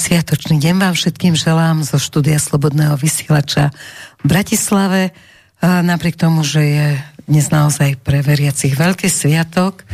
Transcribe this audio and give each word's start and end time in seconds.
Sviatočný 0.00 0.56
deň 0.56 0.80
vám 0.80 0.94
všetkým 0.96 1.36
želám 1.36 1.84
zo 1.84 2.00
štúdia 2.00 2.40
Slobodného 2.40 2.96
vysielača 2.96 3.68
v 4.24 4.32
Bratislave. 4.32 5.12
Napriek 5.60 6.16
tomu, 6.16 6.40
že 6.40 6.62
je 6.64 6.86
dnes 7.28 7.44
naozaj 7.52 8.00
pre 8.00 8.24
veriacich 8.24 8.80
veľký 8.80 9.12
sviatok, 9.12 9.84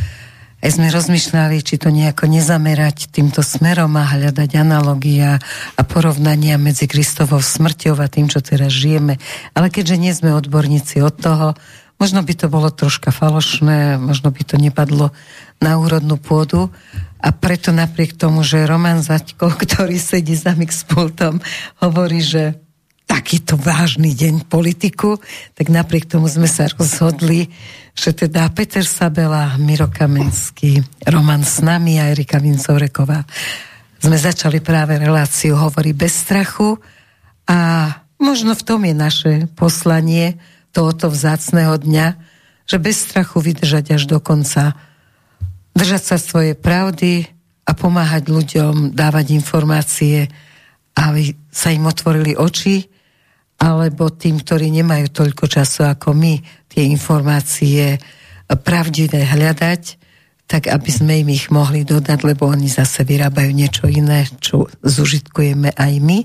aj 0.63 0.79
sme 0.79 0.87
rozmýšľali, 0.95 1.59
či 1.59 1.75
to 1.75 1.91
nejako 1.91 2.31
nezamerať 2.31 3.11
týmto 3.11 3.43
smerom 3.43 3.99
a 3.99 4.07
hľadať 4.07 4.47
analogia 4.55 5.43
a 5.75 5.81
porovnania 5.83 6.55
medzi 6.55 6.87
Kristovou 6.87 7.43
smrťou 7.43 7.99
a 7.99 8.07
tým, 8.07 8.31
čo 8.31 8.39
teraz 8.39 8.71
žijeme. 8.71 9.19
Ale 9.59 9.67
keďže 9.67 9.99
nie 9.99 10.15
sme 10.15 10.31
odborníci 10.31 11.03
od 11.03 11.19
toho, 11.19 11.51
možno 11.99 12.23
by 12.23 12.31
to 12.31 12.47
bolo 12.47 12.71
troška 12.71 13.11
falošné, 13.11 13.99
možno 13.99 14.31
by 14.31 14.41
to 14.47 14.55
nepadlo 14.55 15.11
na 15.59 15.75
úrodnú 15.75 16.15
pôdu, 16.15 16.71
a 17.17 17.29
preto 17.33 17.73
napriek 17.73 18.13
tomu, 18.13 18.45
že 18.45 18.67
Roman 18.69 19.01
Zaďko, 19.01 19.53
ktorý 19.63 19.97
sedí 19.97 20.37
za 20.37 20.53
mixpultom, 20.53 21.41
hovorí, 21.81 22.21
že 22.21 22.61
takýto 23.07 23.55
vážny 23.55 24.11
deň 24.11 24.51
politiku, 24.51 25.15
tak 25.55 25.71
napriek 25.71 26.11
tomu 26.11 26.27
sme 26.27 26.45
sa 26.45 26.67
rozhodli, 26.67 27.47
že 27.95 28.11
teda 28.11 28.51
Peter 28.51 28.83
Sabela, 28.83 29.55
Miro 29.55 29.87
Kamenský, 29.87 30.83
Roman 31.07 31.41
s 31.47 31.63
nami 31.63 32.03
a 32.03 32.11
Erika 32.11 32.37
Vincoreková 32.37 33.23
sme 33.97 34.17
začali 34.19 34.61
práve 34.61 34.99
reláciu 34.99 35.57
Hovorí 35.57 35.95
bez 35.95 36.13
strachu 36.27 36.77
a 37.49 37.89
možno 38.21 38.53
v 38.53 38.65
tom 38.67 38.85
je 38.85 38.93
naše 38.93 39.33
poslanie 39.57 40.37
tohoto 40.75 41.09
vzácného 41.09 41.79
dňa, 41.79 42.07
že 42.67 42.77
bez 42.77 43.07
strachu 43.07 43.41
vydržať 43.41 43.97
až 43.97 44.03
do 44.05 44.21
konca 44.21 44.77
držať 45.77 46.01
sa 46.01 46.17
svojej 46.17 46.57
pravdy 46.57 47.29
a 47.69 47.71
pomáhať 47.77 48.33
ľuďom, 48.33 48.97
dávať 48.97 49.37
informácie, 49.37 50.25
aby 50.97 51.37
sa 51.53 51.69
im 51.69 51.85
otvorili 51.85 52.33
oči, 52.33 52.89
alebo 53.61 54.09
tým, 54.09 54.41
ktorí 54.41 54.73
nemajú 54.73 55.13
toľko 55.13 55.45
času 55.45 55.85
ako 55.85 56.17
my, 56.17 56.41
tie 56.69 56.89
informácie 56.89 57.97
pravdivé 58.49 59.25
hľadať, 59.25 59.83
tak 60.47 60.71
aby 60.71 60.89
sme 60.89 61.13
im 61.21 61.29
ich 61.35 61.51
mohli 61.51 61.83
dodať, 61.83 62.23
lebo 62.23 62.47
oni 62.47 62.71
zase 62.71 63.03
vyrábajú 63.03 63.51
niečo 63.51 63.85
iné, 63.91 64.25
čo 64.39 64.71
zužitkujeme 64.79 65.75
aj 65.75 65.93
my. 65.99 66.23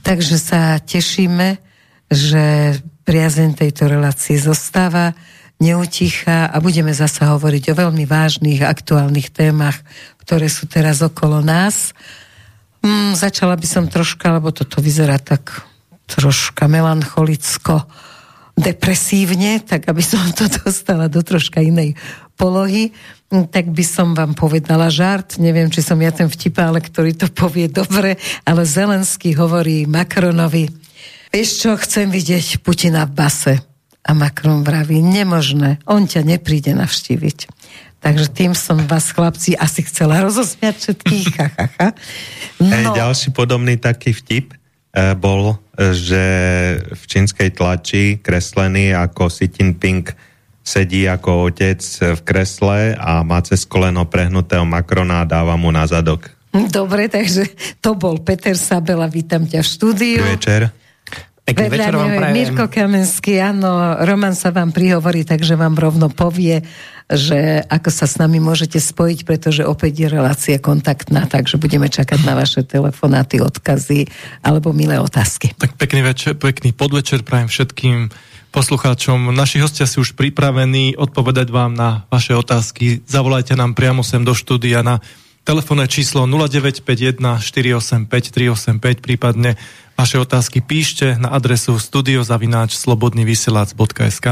Takže 0.00 0.36
sa 0.40 0.80
tešíme, 0.80 1.60
že 2.08 2.74
priazeň 3.04 3.58
tejto 3.58 3.92
relácie 3.92 4.40
zostáva 4.40 5.12
neutichá 5.62 6.50
a 6.50 6.58
budeme 6.58 6.90
zase 6.90 7.22
hovoriť 7.22 7.70
o 7.70 7.78
veľmi 7.78 8.02
vážnych 8.02 8.66
aktuálnych 8.66 9.30
témach, 9.30 9.78
ktoré 10.26 10.50
sú 10.50 10.66
teraz 10.66 10.98
okolo 10.98 11.38
nás. 11.38 11.94
Mm, 12.82 13.14
začala 13.14 13.54
by 13.54 13.66
som 13.70 13.86
troška, 13.86 14.34
lebo 14.34 14.50
toto 14.50 14.82
vyzerá 14.82 15.22
tak 15.22 15.62
troška 16.10 16.66
melancholicko, 16.66 17.86
depresívne, 18.58 19.62
tak 19.62 19.86
aby 19.86 20.02
som 20.02 20.26
to 20.34 20.50
dostala 20.50 21.06
do 21.06 21.22
troška 21.22 21.62
inej 21.62 21.94
polohy, 22.34 22.90
mm, 23.30 23.48
tak 23.54 23.70
by 23.70 23.84
som 23.86 24.18
vám 24.18 24.34
povedala 24.34 24.90
žart. 24.90 25.38
Neviem, 25.38 25.70
či 25.70 25.78
som 25.78 25.96
ja 26.02 26.10
ten 26.10 26.26
vtip, 26.26 26.58
ale 26.58 26.82
ktorý 26.82 27.14
to 27.14 27.30
povie 27.30 27.70
dobre, 27.70 28.18
ale 28.42 28.66
Zelenský 28.66 29.38
hovorí 29.38 29.86
Macronovi, 29.86 30.66
vieš 31.30 31.62
čo, 31.62 31.78
chcem 31.78 32.10
vidieť 32.10 32.66
Putina 32.66 33.06
v 33.06 33.14
base. 33.14 33.71
A 34.02 34.10
Macron 34.18 34.66
vraví, 34.66 34.98
nemožné, 34.98 35.78
on 35.86 36.10
ťa 36.10 36.26
nepríde 36.26 36.74
navštíviť. 36.74 37.38
Takže 38.02 38.34
tým 38.34 38.52
som 38.58 38.82
vás, 38.90 39.14
chlapci, 39.14 39.54
asi 39.54 39.86
chcela 39.86 40.18
rozosmiať 40.26 40.74
všetkých. 40.74 41.28
Ha, 41.38 41.48
ha, 41.54 41.66
ha. 41.78 41.88
No. 42.58 42.98
Ďalší 42.98 43.30
podobný 43.30 43.78
taký 43.78 44.10
vtip 44.10 44.50
e, 44.50 44.56
bol, 45.14 45.54
e, 45.78 45.94
že 45.94 46.24
v 46.82 47.02
čínskej 47.06 47.54
tlači 47.54 48.18
kreslený 48.18 48.90
ako 48.90 49.30
Xi 49.30 49.46
Jinping 49.46 50.10
sedí 50.66 51.06
ako 51.06 51.50
otec 51.50 51.78
v 52.18 52.20
kresle 52.26 52.94
a 52.98 53.22
má 53.22 53.38
cez 53.42 53.66
koleno 53.66 54.06
prehnutého 54.06 54.66
Macrona 54.66 55.22
a 55.22 55.28
dáva 55.28 55.54
mu 55.54 55.70
na 55.70 55.86
zadok. 55.86 56.30
Dobre, 56.52 57.06
takže 57.10 57.48
to 57.78 57.94
bol 57.96 58.18
Peter 58.22 58.54
Sabela, 58.58 59.06
vítam 59.06 59.46
ťa 59.46 59.62
v 59.62 59.68
štúdiu. 59.68 60.20
Večer. 60.22 60.81
Pekný 61.42 61.74
Vedľa 61.74 61.74
večer 61.74 61.94
vám 61.98 62.12
prajem. 62.14 62.34
Mirko 62.38 62.64
Kamenský, 62.70 63.34
áno, 63.42 63.98
Roman 64.06 64.38
sa 64.38 64.54
vám 64.54 64.70
prihovorí, 64.70 65.26
takže 65.26 65.58
vám 65.58 65.74
rovno 65.74 66.06
povie, 66.06 66.62
že 67.10 67.66
ako 67.66 67.90
sa 67.90 68.06
s 68.06 68.14
nami 68.22 68.38
môžete 68.38 68.78
spojiť, 68.78 69.26
pretože 69.26 69.66
opäť 69.66 70.06
je 70.06 70.08
relácia 70.08 70.56
kontaktná, 70.62 71.26
takže 71.26 71.58
budeme 71.58 71.90
čakať 71.90 72.22
na 72.22 72.38
vaše 72.38 72.62
telefonáty, 72.62 73.42
odkazy 73.42 74.06
alebo 74.46 74.70
milé 74.70 75.02
otázky. 75.02 75.50
Tak 75.58 75.74
pekný 75.74 76.06
večer, 76.06 76.38
pekný 76.38 76.70
podvečer 76.70 77.26
prajem 77.26 77.50
všetkým 77.50 78.14
poslucháčom. 78.54 79.34
Naši 79.34 79.58
hostia 79.58 79.90
sú 79.90 80.06
už 80.06 80.14
pripravení 80.14 80.94
odpovedať 80.94 81.50
vám 81.50 81.74
na 81.74 82.06
vaše 82.12 82.38
otázky. 82.38 83.02
Zavolajte 83.02 83.58
nám 83.58 83.74
priamo 83.74 84.06
sem 84.06 84.22
do 84.22 84.36
štúdia 84.36 84.86
na 84.86 85.02
telefónne 85.42 85.90
číslo 85.90 86.22
0951 86.30 87.18
485 87.42 88.06
385, 88.06 89.02
prípadne 89.02 89.58
Vaše 89.96 90.16
otázky 90.18 90.64
píšte 90.64 91.14
na 91.20 91.30
adresu 91.32 91.76
studiozavináč 91.76 92.74
slobodnyvysielac.sk 92.80 94.26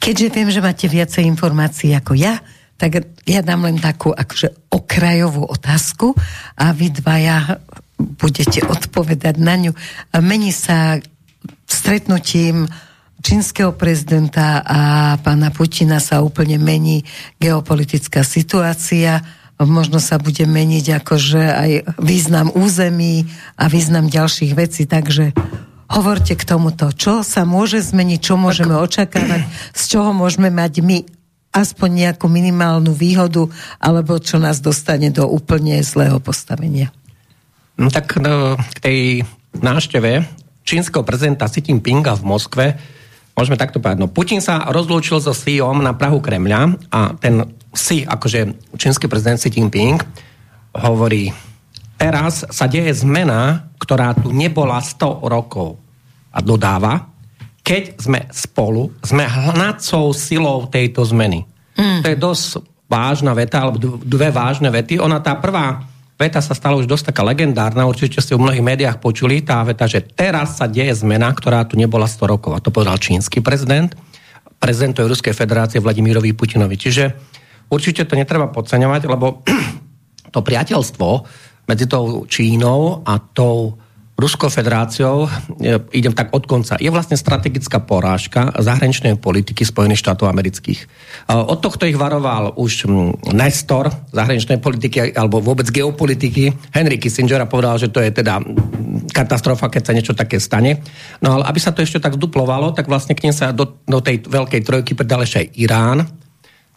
Keďže 0.00 0.26
viem, 0.32 0.48
že 0.50 0.64
máte 0.64 0.86
viacej 0.90 1.24
informácií 1.28 1.92
ako 1.94 2.16
ja, 2.16 2.40
tak 2.74 3.06
ja 3.24 3.40
dám 3.40 3.70
len 3.70 3.78
takú 3.78 4.10
akože 4.10 4.72
okrajovú 4.72 5.46
otázku 5.46 6.12
a 6.58 6.74
vy 6.74 6.90
dvaja 6.90 7.62
budete 7.96 8.66
odpovedať 8.66 9.38
na 9.38 9.54
ňu. 9.54 9.72
Mení 10.18 10.50
sa 10.50 10.98
stretnutím 11.70 12.66
čínskeho 13.24 13.72
prezidenta 13.72 14.60
a 14.60 14.80
pána 15.22 15.48
Putina 15.48 16.02
sa 16.02 16.20
úplne 16.20 16.60
mení 16.60 17.06
geopolitická 17.40 18.20
situácia 18.20 19.24
možno 19.66 19.98
sa 20.00 20.16
bude 20.20 20.44
meniť 20.44 21.04
akože 21.04 21.42
aj 21.42 21.70
význam 22.00 22.48
území 22.54 23.28
a 23.58 23.68
význam 23.68 24.08
ďalších 24.08 24.52
vecí, 24.52 24.84
takže 24.88 25.34
hovorte 25.90 26.34
k 26.34 26.44
tomuto, 26.44 26.90
čo 26.94 27.22
sa 27.22 27.44
môže 27.44 27.80
zmeniť, 27.84 28.20
čo 28.20 28.34
môžeme 28.40 28.74
očakávať, 28.74 29.44
z 29.76 29.82
čoho 29.90 30.10
môžeme 30.16 30.48
mať 30.48 30.80
my 30.80 31.04
aspoň 31.54 31.90
nejakú 32.10 32.26
minimálnu 32.26 32.90
výhodu, 32.90 33.46
alebo 33.78 34.18
čo 34.18 34.42
nás 34.42 34.58
dostane 34.58 35.14
do 35.14 35.30
úplne 35.30 35.78
zlého 35.86 36.18
postavenia. 36.18 36.90
No 37.78 37.90
tak 37.94 38.18
no, 38.18 38.58
k 38.58 38.78
tej 38.82 38.98
návšteve 39.54 40.26
čínskeho 40.66 41.06
prezidenta 41.06 41.46
Xi 41.46 41.62
Jinpinga 41.62 42.18
v 42.18 42.26
Moskve 42.26 42.66
môžeme 43.34 43.58
takto 43.58 43.82
povedať. 43.82 44.00
No, 44.00 44.10
Putin 44.10 44.38
sa 44.38 44.70
rozlúčil 44.70 45.18
so 45.18 45.34
Xiom 45.34 45.82
na 45.82 45.94
Prahu 45.94 46.22
Kremľa 46.22 46.90
a 46.90 47.14
ten 47.18 47.42
si, 47.74 48.06
akože 48.06 48.72
čínsky 48.78 49.10
prezident 49.10 49.38
Xi 49.38 49.50
Jinping 49.50 49.98
hovorí, 50.74 51.34
teraz 51.98 52.46
sa 52.50 52.70
deje 52.70 52.94
zmena, 52.94 53.70
ktorá 53.78 54.14
tu 54.14 54.30
nebola 54.30 54.78
100 54.78 55.26
rokov. 55.26 55.78
A 56.34 56.42
dodáva, 56.42 57.10
keď 57.62 57.98
sme 57.98 58.26
spolu, 58.30 58.90
sme 59.02 59.26
hnacou 59.26 60.10
silou 60.14 60.66
tejto 60.66 61.06
zmeny. 61.06 61.46
Mm. 61.74 62.02
To 62.02 62.08
je 62.10 62.18
dosť 62.18 62.46
vážna 62.86 63.34
veta, 63.34 63.62
alebo 63.62 63.98
dve 64.02 64.30
vážne 64.30 64.70
vety. 64.70 65.02
Ona 65.02 65.18
tá 65.18 65.34
prvá 65.38 65.93
veta 66.14 66.38
sa 66.38 66.54
stala 66.54 66.78
už 66.78 66.86
dosť 66.86 67.10
taká 67.10 67.22
legendárna, 67.26 67.88
určite 67.90 68.22
ste 68.22 68.38
v 68.38 68.46
mnohých 68.46 68.64
médiách 68.64 68.96
počuli, 69.02 69.42
tá 69.42 69.62
veta, 69.66 69.84
že 69.90 70.02
teraz 70.02 70.58
sa 70.58 70.70
deje 70.70 70.94
zmena, 70.94 71.30
ktorá 71.34 71.66
tu 71.66 71.74
nebola 71.74 72.06
100 72.06 72.30
rokov. 72.30 72.52
A 72.54 72.62
to 72.62 72.70
povedal 72.70 72.98
čínsky 73.02 73.42
prezident, 73.42 73.92
prezidentovi 74.62 75.10
Ruskej 75.10 75.34
federácie 75.34 75.82
Vladimírovi 75.82 76.32
Putinovi. 76.32 76.78
Čiže 76.78 77.04
určite 77.68 78.06
to 78.08 78.16
netreba 78.16 78.48
podceňovať, 78.48 79.02
lebo 79.10 79.44
to 80.34 80.38
priateľstvo 80.40 81.08
medzi 81.68 81.84
tou 81.90 82.24
Čínou 82.30 83.02
a 83.04 83.18
tou 83.18 83.76
Ruskou 84.14 84.46
federáciou, 84.46 85.26
e, 85.26 85.74
idem 85.90 86.14
tak 86.14 86.30
od 86.30 86.46
konca, 86.46 86.78
je 86.78 86.86
vlastne 86.86 87.18
strategická 87.18 87.82
porážka 87.82 88.54
zahraničnej 88.62 89.18
politiky 89.18 89.66
Spojených 89.66 90.06
štátov 90.06 90.30
amerických. 90.30 90.80
E, 90.80 90.86
od 91.34 91.58
tohto 91.58 91.82
ich 91.82 91.98
varoval 91.98 92.54
už 92.54 92.86
Nestor 93.34 93.90
zahraničnej 94.14 94.62
politiky 94.62 95.18
alebo 95.18 95.42
vôbec 95.42 95.66
geopolitiky. 95.66 96.54
Henry 96.70 97.02
Kissinger 97.02 97.42
a 97.42 97.50
povedal, 97.50 97.74
že 97.82 97.90
to 97.90 97.98
je 97.98 98.14
teda 98.14 98.38
katastrofa, 99.10 99.66
keď 99.66 99.82
sa 99.82 99.96
niečo 99.98 100.14
také 100.14 100.38
stane. 100.38 100.78
No 101.18 101.34
ale 101.34 101.50
aby 101.50 101.58
sa 101.58 101.74
to 101.74 101.82
ešte 101.82 101.98
tak 101.98 102.14
zduplovalo, 102.14 102.70
tak 102.70 102.86
vlastne 102.86 103.18
k 103.18 103.26
nim 103.26 103.34
sa 103.34 103.50
do, 103.50 103.82
do 103.82 103.98
tej 103.98 104.30
veľkej 104.30 104.62
trojky 104.62 104.94
pridal 104.94 105.26
ešte 105.26 105.42
aj 105.42 105.48
Irán, 105.58 105.98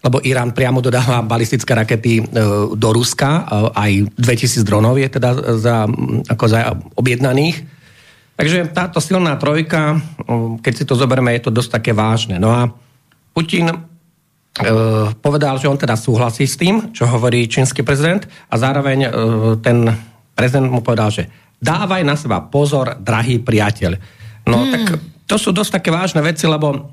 lebo 0.07 0.24
Irán 0.24 0.56
priamo 0.56 0.80
dodáva 0.80 1.19
balistické 1.19 1.75
rakety 1.75 2.24
e, 2.24 2.24
do 2.71 2.89
Ruska, 2.95 3.27
e, 3.27 3.42
aj 3.75 3.92
2000 4.15 4.63
dronov 4.63 4.95
je 4.95 5.12
teda 5.12 5.59
za, 5.59 5.83
ako 6.31 6.45
za 6.48 6.80
objednaných. 6.95 7.68
Takže 8.39 8.71
táto 8.71 9.04
silná 9.04 9.36
trojka, 9.36 10.00
e, 10.00 10.63
keď 10.63 10.74
si 10.74 10.88
to 10.88 10.95
zoberieme, 10.95 11.36
je 11.36 11.51
to 11.51 11.51
dosť 11.51 11.83
také 11.83 11.92
vážne. 11.92 12.39
No 12.39 12.56
a 12.56 12.71
Putin 13.36 13.68
povedal, 15.21 15.62
že 15.62 15.69
on 15.69 15.77
teda 15.77 15.94
súhlasí 15.94 16.50
s 16.50 16.57
tým, 16.57 16.89
čo 16.89 17.06
hovorí 17.06 17.45
čínsky 17.45 17.86
prezident 17.86 18.25
a 18.50 18.57
zároveň 18.57 19.06
ten 19.62 19.86
prezident 20.33 20.65
mu 20.65 20.81
povedal, 20.81 21.13
že 21.13 21.30
dávaj 21.62 22.01
na 22.01 22.18
seba 22.18 22.42
pozor, 22.42 22.98
drahý 22.98 23.38
priateľ. 23.38 23.94
No 24.50 24.65
hmm. 24.65 24.71
tak 24.74 24.83
to 25.30 25.38
sú 25.38 25.54
dosť 25.54 25.77
také 25.77 25.94
vážne 25.94 26.25
veci, 26.25 26.50
lebo 26.50 26.89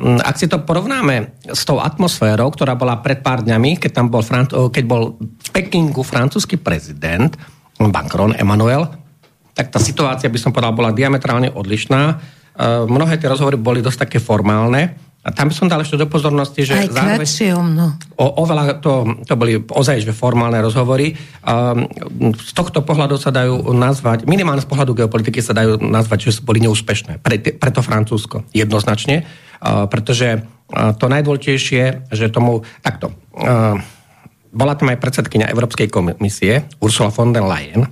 ak 0.00 0.36
si 0.40 0.48
to 0.48 0.64
porovnáme 0.64 1.36
s 1.44 1.62
tou 1.68 1.76
atmosférou, 1.76 2.48
ktorá 2.50 2.72
bola 2.74 2.98
pred 3.04 3.20
pár 3.20 3.44
dňami, 3.44 3.76
keď, 3.76 3.90
tam 3.92 4.06
bol, 4.08 4.24
keď 4.72 4.84
bol 4.88 5.20
v 5.20 5.48
Pekingu 5.52 6.00
francúzsky 6.00 6.56
prezident 6.56 7.36
Macron, 7.76 8.32
Emmanuel, 8.36 8.88
tak 9.52 9.72
tá 9.72 9.80
situácia, 9.80 10.32
by 10.32 10.38
som 10.40 10.52
povedal, 10.52 10.72
bola 10.72 10.96
diametrálne 10.96 11.52
odlišná. 11.52 12.02
Uh, 12.56 12.84
mnohé 12.88 13.20
tie 13.20 13.28
rozhovory 13.28 13.56
boli 13.60 13.80
dosť 13.84 14.08
také 14.08 14.18
formálne, 14.20 14.96
a 15.20 15.28
tam 15.36 15.52
by 15.52 15.54
som 15.54 15.68
dal 15.68 15.84
ešte 15.84 16.00
do 16.00 16.08
pozornosti, 16.08 16.64
že 16.64 16.72
Aj 16.72 16.88
zároveň, 16.88 17.28
o, 17.52 17.60
mno. 17.60 17.86
O, 18.16 18.24
oveľa 18.40 18.80
to, 18.80 19.20
to 19.28 19.36
boli 19.36 19.60
ozaj 19.60 20.00
že 20.00 20.16
formálne 20.16 20.56
rozhovory. 20.64 21.12
Um, 21.44 21.84
z 22.40 22.52
tohto 22.56 22.80
pohľadu 22.80 23.20
sa 23.20 23.28
dajú 23.28 23.68
nazvať, 23.76 24.24
minimálne 24.24 24.64
z 24.64 24.68
pohľadu 24.72 24.96
geopolitiky 24.96 25.44
sa 25.44 25.52
dajú 25.52 25.76
nazvať, 25.76 26.32
že 26.32 26.40
boli 26.40 26.64
neúspešné. 26.64 27.20
Pre, 27.20 27.36
preto 27.36 27.84
Francúzsko, 27.84 28.48
jednoznačne. 28.56 29.28
Pretože 29.62 30.44
to 30.70 31.06
najdôležitejšie, 31.10 32.12
že 32.14 32.26
tomu... 32.32 32.64
Takto. 32.80 33.12
Bola 34.50 34.74
tam 34.74 34.90
aj 34.90 34.98
predsedkynia 34.98 35.46
Európskej 35.46 35.86
komisie, 35.86 36.66
Ursula 36.82 37.14
von 37.14 37.30
der 37.30 37.46
Leyen, 37.46 37.86
e, 37.86 37.88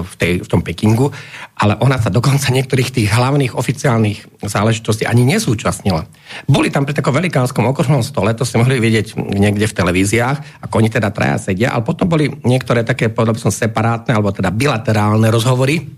v, 0.00 0.12
tej, 0.16 0.32
v 0.40 0.48
tom 0.48 0.64
Pekingu, 0.64 1.12
ale 1.60 1.76
ona 1.84 2.00
sa 2.00 2.08
dokonca 2.08 2.48
niektorých 2.48 2.96
tých 2.96 3.12
hlavných 3.12 3.52
oficiálnych 3.52 4.40
záležitostí 4.40 5.04
ani 5.04 5.28
nezúčastnila. 5.28 6.08
Boli 6.48 6.72
tam 6.72 6.88
pri 6.88 6.96
takom 6.96 7.12
velikánskom 7.12 7.68
okruhnom 7.68 8.00
stole, 8.00 8.32
to 8.32 8.48
ste 8.48 8.56
mohli 8.56 8.80
vidieť 8.80 9.20
niekde 9.36 9.68
v 9.68 9.76
televíziách, 9.84 10.64
ako 10.64 10.80
oni 10.80 10.88
teda 10.88 11.12
traja 11.12 11.36
sedia, 11.36 11.76
ale 11.76 11.84
potom 11.84 12.08
boli 12.08 12.40
niektoré 12.40 12.88
také, 12.88 13.12
povedal 13.12 13.36
by 13.36 13.44
som, 13.44 13.52
separátne, 13.52 14.16
alebo 14.16 14.32
teda 14.32 14.48
bilaterálne 14.48 15.28
rozhovory 15.28 15.92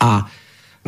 a 0.00 0.24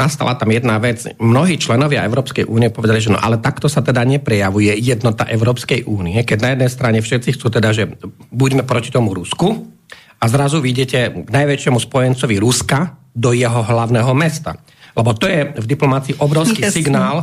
nastala 0.00 0.32
tam 0.40 0.48
jedna 0.48 0.80
vec. 0.80 1.04
Mnohí 1.20 1.60
členovia 1.60 2.08
Európskej 2.08 2.48
únie 2.48 2.72
povedali, 2.72 3.04
že 3.04 3.12
no 3.12 3.20
ale 3.20 3.36
takto 3.36 3.68
sa 3.68 3.84
teda 3.84 4.00
neprejavuje 4.08 4.72
jednota 4.80 5.28
Európskej 5.28 5.84
únie, 5.84 6.24
keď 6.24 6.38
na 6.40 6.50
jednej 6.56 6.70
strane 6.72 6.98
všetci 7.04 7.36
chcú 7.36 7.52
teda, 7.52 7.76
že 7.76 7.84
buďme 8.32 8.64
proti 8.64 8.88
tomu 8.88 9.12
Rusku 9.12 9.68
a 10.16 10.24
zrazu 10.24 10.64
vidíte 10.64 11.12
k 11.24 11.28
najväčšiemu 11.28 11.76
spojencovi 11.76 12.40
Ruska 12.40 12.96
do 13.12 13.36
jeho 13.36 13.60
hlavného 13.60 14.12
mesta. 14.16 14.56
Lebo 14.96 15.12
to 15.12 15.28
je 15.28 15.52
v 15.52 15.66
diplomácii 15.68 16.18
obrovský 16.18 16.64
Jasne. 16.64 16.74
signál, 16.74 17.16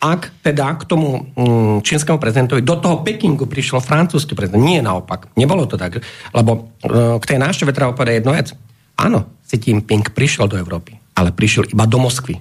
ak 0.00 0.40
teda 0.40 0.80
k 0.80 0.82
tomu 0.88 1.28
mm, 1.36 1.84
čínskemu 1.84 2.16
prezidentovi 2.16 2.64
do 2.64 2.80
toho 2.80 3.04
Pekingu 3.04 3.44
prišiel 3.44 3.84
francúzsky 3.84 4.32
prezident. 4.32 4.64
Nie 4.64 4.80
naopak. 4.80 5.28
Nebolo 5.36 5.68
to 5.68 5.76
tak. 5.76 6.00
Lebo 6.32 6.72
e, 6.80 7.20
k 7.20 7.24
tej 7.28 7.38
návšteve 7.38 7.76
treba 7.76 7.92
povedať 7.92 8.24
jednu 8.24 8.32
vec. 8.32 8.56
Áno, 8.96 9.36
Xi 9.44 9.60
Jinping 9.60 10.16
prišiel 10.16 10.48
do 10.48 10.56
Európy 10.56 10.99
ale 11.20 11.36
prišiel 11.36 11.68
iba 11.68 11.84
do 11.84 12.00
Moskvy. 12.00 12.40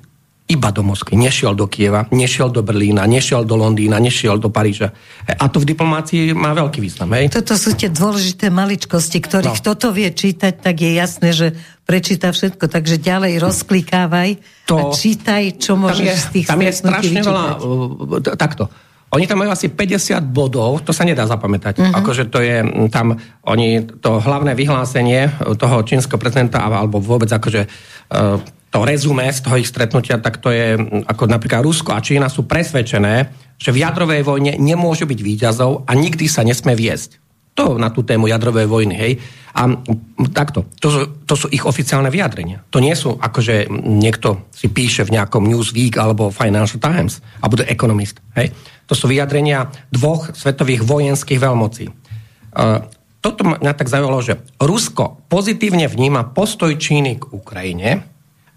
Iba 0.50 0.74
do 0.74 0.82
Moskvy. 0.82 1.14
Nešiel 1.14 1.54
do 1.54 1.70
Kieva, 1.70 2.10
nešiel 2.10 2.50
do 2.50 2.66
Berlína, 2.66 3.06
nešiel 3.06 3.46
do 3.46 3.54
Londýna, 3.54 4.02
nešiel 4.02 4.42
do 4.42 4.50
Paríža. 4.50 4.90
A 5.30 5.46
to 5.46 5.62
v 5.62 5.70
diplomácii 5.76 6.34
má 6.34 6.58
veľký 6.58 6.82
význam. 6.82 7.14
Hej? 7.14 7.30
Toto 7.30 7.54
sú 7.54 7.78
tie 7.78 7.94
dôležité 7.94 8.50
maličkosti, 8.50 9.22
ktorých 9.22 9.62
no. 9.62 9.66
toto 9.70 9.94
vie 9.94 10.10
čítať, 10.10 10.58
tak 10.58 10.82
je 10.82 10.92
jasné, 10.98 11.30
že 11.38 11.54
prečíta 11.86 12.34
všetko. 12.34 12.66
Takže 12.66 12.98
ďalej 12.98 13.38
rozklikávaj 13.38 14.30
to, 14.66 14.74
a 14.74 14.82
čítaj, 14.90 15.62
čo 15.62 15.78
môžeš 15.78 16.08
je, 16.10 16.18
z 16.18 16.26
tých 16.34 16.48
Tam 16.50 16.66
je 16.66 16.74
strašne 16.74 17.20
veľa... 17.22 17.46
Uh, 17.62 18.34
takto. 18.34 18.74
Oni 19.10 19.26
tam 19.26 19.42
majú 19.42 19.54
asi 19.54 19.70
50 19.74 20.22
bodov, 20.34 20.86
to 20.86 20.94
sa 20.94 21.02
nedá 21.02 21.26
zapamätať. 21.26 21.82
Uh-huh. 21.82 21.98
Akože 21.98 22.30
to 22.30 22.42
je 22.42 22.62
tam, 22.94 23.18
oni 23.46 23.86
to 24.02 24.22
hlavné 24.22 24.54
vyhlásenie 24.54 25.30
toho 25.58 25.82
čínskeho 25.82 26.22
prezidenta, 26.22 26.62
alebo 26.62 27.02
vôbec 27.02 27.30
akože 27.30 27.66
uh, 27.70 28.38
to 28.70 28.86
rezume 28.86 29.26
z 29.34 29.42
toho 29.42 29.58
ich 29.58 29.70
stretnutia, 29.70 30.22
tak 30.22 30.38
to 30.38 30.54
je, 30.54 30.78
ako 31.10 31.26
napríklad 31.26 31.66
Rusko 31.66 31.94
a 31.94 32.06
Čína 32.06 32.30
sú 32.30 32.46
presvedčené, 32.46 33.34
že 33.58 33.74
v 33.74 33.82
jadrovej 33.82 34.22
vojne 34.22 34.56
nemôžu 34.62 35.10
byť 35.10 35.20
výťazov 35.20 35.90
a 35.90 35.92
nikdy 35.98 36.30
sa 36.30 36.46
nesme 36.46 36.78
viesť. 36.78 37.18
To 37.58 37.76
na 37.76 37.92
tú 37.92 38.08
tému 38.08 38.30
jadrovej 38.30 38.70
vojny, 38.70 38.96
hej. 38.96 39.14
A 39.58 39.68
takto, 40.32 40.70
to 40.80 40.88
sú, 40.88 41.02
to 41.28 41.36
sú 41.36 41.46
ich 41.52 41.66
oficiálne 41.66 42.08
vyjadrenia. 42.08 42.64
To 42.72 42.80
nie 42.80 42.94
sú, 42.94 43.18
akože 43.20 43.68
niekto 43.74 44.48
si 44.54 44.72
píše 44.72 45.04
v 45.04 45.18
nejakom 45.18 45.44
Newsweek 45.44 46.00
alebo 46.00 46.32
Financial 46.32 46.80
Times, 46.80 47.20
alebo 47.44 47.60
The 47.60 47.68
Economist, 47.68 48.22
hej. 48.38 48.54
To 48.88 48.94
sú 48.96 49.10
vyjadrenia 49.10 49.70
dvoch 49.92 50.32
svetových 50.32 50.86
vojenských 50.86 51.42
veľmocí. 51.42 51.86
Uh, 51.90 52.86
toto 53.20 53.44
mňa 53.44 53.74
tak 53.76 53.92
zaujalo, 53.92 54.24
že 54.24 54.40
Rusko 54.58 55.28
pozitívne 55.28 55.92
vníma 55.92 56.32
postoj 56.32 56.72
Číny 56.80 57.20
k 57.20 57.28
Ukrajine, 57.36 58.09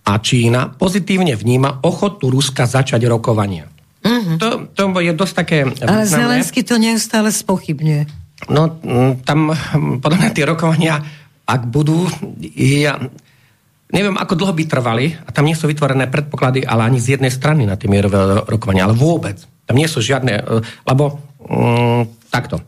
a 0.03 0.19
Čína 0.19 0.75
pozitívne 0.75 1.39
vníma 1.39 1.83
ochotu 1.87 2.31
Ruska 2.31 2.67
začať 2.67 3.07
rokovania. 3.07 3.71
Uh-huh. 4.03 4.35
To, 4.39 4.49
to 4.75 4.83
je 4.99 5.13
dosť 5.15 5.35
také... 5.35 5.59
Ale 5.79 6.05
Zelensky 6.11 6.67
to 6.67 6.75
neustále 6.75 7.31
spochybňuje. 7.31 8.03
No, 8.51 8.75
tam 9.23 9.55
podľa 10.03 10.19
mňa 10.19 10.31
tie 10.35 10.43
rokovania, 10.43 10.99
ak 11.47 11.63
budú, 11.71 12.11
ja 12.59 12.99
neviem, 13.93 14.17
ako 14.19 14.35
dlho 14.35 14.57
by 14.57 14.65
trvali, 14.67 15.07
a 15.15 15.31
tam 15.31 15.47
nie 15.47 15.55
sú 15.55 15.69
vytvorené 15.69 16.09
predpoklady, 16.09 16.65
ale 16.65 16.89
ani 16.89 16.99
z 16.99 17.21
jednej 17.21 17.31
strany 17.31 17.69
na 17.69 17.77
tie 17.77 17.87
mierové 17.87 18.43
rokovania, 18.49 18.89
ale 18.89 18.97
vôbec. 18.97 19.39
Tam 19.69 19.77
nie 19.79 19.87
sú 19.87 20.03
žiadne, 20.03 20.35
e, 20.43 20.43
lebo 20.89 21.23
um, 21.47 22.09
takto. 22.33 22.59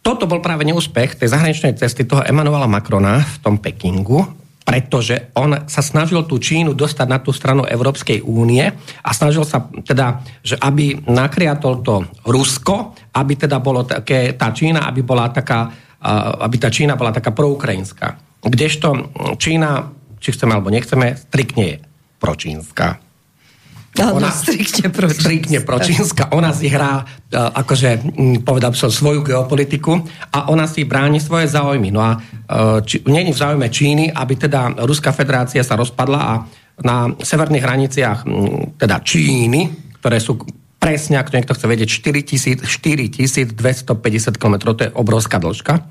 Toto 0.00 0.24
bol 0.24 0.40
práve 0.40 0.66
neúspech 0.66 1.20
tej 1.20 1.28
zahraničnej 1.30 1.76
cesty 1.78 2.08
toho 2.08 2.24
Emanuela 2.24 2.66
Macrona 2.66 3.22
v 3.22 3.36
tom 3.44 3.56
Pekingu, 3.60 4.24
pretože 4.64 5.28
on 5.36 5.68
sa 5.68 5.84
snažil 5.84 6.24
tú 6.24 6.40
Čínu 6.40 6.72
dostať 6.72 7.06
na 7.06 7.20
tú 7.20 7.36
stranu 7.36 7.68
Európskej 7.68 8.24
únie 8.24 8.64
a 9.04 9.10
snažil 9.12 9.44
sa 9.44 9.68
teda, 9.84 10.24
že 10.40 10.56
aby 10.56 11.04
nakriatol 11.04 11.84
to 11.84 12.08
Rusko, 12.24 12.96
aby 13.12 13.36
teda 13.36 13.60
bolo 13.60 13.84
také, 13.84 14.32
tá 14.32 14.56
Čína, 14.56 14.88
aby 14.88 15.04
bola 15.04 15.28
taká, 15.28 15.68
aby 16.40 16.56
tá 16.56 16.72
Čína 16.72 16.96
bola 16.96 17.12
taká 17.12 17.36
proukrajinská. 17.36 18.40
Kdežto 18.40 19.12
Čína, 19.36 19.92
či 20.16 20.32
chceme 20.32 20.56
alebo 20.56 20.72
nechceme, 20.72 21.12
striktne 21.12 21.64
je 21.68 21.76
pročínska. 22.16 23.03
Áno, 23.94 24.18
ona 24.18 24.34
striktne 24.34 24.90
pročínska. 24.90 25.22
Striktne 25.22 25.58
pročínska. 25.62 26.22
Ona 26.34 26.50
si 26.50 26.66
hrá, 26.66 27.06
uh, 27.06 27.62
akože, 27.62 28.02
povedal 28.42 28.74
by 28.74 28.78
som, 28.78 28.90
svoju 28.90 29.22
geopolitiku 29.22 30.02
a 30.34 30.50
ona 30.50 30.66
si 30.66 30.82
bráni 30.82 31.22
svoje 31.22 31.46
záujmy. 31.46 31.94
No 31.94 32.02
a 32.02 32.18
uh, 32.18 32.82
či, 32.82 33.06
je 33.06 33.30
v 33.30 33.38
záujme 33.38 33.70
Číny, 33.70 34.10
aby 34.10 34.34
teda 34.34 34.82
Ruská 34.82 35.14
federácia 35.14 35.62
sa 35.62 35.78
rozpadla 35.78 36.18
a 36.18 36.42
na 36.82 37.06
severných 37.22 37.62
hraniciach 37.62 38.26
teda 38.82 38.98
Číny, 39.06 39.70
ktoré 40.02 40.18
sú 40.18 40.42
presne, 40.82 41.14
ak 41.16 41.30
to 41.30 41.38
niekto 41.38 41.54
chce 41.54 41.66
vedieť, 41.70 41.88
4250 41.88 42.66
km, 44.36 44.54
to 44.74 44.82
je 44.84 44.92
obrovská 44.92 45.38
dĺžka. 45.38 45.86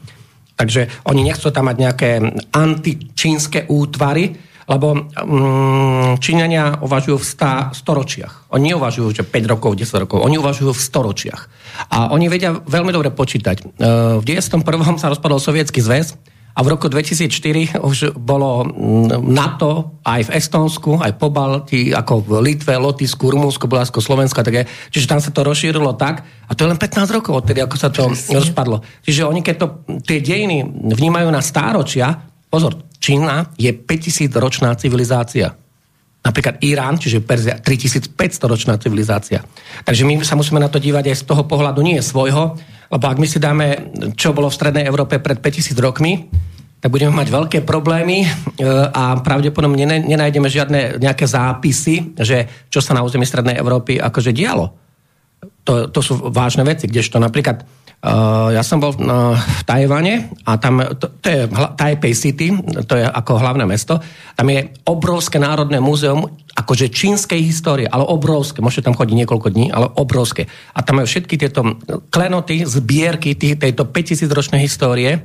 Takže 0.54 0.86
oni 1.10 1.26
nechcú 1.26 1.50
tam 1.50 1.66
mať 1.66 1.78
nejaké 1.82 2.10
antičínske 2.54 3.66
útvary, 3.74 4.38
lebo 4.70 4.96
um, 4.96 6.16
Číňania 6.20 6.80
uvažujú 6.84 7.18
v 7.20 7.26
stá, 7.26 7.54
storočiach. 7.76 8.54
Oni 8.56 8.72
neuvažujú, 8.72 9.22
že 9.22 9.24
5 9.26 9.54
rokov, 9.54 9.76
10 9.76 10.04
rokov. 10.04 10.24
Oni 10.24 10.40
uvažujú 10.40 10.72
v 10.72 10.82
storočiach. 10.82 11.42
A 11.92 12.14
oni 12.16 12.32
vedia 12.32 12.56
veľmi 12.56 12.92
dobre 12.96 13.12
počítať. 13.12 13.80
Uh, 13.80 14.20
v 14.22 14.26
91. 14.26 14.64
sa 15.02 15.12
rozpadol 15.12 15.42
Sovietský 15.42 15.84
zväz 15.84 16.16
a 16.54 16.60
v 16.62 16.68
roku 16.70 16.86
2004 16.86 17.82
už 17.82 18.14
bolo 18.14 18.62
NATO 19.26 19.98
aj 20.06 20.30
v 20.30 20.34
Estonsku, 20.38 21.02
aj 21.02 21.18
po 21.18 21.34
Balti, 21.34 21.90
ako 21.90 22.22
v 22.22 22.30
Litve, 22.46 22.78
Lotisku, 22.78 23.34
Rumúnsku, 23.34 23.66
Bulharsko, 23.66 23.98
Slovensku 24.06 24.38
a 24.38 24.46
také. 24.46 24.70
Čiže 24.94 25.10
tam 25.10 25.18
sa 25.18 25.34
to 25.34 25.42
rozšírilo 25.42 25.98
tak, 25.98 26.22
a 26.22 26.52
to 26.54 26.70
je 26.70 26.70
len 26.70 26.78
15 26.78 27.10
rokov 27.10 27.42
odtedy, 27.42 27.58
ako 27.58 27.76
sa 27.82 27.90
to 27.90 28.06
Presne. 28.06 28.38
rozpadlo. 28.38 28.86
Čiže 29.02 29.26
oni, 29.26 29.42
keď 29.42 29.56
to, 29.58 29.68
tie 30.06 30.22
dejiny 30.22 30.62
vnímajú 30.94 31.34
na 31.34 31.42
stáročia, 31.42 32.22
pozor, 32.54 32.78
Čína 33.04 33.52
je 33.60 33.68
5000 33.76 34.32
ročná 34.40 34.72
civilizácia. 34.80 35.52
Napríklad 36.24 36.64
Irán, 36.64 36.96
čiže 36.96 37.20
Perzia, 37.20 37.60
3500 37.60 38.16
ročná 38.48 38.80
civilizácia. 38.80 39.44
Takže 39.84 40.08
my 40.08 40.24
sa 40.24 40.40
musíme 40.40 40.64
na 40.64 40.72
to 40.72 40.80
dívať 40.80 41.12
aj 41.12 41.20
z 41.20 41.28
toho 41.28 41.44
pohľadu 41.44 41.84
nie 41.84 42.00
svojho, 42.00 42.56
lebo 42.88 43.04
ak 43.04 43.20
my 43.20 43.28
si 43.28 43.44
dáme, 43.44 43.92
čo 44.16 44.32
bolo 44.32 44.48
v 44.48 44.56
Strednej 44.56 44.88
Európe 44.88 45.20
pred 45.20 45.36
5000 45.44 45.76
rokmi, 45.84 46.32
tak 46.80 46.96
budeme 46.96 47.12
mať 47.12 47.28
veľké 47.28 47.60
problémy 47.68 48.24
e, 48.24 48.28
a 48.88 49.20
pravdepodobne 49.20 49.84
nenájdeme 50.08 50.48
žiadne 50.48 51.00
nejaké 51.04 51.28
zápisy, 51.28 52.16
že 52.16 52.68
čo 52.72 52.80
sa 52.80 52.96
na 52.96 53.04
území 53.04 53.28
Strednej 53.28 53.60
Európy 53.60 54.00
akože 54.00 54.32
dialo. 54.32 54.72
To, 55.68 55.92
to 55.92 56.00
sú 56.00 56.32
vážne 56.32 56.64
veci, 56.64 56.88
kdežto 56.88 57.20
napríklad 57.20 57.68
ja 58.52 58.60
som 58.68 58.84
bol 58.84 58.92
uh, 58.92 59.32
v 59.40 59.62
Tajvane 59.64 60.28
a 60.44 60.60
tam, 60.60 60.84
to, 61.00 61.08
to 61.24 61.28
je 61.28 61.48
Taipei 61.80 62.12
City, 62.12 62.52
to 62.84 63.00
je 63.00 63.06
ako 63.08 63.40
hlavné 63.40 63.64
mesto, 63.64 63.96
tam 64.36 64.48
je 64.52 64.76
obrovské 64.84 65.40
národné 65.40 65.80
múzeum, 65.80 66.28
akože 66.52 66.92
čínskej 66.92 67.40
histórie, 67.40 67.88
ale 67.88 68.04
obrovské, 68.04 68.60
môžete 68.60 68.92
tam 68.92 69.00
chodiť 69.00 69.16
niekoľko 69.24 69.48
dní, 69.56 69.72
ale 69.72 69.88
obrovské. 69.96 70.52
A 70.76 70.84
tam 70.84 71.00
majú 71.00 71.08
všetky 71.08 71.36
tieto 71.40 71.80
klenoty, 72.12 72.68
zbierky 72.68 73.40
tý, 73.40 73.56
tejto 73.56 73.88
5000 73.88 74.28
ročnej 74.30 74.62
histórie. 74.62 75.24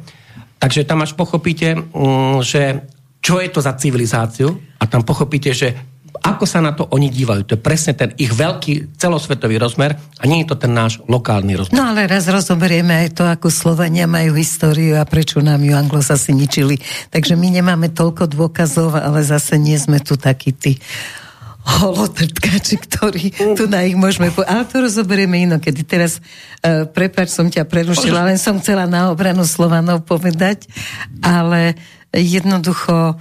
Takže 0.62 0.86
tam 0.86 1.02
až 1.02 1.18
pochopíte, 1.18 1.74
mm, 1.74 2.46
že 2.46 2.86
čo 3.18 3.42
je 3.42 3.50
to 3.50 3.60
za 3.60 3.74
civilizáciu 3.74 4.54
a 4.78 4.86
tam 4.86 5.02
pochopíte, 5.02 5.50
že 5.50 5.74
ako 6.18 6.44
sa 6.44 6.60
na 6.60 6.76
to 6.76 6.86
oni 6.90 7.08
dívajú. 7.08 7.48
To 7.48 7.54
je 7.56 7.60
presne 7.60 7.92
ten 7.96 8.12
ich 8.20 8.32
veľký 8.32 8.98
celosvetový 8.98 9.56
rozmer 9.56 9.96
a 9.96 10.24
nie 10.26 10.44
je 10.44 10.52
to 10.52 10.56
ten 10.60 10.72
náš 10.74 11.00
lokálny 11.06 11.56
rozmer. 11.56 11.76
No 11.76 11.94
ale 11.94 12.08
raz 12.10 12.28
rozoberieme 12.28 13.06
aj 13.06 13.08
to, 13.16 13.24
ako 13.24 13.48
Slovania 13.48 14.10
majú 14.10 14.36
históriu 14.36 14.98
a 15.00 15.08
prečo 15.08 15.40
nám 15.40 15.64
ju 15.64 15.72
anglosasi 15.72 16.36
ničili. 16.36 16.76
Takže 17.08 17.34
my 17.38 17.48
nemáme 17.60 17.88
toľko 17.92 18.28
dôkazov, 18.28 18.96
ale 18.98 19.24
zase 19.24 19.56
nie 19.56 19.76
sme 19.80 20.02
tu 20.02 20.18
takí 20.18 20.52
tí 20.52 20.76
holotrtkači, 21.68 22.80
ktorí 22.80 23.24
tu 23.52 23.68
na 23.68 23.84
ich 23.84 23.92
môžeme... 23.92 24.32
Po... 24.32 24.40
Ale 24.40 24.64
to 24.64 24.88
rozoberieme 24.88 25.36
inokedy. 25.44 25.84
Teraz, 25.84 26.16
uh, 26.64 26.88
prepáč, 26.88 27.28
som 27.28 27.52
ťa 27.52 27.68
prerušila, 27.68 28.24
len 28.24 28.40
som 28.40 28.56
chcela 28.56 28.88
na 28.88 29.12
obranu 29.12 29.44
Slovanov 29.44 30.08
povedať, 30.08 30.64
ale 31.20 31.76
jednoducho 32.08 33.20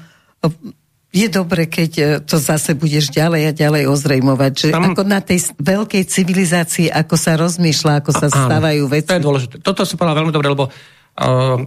je 1.17 1.27
dobre, 1.33 1.65
keď 1.65 1.91
e, 1.97 2.03
to 2.21 2.37
zase 2.37 2.77
budeš 2.77 3.09
ďalej 3.09 3.49
a 3.49 3.51
ďalej 3.51 3.83
ozrejmovať, 3.89 4.51
že 4.53 4.67
Tam... 4.69 4.93
ako 4.93 5.01
na 5.07 5.19
tej 5.23 5.49
veľkej 5.57 6.03
civilizácii, 6.05 6.87
ako 6.93 7.15
sa 7.17 7.33
rozmýšľa, 7.39 8.05
ako 8.05 8.11
sa 8.13 8.27
a, 8.29 8.33
stávajú 8.33 8.83
veci. 8.85 9.09
To 9.09 9.17
je 9.17 9.25
dôležité. 9.25 9.55
Toto 9.65 9.81
si 9.83 9.97
povedal 9.97 10.21
veľmi 10.21 10.33
dobre, 10.35 10.53
lebo 10.53 10.69
uh, 10.69 11.57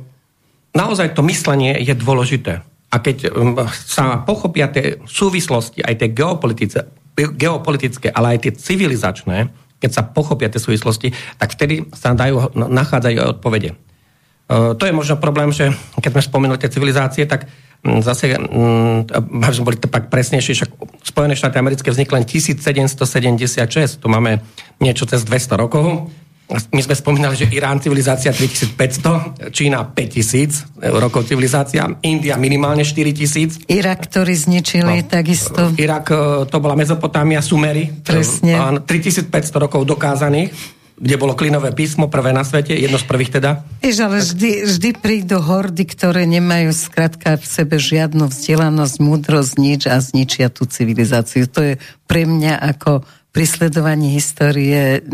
naozaj 0.71 1.13
to 1.19 1.27
myslenie 1.27 1.75
je 1.83 1.95
dôležité. 1.99 2.63
A 2.91 2.97
keď 2.99 3.31
um, 3.35 3.55
sa 3.71 4.23
pochopia 4.23 4.67
tie 4.71 4.99
súvislosti, 5.07 5.83
aj 5.83 5.95
tie 5.99 6.09
geopolitické, 6.11 6.83
geopolitické, 7.17 8.11
ale 8.11 8.37
aj 8.37 8.39
tie 8.49 8.53
civilizačné, 8.55 9.51
keď 9.81 9.91
sa 9.91 10.03
pochopia 10.05 10.53
tie 10.53 10.61
súvislosti, 10.61 11.15
tak 11.41 11.57
vtedy 11.57 11.89
sa 11.97 12.13
dajú, 12.13 12.53
nachádzajú 12.55 13.17
aj 13.17 13.31
odpovede. 13.39 13.71
Uh, 14.51 14.75
to 14.75 14.83
je 14.83 14.93
možno 14.93 15.15
problém, 15.23 15.55
že 15.55 15.71
keď 16.03 16.11
sme 16.19 16.23
spomenuli 16.27 16.59
tie 16.59 16.75
civilizácie, 16.75 17.23
tak 17.23 17.47
Mm, 17.81 18.05
zase, 18.05 18.37
mm, 18.37 19.09
aby 19.41 19.55
sme 19.57 19.73
boli 19.73 19.81
tak 19.81 20.13
presnejšie, 20.13 20.53
však 20.53 20.71
Spojené 21.01 21.33
štáty 21.33 21.57
americké 21.57 21.89
vznikli 21.89 22.21
len 22.21 22.27
1776, 22.29 23.97
tu 23.97 24.07
máme 24.13 24.45
niečo 24.85 25.09
cez 25.09 25.25
200 25.25 25.57
rokov. 25.57 26.13
My 26.75 26.83
sme 26.83 26.99
spomínali, 26.99 27.39
že 27.39 27.47
Irán 27.49 27.81
civilizácia 27.81 28.35
3500, 28.35 29.55
Čína 29.55 29.87
5000 29.87 30.93
rokov 30.99 31.31
civilizácia, 31.31 31.87
India 32.05 32.37
minimálne 32.37 32.83
4000. 32.85 33.71
Irak, 33.71 34.11
ktorý 34.11 34.35
zničili 34.35 35.01
no. 35.01 35.07
takisto. 35.09 35.73
Irak, 35.79 36.11
to 36.51 36.57
bola 36.59 36.75
Mezopotámia, 36.75 37.39
Sumery. 37.41 38.03
Presne. 38.03 38.83
3500 38.83 39.31
rokov 39.57 39.87
dokázaných 39.87 40.80
kde 41.01 41.17
bolo 41.17 41.33
klinové 41.33 41.73
písmo, 41.73 42.13
prvé 42.13 42.37
na 42.37 42.45
svete, 42.45 42.77
jedno 42.77 43.01
z 43.01 43.09
prvých 43.09 43.41
teda. 43.41 43.65
Vieš, 43.81 43.99
ale 44.05 44.21
vždy, 44.21 44.51
vždy 44.69 44.91
prídu 45.01 45.41
hordy, 45.41 45.89
ktoré 45.89 46.29
nemajú 46.29 46.77
skrátka 46.77 47.41
v 47.41 47.47
sebe 47.49 47.81
žiadnu 47.81 48.29
vzdelanosť, 48.29 48.97
múdrosť, 49.01 49.53
nič 49.57 49.83
a 49.89 49.97
zničia 49.97 50.53
tú 50.53 50.69
civilizáciu. 50.69 51.49
To 51.57 51.61
je 51.65 51.75
pre 52.05 52.29
mňa 52.29 52.61
ako 52.77 53.01
pri 53.31 53.47
sledovaní 53.47 54.13
histórie 54.13 55.07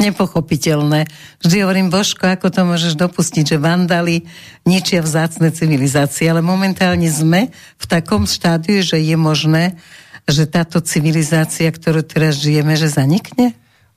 nepochopiteľné. 0.00 1.04
Vždy 1.44 1.56
hovorím, 1.62 1.92
Božko, 1.92 2.32
ako 2.32 2.48
to 2.48 2.64
môžeš 2.64 2.96
dopustiť, 2.96 3.44
že 3.54 3.62
vandali 3.62 4.24
ničia 4.64 5.04
vzácne 5.04 5.52
civilizácie, 5.52 6.32
ale 6.32 6.40
momentálne 6.40 7.06
sme 7.12 7.52
v 7.76 7.84
takom 7.84 8.24
štádiu, 8.24 8.80
že 8.80 8.96
je 8.98 9.16
možné, 9.20 9.76
že 10.24 10.48
táto 10.48 10.80
civilizácia, 10.80 11.68
ktorú 11.68 12.00
teraz 12.00 12.40
žijeme, 12.40 12.72
že 12.72 12.88
zanikne? 12.88 13.52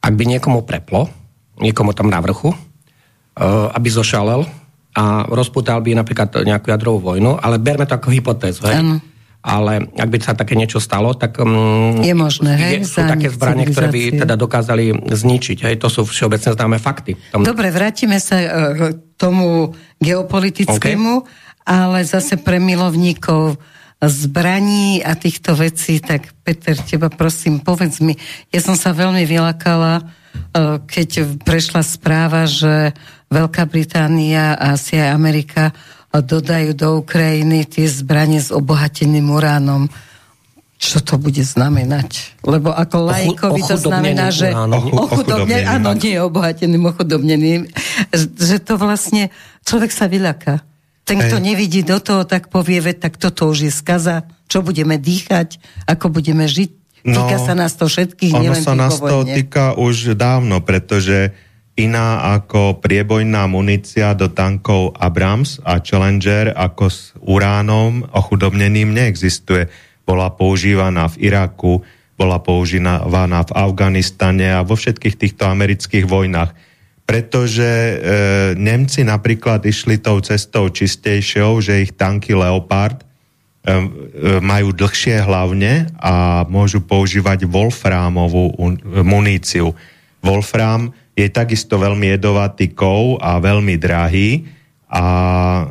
Ak 0.06 0.14
by 0.14 0.24
niekomu 0.38 0.62
preplo, 0.62 1.10
niekomu 1.58 1.98
tam 1.98 2.14
na 2.14 2.22
vrchu, 2.22 2.54
uh, 2.54 3.74
aby 3.74 3.90
zošalel 3.90 4.46
a 4.94 5.26
rozputal 5.26 5.82
by 5.82 5.98
napríklad 5.98 6.46
nejakú 6.46 6.70
jadrovú 6.70 7.02
vojnu, 7.14 7.42
ale 7.42 7.58
berme 7.58 7.90
to 7.90 7.98
ako 7.98 8.14
hypotézu. 8.14 8.70
Hej? 8.70 8.86
Ano. 8.86 9.02
Ale 9.46 9.94
ak 9.94 10.10
by 10.10 10.18
sa 10.22 10.34
také 10.34 10.58
niečo 10.58 10.82
stalo, 10.82 11.14
tak 11.14 11.38
um, 11.38 12.02
je 12.02 12.18
možné, 12.18 12.58
hej, 12.58 12.74
je, 12.82 12.98
sú 12.98 13.06
také 13.06 13.30
zbranie, 13.30 13.70
ktoré 13.70 13.94
by 13.94 14.02
teda 14.26 14.34
dokázali 14.34 15.06
zničiť. 15.06 15.70
Hej? 15.70 15.76
To 15.86 15.90
sú 15.90 16.02
všeobecne 16.02 16.58
známe 16.58 16.78
fakty. 16.82 17.14
Tom... 17.30 17.46
Dobre, 17.46 17.70
vrátime 17.70 18.18
sa 18.18 18.42
uh, 18.42 18.50
k 18.74 18.82
tomu 19.22 19.70
geopolitickému, 20.02 21.14
okay. 21.22 21.30
ale 21.62 22.02
zase 22.10 22.42
pre 22.42 22.58
milovníkov 22.58 23.58
zbraní 24.04 25.02
a 25.02 25.16
týchto 25.16 25.56
vecí, 25.56 26.04
tak 26.04 26.36
Peter, 26.44 26.76
teba 26.78 27.08
prosím, 27.08 27.64
povedz 27.64 28.04
mi, 28.04 28.20
ja 28.52 28.60
som 28.60 28.76
sa 28.76 28.92
veľmi 28.92 29.24
vylakala, 29.24 30.02
e, 30.02 30.04
keď 30.84 31.40
prešla 31.42 31.82
správa, 31.82 32.44
že 32.46 32.92
Veľká 33.26 33.66
Británia 33.66 34.54
a 34.54 34.78
asi 34.78 35.02
aj 35.02 35.10
Amerika 35.10 35.74
dodajú 36.14 36.72
do 36.78 37.04
Ukrajiny 37.04 37.68
tie 37.68 37.90
zbranie 37.90 38.40
s 38.40 38.54
obohateným 38.54 39.28
uránom. 39.28 39.90
Čo 40.76 41.02
to 41.02 41.16
bude 41.18 41.42
znamenať? 41.42 42.38
Lebo 42.46 42.72
ako 42.72 43.10
lajkovi 43.10 43.62
to 43.64 43.80
znamená, 43.80 44.30
že 44.30 44.52
ochudobnený, 44.92 45.66
áno, 45.66 45.96
nie 45.98 46.20
obohateným, 46.20 46.84
ochudobneným, 46.94 47.62
že 48.16 48.58
to 48.62 48.78
vlastne 48.78 49.34
človek 49.66 49.92
sa 49.92 50.06
vyľaká. 50.06 50.62
Ten, 51.06 51.22
kto 51.22 51.38
nevidí 51.38 51.86
do 51.86 52.02
toho, 52.02 52.26
tak 52.26 52.50
povie, 52.50 52.82
veď 52.82 52.98
tak 52.98 53.22
toto 53.22 53.46
už 53.46 53.70
je 53.70 53.72
skaza, 53.72 54.26
čo 54.50 54.66
budeme 54.66 54.98
dýchať, 54.98 55.62
ako 55.86 56.10
budeme 56.10 56.50
žiť. 56.50 56.70
No, 57.06 57.30
týka 57.30 57.38
sa 57.38 57.54
nás 57.54 57.78
to 57.78 57.86
všetkých, 57.86 58.34
ono 58.34 58.42
nielen 58.42 58.64
sa 58.66 58.74
nás 58.74 58.98
to 58.98 59.22
týka 59.30 59.78
už 59.78 60.18
dávno, 60.18 60.66
pretože 60.66 61.38
iná 61.78 62.34
ako 62.34 62.82
priebojná 62.82 63.46
munícia 63.46 64.18
do 64.18 64.34
tankov 64.34 64.98
Abrams 64.98 65.62
a 65.62 65.78
Challenger 65.78 66.50
ako 66.58 66.86
s 66.90 67.14
uránom 67.22 68.10
ochudobneným 68.10 68.90
neexistuje. 68.96 69.70
Bola 70.08 70.34
používaná 70.34 71.06
v 71.14 71.30
Iraku, 71.30 71.86
bola 72.18 72.42
používaná 72.42 73.44
v 73.46 73.52
Afganistane 73.54 74.56
a 74.56 74.66
vo 74.66 74.74
všetkých 74.74 75.20
týchto 75.20 75.46
amerických 75.46 76.10
vojnách 76.10 76.56
pretože 77.06 77.62
e, 77.62 77.96
Nemci 78.58 79.06
napríklad 79.06 79.62
išli 79.62 80.02
tou 80.02 80.18
cestou 80.26 80.74
čistejšou, 80.74 81.62
že 81.62 81.86
ich 81.86 81.94
tanky 81.94 82.34
Leopard 82.34 82.98
e, 82.98 83.06
e, 83.06 83.78
majú 84.42 84.74
dlhšie 84.74 85.22
hlavne 85.22 85.86
a 86.02 86.44
môžu 86.50 86.82
používať 86.82 87.46
wolframovú 87.46 88.58
un, 88.58 88.82
muníciu. 89.06 89.78
Wolfram 90.26 90.90
je 91.14 91.30
takisto 91.30 91.78
veľmi 91.78 92.18
jedovatý 92.18 92.74
kov 92.74 93.22
a 93.22 93.38
veľmi 93.38 93.78
drahý 93.78 94.50
a 94.90 95.06
e, 95.06 95.64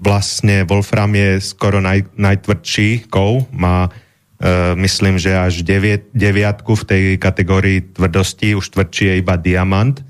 vlastne 0.00 0.64
Wolfram 0.64 1.12
je 1.12 1.44
skoro 1.44 1.84
naj, 1.84 2.08
najtvrdší 2.16 3.12
kov, 3.12 3.52
má 3.52 3.92
e, 4.40 4.72
myslím, 4.80 5.20
že 5.20 5.36
až 5.36 5.60
deviat, 5.60 6.08
deviatku 6.16 6.72
v 6.72 6.84
tej 6.88 7.02
kategórii 7.20 7.92
tvrdosti, 7.92 8.56
už 8.56 8.72
tvrdší 8.72 9.04
je 9.12 9.14
iba 9.20 9.36
diamant 9.36 10.00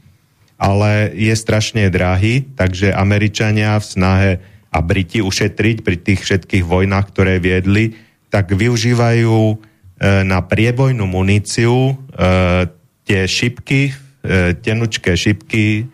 ale 0.63 1.11
je 1.19 1.35
strašne 1.35 1.91
drahý, 1.91 2.47
takže 2.55 2.95
Američania 2.95 3.75
v 3.83 3.87
snahe 3.87 4.33
a 4.71 4.79
Briti 4.79 5.19
ušetriť 5.19 5.77
pri 5.83 5.97
tých 5.99 6.23
všetkých 6.23 6.63
vojnách, 6.63 7.11
ktoré 7.11 7.43
viedli, 7.43 7.99
tak 8.31 8.55
využívajú 8.55 9.37
e, 9.51 9.57
na 10.23 10.39
priebojnú 10.39 11.05
muníciu 11.05 11.93
e, 11.93 11.95
tie 13.03 13.27
šipky, 13.27 13.91
e, 13.91 13.93
tenučké 14.55 15.19
šipky 15.19 15.67
e, 15.77 15.85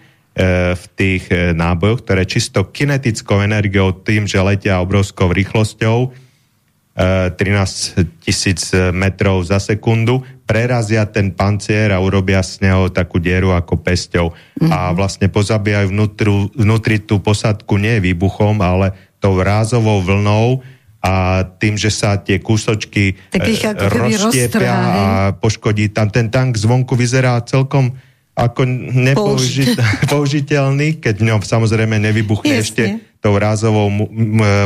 v 0.76 0.84
tých 0.94 1.24
e, 1.32 1.56
nábojoch, 1.56 2.04
ktoré 2.04 2.28
čisto 2.28 2.68
kinetickou 2.68 3.40
energiou 3.40 3.96
tým, 3.96 4.28
že 4.28 4.44
letia 4.44 4.84
obrovskou 4.84 5.32
rýchlosťou, 5.32 6.28
13 6.98 8.26
tisíc 8.26 8.74
metrov 8.74 9.46
za 9.46 9.62
sekundu, 9.62 10.18
prerazia 10.48 11.04
ten 11.04 11.28
pancier 11.36 11.92
a 11.92 12.00
urobia 12.00 12.40
z 12.40 12.64
neho 12.64 12.88
takú 12.88 13.20
dieru 13.20 13.52
ako 13.52 13.84
pesťou. 13.84 14.32
Mm-hmm. 14.32 14.72
A 14.72 14.96
vlastne 14.96 15.28
pozabíjajú 15.28 15.92
vnútru, 15.92 16.48
vnútri 16.56 17.04
tú 17.04 17.20
posadku 17.20 17.76
nie 17.76 18.00
výbuchom, 18.00 18.56
ale 18.64 18.96
tou 19.20 19.36
rázovou 19.36 20.00
vlnou 20.00 20.64
a 21.04 21.44
tým, 21.60 21.76
že 21.76 21.92
sa 21.92 22.16
tie 22.16 22.40
kúsočky 22.40 23.20
rozštiepia 24.16 24.72
a 24.72 25.36
poškodí 25.36 25.92
tam. 25.92 26.08
Ten 26.08 26.32
tank 26.32 26.56
zvonku 26.56 26.96
vyzerá 26.96 27.38
celkom 27.44 27.92
ako 28.38 28.64
nepoužiteľný, 28.94 30.88
keď 31.04 31.14
v 31.18 31.26
ňom 31.28 31.40
samozrejme 31.42 31.98
nevybuchne 31.98 32.56
Jasne. 32.56 32.64
ešte 32.64 32.82
tou 33.18 33.34
rázovou 33.34 33.90
mu, 33.90 34.06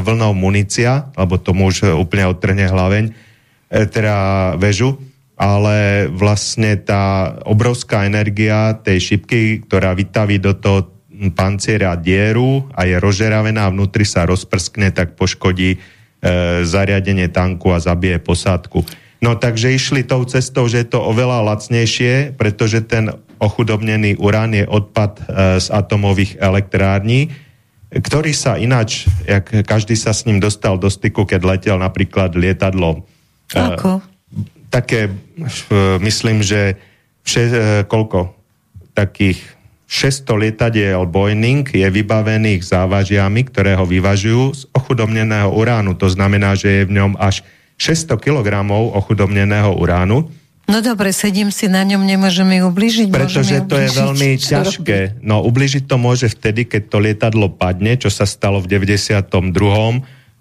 vlnou 0.05 0.37
munícia, 0.37 1.09
alebo 1.17 1.41
tomu 1.41 1.73
už 1.73 1.97
úplne 1.97 2.29
odtrhne 2.29 2.69
hlaveň, 2.69 3.05
e, 3.09 3.89
teda 3.89 4.15
väžu, 4.61 5.01
ale 5.43 6.07
vlastne 6.07 6.79
tá 6.79 7.35
obrovská 7.43 8.07
energia 8.07 8.79
tej 8.79 9.03
šipky, 9.03 9.67
ktorá 9.67 9.91
vytaví 9.91 10.39
do 10.39 10.55
toho 10.55 10.87
panciera 11.35 11.99
dieru 11.99 12.71
a 12.79 12.87
je 12.87 12.95
rozžeravená, 13.03 13.67
vnútri 13.75 14.07
sa 14.07 14.23
rozprskne, 14.23 14.95
tak 14.95 15.19
poškodí 15.19 15.75
e, 15.75 15.79
zariadenie 16.63 17.27
tanku 17.27 17.75
a 17.75 17.83
zabije 17.83 18.23
posádku. 18.23 18.87
No 19.23 19.35
takže 19.35 19.75
išli 19.75 20.07
tou 20.07 20.23
cestou, 20.27 20.71
že 20.71 20.87
je 20.87 20.95
to 20.95 21.03
oveľa 21.03 21.43
lacnejšie, 21.55 22.39
pretože 22.39 22.87
ten 22.87 23.11
ochudobnený 23.43 24.23
urán 24.23 24.55
je 24.55 24.63
odpad 24.63 25.13
e, 25.19 25.23
z 25.59 25.67
atomových 25.75 26.39
elektrární, 26.39 27.35
ktorý 27.91 28.31
sa 28.31 28.63
ináč, 28.63 29.11
jak 29.27 29.67
každý 29.67 29.99
sa 29.99 30.15
s 30.15 30.23
ním 30.23 30.39
dostal 30.39 30.79
do 30.79 30.87
styku, 30.87 31.27
keď 31.27 31.41
letel 31.43 31.77
napríklad 31.83 32.39
lietadlo. 32.39 33.03
Ako? 33.53 34.12
Také, 34.73 35.13
myslím, 36.01 36.41
že 36.41 36.81
vše, 37.29 37.85
koľko? 37.85 38.33
Takých 38.97 39.41
600 39.93 40.25
lietadiel 40.49 41.05
Boeing 41.05 41.69
je 41.69 41.85
vybavených 41.85 42.65
závažiami, 42.65 43.45
ktoré 43.53 43.77
ho 43.77 43.85
vyvažujú 43.85 44.45
z 44.57 44.63
ochudobneného 44.73 45.53
uránu. 45.53 45.93
To 46.01 46.09
znamená, 46.09 46.57
že 46.57 46.81
je 46.81 46.89
v 46.89 46.97
ňom 46.97 47.21
až 47.21 47.45
600 47.77 48.17
kg 48.17 48.49
ochudobneného 48.73 49.77
uránu. 49.77 50.33
No 50.65 50.79
dobre, 50.81 51.13
sedím 51.13 51.53
si 51.53 51.69
na 51.69 51.85
ňom, 51.85 52.09
nemôžeme 52.09 52.65
ubližiť? 52.65 53.13
Pretože 53.13 53.69
to 53.69 53.77
je 53.77 53.89
veľmi 53.93 54.31
ťažké. 54.41 55.21
No 55.21 55.45
ubližiť 55.45 55.85
to 55.85 56.01
môže 56.01 56.33
vtedy, 56.33 56.65
keď 56.65 56.83
to 56.89 56.97
lietadlo 57.03 57.53
padne, 57.53 57.99
čo 58.01 58.09
sa 58.09 58.25
stalo 58.25 58.65
v 58.65 58.81
92. 58.81 59.29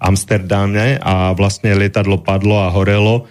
Amsterdame 0.01 0.95
a 1.03 1.35
vlastne 1.35 1.75
lietadlo 1.75 2.23
padlo 2.23 2.63
a 2.63 2.71
horelo 2.71 3.21
e, 3.21 3.23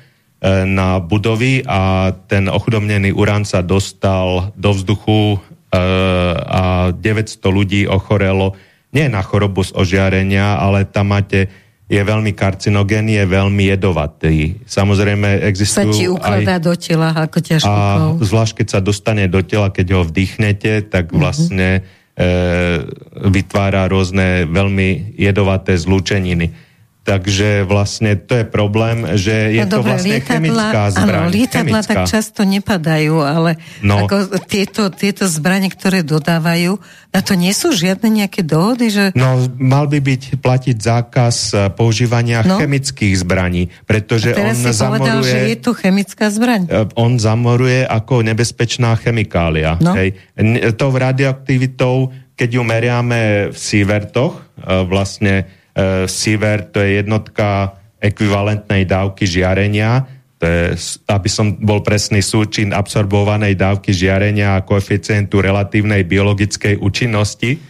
na 0.48 0.96
budovy 1.04 1.60
a 1.68 2.12
ten 2.24 2.48
ochudobnený 2.48 3.12
urán 3.12 3.44
sa 3.44 3.60
dostal 3.60 4.56
do 4.56 4.72
vzduchu 4.72 5.36
a 5.70 6.90
900 6.96 7.44
ľudí 7.44 7.84
ochorelo 7.84 8.56
nie 8.90 9.06
na 9.06 9.22
chorobu 9.22 9.62
z 9.62 9.70
ožiarenia, 9.76 10.58
ale 10.58 10.88
tam 10.88 11.14
máte 11.14 11.46
je 11.90 11.98
veľmi 11.98 12.30
karcinogén, 12.38 13.10
je 13.10 13.26
veľmi 13.26 13.66
jedovatý. 13.74 14.62
Samozrejme 14.62 15.42
existujú 15.42 15.90
sa 15.90 15.98
ti 15.98 16.06
ukladá 16.06 16.54
aj, 16.56 16.62
do 16.62 16.74
tela 16.78 17.10
ako 17.10 17.38
ťažko. 17.42 17.66
A 17.66 18.14
zvlášť 18.22 18.62
keď 18.62 18.66
sa 18.70 18.78
dostane 18.78 19.26
do 19.26 19.42
tela, 19.42 19.74
keď 19.74 19.98
ho 19.98 20.02
vdýchnete, 20.06 20.86
tak 20.86 21.10
mhm. 21.10 21.18
vlastne 21.18 21.68
mm-hmm. 21.82 23.26
e, 23.26 23.26
vytvára 23.34 23.90
rôzne 23.90 24.46
veľmi 24.46 25.18
jedovaté 25.18 25.74
zlúčeniny. 25.74 26.69
Takže 27.00 27.64
vlastne 27.64 28.12
to 28.12 28.44
je 28.44 28.44
problém, 28.44 29.16
že 29.16 29.56
je 29.56 29.64
no, 29.64 29.72
to 29.72 29.76
dobre, 29.80 29.96
vlastne 29.96 30.20
lietadla, 30.20 30.36
chemická 30.36 30.82
zbraň. 30.92 31.08
Áno, 31.08 31.32
lietadla 31.32 31.80
chemická. 31.80 31.88
tak 31.88 32.00
často 32.12 32.40
nepadajú, 32.44 33.16
ale 33.24 33.50
no. 33.80 34.04
ako 34.04 34.16
tieto, 34.44 34.92
tieto 34.92 35.24
zbranie, 35.24 35.72
ktoré 35.72 36.04
dodávajú, 36.04 36.76
na 37.10 37.20
to 37.24 37.32
nie 37.40 37.56
sú 37.56 37.72
žiadne 37.72 38.04
nejaké 38.04 38.44
dohody? 38.44 38.92
Že... 38.92 39.04
No, 39.16 39.40
mal 39.56 39.88
by 39.88 39.96
byť 39.96 40.44
platiť 40.44 40.76
zákaz 40.76 41.36
e, 41.50 41.54
používania 41.72 42.44
no. 42.44 42.60
chemických 42.60 43.16
zbraní, 43.16 43.72
pretože 43.88 44.36
on 44.36 44.52
si 44.52 44.68
zamoruje... 44.68 45.00
Povedal, 45.00 45.20
že 45.24 45.38
je 45.50 45.58
to 45.58 45.72
chemická 45.72 46.28
zbraň. 46.28 46.60
E, 46.68 46.84
on 47.00 47.16
zamoruje 47.16 47.88
ako 47.88 48.22
nebezpečná 48.22 48.92
chemikália. 49.00 49.80
No. 49.80 49.96
Hej. 49.96 50.20
To 50.76 50.92
radioaktivitou, 50.92 52.12
keď 52.36 52.48
ju 52.60 52.62
meriame 52.62 53.20
v 53.50 53.56
sievertoch, 53.56 54.36
e, 54.38 54.84
vlastne 54.84 55.59
E, 55.74 56.06
Sievert 56.10 56.74
to 56.74 56.82
je 56.82 57.02
jednotka 57.02 57.78
ekvivalentnej 58.00 58.88
dávky 58.88 59.28
žiarenia, 59.28 60.08
to 60.40 60.48
je, 60.48 60.72
aby 61.12 61.28
som 61.28 61.52
bol 61.60 61.84
presný 61.84 62.24
súčin 62.24 62.72
absorbovanej 62.72 63.60
dávky 63.60 63.92
žiarenia 63.92 64.56
a 64.56 64.64
koeficientu 64.64 65.44
relatívnej 65.44 66.08
biologickej 66.08 66.80
účinnosti. 66.80 67.60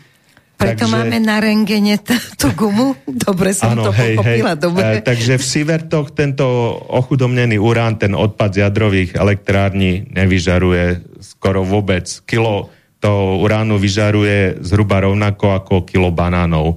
Preto 0.55 0.87
takže, 0.87 0.93
máme 0.93 1.19
na 1.25 1.41
rengene 1.43 1.99
tú 2.39 2.53
gumu? 2.53 2.95
Dobre 3.09 3.57
som 3.57 3.75
áno, 3.75 3.91
to 3.91 3.93
hej, 3.97 4.15
pochopila, 4.15 4.55
hej. 4.55 4.61
dobre. 4.61 4.85
E, 4.87 5.03
takže 5.03 5.41
v 5.41 5.45
Sivertoch 5.45 6.15
tento 6.15 6.47
ochudomnený 6.95 7.57
urán, 7.59 7.99
ten 7.99 8.15
odpad 8.15 8.55
z 8.55 8.69
jadrových 8.69 9.17
elektrární 9.17 10.07
nevyžaruje 10.13 11.01
skoro 11.25 11.67
vôbec. 11.67 12.07
Kilo 12.29 12.71
toho 13.01 13.41
uránu 13.41 13.81
vyžaruje 13.81 14.61
zhruba 14.61 15.01
rovnako 15.01 15.59
ako 15.59 15.75
kilo 15.89 16.13
banánov. 16.13 16.77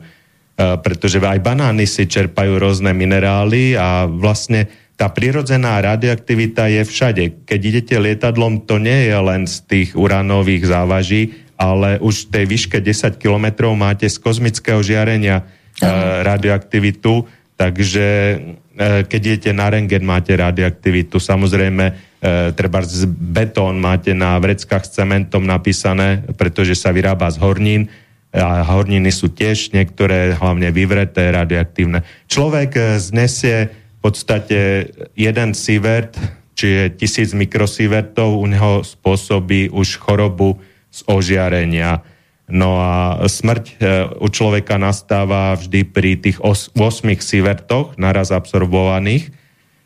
E, 0.54 0.78
pretože 0.86 1.18
aj 1.18 1.42
banány 1.42 1.90
si 1.90 2.06
čerpajú 2.06 2.62
rôzne 2.62 2.94
minerály 2.94 3.74
a 3.74 4.06
vlastne 4.06 4.70
tá 4.94 5.10
prirodzená 5.10 5.82
radioaktivita 5.82 6.70
je 6.70 6.82
všade. 6.86 7.24
Keď 7.50 7.60
idete 7.60 7.96
lietadlom, 7.98 8.70
to 8.70 8.78
nie 8.78 9.10
je 9.10 9.18
len 9.18 9.50
z 9.50 9.66
tých 9.66 9.90
uránových 9.98 10.70
závaží, 10.70 11.34
ale 11.58 11.98
už 11.98 12.30
v 12.30 12.32
tej 12.38 12.46
výške 12.46 12.78
10 12.78 13.18
kilometrov 13.18 13.74
máte 13.74 14.06
z 14.06 14.22
kozmického 14.22 14.86
žiarenia 14.86 15.42
uh, 15.42 16.22
radioaktivitu, 16.22 17.26
takže 17.58 18.06
uh, 18.38 19.02
keď 19.10 19.22
idete 19.34 19.52
na 19.58 19.74
rengen, 19.74 20.06
máte 20.06 20.38
radioaktivitu. 20.38 21.18
Samozrejme, 21.18 21.86
uh, 21.90 22.54
treba 22.54 22.86
z 22.86 23.10
betón 23.10 23.82
máte 23.82 24.14
na 24.14 24.38
vreckách 24.38 24.86
s 24.86 24.94
cementom 24.94 25.42
napísané, 25.42 26.22
pretože 26.38 26.78
sa 26.78 26.94
vyrába 26.94 27.34
z 27.34 27.42
hornín, 27.42 27.90
a 28.34 28.66
horniny 28.66 29.14
sú 29.14 29.30
tiež 29.30 29.78
niektoré 29.78 30.34
hlavne 30.34 30.74
vyvreté, 30.74 31.30
radioaktívne. 31.30 32.02
Človek 32.26 32.72
eh, 32.74 32.86
znesie 32.98 33.70
v 33.70 34.00
podstate 34.02 34.90
jeden 35.14 35.54
sievert, 35.54 36.18
či 36.58 36.68
je 36.68 36.84
tisíc 36.98 37.32
mikrosievertov, 37.32 38.42
u 38.42 38.46
neho 38.50 38.82
spôsobí 38.82 39.70
už 39.70 40.02
chorobu 40.02 40.60
z 40.90 41.00
ožiarenia. 41.06 42.02
No 42.50 42.82
a 42.82 43.22
smrť 43.22 43.66
eh, 43.70 43.78
u 44.18 44.28
človeka 44.34 44.82
nastáva 44.82 45.54
vždy 45.54 45.86
pri 45.94 46.18
tých 46.18 46.42
8 46.42 46.74
sievertoch 47.22 47.96
naraz 48.02 48.34
absorbovaných. 48.34 49.30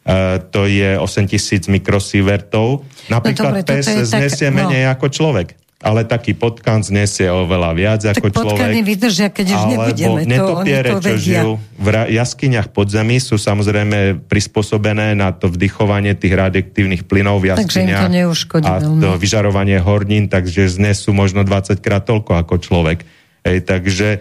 Uh, 0.08 0.40
to 0.56 0.64
je 0.64 0.96
8000 0.96 1.68
mikrosievertov. 1.68 2.88
Napríklad 3.12 3.52
no 3.52 3.60
dobre, 3.60 3.68
pes 3.68 3.92
znesie 4.08 4.48
tak, 4.48 4.56
no. 4.56 4.72
menej 4.72 4.88
ako 4.88 5.12
človek 5.12 5.67
ale 5.78 6.10
taký 6.10 6.34
potkan 6.34 6.82
znesie 6.82 7.30
oveľa 7.30 7.72
viac 7.78 8.02
tak 8.02 8.18
ako 8.18 8.34
človek. 8.34 8.82
vydržia, 8.82 9.30
keď 9.30 9.46
už 9.54 9.64
nebudeme. 9.70 10.22
netopiere, 10.26 10.90
to, 10.90 11.06
čo 11.06 11.16
žijú 11.22 11.52
v 11.78 11.88
jaskyniach 12.18 12.74
podzemí, 12.74 13.22
sú 13.22 13.38
samozrejme 13.38 14.26
prispôsobené 14.26 15.14
na 15.14 15.30
to 15.30 15.54
vdychovanie 15.54 16.18
tých 16.18 16.34
radioaktívnych 16.34 17.06
plynov 17.06 17.46
v 17.46 17.54
jaskyniach 17.54 18.10
a 18.66 18.74
to 18.82 19.10
vyžarovanie 19.22 19.78
hornín, 19.78 20.26
takže 20.26 20.66
znesú 20.66 21.14
možno 21.14 21.46
20 21.46 21.78
krát 21.78 22.02
toľko 22.10 22.42
ako 22.42 22.58
človek. 22.58 23.06
Ej, 23.46 23.62
takže 23.70 24.18
e, 24.18 24.20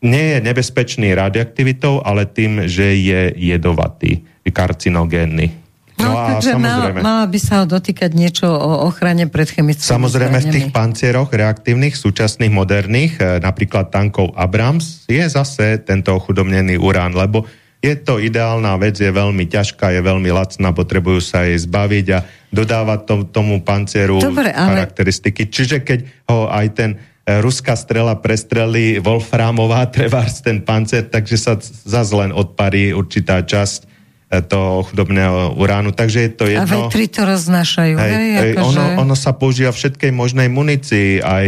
nie 0.00 0.24
je 0.32 0.38
nebezpečný 0.40 1.12
radioaktivitou, 1.12 2.00
ale 2.00 2.24
tým, 2.24 2.64
že 2.64 2.96
je 2.96 3.36
jedovatý, 3.36 4.24
karcinogénny. 4.50 5.59
No, 6.00 6.10
no 6.10 6.18
a 6.18 6.36
takže 6.36 6.56
samozrejme, 6.56 7.00
mala 7.04 7.24
by 7.28 7.38
sa 7.38 7.56
dotýkať 7.68 8.10
niečo 8.16 8.48
o 8.48 8.88
ochrane 8.88 9.28
pred 9.28 9.48
chemickými 9.52 9.92
Samozrejme 9.92 10.38
zbraniami. 10.40 10.50
v 10.50 10.54
tých 10.56 10.68
pancieroch 10.72 11.30
reaktívnych, 11.30 11.94
súčasných, 11.94 12.52
moderných, 12.52 13.12
e, 13.20 13.38
napríklad 13.44 13.92
tankov 13.92 14.32
Abrams, 14.34 15.04
je 15.06 15.20
zase 15.28 15.78
tento 15.84 16.16
ochudobnený 16.16 16.80
urán, 16.80 17.12
lebo 17.12 17.44
je 17.80 17.96
to 17.96 18.20
ideálna 18.20 18.76
vec, 18.76 19.00
je 19.00 19.08
veľmi 19.08 19.48
ťažká, 19.48 19.96
je 19.96 20.04
veľmi 20.04 20.28
lacná, 20.28 20.68
potrebujú 20.76 21.20
sa 21.24 21.48
jej 21.48 21.56
zbaviť 21.56 22.06
a 22.12 22.18
dodávať 22.52 23.00
to, 23.08 23.14
tomu 23.32 23.64
pancieru 23.64 24.20
Dobre, 24.20 24.52
ale... 24.52 24.84
charakteristiky. 24.84 25.48
Čiže 25.48 25.80
keď 25.80 26.04
ho 26.28 26.44
aj 26.52 26.66
ten 26.76 26.90
e, 27.24 27.40
ruská 27.40 27.72
strela 27.80 28.20
prestrelí 28.20 29.00
Wolframová, 29.00 29.88
trebárs 29.96 30.44
ten 30.44 30.60
pancier, 30.60 31.08
takže 31.08 31.36
sa 31.40 31.56
zase 31.64 32.12
len 32.12 32.36
odparí 32.36 32.92
určitá 32.92 33.40
časť 33.40 33.89
toho 34.30 34.86
chudobného 34.86 35.58
uránu. 35.58 35.90
Takže 35.90 36.18
je 36.22 36.30
to 36.30 36.46
jedno... 36.46 36.86
A 36.86 36.86
vetri 36.86 37.10
to 37.10 37.26
roznášajú, 37.26 37.94
hej? 37.98 38.12
hej 38.14 38.52
akože... 38.54 38.62
ono, 38.62 38.82
ono 39.02 39.14
sa 39.18 39.34
používa 39.34 39.74
všetkej 39.74 40.14
možnej 40.14 40.46
munícii, 40.46 41.18
aj 41.18 41.46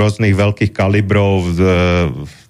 rôznych 0.00 0.32
veľkých 0.32 0.72
kalibrov, 0.72 1.44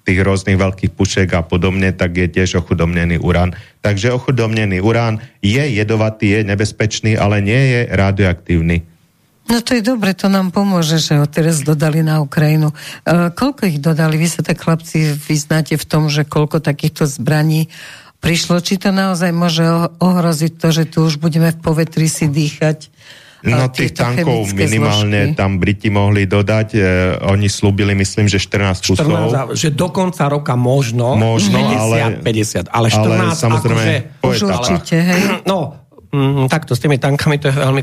tých 0.03 0.19
rôznych 0.23 0.59
veľkých 0.59 0.93
pušek 0.95 1.29
a 1.35 1.43
podobne, 1.43 1.95
tak 1.95 2.15
je 2.15 2.27
tiež 2.31 2.63
ochudobnený 2.63 3.23
urán. 3.23 3.55
Takže 3.83 4.15
ochudobnený 4.15 4.83
urán 4.83 5.23
je 5.43 5.63
jedovatý, 5.63 6.39
je 6.39 6.41
nebezpečný, 6.47 7.19
ale 7.19 7.43
nie 7.43 7.59
je 7.59 7.81
radioaktívny. 7.91 8.87
No 9.51 9.59
to 9.59 9.75
je 9.75 9.83
dobre, 9.83 10.15
to 10.15 10.31
nám 10.31 10.55
pomôže, 10.55 11.03
že 11.03 11.19
ho 11.19 11.27
teraz 11.27 11.67
dodali 11.67 11.99
na 12.07 12.23
Ukrajinu. 12.23 12.71
E, 12.71 12.75
koľko 13.35 13.67
ich 13.67 13.83
dodali? 13.83 14.15
Vy 14.15 14.31
sa 14.31 14.47
tak 14.47 14.63
chlapci 14.63 15.19
vyznáte 15.19 15.75
v 15.75 15.83
tom, 15.83 16.07
že 16.07 16.23
koľko 16.23 16.63
takýchto 16.63 17.11
zbraní 17.11 17.67
prišlo, 18.23 18.63
či 18.63 18.79
to 18.79 18.95
naozaj 18.95 19.35
môže 19.35 19.67
ohroziť 19.99 20.53
to, 20.57 20.69
že 20.71 20.83
tu 20.87 21.03
už 21.03 21.19
budeme 21.19 21.51
v 21.51 21.59
povetri 21.59 22.07
si 22.07 22.31
dýchať. 22.31 22.89
No 23.43 23.67
tých 23.75 23.99
tankov 23.99 24.55
minimálne 24.55 25.35
zložky. 25.35 25.39
tam 25.39 25.59
Briti 25.59 25.91
mohli 25.91 26.31
dodať. 26.31 26.69
E, 26.79 26.81
oni 27.27 27.51
slúbili, 27.51 27.91
myslím, 27.99 28.31
že 28.31 28.39
14 28.39 28.87
kusov. 28.87 29.11
14, 29.51 29.59
že 29.59 29.75
do 29.75 29.91
konca 29.91 30.31
roka 30.31 30.55
možno. 30.55 31.19
Možno, 31.19 31.59
50, 31.59 31.75
ale... 31.75 31.99
50, 32.23 32.71
ale 32.71 32.87
14 32.87 33.03
ale 33.03 33.35
samozrejme, 33.35 33.83
akože... 33.83 33.99
Už 34.23 34.39
určite, 34.47 34.97
hej. 35.03 35.23
No, 35.51 35.75
mm, 36.15 36.47
takto 36.47 36.79
s 36.79 36.81
tými 36.87 37.03
tankami 37.03 37.43
to 37.43 37.51
je 37.51 37.57
veľmi 37.59 37.83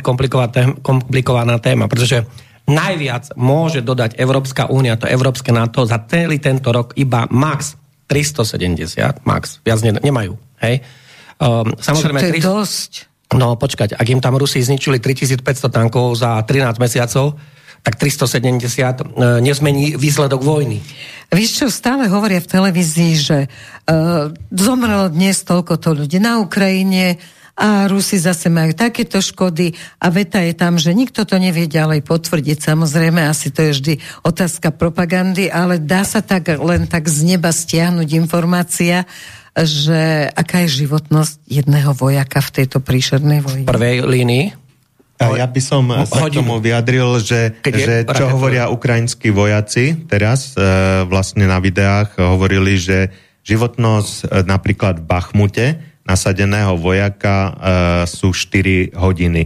komplikovaná 0.79 1.59
téma, 1.59 1.91
pretože 1.91 2.23
najviac 2.63 3.35
môže 3.35 3.83
dodať 3.83 4.15
Európska 4.15 4.71
únia, 4.71 4.95
to 4.95 5.11
Európske 5.11 5.51
NATO 5.51 5.83
za 5.83 5.99
celý 6.07 6.39
tento 6.39 6.71
rok 6.71 6.95
iba 6.95 7.27
max 7.27 7.75
370 8.09 9.21
max, 9.23 9.61
viac 9.61 9.79
ne, 9.85 9.93
nemajú. 10.01 10.33
Hej? 10.65 10.81
Um, 11.37 11.77
samozrejme, 11.77 12.19
Čo 12.19 12.25
to 12.25 12.27
je 12.27 12.41
300, 12.41 12.49
dosť. 12.49 12.91
No 13.37 13.53
počkať, 13.53 13.89
ak 13.93 14.07
im 14.09 14.19
tam 14.19 14.33
Rusi 14.41 14.57
zničili 14.57 14.97
3500 14.97 15.45
tankov 15.69 16.17
za 16.17 16.41
13 16.41 16.81
mesiacov, 16.81 17.37
tak 17.79 17.95
370 17.95 18.59
e, 18.59 19.03
nezmení 19.39 19.95
výsledok 19.95 20.43
vojny. 20.43 20.83
Víš 21.29 21.61
čo, 21.61 21.65
stále 21.69 22.09
hovoria 22.09 22.41
v 22.41 22.49
televízii, 22.49 23.13
že 23.21 23.45
uh, 23.45 24.33
zomrelo 24.49 25.13
dnes 25.13 25.45
toľko 25.45 25.77
to 25.77 25.93
ľudí 25.93 26.17
na 26.17 26.41
Ukrajine, 26.41 27.21
a 27.59 27.91
Rusi 27.91 28.15
zase 28.15 28.47
majú 28.47 28.71
takéto 28.71 29.19
škody 29.19 29.75
a 29.99 30.07
veta 30.07 30.39
je 30.39 30.55
tam, 30.55 30.79
že 30.79 30.95
nikto 30.95 31.27
to 31.27 31.35
nevie 31.35 31.67
ďalej 31.67 32.07
potvrdiť. 32.07 32.63
Samozrejme, 32.63 33.19
asi 33.27 33.51
to 33.51 33.67
je 33.67 33.71
vždy 33.75 33.93
otázka 34.23 34.71
propagandy, 34.71 35.51
ale 35.51 35.75
dá 35.75 36.07
sa 36.07 36.23
tak 36.23 36.47
len 36.55 36.87
tak 36.87 37.11
z 37.11 37.35
neba 37.35 37.51
stiahnuť 37.51 38.15
informácia, 38.15 39.03
že 39.59 40.31
aká 40.31 40.63
je 40.63 40.87
životnosť 40.87 41.43
jedného 41.51 41.91
vojaka 41.91 42.39
v 42.39 42.63
tejto 42.63 42.79
príšernej 42.79 43.43
vojne. 43.43 43.67
V 43.67 43.71
prvej 43.75 44.07
línii? 44.07 44.45
A 45.19 45.35
ja 45.35 45.43
by 45.51 45.59
som 45.59 45.83
sa 46.07 46.31
k 46.31 46.39
tomu 46.39 46.63
vyjadril, 46.63 47.19
že, 47.19 47.59
že 47.59 48.07
čo 48.07 48.31
hovoria 48.31 48.71
ukrajinskí 48.71 49.35
vojaci 49.35 50.07
teraz 50.07 50.55
e, 50.55 50.63
vlastne 51.11 51.43
na 51.43 51.59
videách 51.59 52.15
hovorili, 52.15 52.79
že 52.79 53.11
životnosť 53.43 54.13
e, 54.31 54.47
napríklad 54.47 55.03
v 55.03 55.05
Bachmute 55.11 55.67
nasadeného 56.09 56.73
vojaka 56.73 57.35
uh, 57.37 57.53
sú 58.09 58.33
4 58.33 58.97
hodiny. 58.97 59.45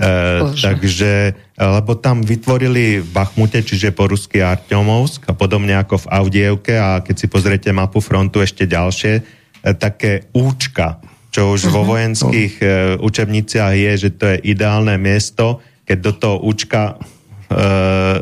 Uh, 0.00 0.54
takže, 0.56 1.36
lebo 1.60 1.92
tam 1.98 2.24
vytvorili 2.24 3.04
v 3.04 3.08
Bachmute, 3.12 3.60
čiže 3.60 3.92
po 3.92 4.08
rusky 4.08 4.40
Artyomovsk 4.40 5.28
a 5.28 5.36
podobne 5.36 5.76
ako 5.76 6.06
v 6.06 6.10
Audievke 6.14 6.72
a 6.78 7.04
keď 7.04 7.16
si 7.20 7.26
pozriete 7.28 7.68
mapu 7.74 8.00
frontu 8.00 8.40
ešte 8.40 8.64
ďalšie, 8.64 9.12
uh, 9.20 9.74
také 9.76 10.30
účka, 10.32 11.02
čo 11.34 11.52
už 11.52 11.68
uh-huh. 11.68 11.74
vo 11.74 11.82
mhm. 11.82 11.88
vojenských 11.90 12.54
uh, 12.62 12.70
učebniciach 13.02 13.74
je, 13.74 13.92
že 14.08 14.10
to 14.14 14.24
je 14.30 14.36
ideálne 14.46 14.94
miesto, 14.96 15.60
keď 15.84 15.98
do 15.98 16.12
toho 16.14 16.36
účka 16.46 16.96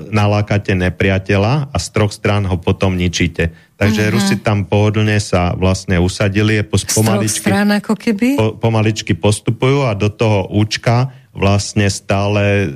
nalákate 0.09 0.73
nepriateľa 0.73 1.69
a 1.69 1.77
z 1.77 1.87
troch 1.93 2.17
strán 2.17 2.49
ho 2.49 2.57
potom 2.57 2.97
ničíte. 2.97 3.53
Takže 3.79 4.09
uh-huh. 4.09 4.15
Rusi 4.19 4.37
tam 4.41 4.67
pohodlne 4.67 5.21
sa 5.23 5.55
vlastne 5.55 6.01
usadili, 6.01 6.65
po, 6.67 6.81
pomaličky, 6.81 7.47
strán, 7.47 7.71
ako 7.77 7.95
keby? 7.95 8.35
Po, 8.35 8.47
pomaličky 8.57 9.15
postupujú 9.15 9.87
a 9.87 9.93
do 9.95 10.11
toho 10.11 10.51
účka 10.51 11.13
vlastne 11.39 11.87
stále 11.87 12.67
e, 12.67 12.69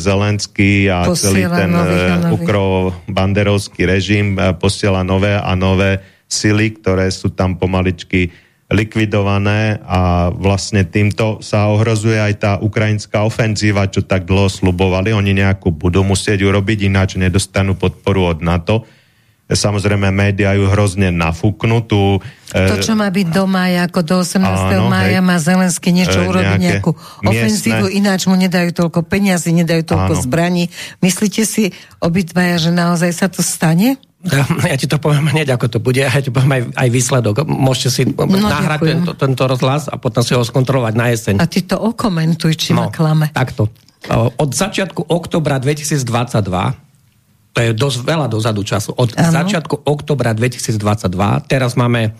Zelenský 0.00 0.88
a 0.88 1.04
posiela 1.04 1.28
celý 1.28 1.42
ten 1.52 1.72
e, 1.76 1.84
ukro-banderovský 2.32 3.84
režim 3.84 4.40
e, 4.40 4.56
posiela 4.56 5.04
nové 5.04 5.36
a 5.36 5.52
nové 5.52 6.00
sily, 6.24 6.80
ktoré 6.80 7.12
sú 7.12 7.36
tam 7.36 7.60
pomaličky 7.60 8.32
likvidované 8.66 9.78
a 9.86 10.30
vlastne 10.34 10.82
týmto 10.82 11.38
sa 11.38 11.70
ohrozuje 11.70 12.18
aj 12.18 12.34
tá 12.38 12.52
ukrajinská 12.58 13.22
ofenzíva, 13.22 13.86
čo 13.86 14.02
tak 14.02 14.26
dlho 14.26 14.50
slubovali. 14.50 15.14
Oni 15.14 15.38
nejakú 15.38 15.70
budú 15.70 16.02
musieť 16.02 16.42
urobiť, 16.42 16.90
ináč 16.90 17.14
nedostanú 17.14 17.78
podporu 17.78 18.34
od 18.34 18.42
NATO 18.42 18.82
Samozrejme, 19.46 20.10
médiá 20.10 20.58
ju 20.58 20.66
hrozne 20.66 21.14
nafúknú. 21.14 21.86
Tu, 21.86 22.18
to, 22.50 22.74
e, 22.74 22.82
čo 22.82 22.98
má 22.98 23.06
byť 23.06 23.26
do 23.30 23.46
mája, 23.46 23.86
ako 23.86 24.00
do 24.02 24.16
18. 24.26 24.42
Áno, 24.42 24.90
mája 24.90 25.22
hej, 25.22 25.26
má 25.30 25.38
Zelensky 25.38 25.94
niečo 25.94 26.18
e, 26.18 26.26
urobiť, 26.26 26.58
nejakú 26.58 26.90
ofenzívu, 27.22 27.86
miestne. 27.86 27.94
ináč 27.94 28.26
mu 28.26 28.34
nedajú 28.34 28.74
toľko 28.74 29.06
peniazy, 29.06 29.54
nedajú 29.54 29.86
toľko 29.86 30.18
áno. 30.18 30.22
zbraní. 30.26 30.64
Myslíte 30.98 31.46
si 31.46 31.70
obidvaja, 32.02 32.58
že 32.58 32.70
naozaj 32.74 33.10
sa 33.14 33.30
to 33.30 33.38
stane? 33.38 34.02
Ja 34.66 34.74
ti 34.80 34.88
to 34.90 34.98
poviem 34.98 35.28
hneď, 35.30 35.54
ako 35.54 35.66
to 35.70 35.78
bude, 35.78 36.02
ja 36.02 36.10
ti 36.18 36.32
poviem 36.32 36.52
aj, 36.58 36.62
aj 36.74 36.88
výsledok. 36.90 37.34
Môžete 37.46 37.88
si 37.92 38.02
no, 38.08 38.26
nahrať 38.26 38.80
tento, 38.82 39.12
tento 39.14 39.42
rozhlas 39.46 39.86
a 39.86 40.00
potom 40.00 40.24
si 40.24 40.34
ho 40.34 40.42
skontrolovať 40.42 40.94
na 40.96 41.06
jeseň. 41.12 41.34
A 41.38 41.46
ty 41.46 41.62
to 41.62 41.78
okomentuj, 41.78 42.56
či 42.58 42.74
no, 42.74 42.88
ma 42.88 42.90
klame. 42.90 43.30
Takto. 43.30 43.70
Od 44.14 44.50
začiatku 44.50 45.06
oktobra 45.10 45.58
2022 45.62 46.06
to 47.56 47.64
je 47.64 47.72
dosť 47.72 47.98
veľa 48.04 48.28
dozadu 48.28 48.60
času. 48.60 48.92
Od 48.92 49.16
ano. 49.16 49.32
začiatku 49.32 49.88
oktobra 49.88 50.36
2022, 50.36 50.76
teraz 51.48 51.72
máme 51.72 52.12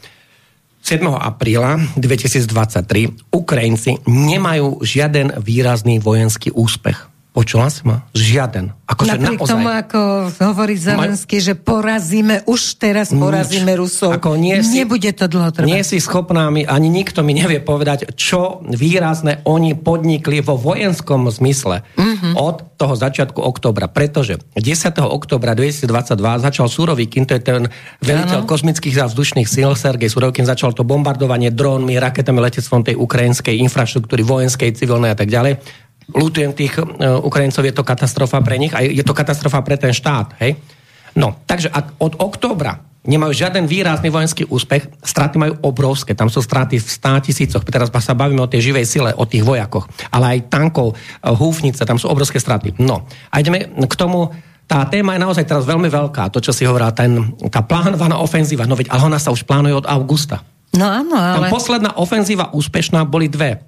7. 0.80 1.04
apríla 1.12 1.76
2023, 2.00 3.36
Ukrajinci 3.36 4.00
nemajú 4.08 4.80
žiaden 4.80 5.36
výrazný 5.36 6.00
vojenský 6.00 6.56
úspech. 6.56 7.15
Počula 7.36 7.68
si 7.68 7.84
ma? 7.84 8.00
Žiaden. 8.16 8.72
Akože 8.88 9.20
Napriek 9.20 9.44
naozaj... 9.44 9.52
tomu, 9.52 9.68
ako 9.68 10.00
hovorí 10.40 10.72
Zelenský, 10.80 11.36
že 11.44 11.52
porazíme, 11.52 12.40
už 12.48 12.80
teraz 12.80 13.12
porazíme 13.12 13.76
Rusov. 13.76 14.16
Ako 14.16 14.40
nie 14.40 14.56
si, 14.64 14.80
Nebude 14.80 15.12
to 15.12 15.28
dlho 15.28 15.52
trvať. 15.52 15.68
Nie 15.68 15.84
si 15.84 16.00
schopná 16.00 16.48
mi, 16.48 16.64
ani 16.64 16.88
nikto 16.88 17.20
mi 17.20 17.36
nevie 17.36 17.60
povedať, 17.60 18.16
čo 18.16 18.64
výrazné 18.64 19.44
oni 19.44 19.76
podnikli 19.76 20.40
vo 20.40 20.56
vojenskom 20.56 21.28
zmysle 21.28 21.84
uh-huh. 21.84 22.32
od 22.40 22.72
toho 22.80 22.96
začiatku 22.96 23.36
oktobra. 23.44 23.92
Pretože 23.92 24.40
10. 24.56 24.96
oktobra 25.04 25.52
2022 25.52 26.16
začal 26.40 26.72
Surovikin, 26.72 27.28
to 27.28 27.36
je 27.36 27.42
ten 27.44 27.68
veliteľ 28.00 28.44
ano. 28.44 28.48
kozmických 28.48 28.96
a 28.96 29.12
vzdušných 29.12 29.44
síl, 29.44 29.76
Sergej 29.76 30.08
Surovikin, 30.08 30.48
začal 30.48 30.72
to 30.72 30.88
bombardovanie 30.88 31.52
drónmi, 31.52 32.00
raketami, 32.00 32.40
letectvom 32.40 32.80
tej 32.80 32.96
ukrajinskej 32.96 33.60
infraštruktúry, 33.60 34.24
vojenskej, 34.24 34.72
civilnej 34.72 35.12
a 35.12 35.18
tak 35.20 35.28
ďalej 35.28 35.84
Lutujem 36.14 36.54
tých 36.54 36.78
uh, 36.78 37.18
Ukrajincov, 37.18 37.66
je 37.66 37.74
to 37.74 37.82
katastrofa 37.82 38.38
pre 38.38 38.56
nich 38.62 38.70
a 38.70 38.82
je 38.82 39.02
to 39.02 39.16
katastrofa 39.16 39.58
pre 39.66 39.74
ten 39.74 39.90
štát. 39.90 40.38
Hej? 40.38 40.54
No, 41.18 41.34
takže 41.48 41.66
ak 41.72 41.98
od 41.98 42.20
októbra 42.22 42.78
nemajú 43.06 43.32
žiaden 43.34 43.70
výrazný 43.70 44.10
vojenský 44.10 44.46
úspech, 44.46 44.86
straty 45.02 45.38
majú 45.38 45.54
obrovské, 45.62 46.14
tam 46.14 46.26
sú 46.26 46.42
straty 46.42 46.78
v 46.82 46.86
100 46.86 47.26
tisícoch. 47.26 47.62
Teraz 47.66 47.90
sa 47.90 48.18
bavíme 48.18 48.42
o 48.42 48.50
tej 48.50 48.70
živej 48.70 48.86
sile, 48.86 49.10
o 49.14 49.26
tých 49.26 49.46
vojakoch, 49.46 49.86
ale 50.10 50.38
aj 50.38 50.50
tankov, 50.50 50.94
uh, 50.94 51.34
húfnice, 51.34 51.82
tam 51.82 51.98
sú 51.98 52.06
obrovské 52.06 52.38
straty. 52.38 52.78
No, 52.78 53.06
a 53.30 53.34
ideme 53.42 53.66
k 53.66 53.94
tomu, 53.98 54.30
tá 54.66 54.82
téma 54.86 55.14
je 55.14 55.22
naozaj 55.22 55.46
teraz 55.46 55.62
veľmi 55.62 55.86
veľká, 55.86 56.30
to, 56.34 56.42
čo 56.42 56.50
si 56.50 56.66
hovorá, 56.66 56.90
ten, 56.90 57.34
tá 57.50 57.62
plánovaná 57.62 58.18
ofenzíva, 58.18 58.66
no 58.66 58.74
veď, 58.74 58.90
ale 58.90 59.06
ona 59.06 59.18
sa 59.22 59.30
už 59.30 59.46
plánuje 59.46 59.74
od 59.78 59.86
augusta. 59.86 60.42
No 60.74 60.86
áno, 60.90 61.14
ale... 61.14 61.46
Tam 61.46 61.54
posledná 61.54 61.90
ofenzíva 61.98 62.50
úspešná 62.50 63.06
boli 63.06 63.30
dve 63.30 63.62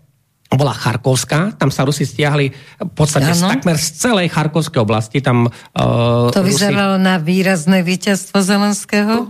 bola 0.57 0.73
Charkovská, 0.73 1.53
tam 1.61 1.69
sa 1.69 1.85
Rusi 1.85 2.09
stiahli 2.09 2.49
v 2.81 2.93
podstate 2.97 3.37
z, 3.37 3.45
takmer 3.45 3.77
z 3.77 3.89
celej 4.01 4.33
Charkovskej 4.33 4.81
oblasti. 4.81 5.21
Tam, 5.21 5.45
uh, 5.45 6.33
to 6.33 6.41
vyzeralo 6.41 6.97
Rusi... 6.97 7.05
na 7.05 7.15
výrazné 7.21 7.85
víťazstvo 7.85 8.41
Zelenského? 8.41 9.29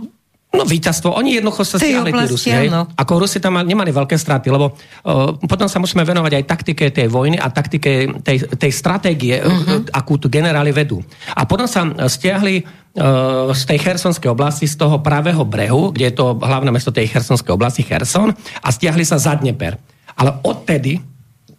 No 0.49 0.65
víťazstvo, 0.65 1.13
oni 1.13 1.37
jednoducho 1.37 1.61
sa 1.61 1.77
stiahli 1.77 2.09
tí 2.09 2.25
Rusi. 2.25 2.49
Ako 2.73 3.21
Rusi 3.21 3.37
tam 3.37 3.61
nemali 3.61 3.93
veľké 3.93 4.17
straty, 4.17 4.49
lebo 4.49 4.73
uh, 4.73 5.37
potom 5.45 5.69
sa 5.69 5.77
musíme 5.77 6.01
venovať 6.01 6.41
aj 6.41 6.43
taktike 6.47 6.89
tej 6.89 7.05
vojny 7.05 7.37
a 7.37 7.53
taktike 7.53 8.09
tej, 8.25 8.49
tej 8.57 8.71
stratégie, 8.73 9.37
uh-huh. 9.43 9.91
akú 9.93 10.17
tu 10.17 10.25
generáli 10.25 10.73
vedú. 10.73 11.03
A 11.37 11.45
potom 11.45 11.69
sa 11.69 11.85
stiahli 12.09 12.65
uh, 12.65 13.53
z 13.53 13.61
tej 13.69 13.77
Chersonskej 13.77 14.31
oblasti, 14.31 14.65
z 14.65 14.73
toho 14.73 15.03
pravého 15.05 15.45
brehu, 15.45 15.93
kde 15.93 16.09
je 16.09 16.15
to 16.17 16.33
hlavné 16.41 16.73
mesto 16.73 16.89
tej 16.89 17.11
Chersonskej 17.13 17.53
oblasti, 17.53 17.85
Cherson, 17.85 18.33
a 18.63 18.67
stiahli 18.73 19.05
sa 19.05 19.21
za 19.21 19.37
Dneper. 19.37 19.98
Ale 20.19 20.35
odtedy 20.43 20.99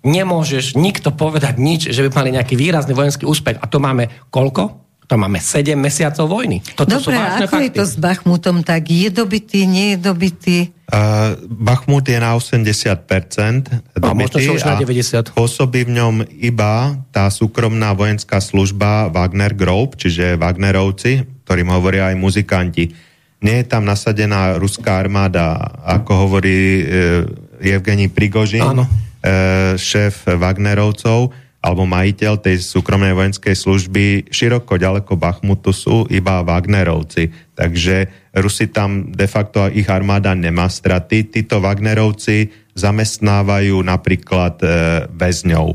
nemôžeš 0.04 0.76
nikto 0.76 1.12
povedať 1.12 1.60
nič, 1.60 1.92
že 1.92 2.04
by 2.08 2.10
mali 2.12 2.36
nejaký 2.36 2.56
výrazný 2.56 2.96
vojenský 2.96 3.28
úspech. 3.28 3.60
A 3.60 3.68
to 3.68 3.80
máme 3.80 4.08
koľko? 4.32 4.80
To 5.10 5.18
máme 5.18 5.42
7 5.42 5.74
mesiacov 5.74 6.30
vojny. 6.30 6.62
Toto 6.78 7.02
Dobre, 7.02 7.02
sú 7.02 7.10
ako 7.10 7.50
fakty. 7.50 7.66
je 7.66 7.70
to 7.82 7.84
s 7.84 7.94
Bachmutom 7.98 8.62
tak? 8.62 8.86
Je 8.86 9.10
dobitý, 9.10 9.66
nie 9.66 9.98
je 9.98 9.98
dobitý? 9.98 10.58
Uh, 10.86 11.34
Bachmut 11.50 12.06
je 12.06 12.14
na 12.22 12.38
80% 12.38 13.98
dobitý 13.98 14.06
a, 14.06 14.14
možno 14.14 14.54
už 14.54 14.62
na 14.62 14.78
90. 14.78 15.34
pôsobí 15.34 15.82
v 15.90 15.98
ňom 15.98 16.14
iba 16.38 16.94
tá 17.10 17.26
súkromná 17.26 17.90
vojenská 17.90 18.38
služba 18.38 19.10
Wagner 19.10 19.50
Group, 19.50 19.98
čiže 19.98 20.38
Wagnerovci, 20.38 21.42
ktorým 21.42 21.74
hovoria 21.74 22.14
aj 22.14 22.16
muzikanti. 22.18 22.94
Nie 23.42 23.66
je 23.66 23.66
tam 23.66 23.82
nasadená 23.82 24.62
ruská 24.62 25.02
armáda, 25.02 25.58
ako 25.90 26.10
hovorí 26.28 26.86
e, 26.86 27.26
Evgení 27.60 28.08
Prigožin, 28.08 28.64
Áno. 28.64 28.88
E, 29.20 29.76
šéf 29.76 30.24
Wagnerovcov, 30.24 31.30
alebo 31.60 31.84
majiteľ 31.84 32.40
tej 32.40 32.56
súkromnej 32.64 33.12
vojenskej 33.12 33.52
služby, 33.52 34.32
široko 34.32 34.80
ďaleko 34.80 35.12
Bachmutu 35.20 35.76
sú 35.76 36.08
iba 36.08 36.40
Wagnerovci. 36.40 37.52
Takže 37.52 38.08
Rusi 38.32 38.72
tam 38.72 39.12
de 39.12 39.28
facto 39.28 39.68
ich 39.68 39.84
armáda 39.92 40.32
nemá 40.32 40.72
straty. 40.72 41.28
Títo 41.28 41.60
Wagnerovci 41.60 42.48
zamestnávajú 42.72 43.76
napríklad 43.84 44.56
e, 44.64 44.68
väzňov. 45.12 45.68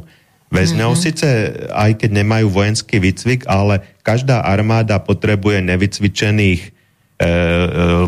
Väzňov 0.49 0.91
mm-hmm. 0.97 1.05
síce 1.05 1.29
aj 1.69 2.01
keď 2.01 2.09
nemajú 2.21 2.47
vojenský 2.49 2.97
výcvik, 2.97 3.45
ale 3.45 3.85
každá 4.01 4.41
armáda 4.41 4.97
potrebuje 4.97 5.61
nevycvičených 5.61 6.74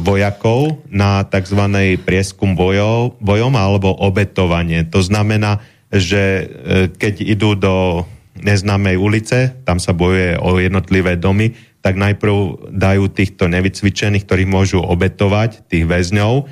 vojakov 0.04 0.84
na 0.92 1.24
tzv. 1.24 1.62
prieskum 2.04 2.60
bojov, 2.60 3.16
bojom 3.24 3.56
alebo 3.56 3.96
obetovanie. 3.96 4.84
To 4.92 5.00
znamená, 5.00 5.64
že 5.88 6.24
e, 6.24 6.46
keď 6.92 7.24
idú 7.24 7.56
do 7.56 8.04
neznámej 8.36 9.00
ulice, 9.00 9.56
tam 9.64 9.80
sa 9.80 9.96
bojuje 9.96 10.38
o 10.38 10.60
jednotlivé 10.60 11.16
domy, 11.18 11.56
tak 11.82 11.98
najprv 11.98 12.70
dajú 12.76 13.08
týchto 13.10 13.48
nevycvičených, 13.48 14.28
ktorí 14.28 14.44
môžu 14.46 14.84
obetovať, 14.84 15.66
tých 15.72 15.88
väzňov. 15.88 16.46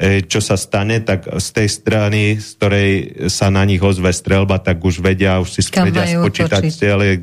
Čo 0.00 0.40
sa 0.40 0.56
stane, 0.56 1.04
tak 1.04 1.28
z 1.28 1.48
tej 1.52 1.68
strany, 1.68 2.22
z 2.40 2.48
ktorej 2.56 2.90
sa 3.28 3.52
na 3.52 3.68
nich 3.68 3.84
ozve 3.84 4.08
strelba, 4.16 4.56
tak 4.56 4.80
už 4.80 5.04
vedia, 5.04 5.36
už 5.36 5.60
si 5.60 5.62
vedia 5.68 6.08
spočítať 6.08 6.72
cieľe, 6.72 7.20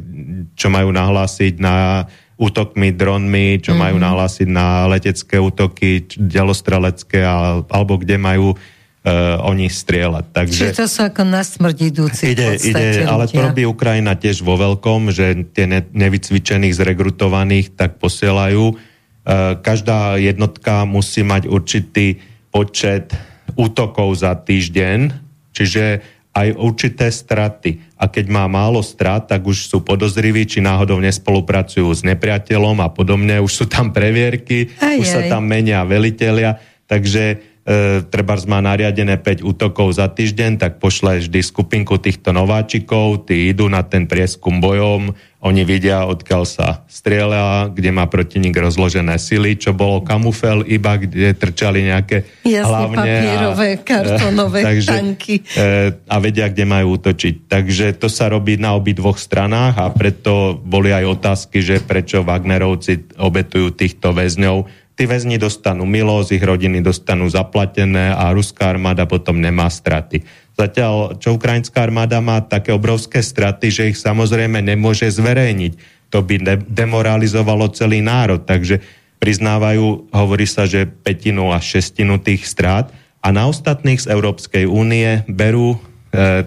čo 0.54 0.70
majú 0.70 0.94
nahlásiť 0.94 1.58
na 1.58 2.06
útokmi 2.38 2.93
dronmi, 2.93 3.58
čo 3.58 3.73
mm-hmm. 3.73 3.82
majú 3.82 3.97
nahlásiť 3.97 4.47
na 4.47 4.86
letecké 4.86 5.41
útoky, 5.41 6.06
delostrelecké, 6.21 7.26
alebo 7.65 7.97
kde 7.97 8.21
majú 8.21 8.54
uh, 8.54 9.41
oni 9.41 9.65
strieľať. 9.65 10.26
Takže, 10.30 10.62
Čiže 10.69 10.78
to 10.78 10.86
sú 10.86 11.02
ako 11.10 11.23
na 11.26 11.41
smrť 11.41 11.78
idúci 11.82 12.38
ide, 12.38 12.62
ide, 12.62 13.10
Ale 13.10 13.26
to 13.26 13.41
robí 13.41 13.65
Ukrajina 13.65 14.13
tiež 14.13 14.45
vo 14.45 14.54
veľkom, 14.54 15.10
že 15.10 15.50
tie 15.50 15.65
ne, 15.65 15.82
nevycvičených, 15.82 16.78
zregrutovaných 16.78 17.73
tak 17.73 17.97
posielajú. 17.97 18.63
Uh, 18.69 19.58
každá 19.60 20.21
jednotka 20.21 20.86
musí 20.86 21.26
mať 21.26 21.50
určitý 21.50 22.21
počet 22.54 23.17
útokov 23.58 24.21
za 24.21 24.38
týždeň, 24.38 25.10
čiže 25.58 26.06
aj 26.38 26.47
určité 26.54 27.10
straty. 27.10 27.87
A 27.98 28.06
keď 28.06 28.30
má 28.30 28.46
málo 28.46 28.86
strat, 28.86 29.26
tak 29.26 29.42
už 29.42 29.74
sú 29.74 29.82
podozriví, 29.82 30.46
či 30.46 30.62
náhodou 30.62 31.02
nespolupracujú 31.02 31.90
s 31.90 32.06
nepriateľom 32.06 32.78
a 32.86 32.94
podobne. 32.94 33.42
Už 33.42 33.52
sú 33.52 33.66
tam 33.66 33.90
previerky, 33.90 34.70
aj, 34.78 34.96
už 35.02 35.08
aj. 35.10 35.14
sa 35.14 35.22
tam 35.26 35.50
menia 35.50 35.82
velitelia. 35.82 36.62
Takže 36.86 37.57
e, 37.68 38.02
treba 38.08 38.40
má 38.48 38.64
nariadené 38.64 39.20
5 39.20 39.44
útokov 39.44 40.00
za 40.00 40.08
týždeň, 40.08 40.56
tak 40.56 40.80
pošle 40.80 41.20
vždy 41.20 41.40
skupinku 41.44 42.00
týchto 42.00 42.32
nováčikov, 42.32 43.28
tí 43.28 43.52
idú 43.52 43.68
na 43.68 43.84
ten 43.84 44.08
prieskum 44.08 44.64
bojom, 44.64 45.12
oni 45.38 45.62
vidia, 45.70 46.02
odkiaľ 46.10 46.44
sa 46.50 46.82
strieľa, 46.90 47.70
kde 47.70 47.94
má 47.94 48.10
protivník 48.10 48.58
rozložené 48.58 49.22
sily, 49.22 49.54
čo 49.54 49.70
bolo 49.70 50.02
kamufel 50.02 50.66
iba, 50.66 50.98
kde 50.98 51.30
trčali 51.38 51.86
nejaké 51.86 52.26
Jasne, 52.42 52.66
hlavne 52.66 52.98
papierové, 52.98 53.70
a, 53.78 53.82
kartonové 53.86 54.60
takže, 54.74 54.90
tanky. 54.90 55.36
E, 55.54 55.94
a 55.94 56.16
vedia, 56.18 56.50
kde 56.50 56.66
majú 56.66 56.98
útočiť. 56.98 57.46
Takže 57.46 57.86
to 58.02 58.10
sa 58.10 58.34
robí 58.34 58.58
na 58.58 58.74
obi 58.74 58.98
dvoch 58.98 59.22
stranách 59.22 59.78
a 59.78 59.94
preto 59.94 60.58
boli 60.58 60.90
aj 60.90 61.06
otázky, 61.06 61.62
že 61.62 61.86
prečo 61.86 62.26
Wagnerovci 62.26 63.22
obetujú 63.22 63.78
týchto 63.78 64.18
väzňov 64.18 64.87
tí 64.98 65.06
väzni 65.06 65.38
dostanú 65.38 65.86
milosť, 65.86 66.34
ich 66.34 66.44
rodiny 66.44 66.82
dostanú 66.82 67.30
zaplatené 67.30 68.18
a 68.18 68.34
ruská 68.34 68.74
armáda 68.74 69.06
potom 69.06 69.38
nemá 69.38 69.70
straty. 69.70 70.26
Zatiaľ, 70.58 71.22
čo 71.22 71.38
ukrajinská 71.38 71.86
armáda 71.86 72.18
má 72.18 72.42
také 72.42 72.74
obrovské 72.74 73.22
straty, 73.22 73.70
že 73.70 73.84
ich 73.94 73.98
samozrejme 74.02 74.58
nemôže 74.66 75.06
zverejniť. 75.14 75.74
To 76.10 76.26
by 76.26 76.36
de- 76.42 76.66
demoralizovalo 76.66 77.70
celý 77.78 78.02
národ, 78.02 78.42
takže 78.42 78.82
priznávajú, 79.22 80.10
hovorí 80.10 80.50
sa, 80.50 80.66
že 80.66 80.90
petinu 80.90 81.54
a 81.54 81.62
šestinu 81.62 82.18
tých 82.18 82.50
strát 82.50 82.90
a 83.22 83.30
na 83.30 83.46
ostatných 83.46 84.02
z 84.02 84.10
Európskej 84.10 84.66
únie 84.66 85.22
berú 85.30 85.78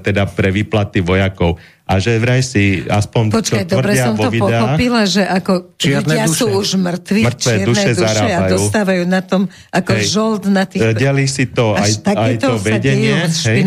teda 0.00 0.24
pre 0.30 0.48
výplaty 0.50 1.04
vojakov 1.04 1.60
a 1.90 1.98
že 1.98 2.22
vraj 2.22 2.38
si 2.38 2.86
aspoň 2.86 3.34
Počkaj, 3.34 3.64
čo 3.66 3.74
dobre 3.74 3.98
som 3.98 4.14
to 4.14 4.30
videách, 4.30 4.78
pochopila, 4.78 5.02
že 5.10 5.26
ako 5.26 5.74
ľudia 5.74 6.24
duše. 6.30 6.38
sú 6.38 6.46
už 6.54 6.68
mŕtvi, 6.78 7.20
mŕtve 7.26 7.54
duše, 7.66 7.90
duše 7.98 8.30
a 8.30 8.40
dostávajú 8.46 9.02
na 9.10 9.20
tom 9.26 9.50
ako 9.74 9.92
hej. 9.98 10.06
žold 10.06 10.42
na 10.46 10.70
tých... 10.70 10.86
E, 10.86 10.94
Deli 10.94 11.26
si 11.26 11.50
to 11.50 11.74
aj, 11.74 11.90
aj 12.06 12.34
to 12.38 12.54
vedenie. 12.62 13.26
Hej, 13.26 13.66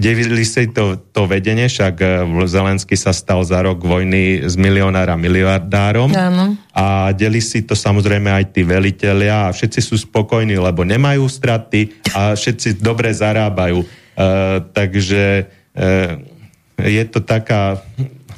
delili 0.00 0.48
si 0.48 0.72
to, 0.72 0.96
to 1.12 1.28
vedenie, 1.28 1.68
však 1.68 1.94
e, 2.00 2.08
Zelensky 2.48 2.96
sa 2.96 3.12
stal 3.12 3.44
za 3.44 3.60
rok 3.60 3.84
vojny 3.84 4.48
z 4.48 4.54
milionára 4.56 5.20
miliardárom. 5.20 6.08
Áno. 6.16 6.56
A 6.72 7.12
deli 7.12 7.44
si 7.44 7.68
to 7.68 7.76
samozrejme 7.76 8.32
aj 8.32 8.56
tí 8.56 8.64
velitelia 8.64 9.52
a 9.52 9.52
všetci 9.52 9.80
sú 9.84 10.00
spokojní, 10.08 10.56
lebo 10.56 10.88
nemajú 10.88 11.28
straty 11.28 12.00
a 12.16 12.32
všetci 12.32 12.80
dobre 12.80 13.12
zarábajú. 13.12 13.84
Uh, 14.18 14.58
takže 14.74 15.46
uh, 15.78 16.18
je 16.82 17.04
to 17.06 17.22
taká 17.22 17.78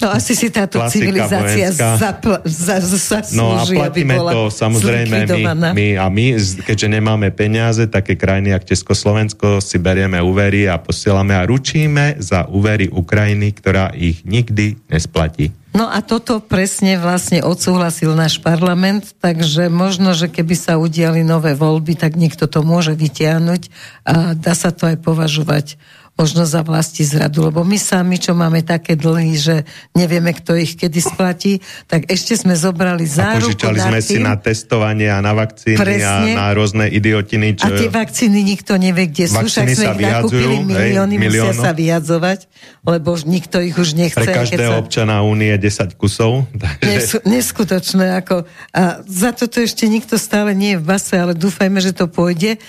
No 0.00 0.08
asi 0.16 0.32
si 0.32 0.48
táto 0.48 0.80
civilizácia 0.88 1.68
zapl- 1.76 2.40
za, 2.48 2.80
zaslúži, 2.80 3.36
No 3.36 3.52
a 3.52 3.68
platíme 3.68 4.16
to 4.16 4.48
samozrejme 4.48 5.28
my, 5.28 5.44
my 5.76 5.86
a 6.00 6.08
my, 6.08 6.40
keďže 6.64 6.88
nemáme 6.88 7.28
peniaze, 7.36 7.84
také 7.84 8.16
krajiny 8.16 8.56
ako 8.56 8.64
Československo 8.72 9.46
si 9.60 9.76
berieme 9.76 10.16
úvery 10.24 10.64
a 10.72 10.80
posielame 10.80 11.36
a 11.36 11.44
ručíme 11.44 12.16
za 12.16 12.48
úvery 12.48 12.88
Ukrajiny, 12.88 13.52
ktorá 13.52 13.92
ich 13.92 14.24
nikdy 14.24 14.80
nesplatí. 14.88 15.52
No 15.70 15.86
a 15.86 16.02
toto 16.02 16.42
presne 16.42 16.98
vlastne 16.98 17.46
odsúhlasil 17.46 18.10
náš 18.18 18.42
parlament, 18.42 19.14
takže 19.22 19.70
možno, 19.70 20.18
že 20.18 20.26
keby 20.26 20.58
sa 20.58 20.82
udiali 20.82 21.22
nové 21.22 21.54
voľby, 21.54 21.94
tak 21.94 22.18
niekto 22.18 22.50
to 22.50 22.66
môže 22.66 22.90
vytiahnuť 22.98 23.70
a 24.02 24.34
dá 24.34 24.58
sa 24.58 24.74
to 24.74 24.90
aj 24.90 24.98
považovať 24.98 25.78
možno 26.20 26.44
za 26.44 26.60
vlasti 26.60 27.00
zradu, 27.00 27.48
lebo 27.48 27.64
my 27.64 27.80
sami, 27.80 28.20
čo 28.20 28.36
máme 28.36 28.60
také 28.60 28.92
dlhy, 28.92 29.32
že 29.40 29.56
nevieme, 29.96 30.36
kto 30.36 30.52
ich 30.52 30.76
kedy 30.76 31.00
splatí, 31.00 31.64
tak 31.88 32.12
ešte 32.12 32.36
sme 32.36 32.52
zobrali 32.52 33.08
záruku. 33.08 33.48
A 33.48 33.56
požičali 33.56 33.78
sme 33.80 34.00
tým, 34.04 34.04
si 34.04 34.16
na 34.20 34.36
testovanie 34.36 35.08
a 35.08 35.24
na 35.24 35.32
vakcíny 35.32 35.80
Presne. 35.80 36.36
a 36.36 36.36
na 36.36 36.46
rôzne 36.52 36.92
idiotiny. 36.92 37.56
Čo... 37.56 37.64
A 37.64 37.68
tie 37.72 37.88
vakcíny 37.88 38.44
nikto 38.44 38.76
nevie, 38.76 39.08
kde 39.08 39.32
sú, 39.32 39.40
však 39.40 39.64
sme 39.72 39.96
ich 39.96 40.12
nakúpili 40.12 40.56
milióny, 40.60 41.14
hej, 41.16 41.24
musia 41.24 41.52
sa 41.56 41.72
vyjadzovať, 41.72 42.40
lebo 42.84 43.16
nikto 43.24 43.56
ich 43.64 43.76
už 43.80 43.96
nechce. 43.96 44.20
Pre 44.20 44.28
každého 44.28 44.76
sa... 44.76 44.80
občana 44.84 45.24
únie 45.24 45.56
10 45.56 45.96
kusov. 45.96 46.44
Takže... 46.60 47.24
Neskutočné. 47.24 48.20
Ako, 48.20 48.44
a 48.76 49.00
za 49.08 49.32
toto 49.32 49.64
ešte 49.64 49.88
nikto 49.88 50.20
stále 50.20 50.52
nie 50.52 50.76
je 50.76 50.78
v 50.82 50.84
base, 50.84 51.16
ale 51.16 51.32
dúfajme, 51.32 51.80
že 51.80 51.96
to 51.96 52.12
pôjde. 52.12 52.60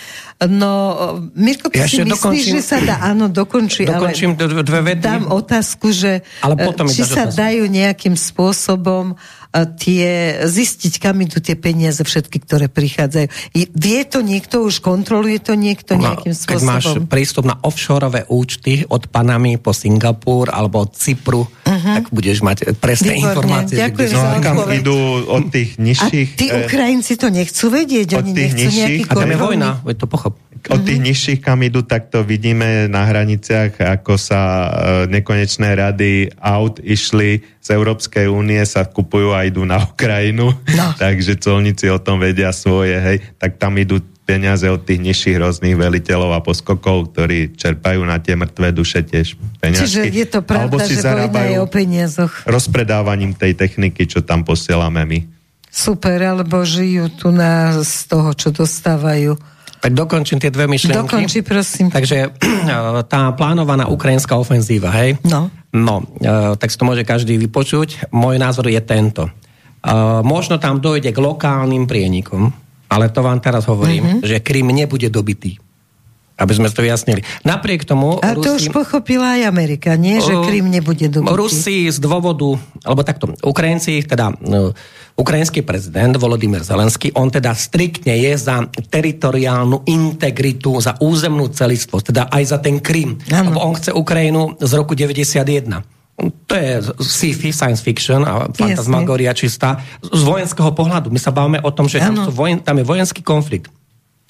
No, 0.41 0.97
Mirko, 1.37 1.69
ty 1.69 1.83
ja 1.83 1.85
si 1.85 2.01
myslíš, 2.01 2.13
dokončím, 2.17 2.53
že 2.57 2.63
sa 2.65 2.77
dá, 2.81 2.97
áno, 3.05 3.29
dokončí, 3.41 3.81
dokončím 3.89 4.37
ale 4.37 4.63
dve 4.63 4.81
vety. 4.93 5.03
dám 5.03 5.25
otázku, 5.33 5.89
že 5.89 6.21
ale 6.45 6.55
potom 6.55 6.85
či 6.85 7.01
sa 7.01 7.25
otázku. 7.25 7.41
dajú 7.41 7.63
nejakým 7.67 8.15
spôsobom 8.15 9.17
tie, 9.51 10.39
zistiť, 10.47 10.93
kam 11.03 11.19
idú 11.19 11.43
tie 11.43 11.59
peniaze 11.59 11.99
všetky, 11.99 12.39
ktoré 12.47 12.71
prichádzajú. 12.71 13.27
Vie 13.75 13.99
to 14.07 14.23
niekto, 14.23 14.63
už 14.63 14.79
kontroluje 14.79 15.43
to 15.43 15.59
niekto 15.59 15.99
no, 15.99 16.07
nejakým 16.07 16.31
spôsobom? 16.31 16.79
Keď 16.79 16.79
máš 16.79 16.87
prístup 17.11 17.43
na 17.43 17.59
offshoreové 17.59 18.31
účty 18.31 18.87
od 18.87 19.11
Panamy 19.11 19.59
po 19.59 19.75
Singapur 19.75 20.47
alebo 20.47 20.87
od 20.87 20.95
Cypru, 20.95 21.43
uh-huh. 21.43 21.95
tak 21.99 22.07
budeš 22.15 22.39
mať 22.39 22.79
presné 22.79 23.19
Výborné. 23.19 23.27
informácie. 23.27 23.75
Ďakujem 23.75 24.09
že, 24.09 24.15
no, 24.15 24.39
kam 24.39 24.57
idú 24.71 24.97
od 25.27 25.43
tých 25.51 25.69
nižších... 25.75 26.27
A 26.31 26.39
tí 26.39 26.47
eh, 26.47 26.55
Ukrajinci 26.63 27.13
to 27.19 27.27
nechcú 27.27 27.65
vedieť, 27.67 28.07
oni 28.23 28.31
nechcú 28.31 28.55
nižších, 28.55 28.79
nejaký 28.79 29.03
A 29.11 29.13
tam 29.19 29.29
je 29.35 29.37
vojna, 29.37 29.69
veď 29.83 29.95
to 29.99 30.07
pochop. 30.07 30.33
Od 30.69 30.85
tých 30.85 31.01
mm-hmm. 31.01 31.09
nižších, 31.09 31.39
kam 31.41 31.65
idú, 31.65 31.81
tak 31.81 32.13
to 32.13 32.21
vidíme 32.21 32.85
na 32.85 33.07
hraniciach, 33.07 33.81
ako 33.81 34.19
sa 34.19 34.41
e, 34.41 34.69
nekonečné 35.09 35.73
rady 35.73 36.29
aut 36.37 36.77
išli 36.77 37.41
z 37.57 37.67
Európskej 37.73 38.29
únie, 38.29 38.61
sa 38.67 38.85
kupujú 38.85 39.33
a 39.33 39.47
idú 39.47 39.65
na 39.65 39.81
Ukrajinu. 39.81 40.53
No. 40.53 40.87
Takže 41.01 41.41
colníci 41.41 41.89
o 41.89 41.97
tom 41.97 42.21
vedia 42.21 42.53
svoje, 42.53 42.93
hej. 43.01 43.17
Tak 43.41 43.57
tam 43.57 43.79
idú 43.81 44.03
peniaze 44.31 44.63
od 44.69 44.85
tých 44.85 45.01
nižších 45.01 45.37
rôznych 45.41 45.75
veliteľov 45.75 46.31
a 46.37 46.39
poskokov, 46.39 47.11
ktorí 47.11 47.57
čerpajú 47.57 48.05
na 48.05 48.21
tie 48.21 48.37
mŕtve 48.37 48.71
duše 48.71 49.03
tiež 49.03 49.35
peniaze. 49.59 49.83
Čiže 49.83 50.01
je 50.07 50.27
to 50.29 50.39
pravda, 50.45 50.87
že 50.87 51.01
vojna 51.03 51.43
je 51.51 51.57
o 51.59 51.67
peniazoch. 51.67 52.31
Rozpredávaním 52.47 53.35
tej 53.35 53.57
techniky, 53.57 54.07
čo 54.07 54.23
tam 54.23 54.45
posielame 54.47 55.03
my. 55.03 55.19
Super, 55.71 56.19
alebo 56.19 56.63
žijú 56.67 57.07
tu 57.15 57.31
na, 57.31 57.75
z 57.79 58.07
toho, 58.11 58.35
čo 58.35 58.51
dostávajú. 58.51 59.39
Tak 59.81 59.97
dokončím 59.97 60.37
tie 60.37 60.53
dve 60.53 60.69
myšlienky. 60.69 61.09
Dokonči, 61.09 61.41
prosím. 61.41 61.89
Takže 61.89 62.37
tá 63.11 63.21
plánovaná 63.33 63.89
ukrajinská 63.89 64.37
ofenzíva, 64.37 64.93
hej? 64.93 65.17
No. 65.25 65.49
No, 65.73 66.05
e, 66.21 66.53
tak 66.59 66.69
si 66.69 66.77
to 66.77 66.85
môže 66.85 67.01
každý 67.01 67.41
vypočuť. 67.41 68.13
Môj 68.13 68.37
názor 68.37 68.69
je 68.69 68.77
tento. 68.85 69.25
E, 69.25 69.31
možno 70.21 70.61
tam 70.61 70.77
dojde 70.77 71.09
k 71.09 71.17
lokálnym 71.17 71.89
prienikom, 71.89 72.53
ale 72.93 73.09
to 73.09 73.25
vám 73.25 73.41
teraz 73.41 73.65
hovorím, 73.65 74.21
mm-hmm. 74.21 74.27
že 74.27 74.43
Krym 74.45 74.69
nebude 74.69 75.09
dobitý. 75.09 75.57
Aby 76.41 76.57
sme 76.57 76.73
to 76.73 76.81
vyjasnili. 76.81 77.21
Napriek 77.45 77.85
tomu... 77.85 78.17
A 78.17 78.33
to 78.33 78.57
Rusi, 78.57 78.73
už 78.73 78.73
pochopila 78.73 79.37
aj 79.37 79.45
Amerika, 79.45 79.93
nie? 79.93 80.17
Že 80.17 80.41
Krym 80.41 80.73
nebude 80.73 81.05
dobitý. 81.05 81.37
Rusi 81.37 81.77
z 81.93 82.01
dôvodu, 82.01 82.57
alebo 82.81 83.05
takto, 83.05 83.29
Ukrajinci, 83.45 84.01
teda 84.01 84.33
no, 84.41 84.73
ukrajinský 85.21 85.61
prezident 85.61 86.17
Volodymyr 86.17 86.65
Zelenský, 86.65 87.13
on 87.13 87.29
teda 87.29 87.53
striktne 87.53 88.17
je 88.17 88.33
za 88.33 88.65
teritoriálnu 88.89 89.85
integritu, 89.85 90.81
za 90.81 90.97
územnú 90.97 91.53
celistvosť, 91.53 92.05
teda 92.09 92.23
aj 92.33 92.43
za 92.49 92.57
ten 92.57 92.81
Krym. 92.81 93.21
Lebo 93.29 93.61
on 93.61 93.77
chce 93.77 93.93
Ukrajinu 93.93 94.57
z 94.57 94.71
roku 94.73 94.97
91 94.97 96.01
to 96.45 96.53
je 96.53 96.71
sci-fi, 97.01 97.49
science 97.49 97.81
fiction 97.81 98.21
a 98.21 98.45
fantasmagoria 98.53 99.33
čistá. 99.33 99.81
Z 100.05 100.21
vojenského 100.21 100.69
pohľadu. 100.69 101.09
My 101.09 101.17
sa 101.17 101.33
bavíme 101.33 101.63
o 101.65 101.71
tom, 101.73 101.89
že 101.89 101.97
tam, 101.97 102.29
vojen, 102.29 102.61
tam 102.61 102.77
je 102.77 102.85
vojenský 102.85 103.25
konflikt. 103.25 103.73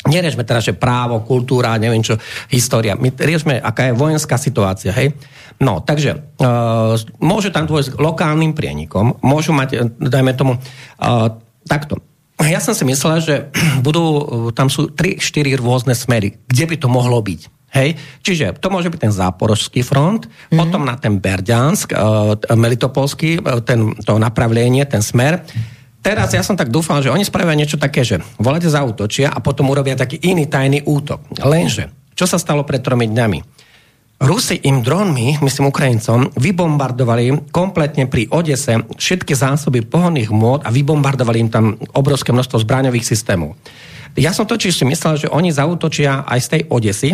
Neriešme 0.02 0.42
teraz, 0.42 0.66
že 0.66 0.74
právo, 0.74 1.22
kultúra, 1.22 1.78
neviem 1.78 2.02
čo, 2.02 2.18
história. 2.50 2.98
My 2.98 3.14
riešme, 3.14 3.62
aká 3.62 3.94
je 3.94 3.98
vojenská 3.98 4.34
situácia, 4.42 4.90
hej? 4.90 5.14
No, 5.62 5.78
takže 5.78 6.18
uh, 6.42 6.98
môže 7.22 7.54
tam 7.54 7.70
dôjsť 7.70 7.94
k 7.94 8.02
lokálnym 8.02 8.58
prienikom, 8.58 9.22
môžu 9.22 9.54
mať, 9.54 9.70
e, 9.78 9.80
dajme 10.02 10.34
tomu, 10.34 10.58
uh, 10.58 11.38
takto. 11.70 12.02
Ja 12.42 12.58
som 12.58 12.74
si 12.74 12.82
myslel, 12.82 13.22
že 13.22 13.36
budú, 13.86 14.26
tam 14.58 14.74
sú 14.74 14.90
3-4 14.90 15.62
rôzne 15.62 15.94
smery, 15.94 16.42
kde 16.50 16.66
by 16.66 16.76
to 16.82 16.88
mohlo 16.90 17.22
byť. 17.22 17.42
Hej? 17.78 17.96
Čiže 18.26 18.58
to 18.58 18.74
môže 18.74 18.90
byť 18.90 19.00
ten 19.06 19.14
záporožský 19.14 19.86
front, 19.86 20.26
mm-hmm. 20.26 20.58
potom 20.58 20.82
na 20.82 20.98
ten 20.98 21.22
Berďansk, 21.22 21.94
uh, 21.94 22.36
Melitopolský, 22.58 23.38
uh, 23.38 23.62
ten, 23.62 23.94
to 24.02 24.18
napravlenie, 24.18 24.82
ten 24.90 25.06
smer. 25.06 25.46
Teraz 26.02 26.34
ja 26.34 26.42
som 26.42 26.58
tak 26.58 26.74
dúfal, 26.74 27.06
že 27.06 27.14
oni 27.14 27.22
spravia 27.22 27.54
niečo 27.54 27.78
také, 27.78 28.02
že 28.02 28.26
voláte 28.42 28.66
zautočia 28.66 29.30
a 29.30 29.38
potom 29.38 29.70
urobia 29.70 29.94
taký 29.94 30.18
iný 30.18 30.50
tajný 30.50 30.82
útok. 30.82 31.22
Lenže, 31.46 31.94
čo 32.18 32.26
sa 32.26 32.42
stalo 32.42 32.66
pred 32.66 32.82
tromi 32.82 33.06
dňami? 33.06 33.62
Rusi 34.22 34.58
im 34.70 34.86
dronmi, 34.86 35.42
myslím 35.42 35.74
Ukrajincom, 35.74 36.34
vybombardovali 36.38 37.50
kompletne 37.50 38.06
pri 38.06 38.30
Odese 38.30 38.86
všetky 38.94 39.34
zásoby 39.34 39.82
pohonných 39.82 40.30
môd 40.30 40.62
a 40.62 40.70
vybombardovali 40.70 41.38
im 41.42 41.50
tam 41.50 41.66
obrovské 41.98 42.30
množstvo 42.30 42.62
zbraňových 42.62 43.02
systémov. 43.02 43.58
Ja 44.14 44.30
som 44.30 44.46
totiž 44.46 44.78
si 44.78 44.86
myslel, 44.86 45.26
že 45.26 45.32
oni 45.34 45.50
zautočia 45.50 46.22
aj 46.30 46.40
z 46.42 46.48
tej 46.54 46.62
Odesy, 46.70 47.10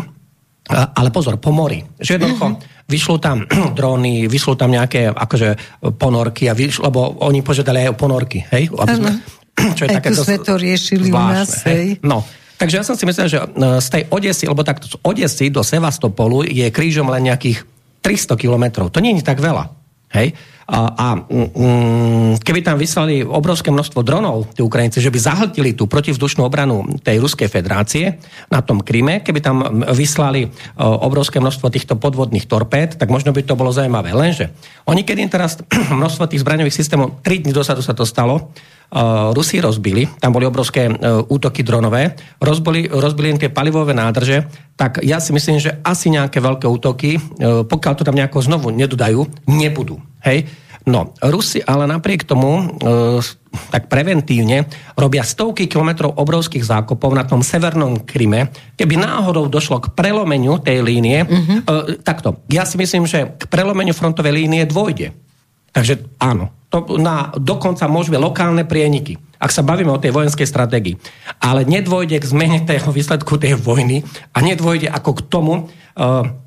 ale 0.72 1.10
pozor, 1.10 1.40
po 1.40 1.56
mori. 1.56 1.80
Že 2.00 2.20
jednoducho 2.20 2.46
mm-hmm. 2.52 2.88
vyšlo 2.92 3.16
tam 3.24 3.38
dróny, 3.78 4.28
vyšlo 4.28 4.54
tam 4.60 4.76
nejaké 4.76 5.12
akože 5.12 5.80
ponorky, 5.96 6.52
a 6.52 6.54
vyšlo, 6.54 6.92
lebo 6.92 7.00
oni 7.24 7.40
požiadali 7.42 7.88
aj 7.88 7.90
o 7.94 8.00
ponorky, 8.00 8.44
hej? 8.52 8.72
Aby 8.76 8.94
sme, 9.00 9.12
čo 9.78 9.84
je 9.88 9.90
aj 9.90 9.96
také 10.04 10.10
tu 10.12 10.24
sme 10.24 10.38
to 10.44 10.54
riešili 10.60 11.08
zvláštne, 11.08 11.24
u 11.24 11.34
nás, 11.34 11.50
hej? 11.68 11.86
No, 12.04 12.22
Takže 12.58 12.82
ja 12.82 12.84
som 12.84 12.98
si 12.98 13.06
myslel, 13.06 13.30
že 13.30 13.38
e, 13.38 13.48
z 13.78 13.88
tej 13.94 14.04
Odesy, 14.10 14.50
lebo 14.50 14.66
takto 14.66 14.90
z 14.90 14.98
Odesy 15.06 15.54
do 15.54 15.62
Sevastopolu 15.62 16.42
je 16.42 16.66
krížom 16.74 17.06
len 17.14 17.30
nejakých 17.30 17.62
300 18.02 18.34
kilometrov. 18.34 18.90
To 18.90 18.98
nie 18.98 19.14
je 19.14 19.22
tak 19.22 19.38
veľa. 19.38 19.70
Hej? 20.18 20.34
A, 20.68 20.80
a 20.92 21.08
mm, 21.16 22.44
keby 22.44 22.60
tam 22.60 22.76
vyslali 22.76 23.24
obrovské 23.24 23.72
množstvo 23.72 24.04
dronov, 24.04 24.52
tí 24.52 24.60
Ukrajinci, 24.60 25.00
že 25.00 25.08
by 25.08 25.16
zahltili 25.16 25.72
tú 25.72 25.88
protivzdušnú 25.88 26.44
obranu 26.44 26.84
tej 27.00 27.24
Ruskej 27.24 27.48
federácie 27.48 28.20
na 28.52 28.60
tom 28.60 28.84
Kryme, 28.84 29.24
keby 29.24 29.40
tam 29.40 29.64
vyslali 29.96 30.52
o, 30.52 30.52
obrovské 31.08 31.40
množstvo 31.40 31.72
týchto 31.72 31.96
podvodných 31.96 32.52
torpéd, 32.52 33.00
tak 33.00 33.08
možno 33.08 33.32
by 33.32 33.48
to 33.48 33.56
bolo 33.56 33.72
zaujímavé. 33.72 34.12
Lenže 34.12 34.52
oni, 34.84 35.08
keď 35.08 35.18
im 35.24 35.32
teraz 35.32 35.56
množstvo 36.04 36.28
tých 36.28 36.44
zbraňových 36.44 36.76
systémov, 36.76 37.24
3 37.24 37.48
dní 37.48 37.56
dosadu 37.56 37.80
sa 37.80 37.96
to 37.96 38.04
stalo, 38.04 38.52
uh, 38.52 39.32
Rusi 39.32 39.64
rozbili, 39.64 40.04
tam 40.20 40.36
boli 40.36 40.44
obrovské 40.44 40.92
uh, 40.92 41.24
útoky 41.32 41.64
dronové, 41.64 42.12
rozbili, 42.44 42.92
rozbili 42.92 43.32
im 43.32 43.40
tie 43.40 43.48
palivové 43.48 43.96
nádrže, 43.96 44.44
tak 44.76 45.00
ja 45.00 45.24
si 45.24 45.32
myslím, 45.32 45.64
že 45.64 45.80
asi 45.80 46.12
nejaké 46.12 46.38
veľké 46.38 46.70
útoky, 46.70 47.18
pokiaľ 47.66 47.94
to 47.98 48.06
tam 48.06 48.14
nejako 48.14 48.46
znovu 48.46 48.70
nedodajú, 48.70 49.26
nebudú. 49.50 49.98
Hej? 50.26 50.48
No, 50.88 51.12
Rusi 51.20 51.60
ale 51.60 51.84
napriek 51.84 52.24
tomu 52.24 52.64
uh, 52.64 53.20
tak 53.68 53.92
preventívne 53.92 54.72
robia 54.96 55.20
stovky 55.20 55.68
kilometrov 55.68 56.16
obrovských 56.16 56.64
zákopov 56.64 57.12
na 57.12 57.28
tom 57.28 57.44
severnom 57.44 58.08
Kryme. 58.08 58.56
Keby 58.80 58.96
náhodou 58.96 59.52
došlo 59.52 59.84
k 59.84 59.92
prelomeniu 59.92 60.64
tej 60.64 60.80
línie, 60.80 61.28
uh-huh. 61.28 61.60
uh, 61.68 62.00
takto, 62.08 62.40
ja 62.48 62.64
si 62.64 62.80
myslím, 62.80 63.04
že 63.04 63.36
k 63.36 63.44
prelomeniu 63.52 63.92
frontovej 63.92 64.32
línie 64.32 64.64
dôjde. 64.64 65.12
Takže 65.76 66.08
áno, 66.24 66.56
to 66.72 66.96
na, 66.96 67.36
dokonca 67.36 67.84
byť 67.84 68.16
lokálne 68.16 68.64
prieniky, 68.64 69.20
ak 69.44 69.52
sa 69.52 69.68
bavíme 69.68 69.92
o 69.92 70.00
tej 70.00 70.16
vojenskej 70.16 70.48
stratégii. 70.48 70.96
Ale 71.44 71.68
nedôjde 71.68 72.24
k 72.24 72.30
zmene 72.32 72.64
toho 72.68 72.96
výsledku 72.96 73.36
tej 73.36 73.60
vojny 73.60 74.08
a 74.32 74.40
nedôjde 74.40 74.88
ako 74.88 75.20
k 75.20 75.22
tomu, 75.28 75.54
uh, 76.00 76.47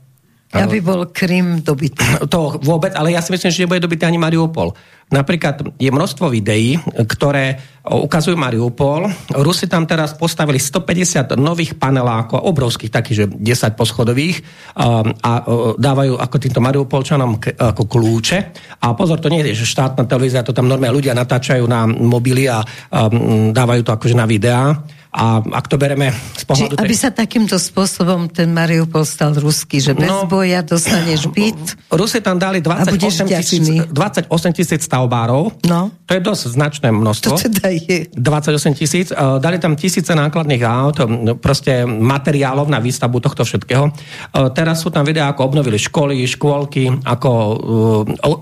aby 0.50 0.82
bol 0.82 1.14
Krym 1.14 1.62
dobytý. 1.62 2.02
To 2.32 2.58
vôbec, 2.62 2.94
ale 2.94 3.14
ja 3.14 3.22
si 3.22 3.30
myslím, 3.30 3.50
že 3.50 3.62
nebude 3.66 3.82
dobytý 3.82 4.06
ani 4.06 4.18
Mariupol. 4.18 4.74
Napríklad 5.10 5.74
je 5.74 5.90
množstvo 5.90 6.30
videí, 6.30 6.78
ktoré 6.86 7.58
ukazujú 7.82 8.38
Mariupol. 8.38 9.10
Rusi 9.42 9.66
tam 9.66 9.82
teraz 9.82 10.14
postavili 10.14 10.62
150 10.62 11.34
nových 11.34 11.74
panelákov, 11.74 12.38
obrovských 12.38 12.94
takých, 12.94 13.16
že 13.18 13.24
10 13.26 13.74
poschodových 13.74 14.38
a, 14.78 15.02
a 15.02 15.32
dávajú 15.74 16.14
ako 16.14 16.36
týmto 16.38 16.62
Mariupolčanom 16.62 17.42
k, 17.42 17.58
ako 17.58 17.90
kľúče. 17.90 18.38
A 18.86 18.94
pozor, 18.94 19.18
to 19.18 19.34
nie 19.34 19.42
je, 19.50 19.66
že 19.66 19.74
štátna 19.74 20.06
televízia, 20.06 20.46
to 20.46 20.54
tam 20.54 20.70
normálne 20.70 20.94
ľudia 20.94 21.18
natáčajú 21.18 21.66
na 21.66 21.90
mobily 21.90 22.46
a, 22.46 22.62
a 22.62 23.10
dávajú 23.50 23.82
to 23.82 23.90
akože 23.90 24.14
na 24.14 24.30
videá 24.30 24.78
a 25.10 25.42
ak 25.42 25.66
to 25.66 25.74
bereme 25.74 26.14
z 26.38 26.44
pohľadu... 26.46 26.78
Či, 26.78 26.82
aby 26.86 26.94
sa 26.94 27.10
takýmto 27.10 27.58
spôsobom 27.58 28.30
ten 28.30 28.54
Mariupol 28.54 29.02
stal 29.02 29.34
ruský, 29.34 29.82
že 29.82 29.90
bez 29.90 30.06
no, 30.06 30.30
boja 30.30 30.62
dostaneš 30.62 31.26
byt 31.34 31.90
Rusi 31.90 32.22
tam 32.22 32.38
dali 32.38 32.62
28 32.62 33.26
tisíc, 33.26 33.66
28 33.90 34.30
tisíc 34.54 34.80
stavbárov. 34.86 35.66
No. 35.66 35.90
To 36.06 36.12
je 36.14 36.22
dosť 36.22 36.42
značné 36.54 36.88
množstvo. 36.94 37.34
To 37.34 37.42
teda 37.50 37.74
je. 37.74 38.06
28 38.14 38.78
tisíc. 38.78 39.10
Uh, 39.10 39.42
dali 39.42 39.58
tam 39.58 39.74
tisíce 39.74 40.14
nákladných 40.14 40.62
aut, 40.62 41.02
proste 41.42 41.82
materiálov 41.82 42.70
na 42.70 42.78
výstavbu 42.78 43.18
tohto 43.18 43.42
všetkého. 43.42 43.90
Uh, 43.90 44.54
teraz 44.54 44.86
sú 44.86 44.94
tam 44.94 45.02
videá, 45.02 45.34
ako 45.34 45.50
obnovili 45.50 45.82
školy, 45.82 46.22
škôlky, 46.30 47.02
ako 47.02 47.30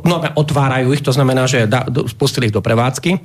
no, 0.04 0.16
otvárajú 0.36 0.92
ich, 0.92 1.00
to 1.00 1.16
znamená, 1.16 1.48
že 1.48 1.64
da, 1.64 1.88
spustili 2.04 2.52
ich 2.52 2.56
do 2.56 2.60
prevádzky. 2.60 3.16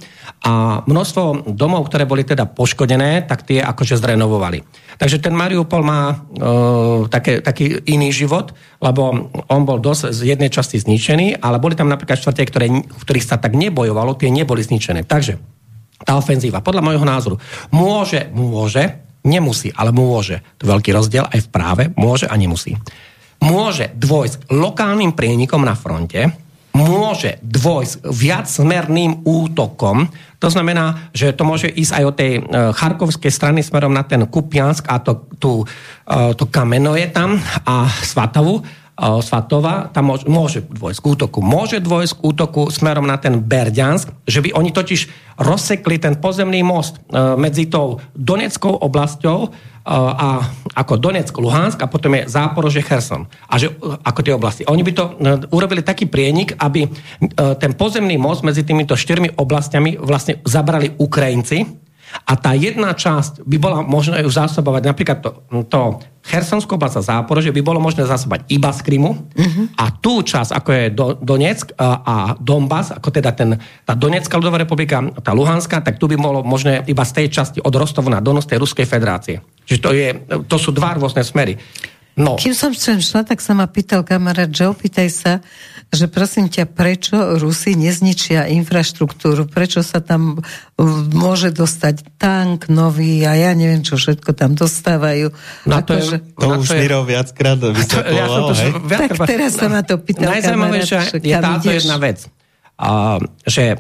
A 0.47 0.83
množstvo 0.87 1.51
domov, 1.51 1.91
ktoré 1.91 2.07
boli 2.07 2.23
teda 2.23 2.47
poškodené, 2.47 3.27
tak 3.33 3.49
tie 3.49 3.65
akože 3.65 3.97
zrenovovali. 3.97 4.61
Takže 5.01 5.17
ten 5.17 5.33
Mariupol 5.33 5.81
má 5.81 6.13
uh, 6.13 7.09
také, 7.09 7.41
taký 7.41 7.81
iný 7.89 8.13
život, 8.13 8.53
lebo 8.77 9.33
on 9.49 9.61
bol 9.65 9.81
dosť 9.81 10.13
z 10.13 10.37
jednej 10.37 10.53
časti 10.53 10.77
zničený, 10.77 11.41
ale 11.41 11.57
boli 11.57 11.73
tam 11.73 11.89
napríklad 11.89 12.21
štvrtie, 12.21 12.45
ktoré, 12.45 12.69
v 12.69 13.01
ktorých 13.01 13.25
sa 13.25 13.41
tak 13.41 13.57
nebojovalo, 13.57 14.13
tie 14.13 14.29
neboli 14.29 14.61
zničené. 14.61 15.01
Takže 15.01 15.41
tá 16.05 16.13
ofenzíva, 16.13 16.61
podľa 16.61 16.85
môjho 16.85 17.05
názoru, 17.09 17.35
môže, 17.73 18.29
môže, 18.37 19.01
nemusí, 19.25 19.73
ale 19.73 19.89
môže, 19.89 20.45
to 20.61 20.69
je 20.69 20.71
veľký 20.77 20.93
rozdiel 20.93 21.25
aj 21.25 21.39
v 21.47 21.49
práve, 21.49 21.83
môže 21.97 22.29
a 22.29 22.35
nemusí. 22.37 22.77
Môže 23.41 23.91
dôjsť 23.97 24.53
lokálnym 24.53 25.15
prienikom 25.17 25.63
na 25.65 25.73
fronte, 25.73 26.42
môže 26.73 27.37
dôjsť 27.45 28.01
viacmerným 28.01 29.21
útokom. 29.23 30.09
To 30.41 30.49
znamená, 30.49 31.13
že 31.13 31.31
to 31.31 31.45
môže 31.45 31.69
ísť 31.69 31.93
aj 31.93 32.03
od 32.03 32.15
tej 32.17 32.31
uh, 32.41 32.73
charkovskej 32.73 33.31
strany 33.31 33.61
smerom 33.61 33.93
na 33.93 34.01
ten 34.03 34.25
Kupiansk 34.25 34.89
a 34.89 34.97
to, 34.99 35.29
tu, 35.37 35.63
uh, 35.63 36.33
to 36.33 36.49
kameno 36.49 36.97
je 36.97 37.07
tam 37.13 37.37
a 37.63 37.87
Svatovu. 37.87 38.65
Uh, 38.93 39.21
Svatova, 39.25 39.89
tam 39.89 40.13
môže, 40.13 40.25
môže 40.29 40.59
dôjsť 40.69 41.01
k 41.01 41.05
útoku. 41.09 41.39
Môže 41.41 41.81
dôjsť 41.81 42.13
k 42.13 42.21
útoku 42.29 42.61
smerom 42.69 43.09
na 43.09 43.17
ten 43.17 43.41
Berďansk, 43.41 44.13
že 44.29 44.45
by 44.45 44.53
oni 44.53 44.69
totiž 44.69 45.09
rozsekli 45.41 45.97
ten 45.97 46.21
pozemný 46.21 46.61
most 46.61 47.01
medzi 47.09 47.65
tou 47.65 47.97
Doneckou 48.13 48.69
oblasťou 48.69 49.49
a 49.91 50.27
ako 50.79 50.95
Donetsk, 50.95 51.35
Luhansk 51.35 51.83
a 51.83 51.91
potom 51.91 52.15
je 52.15 52.31
Záporože, 52.31 52.79
Cherson. 52.79 53.27
A 53.51 53.59
že, 53.59 53.67
ako 54.03 54.19
tie 54.23 54.33
oblasti. 54.33 54.63
Oni 54.63 54.79
by 54.79 54.91
to 54.95 55.03
e, 55.03 55.11
urobili 55.51 55.83
taký 55.83 56.07
prienik, 56.07 56.55
aby 56.55 56.87
e, 56.87 56.89
ten 57.59 57.75
pozemný 57.75 58.15
most 58.15 58.47
medzi 58.47 58.63
týmito 58.63 58.95
štyrmi 58.95 59.35
oblastiami 59.35 59.99
vlastne 59.99 60.39
zabrali 60.47 60.95
Ukrajinci 60.95 61.82
a 62.13 62.33
tá 62.37 62.53
jedna 62.53 62.93
časť 62.93 63.41
by 63.43 63.57
bola 63.57 63.79
možné 63.81 64.21
ju 64.21 64.29
zásobovať, 64.29 64.81
napríklad 64.85 65.17
to, 65.25 65.29
to 65.65 65.81
Chersonskú 66.23 66.79
oblasť 66.79 67.03
a 67.03 67.07
Záporože 67.19 67.51
by 67.51 67.59
bolo 67.59 67.83
možné 67.83 68.07
zásobovať 68.07 68.47
iba 68.47 68.71
z 68.71 68.79
Krymu 68.79 69.11
uh-huh. 69.11 69.65
a 69.75 69.91
tú 69.91 70.23
časť, 70.23 70.55
ako 70.55 70.69
je 70.71 70.83
do, 70.95 71.05
Donetsk 71.19 71.75
a, 71.75 71.89
a 71.99 72.15
Donbass, 72.39 72.95
ako 72.95 73.09
teda 73.11 73.35
ten, 73.35 73.59
tá 73.83 73.91
Donetská 73.97 74.39
ľudová 74.39 74.61
republika, 74.61 75.03
tá 75.19 75.35
Luhanská, 75.35 75.83
tak 75.83 75.99
tu 75.99 76.07
by 76.07 76.15
bolo 76.15 76.39
možné 76.45 76.85
iba 76.87 77.03
z 77.03 77.11
tej 77.23 77.27
časti 77.27 77.59
od 77.59 77.73
Rostovu 77.75 78.07
na 78.07 78.23
Donos 78.23 78.47
tej 78.47 78.61
Ruskej 78.63 78.87
federácie. 78.87 79.43
Čiže 79.67 79.79
to, 79.83 79.89
je, 79.91 80.07
to 80.47 80.55
sú 80.55 80.71
dva 80.71 80.95
rôzne 80.95 81.27
smery. 81.27 81.59
No. 82.13 82.37
Kým 82.37 82.53
som 82.53 82.69
sem 82.77 83.01
šla, 83.01 83.25
tak 83.25 83.41
sa 83.41 83.57
ma 83.57 83.65
pýtal 83.65 84.05
kamarát, 84.05 84.47
že 84.47 84.69
opýtaj 84.69 85.09
sa, 85.09 85.31
že 85.93 86.09
prosím 86.09 86.49
ťa, 86.49 86.65
prečo 86.65 87.37
Rusi 87.37 87.77
nezničia 87.77 88.49
infraštruktúru, 88.49 89.45
prečo 89.45 89.85
sa 89.85 90.01
tam 90.01 90.41
môže 91.13 91.53
dostať 91.53 92.17
tank 92.17 92.65
nový 92.73 93.21
a 93.29 93.37
ja 93.37 93.53
neviem, 93.53 93.85
čo 93.85 94.01
všetko 94.01 94.33
tam 94.33 94.57
dostávajú. 94.57 95.29
No 95.69 95.85
to, 95.85 96.01
je, 96.01 96.17
že... 96.17 96.17
to 96.33 96.47
už 96.57 96.67
Miro 96.73 97.05
viackrát 97.05 97.61
vysvetloval, 97.61 98.17
ja 98.17 98.25
to, 98.25 98.53
viac, 98.89 98.99
Tak 99.05 99.11
teraz 99.29 99.51
sa 99.53 99.67
ma 99.69 99.85
to 99.85 100.01
pýtal 100.01 100.33
Najzaujímavejšia 100.33 100.99
je 101.21 101.35
táto 101.37 101.69
ideš? 101.69 101.85
jedna 101.85 101.97
vec, 102.01 102.17
uh, 102.81 103.21
že 103.45 103.77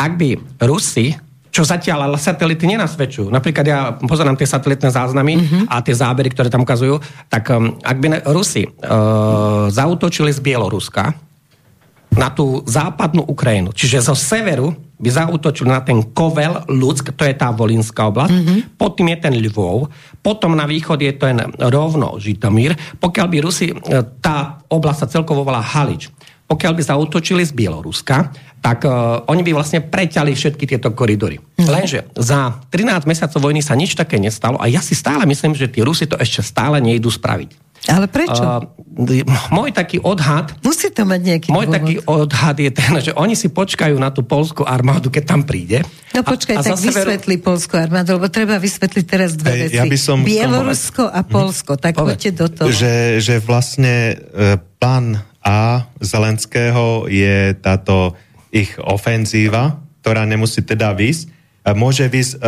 ak 0.00 0.12
by 0.16 0.28
Rusi 0.64 1.27
čo 1.48 1.64
zatiaľ 1.64 2.08
ale 2.08 2.16
satelity 2.20 2.68
nenasvedčujú. 2.68 3.28
Napríklad 3.32 3.66
ja 3.66 3.78
pozerám 3.96 4.36
tie 4.36 4.48
satelitné 4.48 4.92
záznamy 4.92 5.32
mm-hmm. 5.36 5.62
a 5.68 5.80
tie 5.80 5.94
zábery, 5.96 6.28
ktoré 6.32 6.48
tam 6.52 6.64
ukazujú, 6.64 7.00
tak 7.32 7.48
um, 7.50 7.76
ak 7.80 7.96
by 7.98 8.06
Rusi 8.30 8.68
uh, 8.68 9.68
zautočili 9.72 10.30
z 10.32 10.40
Bieloruska 10.44 11.16
na 12.08 12.32
tú 12.32 12.64
západnú 12.64 13.22
Ukrajinu, 13.28 13.70
čiže 13.76 14.00
zo 14.00 14.16
severu 14.16 14.74
by 14.98 15.08
zautočili 15.12 15.70
na 15.70 15.78
ten 15.78 16.02
Kovel, 16.10 16.66
Ľudsk, 16.66 17.14
to 17.14 17.22
je 17.22 17.34
tá 17.36 17.54
Volinská 17.54 18.10
oblasť, 18.10 18.34
mm-hmm. 18.34 18.58
potom 18.74 19.06
je 19.06 19.16
ten 19.20 19.34
Lvov, 19.38 19.86
potom 20.18 20.58
na 20.58 20.66
východ 20.66 20.98
je 20.98 21.12
ten 21.14 21.38
rovno 21.70 22.18
Žitomír, 22.18 22.74
pokiaľ 22.98 23.26
by 23.30 23.36
Rusi, 23.38 23.70
uh, 23.70 24.02
tá 24.18 24.58
oblasť 24.66 24.98
sa 25.06 25.20
celkovo 25.20 25.46
volá 25.46 25.62
Halič, 25.62 26.10
pokiaľ 26.48 26.72
by 26.74 26.82
zautočili 26.82 27.44
z 27.44 27.52
Bieloruska, 27.52 28.32
tak 28.58 28.84
uh, 28.84 29.22
oni 29.30 29.42
by 29.46 29.52
vlastne 29.54 29.80
preťali 29.80 30.34
všetky 30.34 30.64
tieto 30.66 30.90
koridory. 30.90 31.38
Mm. 31.58 31.68
Lenže 31.70 31.98
za 32.18 32.58
13 32.70 33.06
mesiacov 33.06 33.38
vojny 33.38 33.62
sa 33.62 33.78
nič 33.78 33.94
také 33.94 34.18
nestalo 34.18 34.58
a 34.58 34.66
ja 34.66 34.82
si 34.82 34.98
stále 34.98 35.24
myslím, 35.30 35.54
že 35.54 35.70
tí 35.70 35.80
Rusi 35.80 36.10
to 36.10 36.18
ešte 36.18 36.42
stále 36.42 36.82
nejdu 36.82 37.08
spraviť. 37.08 37.68
Ale 37.86 38.10
prečo? 38.10 38.42
Uh, 38.42 39.22
môj 39.54 39.70
taký 39.70 40.02
odhad... 40.02 40.50
Musí 40.66 40.90
to 40.90 41.06
mať 41.06 41.20
nejaký 41.22 41.48
Môj 41.54 41.70
dôvod. 41.70 41.76
taký 41.78 41.94
odhad 42.04 42.56
je 42.58 42.70
ten, 42.74 42.92
že 42.98 43.12
oni 43.14 43.38
si 43.38 43.48
počkajú 43.48 43.94
na 43.94 44.10
tú 44.10 44.26
polskú 44.26 44.66
armádu, 44.66 45.08
keď 45.08 45.24
tam 45.24 45.40
príde. 45.46 45.86
No 46.10 46.26
počkaj, 46.26 46.58
a, 46.58 46.60
a 46.60 46.64
tak 46.74 46.82
vysvetli 46.82 47.38
veru... 47.38 47.46
polskú 47.46 47.78
armádu, 47.78 48.18
lebo 48.18 48.26
treba 48.26 48.58
vysvetliť 48.58 49.04
teraz 49.06 49.38
dve 49.38 49.54
Ej, 49.54 49.60
veci. 49.70 49.78
Ja 49.78 49.86
by 49.86 49.98
som 49.98 50.26
Bielorusko 50.26 51.06
a 51.06 51.22
mhm. 51.22 51.30
Polsko, 51.30 51.72
tak 51.78 51.94
poďte 51.94 52.30
do 52.34 52.46
toho. 52.50 52.66
Že, 52.68 53.22
že 53.22 53.34
vlastne 53.38 54.18
e, 54.18 54.58
plán 54.82 55.22
A 55.46 55.88
Zelenského 56.02 57.08
je 57.08 57.56
táto 57.62 58.18
ich 58.50 58.76
ofenzíva, 58.80 59.80
ktorá 60.00 60.24
nemusí 60.24 60.64
teda 60.64 60.94
vysť, 60.96 61.38
môže 61.74 62.06
vysť 62.06 62.32
uh, 62.38 62.40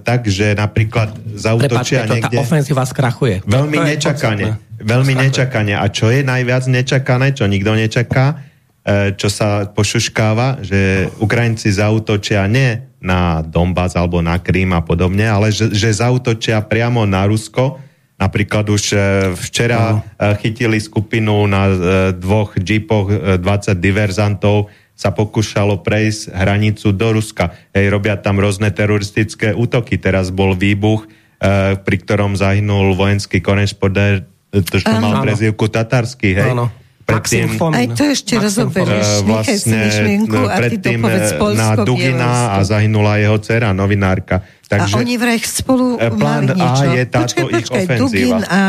tak, 0.00 0.28
že 0.28 0.54
napríklad 0.56 1.12
zautočia 1.36 2.06
Prepačte, 2.06 2.14
niekde... 2.16 2.36
tá 2.38 2.44
ofenzíva 2.44 2.84
skrachuje. 2.86 3.44
Veľmi 3.44 3.76
to 3.76 3.84
nečakane. 3.84 4.46
Veľmi 4.80 5.12
skrachuje. 5.12 5.28
nečakane. 5.28 5.74
A 5.76 5.84
čo 5.90 6.06
je 6.08 6.20
najviac 6.22 6.64
nečakané, 6.70 7.26
čo 7.36 7.44
nikto 7.50 7.74
nečaká, 7.74 8.38
uh, 8.38 9.12
čo 9.18 9.28
sa 9.28 9.68
pošuškáva, 9.68 10.62
že 10.64 11.10
Ukrajinci 11.20 11.74
zautočia 11.74 12.46
nie 12.46 12.80
na 13.02 13.42
Donbass 13.42 13.98
alebo 13.98 14.22
na 14.22 14.38
Krím 14.38 14.72
a 14.78 14.80
podobne, 14.80 15.26
ale 15.26 15.50
že, 15.50 15.74
že 15.74 15.90
zautočia 15.90 16.62
priamo 16.62 17.02
na 17.02 17.26
Rusko. 17.26 17.82
Napríklad 18.16 18.70
už 18.70 18.82
uh, 18.94 19.00
včera 19.34 19.98
uh, 19.98 20.38
chytili 20.38 20.78
skupinu 20.78 21.44
na 21.50 21.62
uh, 21.66 21.76
dvoch 22.14 22.54
džipoch 22.54 23.06
uh, 23.10 23.42
20 23.42 23.74
diverzantov, 23.82 24.70
sa 24.92 25.10
pokúšalo 25.10 25.82
prejsť 25.82 26.30
hranicu 26.30 26.94
do 26.94 27.08
Ruska. 27.18 27.56
Hej, 27.74 27.90
robia 27.90 28.14
tam 28.20 28.38
rôzne 28.38 28.70
teroristické 28.70 29.50
útoky. 29.56 29.98
Teraz 29.98 30.30
bol 30.30 30.54
výbuch, 30.54 31.08
e, 31.42 31.76
pri 31.80 31.96
ktorom 31.98 32.38
zahynul 32.38 32.94
vojenský 32.94 33.42
korešpondent, 33.42 34.28
to, 34.52 34.76
čo 34.78 34.92
mal 35.00 35.24
prezivku 35.24 35.66
Tatarsky, 35.72 36.36
hej. 36.36 36.52
Áno. 36.52 36.68
Predtým, 37.02 37.58
aj 37.58 37.86
to 37.98 38.04
ešte 38.14 38.38
rozoberieš, 38.38 39.26
vlastne, 39.26 39.90
myšlienku 39.90 40.38
a 40.46 40.56
ty 40.70 40.78
to 40.78 40.90
povedz 41.02 41.34
Polsko, 41.34 41.58
na 41.58 41.68
Dugina 41.82 42.30
a 42.54 42.58
zahynula 42.62 43.18
jeho 43.18 43.42
dcera, 43.42 43.74
novinárka. 43.74 44.46
Takže, 44.70 44.94
a 44.96 45.02
oni 45.02 45.18
vraj 45.18 45.42
spolu 45.42 45.98
e, 45.98 46.08
plán 46.14 46.46
mali 46.46 46.62
niečo. 46.62 46.86
A 46.86 46.94
je 46.94 47.04
táto 47.10 47.24
počkej, 47.26 47.42
počkej, 47.42 47.58
ich 47.58 47.68
ofenzíva. 47.74 47.98
Dugin 48.06 48.38
a 48.46 48.60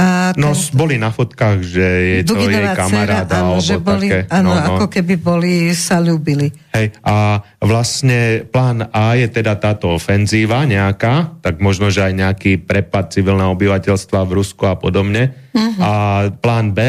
a 0.00 0.32
no, 0.32 0.56
ten... 0.56 0.72
boli 0.72 0.96
na 0.96 1.12
fotkách, 1.12 1.60
že 1.60 1.86
je 1.86 2.20
to 2.24 2.40
jej 2.40 2.72
kamaráda. 2.72 3.44
Áno, 3.44 3.60
že 3.60 3.76
boli, 3.76 4.08
také, 4.08 4.24
áno, 4.32 4.56
no, 4.56 4.56
no. 4.56 4.64
ako 4.80 4.86
keby 4.88 5.14
boli, 5.20 5.76
sa 5.76 6.00
ľúbili. 6.00 6.48
Hej, 6.72 6.96
a 7.04 7.44
vlastne 7.60 8.48
plán 8.48 8.88
A 8.88 9.20
je 9.20 9.28
teda 9.28 9.60
táto 9.60 9.92
ofenzíva 9.92 10.64
nejaká, 10.64 11.36
tak 11.44 11.60
možno, 11.60 11.92
že 11.92 12.08
aj 12.08 12.12
nejaký 12.16 12.52
prepad 12.64 13.12
civilného 13.12 13.52
obyvateľstva 13.52 14.24
v 14.24 14.40
Rusku 14.40 14.64
a 14.64 14.80
podobne. 14.80 15.36
Uh-huh. 15.52 15.82
A 15.84 15.92
plán 16.32 16.72
B 16.72 16.80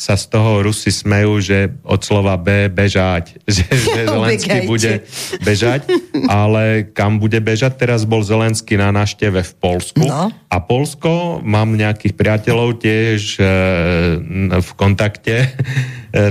sa 0.00 0.16
z 0.16 0.32
toho 0.32 0.64
Rusi 0.64 0.88
smejú, 0.88 1.44
že 1.44 1.76
od 1.84 2.00
slova 2.00 2.40
B 2.40 2.72
bežať, 2.72 3.36
že, 3.44 3.68
že 3.68 4.08
Zelenský 4.16 4.64
bude 4.64 5.04
bežať, 5.44 5.84
ale 6.24 6.88
kam 6.96 7.20
bude 7.20 7.36
bežať? 7.44 7.76
Teraz 7.76 8.08
bol 8.08 8.24
Zelenský 8.24 8.80
na 8.80 8.88
našteve 8.96 9.44
v 9.44 9.52
Polsku 9.60 10.00
no. 10.00 10.32
a 10.32 10.56
Polsko, 10.64 11.44
mám 11.44 11.76
nejakých 11.76 12.16
priateľov 12.16 12.80
tiež 12.80 13.36
e, 13.36 13.44
v 14.56 14.70
kontakte 14.80 15.36
e, 15.44 15.48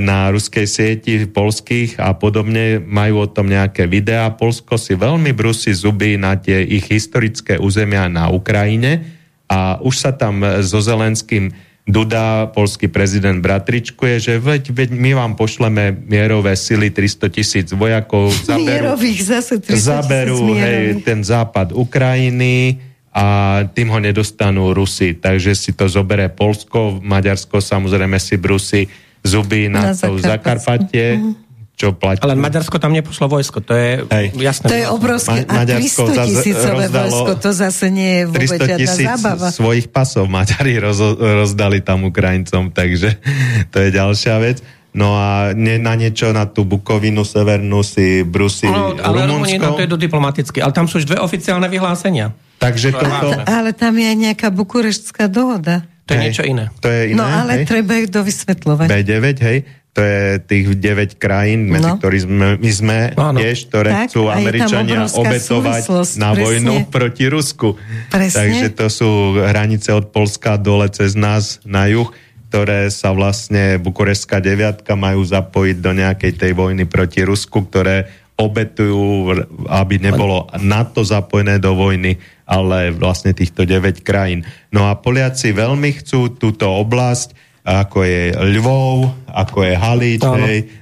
na 0.01 0.34
ruskej 0.34 0.65
sieti 0.65 1.30
polských 1.30 2.01
a 2.01 2.17
podobne, 2.17 2.82
majú 2.82 3.22
o 3.22 3.28
tom 3.30 3.53
nejaké 3.53 3.86
videá. 3.86 4.34
Polsko 4.34 4.82
si 4.82 4.97
veľmi 4.97 5.30
brusí 5.38 5.78
zuby 5.78 6.17
na 6.17 6.41
tie 6.41 6.65
ich 6.65 6.89
historické 6.89 7.61
územia 7.61 8.09
na 8.09 8.34
Ukrajine 8.34 9.22
a 9.45 9.78
už 9.78 9.93
sa 9.93 10.09
tam 10.09 10.41
so 10.65 10.82
Zelenským 10.82 11.68
Duda, 11.88 12.45
polský 12.53 12.86
prezident 12.86 13.41
bratričkuje, 13.41 14.15
že 14.21 14.34
veď, 14.38 14.71
veď 14.71 14.89
my 14.93 15.11
vám 15.17 15.34
pošleme 15.34 15.97
mierové 16.05 16.53
sily 16.53 16.93
300 16.93 17.34
tisíc 17.34 17.67
vojakov, 17.73 18.30
zaberú, 18.45 18.93
Mierových 18.93 19.19
zase 19.25 19.57
300 19.57 19.73
zaberú 19.77 20.53
hej, 20.53 21.01
ten 21.01 21.25
západ 21.25 21.73
Ukrajiny 21.73 22.77
a 23.09 23.25
tým 23.73 23.89
ho 23.89 23.97
nedostanú 23.97 24.69
Rusi. 24.69 25.17
Takže 25.17 25.57
si 25.57 25.73
to 25.73 25.89
zoberie 25.89 26.30
Polsko, 26.30 27.01
Maďarsko 27.01 27.57
samozrejme 27.57 28.21
si 28.21 28.38
brusí 28.38 28.86
zuby 29.25 29.65
na, 29.65 29.91
na 29.91 29.91
to 29.97 30.13
Zakarpatie. 30.21 31.17
Mm 31.17 31.49
čo 31.80 31.95
platí. 31.95 32.19
Ale 32.19 32.36
Maďarsko 32.36 32.75
tam 32.75 32.91
nepošlo 32.91 33.32
vojsko, 33.32 33.63
to 33.63 33.71
je 33.71 34.03
Hej. 34.03 34.36
jasné. 34.36 34.67
To 34.67 34.75
je 34.75 34.86
obrovské. 34.91 35.47
Ma- 35.47 35.63
a 35.63 35.80
300 35.80 36.27
tisícové 36.27 36.86
vojsko, 36.91 37.32
to 37.39 37.49
zase 37.55 37.88
nie 37.88 38.11
je 38.19 38.23
vôbec 38.27 38.51
300 38.51 38.80
tisíc 38.84 39.07
zábava. 39.07 39.47
svojich 39.47 39.88
pasov 39.88 40.27
Maďari 40.27 40.75
roz, 40.75 40.99
rozdali 41.15 41.80
tam 41.80 42.03
Ukrajincom, 42.03 42.75
takže 42.75 43.15
to 43.71 43.77
je 43.80 43.89
ďalšia 43.95 44.36
vec. 44.43 44.59
No 44.91 45.15
a 45.15 45.55
nie, 45.55 45.80
na 45.80 45.95
niečo, 45.95 46.36
na 46.36 46.49
tú 46.49 46.67
Bukovinu 46.67 47.23
severnú 47.23 47.80
si 47.86 48.25
brusí 48.27 48.67
no, 48.67 48.97
ale 48.99 49.30
Rumunsko. 49.30 49.77
to 49.80 49.86
je 49.86 49.88
do 49.88 50.01
diplomaticky, 50.01 50.59
ale 50.59 50.75
tam 50.75 50.89
sú 50.89 50.99
už 50.99 51.07
dve 51.07 51.17
oficiálne 51.21 51.69
vyhlásenia. 51.71 52.36
Takže 52.59 52.91
toto... 52.91 53.39
Ale 53.47 53.71
tam 53.71 53.95
je 53.95 54.05
aj 54.09 54.17
nejaká 54.19 54.47
bukureštská 54.51 55.32
dohoda. 55.32 55.88
To 56.09 56.17
je 56.17 56.19
hej, 56.19 56.25
niečo 56.25 56.43
iné. 56.43 56.73
To 56.82 56.89
je 56.89 57.13
iné, 57.13 57.21
No 57.21 57.23
ale 57.23 57.63
hej. 57.63 57.69
treba 57.69 58.01
ich 58.01 58.09
dovysvetľovať. 58.09 58.88
B9, 58.89 59.25
hej 59.45 59.57
to 59.90 60.06
je 60.06 60.38
tých 60.46 60.66
9 60.78 61.18
krajín, 61.18 61.74
medzi 61.74 61.90
no. 61.90 61.98
ktorými 61.98 62.24
sme, 62.24 62.48
my 62.62 62.72
sme 62.72 62.98
Áno. 63.18 63.40
tiež, 63.42 63.58
ktoré 63.68 63.90
tak, 63.90 64.08
chcú 64.14 64.30
Američania 64.30 65.10
obetovať 65.10 65.82
na 66.16 66.30
presne. 66.32 66.42
vojnu 66.46 66.76
proti 66.94 67.26
Rusku. 67.26 67.74
Presne. 68.14 68.38
Takže 68.38 68.68
to 68.78 68.88
sú 68.88 69.10
hranice 69.42 69.90
od 69.92 70.14
Polska 70.14 70.62
dole 70.62 70.88
cez 70.94 71.18
nás 71.18 71.58
na 71.66 71.90
juh, 71.90 72.08
ktoré 72.50 72.94
sa 72.94 73.14
vlastne 73.14 73.82
Bukurestská 73.82 74.38
deviatka 74.42 74.94
majú 74.94 75.26
zapojiť 75.26 75.78
do 75.82 75.92
nejakej 75.94 76.34
tej 76.38 76.52
vojny 76.54 76.86
proti 76.86 77.26
Rusku, 77.26 77.66
ktoré 77.66 78.10
obetujú, 78.40 79.36
aby 79.68 80.00
nebolo 80.00 80.48
NATO 80.64 81.04
zapojené 81.04 81.60
do 81.60 81.76
vojny, 81.76 82.16
ale 82.48 82.96
vlastne 82.96 83.36
týchto 83.36 83.68
9 83.68 84.00
krajín. 84.00 84.48
No 84.72 84.88
a 84.88 84.96
Poliaci 84.96 85.52
veľmi 85.52 85.92
chcú 86.00 86.40
túto 86.40 86.72
oblasť, 86.72 87.49
ako 87.70 88.01
je 88.01 88.34
Lvov, 88.34 89.13
ako 89.30 89.61
je 89.61 89.74
Halíč, 89.78 90.22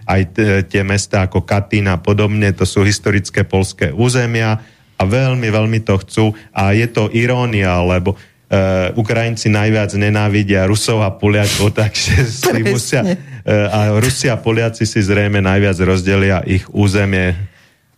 aj 0.08 0.22
t- 0.32 0.64
tie 0.72 0.82
mesta 0.88 1.28
ako 1.28 1.44
Katín 1.44 1.92
a 1.92 2.00
podobne, 2.00 2.56
to 2.56 2.64
sú 2.64 2.88
historické 2.88 3.44
polské 3.44 3.92
územia 3.92 4.64
a 4.96 5.04
veľmi, 5.04 5.52
veľmi 5.52 5.80
to 5.84 6.00
chcú 6.00 6.26
a 6.56 6.72
je 6.72 6.88
to 6.88 7.12
irónia, 7.12 7.84
lebo 7.84 8.16
uh, 8.16 8.90
Ukrajinci 8.96 9.52
najviac 9.52 9.92
nenávidia 10.00 10.64
Rusov 10.64 11.04
a 11.04 11.12
Poliakov, 11.12 11.76
takže 11.84 12.24
si 12.24 12.62
musia, 12.64 13.04
uh, 13.04 13.68
a 13.68 13.80
Rusi 14.00 14.32
a 14.32 14.40
Poliaci 14.40 14.88
si 14.88 15.04
zrejme 15.04 15.44
najviac 15.44 15.78
rozdelia 15.84 16.40
ich 16.48 16.64
územie. 16.72 17.36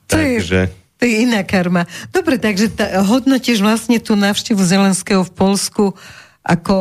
To 0.09 0.17
takže... 0.17 0.73
Je... 0.73 0.77
To 0.99 1.07
je 1.07 1.23
iná 1.23 1.47
karma. 1.47 1.87
Dobre, 2.11 2.35
takže 2.35 2.75
tá, 2.75 2.99
hodnotíš 3.07 3.63
vlastne 3.63 4.03
tú 4.03 4.19
návštevu 4.19 4.59
Zelenského 4.59 5.23
v 5.23 5.31
Polsku 5.31 5.95
ako, 6.43 6.77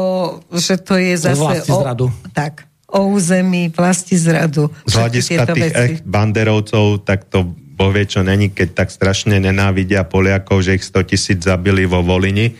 že 0.54 0.78
to 0.80 0.96
je 0.96 1.14
zase... 1.18 1.38
Vlasti 1.38 1.72
zradu. 1.72 2.06
O, 2.08 2.28
tak, 2.30 2.68
o 2.88 3.12
území 3.12 3.68
vlasti 3.68 4.16
zradu. 4.16 4.72
Z 4.88 4.94
hľadiska 4.96 5.44
tých 5.52 5.72
echt 5.76 6.02
banderovcov, 6.08 7.04
tak 7.04 7.28
to 7.28 7.44
Boh 7.78 7.94
vie, 7.94 8.10
čo 8.10 8.26
není, 8.26 8.50
keď 8.50 8.74
tak 8.74 8.88
strašne 8.90 9.38
nenávidia 9.38 10.02
Poliakov, 10.02 10.66
že 10.66 10.74
ich 10.74 10.82
100 10.82 11.10
tisíc 11.14 11.38
zabili 11.46 11.86
vo 11.86 12.02
Volini, 12.02 12.50
e, 12.50 12.54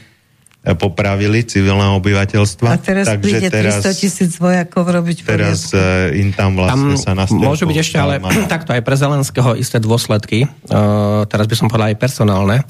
popravili 0.78 1.42
civilné 1.42 1.90
obyvateľstva. 1.99 2.68
A 2.70 2.78
teraz 2.78 3.11
Takže 3.11 3.24
príde 3.26 3.49
teraz, 3.51 3.82
300 3.82 3.99
tisíc 3.99 4.38
vojakov 4.38 4.86
robiť 4.86 5.26
Teraz 5.26 5.74
uh, 5.74 6.14
im 6.14 6.30
tam 6.30 6.55
vlastne 6.55 6.94
tam 6.94 7.03
sa 7.03 7.12
nastavil. 7.18 7.51
Môžu 7.51 7.66
byť 7.66 7.78
ešte, 7.82 7.99
ale 7.99 8.22
takto 8.55 8.70
aj 8.70 8.82
pre 8.86 8.94
Zelenského 8.94 9.59
isté 9.59 9.82
dôsledky, 9.82 10.46
uh, 10.46 11.26
teraz 11.26 11.51
by 11.51 11.57
som 11.59 11.66
povedal 11.66 11.90
aj 11.90 11.99
personálne, 11.99 12.62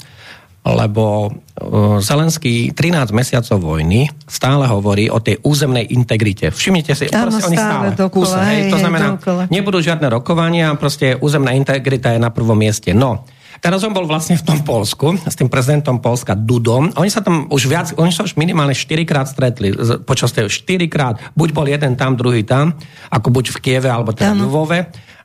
lebo 0.67 1.31
uh, 1.31 1.99
Zelenský 2.03 2.75
13 2.75 3.15
mesiacov 3.15 3.59
vojny 3.59 4.11
stále 4.29 4.69
hovorí 4.69 5.09
o 5.09 5.23
tej 5.23 5.41
územnej 5.43 5.89
integrite. 5.91 6.53
Všimnite 6.53 6.93
si, 6.93 7.09
Áno, 7.09 7.33
proste 7.33 7.49
oni 7.49 7.57
stále, 7.57 7.87
dokola, 7.97 8.13
kúsa, 8.13 8.41
hej, 8.53 8.61
to 8.69 8.77
znamená, 8.77 9.07
dokola. 9.17 9.43
nebudú 9.49 9.79
žiadne 9.81 10.07
rokovania, 10.13 10.75
proste 10.77 11.17
územná 11.19 11.57
integrita 11.57 12.13
je 12.13 12.21
na 12.21 12.29
prvom 12.29 12.59
mieste. 12.59 12.93
No, 12.93 13.25
Teraz 13.59 13.83
on 13.83 13.91
bol 13.91 14.07
vlastne 14.07 14.39
v 14.39 14.45
tom 14.47 14.59
Polsku 14.63 15.19
s 15.27 15.35
tým 15.35 15.51
prezidentom 15.51 15.99
Polska 15.99 16.39
Dudom. 16.39 16.95
Oni 16.95 17.11
sa 17.11 17.27
tam 17.27 17.51
už 17.51 17.67
viac, 17.67 17.91
oni 17.99 18.15
sa 18.15 18.23
už 18.23 18.39
minimálne 18.39 18.71
4 18.71 19.03
krát 19.03 19.27
stretli. 19.27 19.75
Počas 20.07 20.31
tej 20.31 20.47
4 20.47 20.87
krát. 20.87 21.19
Buď 21.35 21.49
bol 21.51 21.67
jeden 21.67 21.99
tam, 21.99 22.15
druhý 22.15 22.47
tam, 22.47 22.79
ako 23.11 23.35
buď 23.35 23.51
v 23.51 23.59
Kieve, 23.59 23.91
alebo 23.91 24.15
teda 24.15 24.39
v 24.39 24.47
Lvove. 24.47 24.79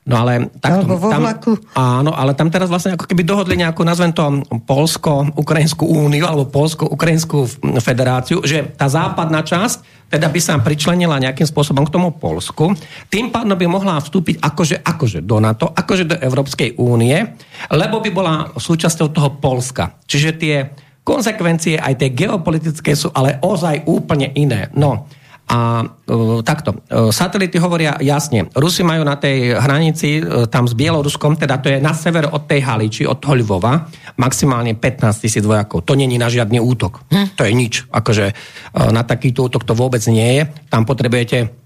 No 0.04 0.20
ale 0.20 0.52
tak, 0.60 0.84
Alebo 0.84 1.00
vo 1.00 1.08
tam, 1.08 1.24
vlaku. 1.24 1.56
Áno, 1.72 2.12
ale 2.12 2.36
tam 2.36 2.52
teraz 2.52 2.68
vlastne 2.68 2.92
ako 2.92 3.08
keby 3.08 3.24
dohodli 3.24 3.56
nejakú, 3.56 3.88
nazvem 3.88 4.12
to, 4.12 4.44
Polsko-Ukrajinskú 4.68 5.88
úniu 5.88 6.28
alebo 6.28 6.44
Polsko-Ukrajinskú 6.52 7.48
federáciu, 7.80 8.44
že 8.44 8.68
tá 8.76 8.84
západná 8.84 9.40
časť 9.40 10.04
teda 10.12 10.28
by 10.28 10.40
sa 10.44 10.60
pričlenila 10.60 11.16
nejakým 11.18 11.48
spôsobom 11.48 11.88
k 11.88 11.94
tomu 11.96 12.12
Polsku. 12.14 12.76
Tým 13.08 13.32
pádom 13.32 13.56
by 13.56 13.66
mohla 13.66 13.98
vstúpiť 13.98 14.38
akože, 14.44 14.84
akože 14.84 15.18
do 15.24 15.40
NATO, 15.40 15.72
akože 15.72 16.04
do 16.04 16.16
Európskej 16.20 16.76
únie, 16.78 17.34
lebo 17.72 17.98
by 17.98 18.10
bola 18.12 18.34
súčasťou 18.54 19.08
toho 19.10 19.40
Polska. 19.40 19.98
Čiže 20.04 20.30
tie 20.36 20.56
konsekvencie 21.02 21.80
aj 21.80 21.94
tie 21.98 22.14
geopolitické 22.14 22.92
sú 22.92 23.10
ale 23.10 23.40
ozaj 23.40 23.88
úplne 23.88 24.30
iné. 24.36 24.68
No, 24.76 25.08
A 25.54 25.86
uh, 25.86 26.42
takto, 26.42 26.74
uh, 26.74 27.14
satelity 27.14 27.62
hovoria 27.62 27.94
jasne, 28.02 28.50
Rusi 28.58 28.82
majú 28.82 29.06
na 29.06 29.14
tej 29.14 29.54
hranici 29.54 30.18
uh, 30.18 30.50
tam 30.50 30.66
s 30.66 30.74
Bieloruskom, 30.74 31.38
teda 31.38 31.62
to 31.62 31.70
je 31.70 31.78
na 31.78 31.94
sever 31.94 32.26
od 32.26 32.50
tej 32.50 32.66
Haliči, 32.66 33.06
od 33.06 33.22
Lvova, 33.22 33.86
maximálne 34.18 34.74
15 34.74 35.22
tisíc 35.22 35.46
vojakov. 35.46 35.86
To 35.86 35.94
není 35.94 36.18
na 36.18 36.26
žiadny 36.26 36.58
útok. 36.58 37.06
Hm? 37.14 37.38
To 37.38 37.46
je 37.46 37.52
nič. 37.54 37.86
Akože 37.90 38.34
na 38.74 39.02
takýto 39.06 39.46
útok 39.46 39.62
to 39.66 39.74
vôbec 39.74 40.02
nie 40.10 40.38
je. 40.38 40.42
Tam 40.70 40.86
potrebujete 40.86 41.63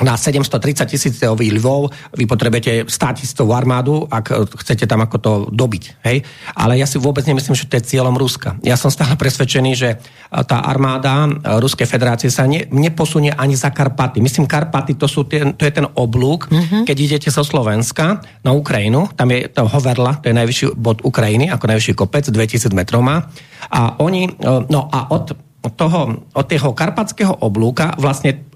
na 0.00 0.16
730 0.16 0.88
tisícový 0.88 1.52
Lvov 1.60 1.92
vy 2.16 2.24
potrebujete 2.24 2.88
100 2.88 3.18
tisícovú 3.20 3.52
armádu, 3.52 4.08
ak 4.08 4.56
chcete 4.64 4.88
tam 4.88 5.04
ako 5.04 5.16
to 5.20 5.32
dobiť. 5.52 6.02
Hej? 6.04 6.24
Ale 6.56 6.80
ja 6.80 6.88
si 6.88 6.96
vôbec 6.96 7.22
nemyslím, 7.28 7.56
že 7.56 7.68
to 7.68 7.76
je 7.76 7.96
cieľom 7.96 8.16
Ruska. 8.16 8.56
Ja 8.64 8.80
som 8.80 8.88
stále 8.88 9.14
presvedčený, 9.20 9.70
že 9.76 10.00
tá 10.30 10.64
armáda 10.64 11.28
Ruskej 11.60 11.84
federácie 11.84 12.32
sa 12.32 12.48
ne, 12.48 12.64
neposunie 12.72 13.34
ani 13.34 13.58
za 13.58 13.68
Karpaty. 13.68 14.24
Myslím, 14.24 14.48
Karpaty 14.48 14.96
to, 14.96 15.04
sú 15.10 15.28
ten, 15.28 15.52
to 15.54 15.68
je 15.68 15.72
ten 15.74 15.86
oblúk, 15.98 16.48
mm-hmm. 16.48 16.82
keď 16.88 16.96
idete 16.96 17.28
zo 17.28 17.44
Slovenska 17.44 18.24
na 18.40 18.56
Ukrajinu, 18.56 19.10
tam 19.12 19.30
je 19.34 19.50
to 19.52 19.68
Hoverla, 19.68 20.22
to 20.22 20.32
je 20.32 20.38
najvyšší 20.38 20.66
bod 20.78 21.04
Ukrajiny, 21.04 21.52
ako 21.52 21.64
najvyšší 21.70 21.94
kopec, 21.98 22.24
2000 22.30 22.72
metrov 22.72 23.04
má. 23.04 23.28
A 23.68 24.00
oni, 24.00 24.30
no 24.70 24.80
a 24.88 25.12
od, 25.12 25.36
od 25.60 25.72
toho, 25.76 26.00
od 26.32 26.46
toho 26.48 26.70
karpatského 26.72 27.44
oblúka 27.44 27.92
vlastne 28.00 28.48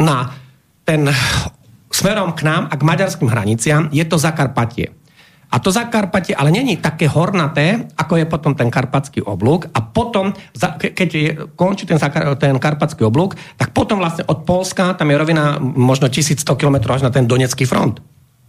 na 0.00 0.42
ten 0.84 1.10
smerom 1.92 2.32
k 2.32 2.42
nám 2.42 2.68
a 2.70 2.74
k 2.74 2.82
maďarským 2.82 3.28
hraniciam 3.28 3.88
je 3.92 4.04
to 4.04 4.18
Zakarpatie. 4.18 4.90
A 5.52 5.60
to 5.60 5.68
Zakarpatie 5.68 6.32
ale 6.32 6.48
není 6.48 6.80
také 6.80 7.04
hornaté, 7.04 7.84
ako 7.92 8.16
je 8.16 8.24
potom 8.24 8.56
ten 8.56 8.72
karpatský 8.72 9.20
oblúk. 9.20 9.68
A 9.76 9.84
potom, 9.84 10.32
keď 10.80 11.08
je, 11.12 11.28
končí 11.52 11.84
ten, 11.84 12.00
ten 12.40 12.56
karpatský 12.56 13.04
oblúk, 13.04 13.36
tak 13.60 13.76
potom 13.76 14.00
vlastne 14.00 14.24
od 14.32 14.48
Polska, 14.48 14.96
tam 14.96 15.12
je 15.12 15.20
rovina 15.20 15.60
možno 15.60 16.08
1100 16.08 16.40
km 16.56 16.96
až 16.96 17.04
na 17.04 17.12
ten 17.12 17.28
Donecký 17.28 17.68
front. 17.68 18.00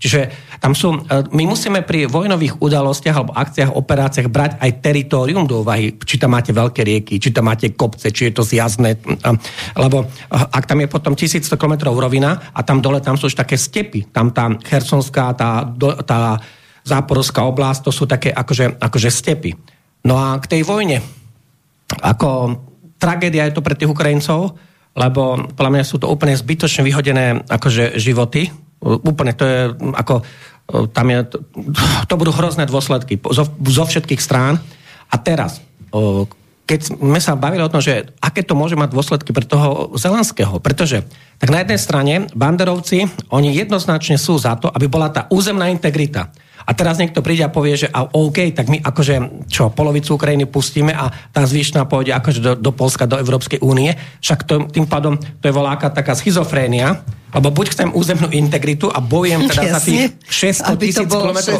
Čiže 0.04 0.28
tam 0.60 0.76
sú, 0.76 1.00
e, 1.00 1.00
my 1.32 1.48
musíme 1.48 1.80
pri 1.88 2.12
vojnových 2.12 2.60
udalostiach 2.60 3.16
alebo 3.16 3.32
akciách, 3.32 3.72
operáciách 3.72 4.28
brať 4.28 4.52
aj 4.60 4.84
teritorium 4.84 5.48
do 5.48 5.64
úvahy, 5.64 5.96
či 5.96 6.20
tam 6.20 6.36
máte 6.36 6.52
veľké 6.52 6.84
rieky, 6.84 7.24
či 7.24 7.32
tam 7.32 7.48
máte 7.48 7.72
kopce, 7.72 8.12
či 8.12 8.28
je 8.28 8.34
to 8.36 8.44
zjazné, 8.44 9.00
lebo 9.80 10.04
e, 10.04 10.06
ak 10.36 10.68
tam 10.68 10.84
je 10.84 10.92
potom 10.92 11.16
1100 11.16 11.56
km 11.56 11.96
rovina 11.96 12.52
a 12.52 12.60
tam 12.68 12.84
dole 12.84 13.00
tam 13.00 13.16
sú 13.16 13.32
už 13.32 13.40
také 13.40 13.56
stepy, 13.56 14.12
tam 14.12 14.36
tá 14.36 14.52
Chersonská, 14.60 15.32
tá, 15.40 15.72
tá 16.04 16.36
záporovská 16.84 17.48
oblasť, 17.48 17.88
to 17.88 17.92
sú 17.96 18.04
také 18.04 18.28
akože, 18.28 18.84
akože 18.84 19.08
stepy. 19.08 19.56
No 20.04 20.20
a 20.20 20.36
k 20.36 20.52
tej 20.52 20.68
vojne, 20.68 21.00
ako 22.04 22.60
tragédia 23.00 23.48
je 23.48 23.56
to 23.56 23.64
pre 23.64 23.80
tých 23.80 23.88
Ukrajincov, 23.88 24.60
lebo 25.00 25.48
podľa 25.56 25.72
mňa 25.80 25.86
sú 25.88 25.96
to 25.96 26.12
úplne 26.12 26.36
zbytočne 26.36 26.84
vyhodené 26.84 27.48
akože 27.48 27.96
životy, 27.96 28.52
Úplne 28.84 29.34
to 29.34 29.44
je 29.48 29.60
ako, 29.96 30.22
tam 30.92 31.08
je, 31.08 31.20
to 32.10 32.14
budú 32.20 32.32
hrozné 32.36 32.68
dôsledky 32.68 33.18
zo, 33.32 33.48
zo 33.48 33.84
všetkých 33.88 34.20
strán. 34.20 34.60
A 35.08 35.16
teraz, 35.22 35.64
keď 36.64 36.80
sme 36.96 37.20
sa 37.22 37.38
bavili 37.38 37.62
o 37.62 37.70
tom, 37.70 37.84
že 37.84 38.12
aké 38.18 38.42
to 38.42 38.58
môže 38.58 38.74
mať 38.74 38.90
dôsledky 38.92 39.30
pre 39.36 39.46
toho 39.46 39.94
Zelenského, 39.94 40.58
pretože 40.58 41.06
tak 41.38 41.54
na 41.54 41.62
jednej 41.62 41.80
strane 41.80 42.14
banderovci, 42.34 43.06
oni 43.30 43.54
jednoznačne 43.54 44.18
sú 44.18 44.40
za 44.40 44.58
to, 44.58 44.72
aby 44.74 44.90
bola 44.90 45.12
tá 45.14 45.30
územná 45.30 45.70
integrita. 45.70 46.34
A 46.64 46.72
teraz 46.72 47.00
niekto 47.00 47.20
príde 47.20 47.44
a 47.44 47.52
povie, 47.52 47.76
že 47.76 47.92
a 47.92 48.08
OK, 48.08 48.56
tak 48.56 48.72
my 48.72 48.80
akože 48.80 49.46
čo, 49.52 49.72
polovicu 49.72 50.16
Ukrajiny 50.16 50.48
pustíme 50.48 50.96
a 50.96 51.12
tá 51.32 51.44
zvyšná 51.44 51.84
pôjde 51.86 52.16
akože 52.16 52.40
do, 52.40 52.52
do 52.56 52.72
Polska, 52.72 53.10
do 53.10 53.20
Európskej 53.20 53.60
únie. 53.60 53.96
Však 54.24 54.40
to, 54.48 54.56
tým 54.72 54.88
pádom 54.88 55.20
to 55.20 55.46
je 55.48 55.54
voláka 55.54 55.92
taká 55.92 56.16
schizofrénia, 56.16 57.04
lebo 57.34 57.50
buď 57.50 57.66
chcem 57.74 57.90
územnú 57.90 58.30
integritu 58.30 58.88
a 58.94 59.02
bojujem 59.02 59.50
teda 59.50 59.64
Jasne, 59.66 59.74
za 59.74 59.80
tých 59.82 60.02
600 60.30 60.82
tisíc 60.86 61.10
kilometrov 61.10 61.60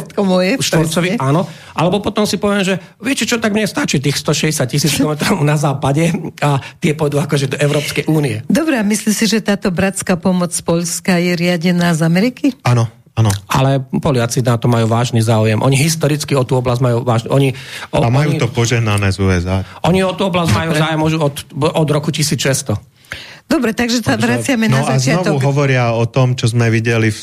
štvorcových, 0.62 1.18
áno, 1.18 1.50
alebo 1.74 1.98
potom 1.98 2.22
si 2.24 2.38
poviem, 2.38 2.62
že 2.62 2.78
viete 3.02 3.26
čo, 3.26 3.42
tak 3.42 3.50
mne 3.50 3.66
stačí 3.66 3.98
tých 3.98 4.14
160 4.22 4.70
tisíc 4.70 4.94
kilometrov 4.98 5.42
na 5.42 5.58
západe 5.58 6.14
a 6.38 6.62
tie 6.78 6.94
pôjdu 6.94 7.18
akože 7.18 7.50
do 7.50 7.56
Európskej 7.58 8.06
únie. 8.06 8.46
Dobre, 8.46 8.78
a 8.78 8.86
myslíš 8.86 9.14
si, 9.14 9.26
že 9.26 9.42
táto 9.42 9.74
bratská 9.74 10.14
pomoc 10.14 10.54
Polska 10.62 11.18
je 11.18 11.34
riadená 11.34 11.90
z 11.92 12.06
Ameriky? 12.06 12.54
Áno, 12.62 12.86
Ano. 13.14 13.30
Ale 13.46 13.78
Poliaci 14.02 14.42
na 14.42 14.58
to 14.58 14.66
majú 14.66 14.90
vážny 14.90 15.22
záujem. 15.22 15.62
Oni 15.62 15.78
historicky 15.78 16.34
o 16.34 16.42
tú 16.42 16.58
oblasť 16.58 16.80
majú 16.82 17.06
vážny... 17.06 17.28
Oni, 17.30 17.48
o, 17.94 18.02
a 18.02 18.10
majú 18.10 18.34
oni, 18.34 18.42
to 18.42 18.50
poženané 18.50 19.14
z 19.14 19.22
USA. 19.22 19.62
Oni 19.86 20.02
o 20.02 20.10
tú 20.18 20.26
oblasť 20.26 20.50
majú 20.50 20.70
záujem 20.74 21.00
od, 21.22 21.34
od 21.54 21.88
roku 21.94 22.10
1600. 22.10 22.74
Dobre, 23.44 23.70
takže 23.70 24.02
sa 24.02 24.18
vraciame 24.18 24.66
no 24.66 24.82
na 24.82 24.98
začiatok. 24.98 25.38
No 25.38 25.38
a 25.38 25.38
znovu 25.38 25.46
hovoria 25.46 25.94
o 25.94 26.04
tom, 26.10 26.34
čo 26.34 26.50
sme 26.50 26.72
videli 26.74 27.14
v, 27.14 27.20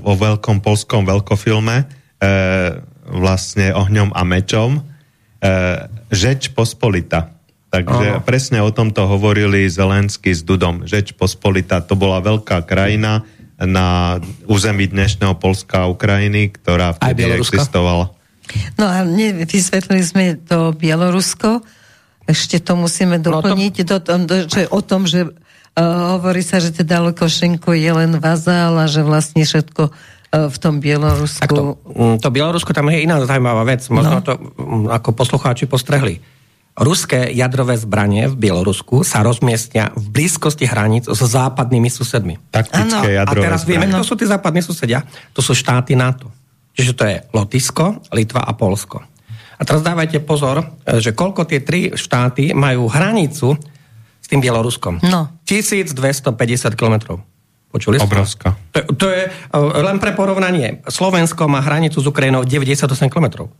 o 0.00 0.12
veľkom 0.16 0.64
polskom 0.64 1.04
veľkofilme, 1.04 1.76
e, 1.76 1.84
vlastne 3.12 3.74
ohňom 3.74 4.16
a 4.16 4.22
mečom, 4.24 4.80
e, 4.80 4.82
Žeč 6.08 6.56
Pospolita. 6.56 7.36
Takže 7.74 8.06
Aha. 8.16 8.22
presne 8.22 8.62
o 8.62 8.70
tomto 8.70 9.02
hovorili 9.10 9.66
Zelensky 9.66 10.30
s 10.30 10.46
Dudom. 10.46 10.86
Žeč 10.86 11.18
Pospolita, 11.18 11.82
to 11.82 11.98
bola 11.98 12.22
veľká 12.22 12.62
krajina, 12.62 13.26
na 13.64 14.20
území 14.46 14.88
dnešného 14.88 15.36
Polska 15.36 15.84
a 15.84 15.90
Ukrajiny, 15.90 16.52
ktorá 16.54 16.96
vtedy 16.96 17.28
existovala. 17.36 18.12
No 18.76 18.84
a 18.84 19.02
vysvetlili 19.48 20.04
sme 20.04 20.24
to 20.36 20.76
Bielorusko, 20.76 21.64
ešte 22.24 22.60
to 22.60 22.76
musíme 22.76 23.20
doplniť, 23.20 23.74
no 23.84 23.96
to... 24.00 24.12
Do 24.24 24.36
že 24.48 24.64
o 24.68 24.80
tom, 24.80 25.04
že 25.04 25.28
uh, 25.28 26.16
hovorí 26.16 26.40
sa, 26.40 26.60
že 26.60 26.72
teda 26.72 27.04
Lukošenko 27.04 27.76
je 27.76 27.90
len 27.92 28.16
vazál 28.20 28.76
a 28.80 28.88
že 28.88 29.04
vlastne 29.04 29.44
všetko 29.44 29.82
uh, 29.88 30.48
v 30.48 30.56
tom 30.56 30.80
Bielorusku... 30.80 31.44
Tak 31.44 31.52
to, 31.52 31.76
mm, 31.84 32.16
to 32.20 32.28
Bielorusko, 32.32 32.72
tam 32.72 32.88
je 32.88 33.04
iná 33.04 33.20
zaujímavá 33.20 33.64
vec, 33.68 33.84
možno 33.92 34.20
no. 34.20 34.24
to 34.24 34.32
mm, 34.36 34.92
ako 34.92 35.08
poslucháči 35.12 35.68
postrehli 35.68 36.20
Ruské 36.74 37.30
jadrové 37.30 37.78
zbranie 37.78 38.26
v 38.26 38.34
Bielorusku 38.34 39.06
sa 39.06 39.22
rozmiestnia 39.22 39.94
v 39.94 40.10
blízkosti 40.10 40.66
hraníc 40.66 41.06
so 41.06 41.22
západnými 41.22 41.86
susedmi. 41.86 42.34
Taktické 42.50 43.14
ano. 43.14 43.22
jadrové 43.22 43.46
A 43.46 43.46
teraz 43.46 43.62
vieme, 43.62 43.86
kto 43.86 44.02
sú 44.02 44.18
tí 44.18 44.26
západní 44.26 44.58
susedia? 44.58 45.06
To 45.38 45.40
sú 45.40 45.54
štáty 45.54 45.94
NATO. 45.94 46.34
Čiže 46.74 46.92
to 46.98 47.02
je 47.06 47.16
Lotisko, 47.30 48.02
Litva 48.10 48.42
a 48.42 48.58
Polsko. 48.58 49.06
A 49.54 49.62
teraz 49.62 49.86
dávajte 49.86 50.18
pozor, 50.26 50.66
že 50.98 51.14
koľko 51.14 51.46
tie 51.46 51.62
tri 51.62 51.94
štáty 51.94 52.50
majú 52.50 52.90
hranicu 52.90 53.54
s 54.18 54.26
tým 54.26 54.42
Bieloruskom. 54.42 54.98
No. 55.06 55.30
1250 55.46 56.34
kilometrov. 56.74 57.22
Počuli 57.70 58.02
ste? 58.02 58.06
Obrovská. 58.10 58.58
To, 58.74 58.80
to 58.98 59.06
je 59.14 59.30
len 59.78 59.98
pre 60.02 60.10
porovnanie. 60.10 60.82
Slovensko 60.90 61.46
má 61.46 61.62
hranicu 61.62 62.02
s 62.02 62.06
Ukrajinou 62.10 62.42
98 62.42 62.90
kilometrov. 63.10 63.50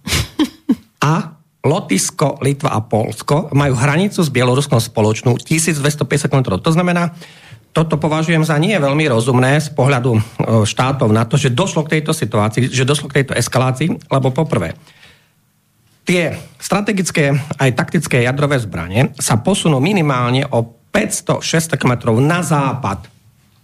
A 1.04 1.33
Lotisko, 1.64 2.36
Litva 2.44 2.76
a 2.76 2.84
Polsko 2.84 3.48
majú 3.56 3.72
hranicu 3.72 4.20
s 4.20 4.28
Bieloruskom 4.28 4.76
spoločnú 4.76 5.40
1250 5.40 6.28
km. 6.28 6.60
To 6.60 6.70
znamená, 6.70 7.16
toto 7.72 7.96
považujem 7.96 8.44
za 8.44 8.60
nie 8.60 8.76
veľmi 8.76 9.08
rozumné 9.08 9.58
z 9.58 9.72
pohľadu 9.72 10.12
e, 10.14 10.20
štátov 10.62 11.08
na 11.10 11.24
to, 11.24 11.40
že 11.40 11.50
došlo 11.50 11.88
k 11.88 11.98
tejto 11.98 12.12
situácii, 12.12 12.70
že 12.70 12.86
došlo 12.86 13.10
k 13.10 13.24
tejto 13.24 13.34
eskalácii, 13.34 14.12
lebo 14.12 14.28
poprvé, 14.30 14.76
tie 16.04 16.36
strategické 16.60 17.32
aj 17.58 17.70
taktické 17.74 18.22
jadrové 18.22 18.60
zbranie 18.60 19.16
sa 19.16 19.40
posunú 19.40 19.80
minimálne 19.80 20.44
o 20.52 20.84
500-600 20.92 21.80
km 21.80 22.14
na 22.20 22.44
západ 22.44 23.13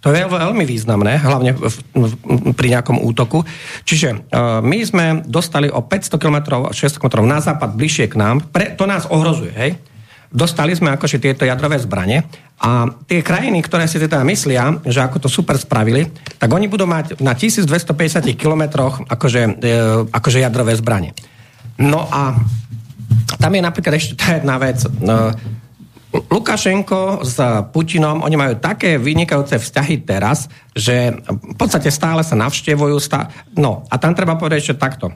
to 0.01 0.09
je 0.09 0.25
veľmi 0.25 0.65
významné, 0.65 1.21
hlavne 1.21 1.53
v, 1.53 1.69
v, 1.93 2.11
pri 2.57 2.67
nejakom 2.73 2.97
útoku. 3.05 3.45
Čiže 3.85 4.33
uh, 4.33 4.57
my 4.65 4.77
sme 4.81 5.05
dostali 5.29 5.69
o 5.69 5.85
500 5.85 6.17
km, 6.17 6.37
600 6.73 6.97
km 6.97 7.21
na 7.21 7.37
západ, 7.37 7.77
bližšie 7.77 8.09
k 8.09 8.17
nám. 8.17 8.41
Pre, 8.49 8.73
to 8.73 8.89
nás 8.89 9.05
ohrozuje, 9.05 9.53
hej? 9.53 9.77
Dostali 10.31 10.73
sme 10.73 10.95
akože 10.95 11.21
tieto 11.21 11.43
jadrové 11.45 11.77
zbranie 11.77 12.23
a 12.63 12.87
tie 13.03 13.19
krajiny, 13.19 13.59
ktoré 13.61 13.83
si 13.83 13.99
teda 13.99 14.23
myslia, 14.23 14.79
že 14.87 15.03
ako 15.03 15.27
to 15.27 15.29
super 15.29 15.59
spravili, 15.59 16.07
tak 16.39 16.47
oni 16.47 16.71
budú 16.71 16.87
mať 16.87 17.19
na 17.19 17.35
1250 17.35 18.31
kilometroch 18.39 19.03
akože, 19.11 19.59
e, 19.59 19.73
akože 20.07 20.39
jadrové 20.39 20.71
zbranie. 20.79 21.11
No 21.83 22.07
a 22.07 22.39
tam 23.43 23.51
je 23.51 23.61
napríklad 23.65 23.99
ešte 23.99 24.15
tá 24.15 24.39
jedna 24.39 24.55
vec. 24.55 24.79
No, 25.03 25.35
Lukašenko 26.11 27.23
s 27.23 27.39
Putinom, 27.71 28.19
oni 28.19 28.35
majú 28.35 28.59
také 28.59 28.99
vynikajúce 28.99 29.55
vzťahy 29.55 30.03
teraz, 30.03 30.51
že 30.75 31.15
v 31.27 31.55
podstate 31.55 31.87
stále 31.87 32.19
sa 32.27 32.35
navštevujú. 32.35 32.99
Stá... 32.99 33.31
No, 33.55 33.87
a 33.87 33.95
tam 33.95 34.11
treba 34.11 34.35
povedať, 34.35 34.75
že 34.75 34.75
takto. 34.75 35.15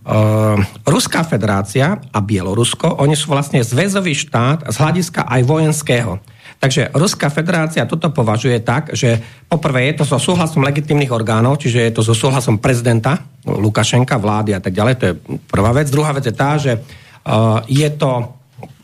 Uh, 0.00 0.56
Ruská 0.86 1.26
federácia 1.26 1.98
a 2.08 2.18
Bielorusko, 2.22 3.02
oni 3.02 3.18
sú 3.18 3.34
vlastne 3.34 3.60
zväzový 3.60 4.16
štát 4.16 4.70
z 4.70 4.76
hľadiska 4.80 5.28
aj 5.28 5.40
vojenského. 5.44 6.22
Takže 6.56 6.94
Ruská 6.96 7.28
federácia 7.28 7.84
toto 7.84 8.08
považuje 8.08 8.64
tak, 8.64 8.96
že 8.96 9.20
poprvé 9.44 9.92
je 9.92 10.00
to 10.00 10.04
so 10.08 10.16
súhlasom 10.16 10.64
legitimných 10.64 11.12
orgánov, 11.12 11.60
čiže 11.60 11.84
je 11.84 11.92
to 11.92 12.02
so 12.06 12.16
súhlasom 12.16 12.62
prezidenta 12.62 13.20
Lukašenka, 13.44 14.16
vlády 14.16 14.56
a 14.56 14.60
tak 14.62 14.72
ďalej, 14.72 14.94
to 14.96 15.04
je 15.04 15.14
prvá 15.50 15.76
vec. 15.76 15.92
Druhá 15.92 16.16
vec 16.16 16.24
je 16.24 16.34
tá, 16.34 16.56
že 16.56 16.80
uh, 16.80 17.60
je 17.68 17.88
to 17.92 18.39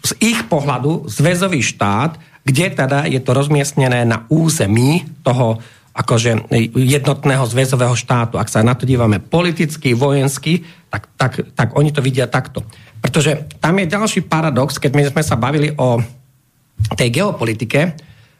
z 0.07 0.13
ich 0.23 0.41
pohľadu 0.47 1.11
zväzový 1.11 1.61
štát 1.63 2.37
kde 2.47 2.67
teda 2.79 3.11
je 3.11 3.19
to 3.19 3.35
rozmiestnené 3.35 4.07
na 4.07 4.23
území 4.31 5.03
toho 5.27 5.59
akože 5.97 6.47
jednotného 6.79 7.43
zväzového 7.43 7.97
štátu. 7.99 8.39
Ak 8.39 8.47
sa 8.47 8.63
na 8.63 8.79
to 8.79 8.87
dívame 8.87 9.19
politicky, 9.19 9.99
vojensky, 9.99 10.63
tak, 10.87 11.11
tak, 11.19 11.33
tak 11.57 11.69
oni 11.75 11.91
to 11.91 12.05
vidia 12.05 12.31
takto. 12.31 12.63
Pretože 13.03 13.51
tam 13.59 13.83
je 13.83 13.91
ďalší 13.91 14.21
paradox, 14.31 14.79
keď 14.79 14.93
my 14.95 15.03
sme 15.11 15.23
sa 15.27 15.35
bavili 15.35 15.75
o 15.75 15.99
tej 16.95 17.09
geopolitike, 17.11 17.97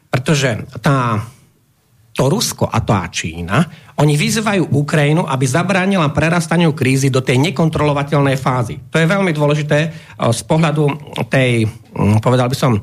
pretože 0.07 0.63
tá, 0.79 1.27
to 2.17 2.33
Rusko 2.33 2.65
a 2.65 2.81
tá 2.81 3.05
Čína, 3.13 3.61
oni 4.01 4.17
vyzývajú 4.17 4.73
Ukrajinu, 4.73 5.29
aby 5.29 5.45
zabránila 5.45 6.09
prerastaniu 6.09 6.73
krízy 6.73 7.13
do 7.13 7.21
tej 7.21 7.37
nekontrolovateľnej 7.37 8.37
fázy. 8.41 8.81
To 8.89 8.97
je 8.97 9.05
veľmi 9.05 9.29
dôležité 9.37 9.77
eh, 9.85 9.91
z 10.17 10.41
pohľadu 10.49 10.83
tej, 11.29 11.69
hm, 11.69 12.17
povedal 12.17 12.49
by 12.49 12.57
som, 12.57 12.81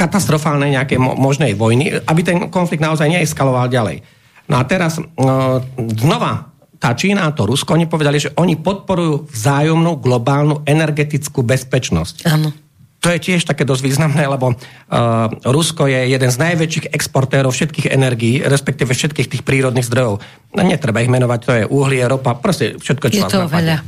katastrofálnej 0.00 0.80
nejakej 0.80 0.96
možnej 0.96 1.52
vojny, 1.52 1.92
aby 1.92 2.20
ten 2.24 2.48
konflikt 2.48 2.80
naozaj 2.80 3.04
neeskaloval 3.04 3.68
ďalej. 3.68 4.00
No 4.48 4.56
a 4.56 4.64
teraz 4.64 4.96
e, 4.96 5.04
znova 6.00 6.48
tá 6.80 6.96
Čína 6.96 7.28
a 7.28 7.34
to 7.36 7.44
Rusko, 7.44 7.76
oni 7.76 7.84
povedali, 7.84 8.16
že 8.16 8.32
oni 8.40 8.56
podporujú 8.56 9.28
vzájomnú 9.28 10.00
globálnu 10.00 10.64
energetickú 10.64 11.44
bezpečnosť. 11.44 12.24
Áno. 12.24 12.48
To 13.00 13.08
je 13.08 13.16
tiež 13.16 13.48
také 13.48 13.64
dosť 13.64 13.80
významné, 13.80 14.28
lebo 14.28 14.52
uh, 14.52 14.56
Rusko 15.40 15.88
je 15.88 16.12
jeden 16.12 16.28
z 16.28 16.36
najväčších 16.36 16.92
exportérov 16.92 17.48
všetkých 17.48 17.88
energií, 17.88 18.44
respektíve 18.44 18.92
všetkých 18.92 19.28
tých 19.32 19.42
prírodných 19.42 19.88
zdrojov. 19.88 20.20
No, 20.52 20.60
netreba 20.60 21.00
ich 21.00 21.08
menovať, 21.08 21.40
to 21.40 21.52
je 21.56 21.64
uhlie, 21.64 22.04
ropa, 22.04 22.36
proste 22.36 22.76
všetko, 22.76 23.06
čo 23.08 23.24
je 23.24 23.32
to 23.32 23.48
veľa. 23.48 23.80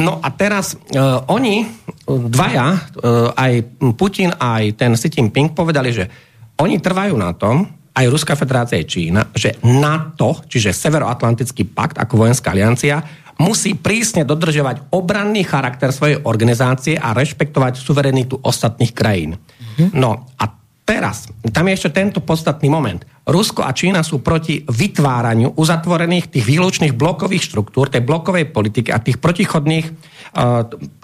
No 0.00 0.16
a 0.24 0.28
teraz 0.32 0.80
uh, 0.80 1.28
oni, 1.28 1.68
dvaja, 2.08 2.66
uh, 2.72 3.36
aj 3.36 3.52
Putin, 4.00 4.32
aj 4.32 4.80
ten 4.80 4.96
Xi 4.96 5.08
Jinping 5.12 5.52
povedali, 5.52 5.92
že 5.92 6.08
oni 6.56 6.80
trvajú 6.80 7.20
na 7.20 7.36
tom, 7.36 7.68
aj 7.98 8.06
Ruská 8.08 8.38
federácia 8.38 8.78
je 8.78 8.86
Čína, 8.86 9.28
že 9.34 9.58
NATO, 9.66 10.46
čiže 10.46 10.70
Severoatlantický 10.70 11.66
pakt 11.68 11.98
ako 11.98 12.24
vojenská 12.24 12.54
aliancia, 12.54 13.02
musí 13.38 13.78
prísne 13.78 14.26
dodržovať 14.26 14.90
obranný 14.90 15.46
charakter 15.46 15.94
svojej 15.94 16.20
organizácie 16.26 16.98
a 16.98 17.14
rešpektovať 17.14 17.78
suverenitu 17.78 18.38
ostatných 18.42 18.92
krajín. 18.92 19.38
Mm-hmm. 19.38 19.94
No 19.94 20.26
a 20.38 20.58
Teraz, 20.88 21.28
tam 21.52 21.68
je 21.68 21.76
ešte 21.76 22.00
tento 22.00 22.24
podstatný 22.24 22.72
moment. 22.72 23.04
Rusko 23.28 23.60
a 23.60 23.76
Čína 23.76 24.00
sú 24.00 24.24
proti 24.24 24.64
vytváraniu 24.64 25.52
uzatvorených 25.52 26.32
tých 26.32 26.48
výlučných 26.48 26.96
blokových 26.96 27.44
štruktúr, 27.44 27.92
tej 27.92 28.08
blokovej 28.08 28.48
politiky 28.48 28.88
a 28.88 28.96
tých 28.96 29.20
protichodných. 29.20 29.84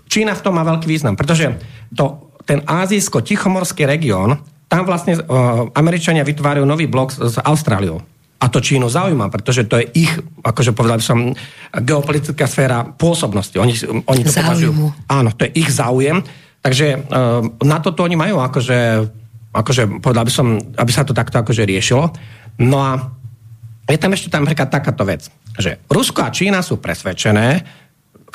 Čína 0.09 0.33
v 0.33 0.41
tom 0.41 0.57
má 0.57 0.65
veľký 0.65 0.89
význam, 0.89 1.21
pretože 1.21 1.53
to, 1.93 2.33
ten 2.49 2.65
azijsko-tichomorský 2.65 3.85
región, 3.85 4.41
tam 4.73 4.89
vlastne 4.89 5.21
Američania 5.77 6.25
vytvárajú 6.25 6.65
nový 6.65 6.89
blok 6.89 7.13
s 7.13 7.37
Austráliou. 7.45 8.01
A 8.39 8.47
to 8.51 8.61
Čínu 8.61 8.91
zaujíma, 8.91 9.31
pretože 9.33 9.65
to 9.65 9.81
je 9.81 9.87
ich, 9.95 10.13
akože 10.43 10.77
povedal 10.77 11.01
by 11.01 11.05
som, 11.05 11.19
geopolitická 11.75 12.45
sféra 12.45 12.85
pôsobnosti. 12.85 13.57
Oni, 13.57 13.73
oni 14.05 14.23
to 14.27 14.33
považujú. 14.35 14.73
Áno, 15.09 15.33
to 15.33 15.49
je 15.49 15.65
ich 15.65 15.71
záujem. 15.73 16.21
Takže 16.61 17.09
na 17.65 17.79
toto 17.81 18.05
oni 18.05 18.17
majú 18.17 18.41
akože 18.41 18.79
akože 19.55 20.03
povedal 20.03 20.27
by 20.27 20.33
som, 20.35 20.59
aby 20.59 20.91
sa 20.91 21.07
to 21.07 21.15
takto 21.15 21.39
akože 21.39 21.63
riešilo. 21.63 22.11
No 22.59 22.83
a 22.83 22.99
je 23.87 23.99
tam 24.03 24.11
ešte 24.11 24.27
tam 24.27 24.43
napríklad 24.43 24.67
takáto 24.67 25.07
vec, 25.07 25.31
že 25.55 25.79
Rusko 25.87 26.27
a 26.27 26.35
Čína 26.35 26.59
sú 26.67 26.83
presvedčené 26.83 27.63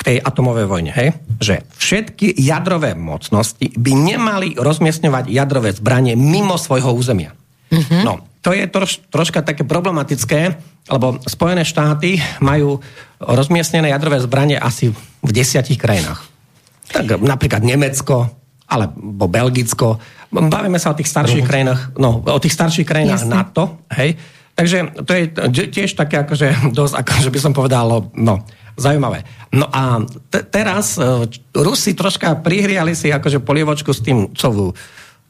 tej 0.00 0.16
atomovej 0.16 0.64
vojne, 0.64 0.92
hej, 0.96 1.12
že 1.36 1.60
všetky 1.76 2.40
jadrové 2.40 2.96
mocnosti 2.96 3.68
by 3.76 3.92
nemali 3.92 4.56
rozmiestňovať 4.56 5.28
jadrové 5.28 5.76
zbranie 5.76 6.16
mimo 6.16 6.56
svojho 6.56 6.88
územia. 6.96 7.36
Mm-hmm. 7.68 8.00
No, 8.00 8.24
to 8.40 8.56
je 8.56 8.64
troš, 8.66 9.04
troška 9.12 9.44
také 9.44 9.68
problematické, 9.68 10.56
lebo 10.88 11.20
Spojené 11.28 11.64
štáty 11.64 12.16
majú 12.40 12.80
rozmiestnené 13.20 13.92
jadrové 13.92 14.20
zbranie 14.24 14.56
asi 14.56 14.90
v 15.20 15.30
desiatich 15.30 15.76
krajinách. 15.76 16.24
Tak 16.90 17.20
napríklad 17.20 17.62
Nemecko, 17.62 18.32
alebo 18.70 19.26
Belgicko. 19.28 20.00
Bavíme 20.32 20.78
sa 20.80 20.94
o 20.94 20.98
tých 20.98 21.10
starších 21.10 21.44
Rumunsko. 21.44 21.50
krajinách, 21.50 21.80
no, 21.98 22.22
o 22.22 22.40
tých 22.40 22.54
starších 22.54 22.86
krajinách 22.86 23.22
Jasne. 23.26 23.34
NATO, 23.34 23.64
hej. 23.98 24.16
Takže 24.54 24.78
to 25.04 25.12
je 25.14 25.22
tiež 25.70 25.96
také 25.98 26.22
akože 26.22 26.48
dosť, 26.78 26.94
akože 27.02 27.30
by 27.34 27.40
som 27.42 27.52
povedal, 27.52 28.10
no, 28.16 28.46
zaujímavé. 28.78 29.26
No 29.52 29.66
a 29.68 30.00
t- 30.30 30.46
teraz 30.48 30.96
uh, 30.96 31.26
Rusi 31.52 31.92
troška 31.92 32.38
prihriali 32.40 32.96
si 32.96 33.10
akože 33.10 33.42
polievočku 33.42 33.90
s 33.90 34.00
tým, 34.00 34.32
co 34.32 34.72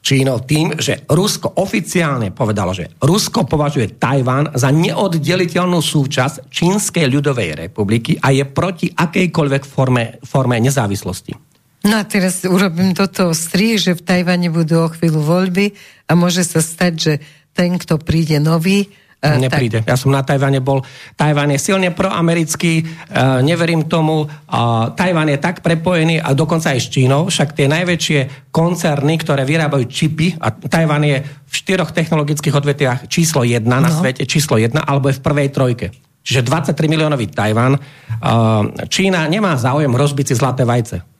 Čínou 0.01 0.41
tým, 0.41 0.81
že 0.81 1.05
Rusko 1.05 1.61
oficiálne 1.61 2.33
povedalo, 2.33 2.73
že 2.73 2.89
Rusko 2.97 3.45
považuje 3.45 4.01
Tajván 4.01 4.57
za 4.57 4.73
neoddeliteľnú 4.73 5.77
súčasť 5.77 6.49
Čínskej 6.49 7.05
ľudovej 7.05 7.69
republiky 7.69 8.17
a 8.17 8.33
je 8.33 8.41
proti 8.49 8.89
akejkoľvek 8.89 9.63
forme, 9.63 10.17
forme 10.25 10.57
nezávislosti. 10.57 11.37
No 11.85 12.01
a 12.01 12.03
teraz 12.05 12.45
urobím 12.45 12.97
toto 12.97 13.33
strí, 13.33 13.77
že 13.77 13.97
v 13.97 14.01
Tajvane 14.01 14.49
budú 14.49 14.85
o 14.85 14.91
chvíľu 14.93 15.21
voľby 15.21 15.73
a 16.09 16.17
môže 16.17 16.45
sa 16.45 16.61
stať, 16.61 16.93
že 16.97 17.13
ten, 17.53 17.77
kto 17.77 18.01
príde 18.01 18.41
nový, 18.41 18.89
Nepríde. 19.21 19.85
Tak... 19.85 19.93
Ja 19.93 19.95
som 20.01 20.09
na 20.09 20.25
Tajvane 20.25 20.65
bol. 20.65 20.81
Tajván 21.13 21.53
je 21.53 21.61
silne 21.61 21.93
proamerický, 21.93 22.81
uh, 22.81 23.45
neverím 23.45 23.85
tomu. 23.85 24.25
Tajván 24.97 25.29
je 25.29 25.37
tak 25.37 25.61
prepojený 25.61 26.17
a 26.17 26.33
dokonca 26.33 26.73
aj 26.73 26.81
s 26.81 26.89
Čínou, 26.89 27.29
však 27.29 27.53
tie 27.53 27.69
najväčšie 27.69 28.49
koncerny, 28.49 29.21
ktoré 29.21 29.45
vyrábajú 29.45 29.85
čipy, 29.85 30.41
a 30.41 30.49
Tajván 30.49 31.05
je 31.05 31.21
v 31.21 31.53
štyroch 31.53 31.93
technologických 31.93 32.57
odvetviach 32.57 32.99
číslo 33.05 33.45
jedna 33.45 33.77
no. 33.77 33.85
na 33.85 33.89
svete, 33.93 34.25
číslo 34.25 34.57
jedna, 34.57 34.81
alebo 34.81 35.13
je 35.13 35.21
v 35.21 35.25
prvej 35.25 35.49
trojke. 35.53 35.93
Čiže 36.21 36.45
23 36.45 36.77
miliónový 36.85 37.33
Tajván. 37.33 37.81
Čína 38.89 39.25
nemá 39.25 39.57
záujem 39.57 39.89
rozbiť 39.89 40.33
si 40.33 40.35
zlaté 40.37 40.65
vajce. 40.65 41.10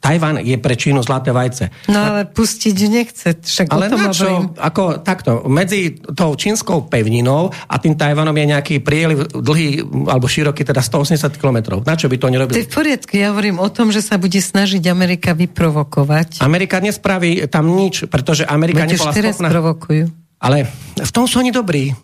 Tajvan 0.00 0.38
je 0.44 0.56
pre 0.60 0.74
Čínu 0.76 1.02
zlaté 1.02 1.32
vajce. 1.32 1.88
No 1.90 1.98
ale 1.98 2.28
pustiť 2.28 2.76
nechce. 2.86 3.28
Však 3.42 3.66
ale 3.72 3.90
na 3.90 4.12
čo? 4.12 4.54
Ako, 4.54 5.02
takto, 5.02 5.44
medzi 5.50 5.98
tou 6.14 6.36
čínskou 6.36 6.86
pevninou 6.86 7.50
a 7.50 7.74
tým 7.80 7.98
Tajvanom 7.98 8.36
je 8.36 8.46
nejaký 8.46 8.74
prieliv 8.84 9.26
dlhý 9.32 9.82
alebo 10.06 10.28
široký, 10.30 10.62
teda 10.62 10.84
180 10.84 11.40
km. 11.40 11.82
Na 11.82 11.98
čo 11.98 12.06
by 12.06 12.16
to 12.20 12.30
nerobili? 12.30 12.54
To 12.54 12.62
je 12.62 12.68
v 12.68 12.74
poriadku. 12.74 13.12
Ja 13.16 13.34
hovorím 13.34 13.58
o 13.58 13.68
tom, 13.72 13.90
že 13.90 14.04
sa 14.04 14.20
bude 14.20 14.38
snažiť 14.38 14.82
Amerika 14.86 15.34
vyprovokovať. 15.34 16.44
Amerika 16.44 16.78
nespraví 16.78 17.42
tam 17.50 17.74
nič, 17.74 18.06
pretože 18.06 18.46
Amerika 18.46 18.84
Veď 18.86 18.96
nebola 18.96 19.12
teraz 19.12 19.34
schopná... 19.36 19.48
provokujú. 19.50 20.04
Ale 20.36 20.68
v 21.00 21.10
tom 21.10 21.24
sú 21.24 21.40
oni 21.40 21.50
dobrí. 21.50 21.96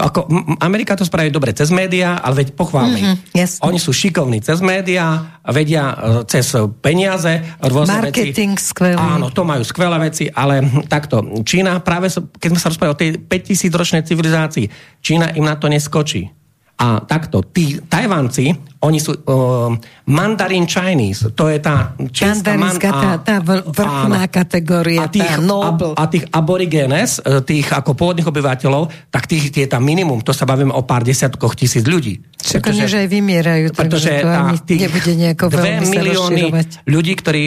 Ako, 0.00 0.26
Amerika 0.64 0.96
to 0.96 1.04
spraví 1.04 1.28
dobre 1.28 1.52
cez 1.52 1.68
médiá, 1.68 2.16
ale 2.24 2.44
veď 2.44 2.56
pochválme. 2.56 2.96
Mm-hmm, 2.96 3.36
yes. 3.36 3.60
Oni 3.60 3.76
sú 3.76 3.92
šikovní 3.92 4.40
cez 4.40 4.64
médiá, 4.64 5.38
vedia 5.44 5.92
e, 5.92 5.96
cez 6.24 6.56
peniaze 6.80 7.44
rôzne 7.60 8.08
Marketing 8.08 8.56
veci. 8.56 8.68
skvelý. 8.72 8.96
Áno, 8.96 9.28
to 9.28 9.44
majú 9.44 9.60
skvelé 9.60 10.00
veci, 10.00 10.32
ale 10.32 10.64
takto. 10.88 11.44
Čína 11.44 11.84
práve, 11.84 12.08
keď 12.08 12.48
sme 12.56 12.60
sa 12.60 12.72
rozprávali 12.72 12.94
o 12.96 13.00
tej 13.00 13.10
5000 13.20 13.76
ročnej 13.76 14.02
civilizácii, 14.08 14.66
Čína 15.04 15.36
im 15.36 15.44
na 15.44 15.60
to 15.60 15.68
neskočí. 15.68 16.39
A 16.80 17.04
takto, 17.04 17.44
tí 17.44 17.76
Tajvanci, 17.76 18.56
oni 18.80 18.96
sú 18.96 19.12
uh, 19.12 19.68
Mandarin 20.08 20.64
Chinese, 20.64 21.36
to 21.36 21.52
je 21.52 21.60
tá 21.60 21.92
čínska 21.92 22.56
man, 22.56 22.80
tá, 22.80 23.20
tá 23.20 23.36
vrchná 23.44 24.24
áno. 24.24 24.32
kategória, 24.32 25.04
a 25.04 25.12
tých, 25.12 25.28
tá 25.28 25.36
noble. 25.36 25.92
A, 25.92 26.08
a 26.08 26.10
tých 26.10 26.24
aborigenes, 26.32 27.20
e, 27.20 27.44
tých 27.44 27.68
ako 27.68 27.92
pôvodných 27.92 28.24
obyvateľov, 28.24 29.12
tak 29.12 29.28
tých 29.28 29.52
je 29.52 29.68
tam 29.68 29.84
minimum, 29.84 30.24
to 30.24 30.32
sa 30.32 30.48
bavíme 30.48 30.72
o 30.72 30.80
pár 30.88 31.04
desiatkoch 31.04 31.52
tisíc 31.52 31.84
ľudí. 31.84 32.24
Však 32.40 32.64
oni 32.72 32.80
už 32.88 32.94
aj 33.04 33.08
vymierajú, 33.12 33.66
pretože 33.76 34.08
to 34.08 34.28
ani 34.32 34.56
tých 34.64 34.80
nebude 34.88 35.12
nejako 35.12 35.44
dve 35.52 35.70
milióny 35.84 36.42
ľudí, 36.88 37.12
ktorí 37.20 37.42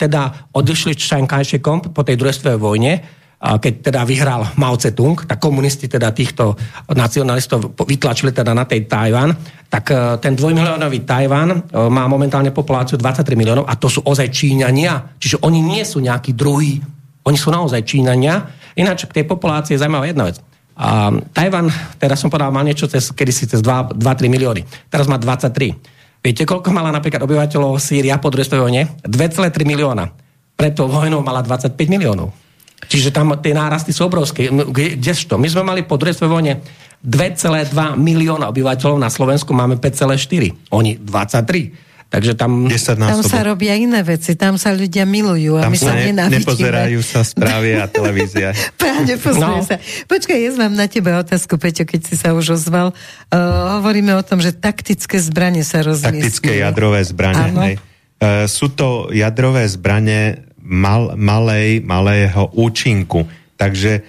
teda 0.00 0.48
odišli 0.56 0.96
z 0.96 1.04
Šankajšekom 1.04 1.92
po 1.92 2.00
tej 2.00 2.16
druhej 2.16 2.32
svetovej 2.32 2.60
vojne, 2.64 2.92
keď 3.38 3.94
teda 3.94 4.02
vyhral 4.02 4.50
Mao 4.58 4.74
Tse-tung, 4.74 5.14
tak 5.22 5.38
komunisti 5.38 5.86
teda 5.86 6.10
týchto 6.10 6.58
nacionalistov 6.90 7.70
vytlačili 7.78 8.34
teda 8.34 8.50
na 8.50 8.66
tej 8.66 8.90
Tajvan, 8.90 9.30
tak 9.70 9.94
e, 9.94 10.18
ten 10.18 10.34
dvojmiliónový 10.34 11.06
Tajvan 11.06 11.48
e, 11.54 11.58
má 11.86 12.10
momentálne 12.10 12.50
populáciu 12.50 12.98
23 12.98 13.38
miliónov 13.38 13.70
a 13.70 13.78
to 13.78 13.86
sú 13.86 14.02
ozaj 14.02 14.26
Číňania. 14.34 15.14
Čiže 15.22 15.46
oni 15.46 15.62
nie 15.62 15.86
sú 15.86 16.02
nejakí 16.02 16.34
druhí, 16.34 16.82
oni 17.22 17.38
sú 17.38 17.54
naozaj 17.54 17.86
Číňania. 17.86 18.42
Ináč 18.74 19.06
k 19.06 19.22
tej 19.22 19.24
populácii 19.30 19.78
je 19.78 19.80
zaujímavá 19.86 20.10
jedna 20.10 20.26
vec. 20.26 20.42
A 20.74 21.14
Tajvan, 21.14 21.70
teraz 22.02 22.18
som 22.18 22.30
povedal, 22.30 22.50
mal 22.50 22.66
niečo 22.66 22.90
cez, 22.90 23.14
kedysi 23.14 23.46
cez 23.46 23.62
2-3 23.62 23.94
milióny. 24.26 24.66
Teraz 24.90 25.06
má 25.06 25.14
23. 25.14 25.78
Viete, 26.18 26.42
koľko 26.42 26.74
mala 26.74 26.90
napríklad 26.90 27.22
obyvateľov 27.22 27.78
Sýria 27.78 28.18
po 28.18 28.34
druhej 28.34 28.50
vojne? 28.58 28.98
2,3 29.06 29.54
milióna. 29.62 30.10
Preto 30.58 30.90
vojnou 30.90 31.22
mala 31.22 31.42
25 31.46 31.78
miliónov. 31.86 32.47
Čiže 32.88 33.12
tam 33.12 33.36
tie 33.38 33.52
nárasty 33.52 33.92
sú 33.92 34.08
obrovské. 34.08 34.48
Kdežto? 34.48 35.36
My 35.36 35.48
sme 35.52 35.62
mali 35.62 35.84
po 35.84 36.00
druhej 36.00 36.16
vojne 36.24 36.64
2,2 37.04 37.70
milióna 37.94 38.50
obyvateľov, 38.50 38.98
na 38.98 39.12
Slovensku 39.12 39.54
máme 39.54 39.78
5,4. 39.78 40.72
Oni 40.74 40.98
23. 40.98 41.86
Takže 42.08 42.40
tam... 42.40 42.72
Tam 42.72 43.20
sa 43.20 43.44
robia 43.44 43.76
iné 43.76 44.00
veci, 44.00 44.32
tam 44.32 44.56
sa 44.56 44.72
ľudia 44.72 45.04
milujú 45.04 45.60
a 45.60 45.68
tam 45.68 45.76
my 45.76 45.78
sa, 45.78 45.92
ne, 45.92 46.08
nenávidíme. 46.08 46.40
nepozerajú 46.40 47.00
sa 47.04 47.20
správy 47.20 47.76
a 47.76 47.84
televízia. 47.92 48.56
Práve, 48.80 49.12
no. 49.36 49.60
sa. 49.60 49.76
Počkaj, 50.08 50.38
ja 50.40 50.50
mám 50.56 50.72
na 50.72 50.88
teba 50.88 51.20
otázku, 51.20 51.60
Peťo, 51.60 51.84
keď 51.84 52.00
si 52.08 52.16
sa 52.16 52.32
už 52.32 52.56
ozval. 52.56 52.96
Uh, 53.28 53.76
hovoríme 53.76 54.16
o 54.16 54.24
tom, 54.24 54.40
že 54.40 54.56
taktické 54.56 55.20
zbranie 55.20 55.60
sa 55.60 55.84
rozmiestňujú. 55.84 56.24
Taktické 56.24 56.64
jadrové 56.64 57.04
zbranie, 57.04 57.52
hej. 57.60 57.76
Uh, 58.18 58.48
sú 58.48 58.72
to 58.72 59.12
jadrové 59.12 59.68
zbranie 59.68 60.47
mal, 60.68 61.16
malej, 61.16 61.80
malého 61.82 62.52
účinku. 62.52 63.24
Takže 63.58 63.92
e, 63.98 64.00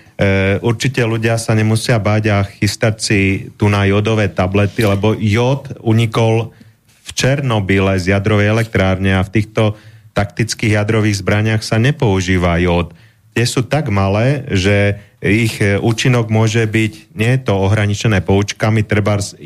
určite 0.62 1.01
ľudia 1.01 1.39
sa 1.41 1.57
nemusia 1.57 1.97
báť 1.97 2.24
a 2.30 2.45
chystať 2.45 2.95
si 3.01 3.20
tu 3.57 3.66
na 3.72 3.88
jodové 3.89 4.30
tablety, 4.30 4.86
lebo 4.86 5.18
jod 5.18 5.74
unikol 5.82 6.53
v 6.86 7.10
Černobyle 7.18 7.97
z 7.97 8.14
jadrovej 8.14 8.53
elektrárne 8.53 9.18
a 9.18 9.26
v 9.26 9.34
týchto 9.34 9.74
taktických 10.14 10.78
jadrových 10.78 11.26
zbraniach 11.26 11.64
sa 11.66 11.82
nepoužíva 11.82 12.62
jod. 12.62 12.93
Tie 13.34 13.45
sú 13.47 13.66
tak 13.66 13.89
malé, 13.89 14.45
že 14.53 15.01
ich 15.24 15.57
e, 15.64 15.82
účinok 15.82 16.30
môže 16.30 16.62
byť, 16.70 17.18
nie 17.18 17.30
je 17.34 17.41
to 17.41 17.57
ohraničené 17.57 18.22
poučkami, 18.22 18.86
treba 18.86 19.18
1 19.18 19.41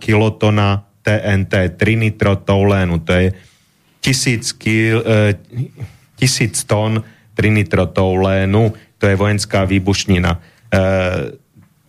kilotona 0.00 0.88
TNT, 1.02 1.76
trinitrotolénu, 1.76 3.02
to 3.02 3.12
je 3.12 3.26
tisíc, 4.00 4.54
kil, 4.54 5.02
e, 5.02 5.36
tisíc 6.22 6.62
tón 6.62 7.02
trinitrotolénu, 7.34 8.70
to 9.02 9.04
je 9.10 9.18
vojenská 9.18 9.66
výbušnina. 9.66 10.30
E, 10.30 10.38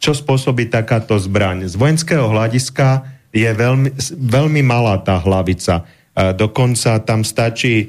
čo 0.01 0.17
spôsobí 0.17 0.73
takáto 0.73 1.13
zbraň? 1.21 1.69
Z 1.69 1.77
vojenského 1.77 2.25
hľadiska 2.25 3.05
je 3.29 3.45
veľmi, 3.45 3.93
veľmi 4.17 4.61
malá 4.65 4.97
tá 5.05 5.21
hlavica. 5.21 5.85
E, 6.17 6.33
dokonca 6.33 6.97
tam 7.05 7.21
stačí 7.21 7.75
e, 7.77 7.87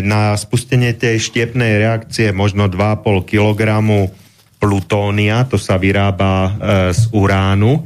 na 0.00 0.32
spustenie 0.40 0.96
tej 0.96 1.20
štiepnej 1.20 1.84
reakcie 1.84 2.32
možno 2.32 2.72
2,5 2.72 3.28
kg 3.28 3.60
plutónia, 4.56 5.44
to 5.44 5.58
sa 5.58 5.74
vyrába 5.74 6.54
z 6.94 7.10
uránu. 7.10 7.82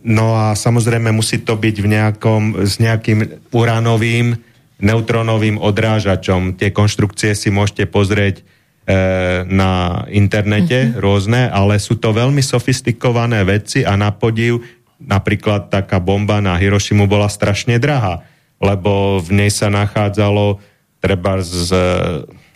No 0.00 0.26
a 0.32 0.56
samozrejme 0.56 1.12
musí 1.12 1.44
to 1.44 1.52
byť 1.52 1.76
v 1.84 1.88
nejakom, 1.92 2.64
s 2.64 2.80
nejakým 2.80 3.52
uránovým 3.52 4.47
neutronovým 4.78 5.58
odrážačom. 5.58 6.54
Tie 6.54 6.70
konštrukcie 6.70 7.34
si 7.34 7.50
môžete 7.50 7.90
pozrieť 7.90 8.46
E, 8.88 9.44
na 9.44 10.00
internete 10.08 10.80
mm-hmm. 10.80 10.96
rôzne, 11.04 11.44
ale 11.52 11.76
sú 11.76 12.00
to 12.00 12.08
veľmi 12.08 12.40
sofistikované 12.40 13.44
veci 13.44 13.84
a 13.84 14.00
na 14.00 14.16
podiv 14.16 14.64
napríklad 14.96 15.68
taká 15.68 16.00
bomba 16.00 16.40
na 16.40 16.56
Hirošimu 16.56 17.04
bola 17.04 17.28
strašne 17.28 17.76
drahá, 17.76 18.24
lebo 18.56 19.20
v 19.20 19.44
nej 19.44 19.52
sa 19.52 19.68
nachádzalo 19.68 20.56
treba 21.04 21.44
z, 21.44 21.68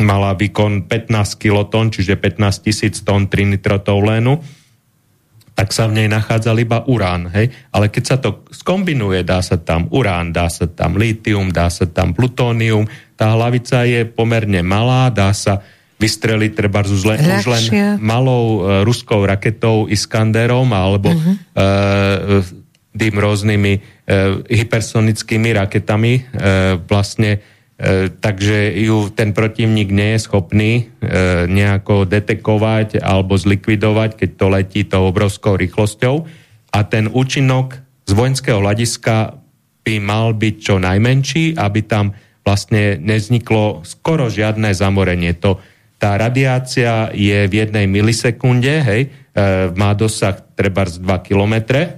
mala 0.01 0.33
výkon 0.33 0.89
15 0.89 1.37
kiloton, 1.37 1.93
čiže 1.93 2.17
15 2.17 2.65
tisíc 2.65 3.05
tón 3.05 3.29
trinitrotolénu, 3.29 4.41
tak 5.53 5.69
sa 5.71 5.85
v 5.85 6.01
nej 6.01 6.09
nachádzal 6.09 6.57
iba 6.65 6.81
urán. 6.89 7.29
Hej? 7.29 7.53
Ale 7.73 7.93
keď 7.93 8.05
sa 8.05 8.17
to 8.17 8.45
skombinuje, 8.49 9.21
dá 9.21 9.45
sa 9.45 9.61
tam 9.61 9.87
urán, 9.93 10.33
dá 10.33 10.49
sa 10.49 10.65
tam 10.65 10.97
litium, 10.97 11.53
dá 11.53 11.69
sa 11.69 11.85
tam 11.85 12.17
plutónium, 12.17 12.89
tá 13.17 13.37
hlavica 13.37 13.85
je 13.85 14.09
pomerne 14.09 14.65
malá, 14.65 15.13
dá 15.13 15.31
sa 15.37 15.61
vystreliť 16.03 16.53
treba 16.59 16.83
už 16.83 17.03
len, 17.07 17.19
už 17.23 17.47
len 17.47 17.65
malou 18.03 18.67
uh, 18.67 18.83
ruskou 18.83 19.23
raketou 19.23 19.87
Iskanderom 19.87 20.67
alebo 20.75 21.15
uh-huh. 21.15 21.35
uh, 21.55 22.43
tým 22.91 23.15
rôznymi 23.15 23.73
uh, 23.79 24.43
hypersonickými 24.51 25.55
raketami 25.55 26.13
uh, 26.19 26.23
vlastne 26.91 27.39
takže 28.23 28.79
ju 28.79 29.11
ten 29.11 29.35
protivník 29.35 29.91
nie 29.91 30.15
je 30.15 30.23
schopný 30.23 30.73
uh, 30.87 31.51
nejako 31.51 32.07
detekovať 32.07 33.03
alebo 33.03 33.35
zlikvidovať, 33.35 34.15
keď 34.15 34.31
to 34.39 34.47
letí 34.47 34.81
tou 34.87 35.11
obrovskou 35.11 35.59
rýchlosťou 35.59 36.23
a 36.71 36.79
ten 36.87 37.11
účinok 37.11 37.83
z 38.07 38.13
vojenského 38.15 38.63
hľadiska 38.63 39.37
by 39.83 39.95
mal 39.99 40.33
byť 40.33 40.55
čo 40.63 40.79
najmenší, 40.79 41.59
aby 41.59 41.81
tam 41.85 42.15
vlastne 42.43 42.99
nezniklo 42.99 43.87
skoro 43.87 44.31
žiadne 44.31 44.75
zamorenie. 44.75 45.35
To 45.43 45.63
tá 46.03 46.19
radiácia 46.19 47.15
je 47.15 47.47
v 47.47 47.55
jednej 47.63 47.87
milisekunde, 47.87 48.83
hej, 48.83 49.03
e, 49.07 49.09
má 49.79 49.95
dosah 49.95 50.35
treba 50.59 50.83
z 50.83 50.99
2 50.99 51.23
kilometre. 51.23 51.81
E, 51.87 51.91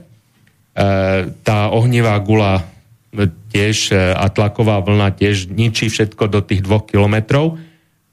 tá 1.40 1.72
ohnivá 1.72 2.12
gula 2.20 2.60
e, 2.60 3.32
tiež 3.54 3.94
e, 3.94 4.18
a 4.18 4.26
tlaková 4.26 4.82
vlna 4.82 5.14
tiež 5.14 5.46
ničí 5.54 5.86
všetko 5.86 6.26
do 6.26 6.42
tých 6.42 6.66
2 6.66 6.90
kilometrov, 6.90 7.62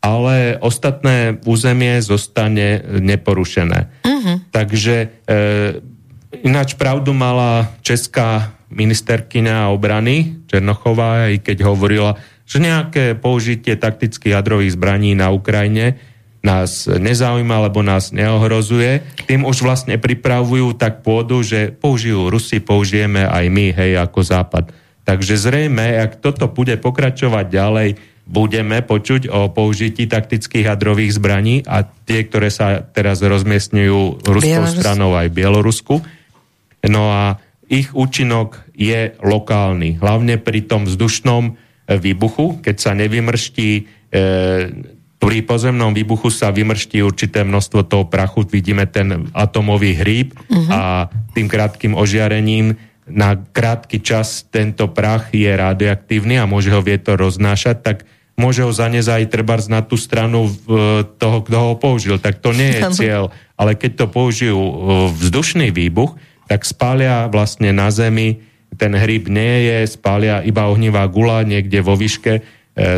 ale 0.01 0.61
ostatné 0.61 1.41
územie 1.49 1.97
zostane 2.05 2.85
neporušené. 3.01 3.79
Uh-huh. 4.05 4.37
Takže 4.53 4.95
e, 5.01 5.07
ináč 6.45 6.77
pravdu 6.77 7.17
mala 7.17 7.73
česká 7.81 8.53
ministerkyňa 8.69 9.73
obrany 9.73 10.45
Černochová, 10.45 11.33
i 11.33 11.41
keď 11.41 11.65
hovorila, 11.65 12.15
že 12.45 12.61
nejaké 12.61 13.17
použitie 13.17 13.75
taktických 13.75 14.37
jadrových 14.37 14.77
zbraní 14.77 15.17
na 15.17 15.33
Ukrajine 15.33 15.99
nás 16.41 16.89
nezaujíma, 16.89 17.61
alebo 17.61 17.85
nás 17.85 18.09
neohrozuje. 18.09 19.05
Tým 19.29 19.45
už 19.45 19.61
vlastne 19.61 20.01
pripravujú 20.01 20.73
tak 20.73 21.05
pôdu, 21.05 21.45
že 21.45 21.69
použijú 21.69 22.33
Rusi, 22.33 22.57
použijeme 22.57 23.29
aj 23.29 23.45
my, 23.45 23.65
hej, 23.77 24.01
ako 24.01 24.19
Západ. 24.25 24.65
Takže 25.01 25.35
zrejme, 25.37 25.97
ak 25.97 26.21
toto 26.21 26.45
bude 26.45 26.77
pokračovať 26.77 27.45
ďalej, 27.49 27.89
budeme 28.31 28.79
počuť 28.85 29.27
o 29.27 29.49
použití 29.51 30.07
taktických 30.07 30.71
jadrových 30.71 31.17
zbraní 31.17 31.65
a 31.67 31.83
tie, 31.83 32.23
ktoré 32.23 32.53
sa 32.53 32.79
teraz 32.79 33.19
rozmiestňujú 33.19 34.23
ruskou 34.23 34.61
Bielorus. 34.63 34.77
stranou 34.77 35.11
aj 35.17 35.27
Bielorusku. 35.33 35.95
No 36.87 37.11
a 37.11 37.41
ich 37.67 37.91
účinok 37.91 38.61
je 38.77 39.15
lokálny, 39.19 39.99
hlavne 39.99 40.39
pri 40.39 40.63
tom 40.63 40.87
vzdušnom 40.87 41.55
výbuchu, 41.87 42.63
keď 42.63 42.75
sa 42.77 42.91
nevymrští 42.95 43.69
e, 43.75 43.81
pri 45.21 45.37
pozemnom 45.45 45.93
výbuchu 45.93 46.33
sa 46.33 46.49
vymrští 46.49 47.05
určité 47.05 47.45
množstvo 47.45 47.85
toho 47.85 48.09
prachu, 48.09 48.41
vidíme 48.49 48.89
ten 48.89 49.29
atomový 49.37 49.93
hríb 50.01 50.33
uh-huh. 50.33 50.67
a 50.73 50.81
tým 51.37 51.45
krátkým 51.45 51.93
ožiarením 51.93 52.73
na 53.09 53.39
krátky 53.39 54.01
čas 54.01 54.45
tento 54.49 54.89
prach 54.89 55.33
je 55.33 55.49
radioaktívny 55.49 56.37
a 56.37 56.49
môže 56.49 56.69
ho 56.69 56.81
vietor 56.83 57.17
roznášať, 57.17 57.77
tak 57.81 57.97
môže 58.37 58.65
ho 58.65 58.71
zanezať 58.73 59.25
aj 59.25 59.25
treba 59.29 59.55
na 59.69 59.81
tú 59.85 59.97
stranu 59.97 60.47
e, 60.47 60.51
toho, 61.05 61.37
kto 61.45 61.57
ho 61.57 61.73
použil. 61.77 62.17
Tak 62.17 62.41
to 62.41 62.53
nie 62.53 62.77
je 62.77 62.81
cieľ. 62.93 63.23
Ale 63.57 63.77
keď 63.77 64.05
to 64.05 64.05
použijú 64.09 64.57
e, 64.57 64.73
vzdušný 65.13 65.69
výbuch, 65.69 66.17
tak 66.45 66.65
spália 66.65 67.29
vlastne 67.29 67.69
na 67.73 67.93
Zemi 67.93 68.51
ten 68.77 68.95
hryb 68.95 69.27
nie 69.27 69.67
je, 69.67 69.77
spália 69.99 70.43
iba 70.43 70.67
ohnivá 70.71 71.03
gula 71.11 71.43
niekde 71.43 71.83
vo 71.83 71.99
výške, 71.99 72.33
e, 72.39 72.41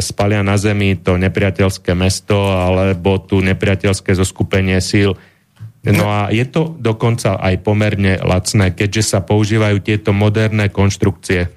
spália 0.03 0.45
na 0.45 0.57
zemi 0.57 0.93
to 0.99 1.17
nepriateľské 1.17 1.97
mesto 1.97 2.37
alebo 2.37 3.17
tu 3.17 3.41
nepriateľské 3.41 4.13
zoskupenie 4.13 4.77
síl. 4.83 5.17
No 5.84 6.07
a 6.07 6.31
je 6.31 6.47
to 6.47 6.79
dokonca 6.79 7.36
aj 7.36 7.59
pomerne 7.59 8.15
lacné, 8.23 8.71
keďže 8.71 9.03
sa 9.03 9.19
používajú 9.19 9.84
tieto 9.84 10.15
moderné 10.15 10.71
konštrukcie. 10.71 11.51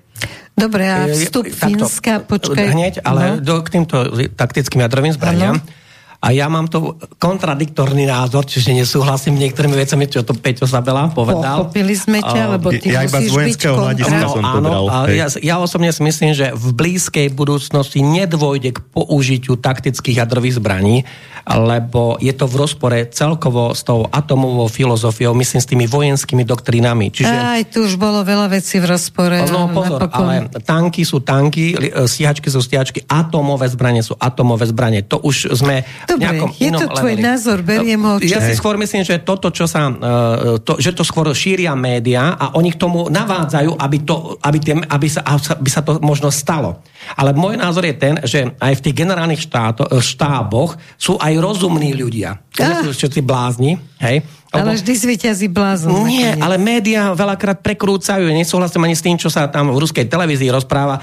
Dobre, 0.56 0.88
a 0.88 1.06
vstup 1.06 1.46
Fínska, 1.46 2.24
počkaj. 2.26 2.66
Hneď, 2.74 2.94
ale 3.06 3.38
no. 3.38 3.44
do, 3.44 3.54
k 3.62 3.68
týmto 3.76 3.96
taktickým 4.34 4.82
jadrovým 4.82 5.14
zbraniam. 5.14 5.62
Ano 5.62 5.84
a 6.16 6.32
ja 6.32 6.48
mám 6.48 6.66
tu 6.66 6.96
kontradiktorný 7.20 8.08
názor, 8.08 8.48
čiže 8.48 8.72
nesúhlasím 8.72 9.36
niektorými 9.36 9.76
vecami, 9.76 10.08
čo 10.08 10.24
to 10.24 10.32
Peťo 10.32 10.64
Zabela 10.64 11.12
povedal. 11.12 11.68
Pochopili 11.68 11.92
sme 11.92 12.24
ťa, 12.24 12.56
lebo 12.56 12.72
ty 12.72 12.88
ja 12.88 13.04
iba 13.04 13.20
z 13.20 13.28
vojenského 13.28 13.76
hľadiska 13.76 14.24
som 14.32 14.42
to 14.42 14.58
bral. 14.64 14.84
Ja, 15.12 15.28
ja 15.38 15.56
osobne 15.60 15.92
si 15.92 16.00
myslím, 16.00 16.32
že 16.32 16.56
v 16.56 16.72
blízkej 16.72 17.30
budúcnosti 17.36 18.00
nedôjde 18.00 18.74
k 18.74 18.78
použitiu 18.90 19.60
taktických 19.60 20.24
jadrových 20.24 20.56
zbraní, 20.56 21.04
lebo 21.46 22.18
je 22.18 22.34
to 22.34 22.50
v 22.50 22.54
rozpore 22.58 22.98
celkovo 23.14 23.70
s 23.70 23.86
tou 23.86 24.02
atomovou 24.10 24.66
filozofiou, 24.66 25.30
myslím 25.38 25.60
s 25.62 25.68
tými 25.70 25.86
vojenskými 25.86 26.42
doktrínami. 26.42 27.14
Čiže... 27.14 27.30
Aj 27.30 27.62
tu 27.70 27.86
už 27.86 27.94
bolo 27.94 28.26
veľa 28.26 28.50
vecí 28.50 28.82
v 28.82 28.90
rozpore. 28.90 29.46
No 29.46 29.70
pozor, 29.70 30.02
napokon... 30.02 30.26
ale 30.26 30.50
tanky 30.66 31.06
sú 31.06 31.22
tanky, 31.22 31.78
stíhačky 32.10 32.50
sú 32.50 32.58
stíhačky, 32.58 33.06
atomové 33.06 33.70
zbranie 33.70 34.02
sú 34.02 34.18
atomové 34.18 34.66
zbranie. 34.66 35.06
To 35.06 35.22
už 35.22 35.54
sme 35.54 35.86
Dobre, 36.10 36.18
nejakom 36.26 36.50
je 36.50 36.66
inom 36.66 36.80
to 36.82 36.86
tvoj 36.98 37.14
leveli. 37.14 37.22
názor, 37.22 37.58
beriem 37.62 38.02
ho. 38.02 38.18
Ja 38.26 38.42
si 38.42 38.58
skôr 38.58 38.74
myslím, 38.74 39.06
že 39.06 39.22
toto, 39.22 39.54
čo 39.54 39.70
sa, 39.70 39.86
uh, 39.86 40.58
to, 40.58 40.82
že 40.82 40.98
to 40.98 41.06
skôr 41.06 41.30
šíria 41.30 41.78
média 41.78 42.34
a 42.34 42.58
oni 42.58 42.74
k 42.74 42.78
tomu 42.82 43.06
navádzajú, 43.06 43.78
aby, 43.78 43.98
to, 44.02 44.34
aby, 44.42 44.58
tie, 44.58 44.74
aby, 44.82 45.06
sa, 45.06 45.22
aby 45.30 45.70
sa 45.70 45.86
to 45.86 46.02
možno 46.02 46.34
stalo. 46.34 46.82
Ale 47.14 47.30
môj 47.38 47.54
názor 47.54 47.86
je 47.86 47.94
ten, 47.94 48.18
že 48.26 48.50
aj 48.58 48.82
v 48.82 48.82
tých 48.82 48.98
generálnych 48.98 49.38
štáto, 49.38 49.86
štáboch 50.02 50.74
sú 50.98 51.14
aj 51.22 51.35
rozumní 51.38 51.94
ľudia. 51.96 52.40
Ah. 52.58 52.62
Nie 52.66 52.74
sú 52.86 52.92
všetci 52.96 53.20
blázni, 53.22 53.78
hej? 54.00 54.24
Ale 54.54 54.78
vždy 54.78 54.92
zvíťazí 54.96 55.52
blázon. 55.52 56.08
Nie, 56.08 56.32
nakoniec. 56.32 56.44
ale 56.44 56.56
médiá 56.56 57.02
veľakrát 57.12 57.60
prekrúcajú. 57.60 58.30
Nesúhlasím 58.32 58.88
ani 58.88 58.96
s 58.96 59.04
tým, 59.04 59.20
čo 59.20 59.28
sa 59.28 59.52
tam 59.52 59.68
v 59.68 59.78
ruskej 59.84 60.08
televízii 60.08 60.48
rozpráva 60.48 61.02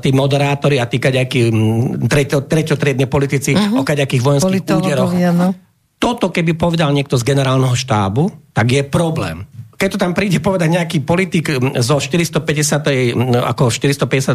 tí 0.00 0.14
moderátori 0.16 0.80
a 0.80 0.88
tí 0.88 0.96
kaďakí 0.96 1.52
treťotriedne 2.48 3.04
politici 3.04 3.52
uh-huh. 3.52 3.80
o 3.80 3.82
kaďakých 3.84 4.22
vojenských 4.24 4.64
úderoch. 4.64 5.12
No. 5.36 5.52
Toto, 6.00 6.32
keby 6.32 6.56
povedal 6.56 6.96
niekto 6.96 7.20
z 7.20 7.28
generálneho 7.28 7.76
štábu, 7.76 8.32
tak 8.56 8.72
je 8.72 8.82
problém 8.86 9.44
keď 9.84 9.92
to 9.92 10.00
tam 10.00 10.16
príde 10.16 10.40
povedať 10.40 10.72
nejaký 10.72 11.04
politik 11.04 11.52
zo 11.84 12.00
450, 12.00 13.12
ako 13.44 13.68
450 13.68 14.32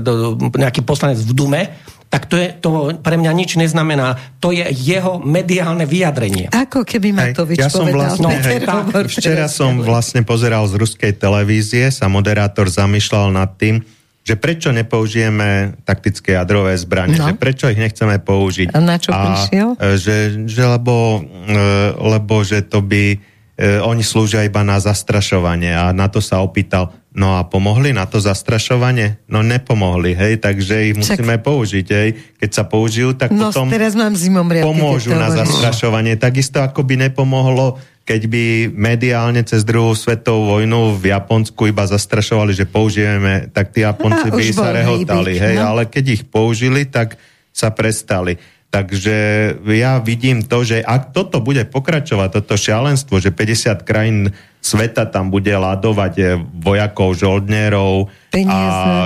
nejaký 0.54 0.86
poslanec 0.86 1.18
v 1.18 1.34
Dume, 1.34 1.74
tak 2.06 2.30
to, 2.30 2.38
je, 2.38 2.54
to 2.62 2.70
pre 3.02 3.18
mňa 3.18 3.34
nič 3.34 3.58
neznamená. 3.58 4.38
To 4.45 4.54
je 4.54 4.62
jeho 4.70 5.18
mediálne 5.18 5.89
vyjadrenie. 5.89 6.54
Ako 6.54 6.86
keby 6.86 7.18
Matovič 7.18 7.58
ja 7.58 7.66
som 7.66 7.89
povedal. 7.89 8.14
Vlastne, 8.14 8.34
hej, 8.45 8.62
tak, 8.62 9.10
včera 9.10 9.50
som 9.50 9.82
vlastne 9.82 10.22
pozeral 10.22 10.70
z 10.70 10.78
ruskej 10.78 11.18
televízie, 11.18 11.89
sa 11.89 12.06
moderátor 12.06 12.70
zamýšľal 12.70 13.34
nad 13.34 13.50
tým, 13.58 13.82
že 14.22 14.38
prečo 14.38 14.70
nepoužijeme 14.70 15.82
taktické 15.82 16.38
jadrové 16.38 16.78
zbranie, 16.78 17.18
no. 17.18 17.26
že 17.26 17.34
prečo 17.34 17.66
ich 17.74 17.82
nechceme 17.82 18.22
použiť. 18.22 18.70
A 18.70 18.78
na 18.78 19.02
čo 19.02 19.10
a, 19.10 19.18
prišiel? 19.18 19.70
E, 19.82 19.97
že, 19.97 20.18
že 20.45 20.62
lebo, 20.62 21.26
e, 21.26 21.62
lebo 21.97 22.45
že 22.45 22.62
to 22.62 22.86
by 22.86 23.18
oni 23.60 24.03
slúžia 24.07 24.47
iba 24.47 24.64
na 24.64 24.80
zastrašovanie 24.80 25.76
a 25.76 25.91
na 25.91 26.07
to 26.07 26.24
sa 26.24 26.39
opýtal, 26.39 26.95
no 27.12 27.36
a 27.36 27.43
pomohli 27.43 27.91
na 27.91 28.07
to 28.07 28.24
zastrašovanie? 28.24 29.20
No 29.28 29.43
nepomohli, 29.43 30.16
hej, 30.16 30.39
takže 30.39 30.76
ich 30.88 30.95
Čak. 30.95 31.20
musíme 31.20 31.36
použiť, 31.43 31.88
hej. 31.91 32.10
Keď 32.39 32.49
sa 32.55 32.64
použijú, 32.64 33.20
tak 33.20 33.36
no, 33.36 33.51
potom 33.51 33.68
teraz 33.68 33.99
mám 33.99 34.16
pomôžu 34.64 35.12
na 35.12 35.28
zastrašovanie. 35.28 36.16
Takisto 36.16 36.64
ako 36.64 36.88
by 36.88 37.12
nepomohlo 37.12 37.76
keď 38.10 38.26
by 38.26 38.74
mediálne 38.74 39.45
cez 39.45 39.62
druhú 39.62 39.93
svetovú 39.93 40.57
vojnu 40.57 40.97
v 40.97 41.14
Japonsku 41.14 41.70
iba 41.70 41.86
zastrašovali, 41.86 42.57
že 42.57 42.66
použijeme, 42.66 43.53
tak 43.53 43.70
tí 43.70 43.86
Japonci 43.86 44.34
by 44.34 44.43
sa 44.49 44.74
rehotali, 44.74 45.38
hej, 45.38 45.62
no? 45.62 45.78
ale 45.78 45.86
keď 45.86 46.18
ich 46.18 46.24
použili, 46.26 46.89
tak 46.89 47.22
sa 47.53 47.70
prestali. 47.70 48.41
Takže 48.70 49.18
ja 49.66 49.98
vidím 49.98 50.46
to, 50.46 50.62
že 50.62 50.86
ak 50.86 51.10
toto 51.10 51.42
bude 51.42 51.66
pokračovať, 51.66 52.38
toto 52.38 52.54
šialenstvo, 52.54 53.18
že 53.18 53.34
50 53.34 53.82
krajín 53.82 54.30
sveta 54.62 55.10
tam 55.10 55.34
bude 55.34 55.50
ladovať 55.50 56.14
eh, 56.22 56.38
vojakov, 56.38 57.18
žoldnerov 57.18 58.14
a 58.46 58.60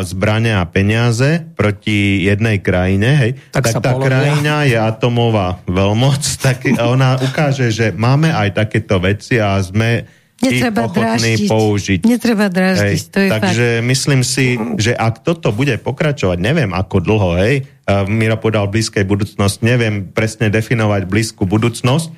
zbrane 0.03 0.51
a 0.51 0.67
peniaze 0.67 1.47
proti 1.55 2.27
jednej 2.27 2.59
krajine, 2.59 3.09
hej, 3.15 3.31
tak, 3.55 3.71
tak 3.71 3.79
tá 3.79 3.95
polovia. 3.95 4.09
krajina 4.11 4.55
je 4.67 4.75
atomová 4.75 5.63
veľmoc, 5.63 6.21
tak 6.45 6.67
ona 6.67 7.23
ukáže, 7.23 7.71
že 7.71 7.95
máme 7.95 8.35
aj 8.35 8.67
takéto 8.67 8.99
veci 8.99 9.39
a 9.39 9.55
sme 9.63 10.03
Netreba 10.43 10.81
ochotní 10.91 11.33
použiť. 11.47 11.99
Netreba 12.03 12.47
dráždiť, 12.51 13.01
hej, 13.03 13.11
to 13.11 13.17
je 13.23 13.29
Takže 13.31 13.67
fakt. 13.79 13.87
myslím 13.87 14.21
si, 14.27 14.45
že 14.77 14.91
ak 14.91 15.23
toto 15.23 15.55
bude 15.55 15.79
pokračovať, 15.79 16.37
neviem 16.37 16.71
ako 16.75 16.99
dlho, 17.01 17.29
hej, 17.39 17.65
Miro 18.07 18.37
povedal 18.39 18.67
blízkej 18.71 19.03
budúcnosť, 19.03 19.63
neviem 19.63 20.07
presne 20.07 20.47
definovať 20.53 21.03
blízku 21.07 21.43
budúcnosť, 21.43 22.11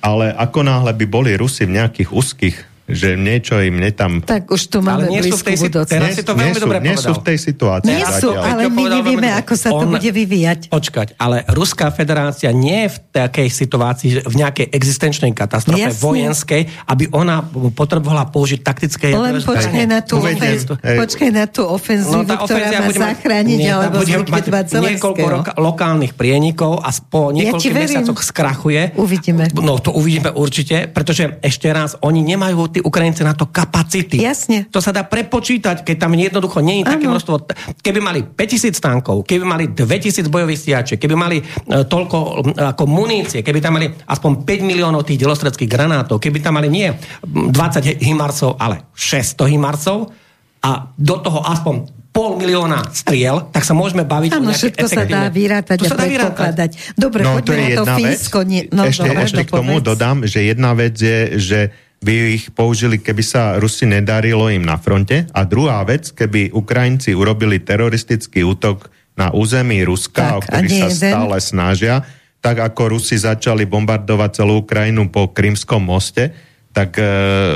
ale 0.00 0.32
ako 0.32 0.64
náhle 0.64 0.96
by 0.96 1.06
boli 1.08 1.30
Rusi 1.36 1.68
v 1.68 1.76
nejakých 1.76 2.08
úzkých 2.08 2.56
že 2.92 3.18
niečo 3.18 3.58
im 3.62 3.80
netam... 3.80 4.20
Tak 4.22 4.50
už 4.50 4.62
tu 4.70 4.78
máme 4.84 5.08
ale 5.08 5.18
nie 5.18 5.20
v 5.26 5.42
tej 5.42 5.56
budúcnosť. 5.56 5.90
Teraz 5.90 6.08
si 6.14 6.22
to 6.22 6.32
veľmi 6.36 6.60
dobre 6.60 6.78
nie 6.82 6.96
sú 6.96 7.12
v 7.16 7.22
tej 7.24 7.38
situácii. 7.38 7.88
Nie 7.90 8.06
sú, 8.06 8.30
ale 8.36 8.68
my 8.68 8.84
nevieme, 9.00 9.28
ako 9.34 9.52
sa 9.56 9.68
to 9.72 9.84
bude 9.86 10.10
vyvíjať. 10.10 10.70
Počkať, 10.70 11.18
ale 11.18 11.42
Ruská 11.50 11.90
federácia 11.90 12.50
nie 12.54 12.86
je 12.86 12.88
v 12.94 12.98
takej 13.10 13.48
situácii, 13.50 14.08
že 14.14 14.20
v 14.26 14.34
nejakej 14.38 14.66
existenčnej 14.70 15.32
katastrofe 15.34 15.90
Jasne. 15.90 16.02
vojenskej, 16.02 16.62
aby 16.86 17.04
ona 17.10 17.42
potrebovala 17.74 18.28
použiť 18.30 18.60
taktické 18.62 19.12
Len 19.12 19.42
počkaj 19.42 19.84
na, 19.88 20.00
tú 20.00 20.22
ofenzívu, 20.22 20.74
počkaj 20.78 21.30
na 21.34 21.44
tú 21.50 21.62
ofenzívu, 21.66 22.24
no, 22.24 22.36
ktorá 22.46 22.68
má 22.86 22.92
zachrániť 22.92 23.58
nie, 23.58 23.70
alebo 23.70 24.02
zlikvidovať 24.04 24.64
niekoľko 24.78 25.26
roka, 25.26 25.52
lokálnych 25.58 26.12
prienikov 26.14 26.80
a 26.80 26.90
po 27.10 27.34
niekoľkých 27.34 27.74
ja 27.74 27.80
mesiacoch 27.80 28.20
skrachuje. 28.22 28.94
Uvidíme. 28.94 29.50
No 29.56 29.78
to 29.82 29.90
uvidíme 29.92 30.30
určite, 30.32 30.86
pretože 30.90 31.40
ešte 31.42 31.68
raz, 31.72 31.96
oni 32.00 32.22
nemajú 32.22 32.56
tí 32.80 32.88
Ukrajinci 32.88 33.20
na 33.20 33.36
to 33.36 33.52
kapacity. 33.52 34.24
Jasne. 34.24 34.72
To 34.72 34.80
sa 34.80 34.96
dá 34.96 35.04
prepočítať, 35.04 35.84
keď 35.84 35.96
tam 36.00 36.16
jednoducho 36.16 36.64
nie 36.64 36.80
je 36.80 36.88
také 36.88 37.04
množstvo. 37.04 37.34
Keby 37.84 38.00
mali 38.00 38.24
5000 38.24 38.80
tankov, 38.80 39.28
keby 39.28 39.44
mali 39.44 39.64
2000 39.68 40.24
bojových 40.32 40.56
stiačiek, 40.64 40.96
keby 40.96 41.12
mali 41.12 41.36
e, 41.36 41.44
toľko 41.84 42.18
e, 42.56 42.64
ako 42.72 42.84
munície, 42.88 43.44
keby 43.44 43.60
tam 43.60 43.76
mali 43.76 43.92
aspoň 43.92 44.48
5 44.48 44.64
miliónov 44.64 45.04
tých 45.04 45.20
delostredských 45.20 45.68
granátov, 45.68 46.16
keby 46.16 46.40
tam 46.40 46.56
mali 46.56 46.72
nie 46.72 46.88
20 47.20 48.00
himarcov, 48.00 48.56
ale 48.56 48.88
600 48.96 49.52
himarcov 49.52 50.08
a 50.64 50.88
do 50.96 51.16
toho 51.20 51.44
aspoň 51.44 52.00
pol 52.10 52.34
milióna 52.42 52.90
striel, 52.90 53.46
tak 53.54 53.62
sa 53.62 53.70
môžeme 53.70 54.02
baviť 54.02 54.30
Áno, 54.34 54.50
všetko 54.50 54.86
sa 54.90 55.06
dá 55.06 55.30
vyrátať 55.30 55.78
to 55.78 55.94
a 55.94 55.94
predpokladať. 55.94 56.70
Dobre, 56.98 57.22
no, 57.22 57.38
poďme 57.38 57.54
na 57.54 57.68
to 57.70 57.84
Fínsko. 57.86 58.38
Nie, 58.42 58.66
no, 58.74 58.82
ešte, 58.82 59.06
dobre, 59.06 59.22
ešte 59.30 59.42
k 59.46 59.50
tomu 59.54 59.78
povedz. 59.78 59.86
dodám, 59.94 60.16
že 60.26 60.42
jedna 60.42 60.74
vec 60.74 60.98
je, 60.98 61.38
že 61.38 61.60
by 62.00 62.14
ich 62.32 62.48
použili, 62.56 62.96
keby 62.96 63.20
sa 63.20 63.60
Rusi 63.60 63.84
nedarilo 63.84 64.48
im 64.48 64.64
na 64.64 64.80
fronte. 64.80 65.28
A 65.36 65.44
druhá 65.44 65.84
vec, 65.84 66.08
keby 66.16 66.48
Ukrajinci 66.56 67.12
urobili 67.12 67.60
teroristický 67.60 68.40
útok 68.40 68.88
na 69.20 69.28
území 69.36 69.84
Ruska, 69.84 70.32
tak, 70.32 70.36
o 70.36 70.40
ktorý 70.40 70.68
sa 70.68 70.88
stále 70.88 71.36
snažia, 71.44 72.00
tak 72.40 72.56
ako 72.64 72.96
Rusi 72.96 73.20
začali 73.20 73.68
bombardovať 73.68 74.30
celú 74.32 74.64
Ukrajinu 74.64 75.12
po 75.12 75.28
Krymskom 75.28 75.84
moste, 75.84 76.32
tak 76.72 76.96
e, 76.96 77.04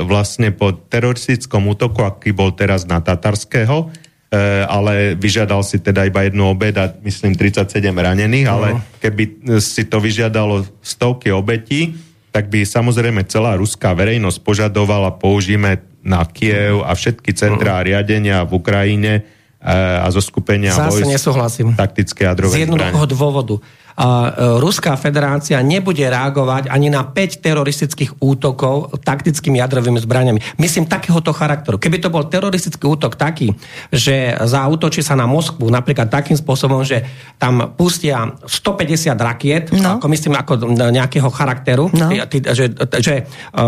vlastne 0.05 0.53
po 0.53 0.77
teroristickom 0.77 1.65
útoku, 1.65 2.05
aký 2.05 2.29
bol 2.29 2.53
teraz 2.53 2.85
na 2.85 3.01
Tatarského, 3.01 3.89
e, 3.89 4.61
ale 4.61 5.17
vyžiadal 5.17 5.65
si 5.65 5.81
teda 5.81 6.05
iba 6.05 6.21
jednu 6.21 6.53
obed 6.53 6.77
a 6.77 6.93
myslím 7.01 7.33
37 7.33 7.81
ranených, 7.81 8.45
uh-huh. 8.45 8.55
ale 8.61 8.67
no. 8.77 8.79
keby 9.01 9.23
si 9.57 9.89
to 9.89 9.97
vyžiadalo 9.97 10.69
stovky 10.85 11.33
obetí, 11.33 11.97
tak 12.35 12.51
by 12.51 12.67
samozrejme 12.67 13.23
celá 13.31 13.55
ruská 13.55 13.95
verejnosť 13.95 14.43
požadovala, 14.43 15.15
použijeme 15.15 15.79
na 16.03 16.27
Kiev 16.27 16.83
a 16.83 16.91
všetky 16.91 17.31
centrá 17.31 17.79
uh-huh. 17.79 17.87
riadenia 17.87 18.43
v 18.43 18.59
Ukrajine 18.59 19.13
e, 19.15 19.71
a 19.71 20.03
zo 20.11 20.19
skupenia 20.19 20.75
Zase 20.75 20.99
vojsk 20.99 21.15
nesúhlasím. 21.15 21.67
taktické 21.79 22.27
jadrové 22.27 22.59
Z 22.59 22.67
jednoduchého 22.67 23.07
dôvodu 23.07 23.55
a 23.95 24.07
e, 24.27 24.29
Ruská 24.59 24.99
federácia 24.99 25.55
nebude 25.63 26.03
reagovať 26.03 26.67
ani 26.67 26.91
na 26.91 27.07
5 27.07 27.39
teroristických 27.39 28.19
útokov 28.19 28.91
taktickými 29.07 29.63
jadrovými 29.63 29.99
zbraniami. 30.03 30.59
Myslím 30.59 30.83
takéhoto 30.83 31.31
charakteru. 31.31 31.79
Keby 31.79 32.03
to 32.03 32.11
bol 32.11 32.27
teroristický 32.27 32.83
útok 32.91 33.15
taký, 33.15 33.55
že 33.95 34.35
zautočí 34.43 34.99
sa 34.99 35.15
na 35.15 35.23
Moskvu 35.23 35.71
napríklad 35.71 36.11
takým 36.11 36.35
spôsobom, 36.35 36.83
že 36.83 37.07
tam 37.39 37.71
pustia 37.79 38.35
150 38.43 39.15
rakiet, 39.15 39.63
no. 39.71 39.95
ako 39.95 40.11
myslím 40.11 40.35
ako 40.35 40.53
nejakého 40.75 41.31
charakteru, 41.31 41.87
no. 41.95 42.11
že, 42.51 42.75
že 42.99 43.15
e, 43.15 43.63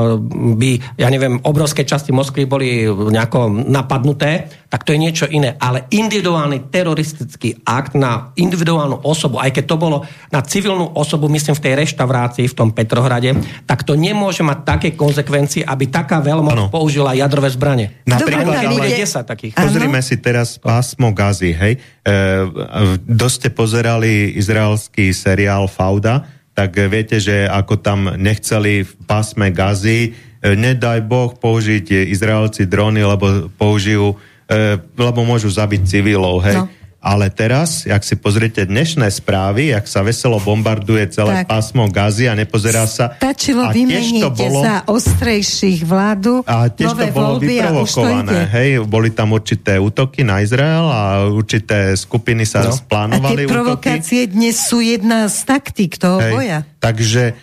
by, 0.59 0.71
ja 0.99 1.07
neviem, 1.07 1.39
obrovské 1.47 1.87
časti 1.87 2.11
Moskvy 2.11 2.43
boli 2.43 2.83
nejako 2.83 3.63
napadnuté, 3.63 4.51
tak 4.67 4.83
to 4.83 4.91
je 4.91 4.99
niečo 4.99 5.25
iné. 5.31 5.55
Ale 5.55 5.87
individuálny 5.87 6.67
teroristický 6.67 7.63
akt 7.63 7.95
na 7.95 8.35
individuálnu 8.35 9.07
osobu, 9.07 9.39
aj 9.39 9.55
keď 9.55 9.63
to 9.63 9.77
bolo 9.79 9.97
na 10.33 10.43
civilnú 10.43 10.91
osobu, 10.93 11.31
myslím 11.31 11.55
v 11.55 11.63
tej 11.63 11.73
reštaurácii 11.87 12.45
v 12.51 12.55
tom 12.55 12.69
Petrohrade, 12.75 13.35
tak 13.63 13.87
to 13.87 13.95
nemôže 13.95 14.43
mať 14.43 14.57
také 14.67 14.89
konsekvencie, 14.93 15.63
aby 15.63 15.87
taká 15.87 16.19
veľmoc 16.19 16.73
použila 16.73 17.15
jadrové 17.15 17.49
zbranie. 17.53 18.03
Napríklad, 18.03 18.67
ale, 18.67 18.91
10 18.91 19.23
takých. 19.23 19.53
Pozrime 19.55 19.99
si 20.03 20.19
teraz 20.19 20.59
pásmo 20.59 21.15
Gazy, 21.15 21.51
hej. 21.55 21.73
E, 21.77 21.79
dosť 23.07 23.35
ste 23.37 23.49
pozerali 23.53 24.35
izraelský 24.35 25.15
seriál 25.15 25.71
Fauda, 25.71 26.27
tak 26.57 26.73
viete, 26.89 27.21
že 27.21 27.45
ako 27.45 27.77
tam 27.77 28.17
nechceli 28.17 28.81
v 28.81 28.91
pásme 29.05 29.53
Gazy, 29.53 29.99
e, 30.09 30.57
nedaj 30.57 31.05
Boh 31.05 31.31
použiť 31.37 32.09
Izraelci 32.09 32.65
drony, 32.65 33.05
lebo 33.05 33.47
použijú, 33.55 34.17
e, 34.49 34.81
lebo 34.97 35.21
môžu 35.21 35.53
zabiť 35.53 35.81
civilov, 35.85 36.41
hej. 36.43 36.57
No. 36.57 36.76
Ale 36.97 37.29
teraz, 37.29 37.85
ak 37.85 38.01
si 38.01 38.17
pozriete 38.17 38.65
dnešné 38.65 39.05
správy, 39.13 39.69
ak 39.69 39.85
sa 39.85 40.01
veselo 40.01 40.41
bombarduje 40.41 41.05
celé 41.13 41.45
tak. 41.45 41.53
pásmo 41.53 41.85
Gazy 41.93 42.25
a 42.25 42.33
nepozerá 42.33 42.89
sa... 42.89 43.13
Stačilo 43.21 43.69
vymeniť 43.69 44.25
to 44.25 44.33
bolo, 44.33 44.59
za 44.65 44.81
ostrejších 44.89 45.85
vládu, 45.85 46.41
A 46.49 46.73
tiež 46.73 46.97
to 46.97 47.05
bolo 47.13 47.37
vyprovokované. 47.37 48.49
Hej, 48.49 48.81
boli 48.89 49.13
tam 49.13 49.37
určité 49.37 49.77
útoky 49.77 50.25
na 50.25 50.41
Izrael 50.41 50.89
a 50.89 51.29
určité 51.29 51.93
skupiny 51.93 52.49
sa 52.49 52.65
no. 52.65 52.73
splánovali 52.73 53.45
A 53.45 53.45
tie 53.45 53.53
provokácie 53.53 54.21
útoky. 54.25 54.33
dnes 54.33 54.55
sú 54.57 54.81
jedna 54.81 55.29
z 55.29 55.37
taktík 55.45 56.01
toho 56.01 56.17
hej. 56.17 56.33
boja. 56.33 56.59
Takže 56.81 57.23
e, 57.29 57.33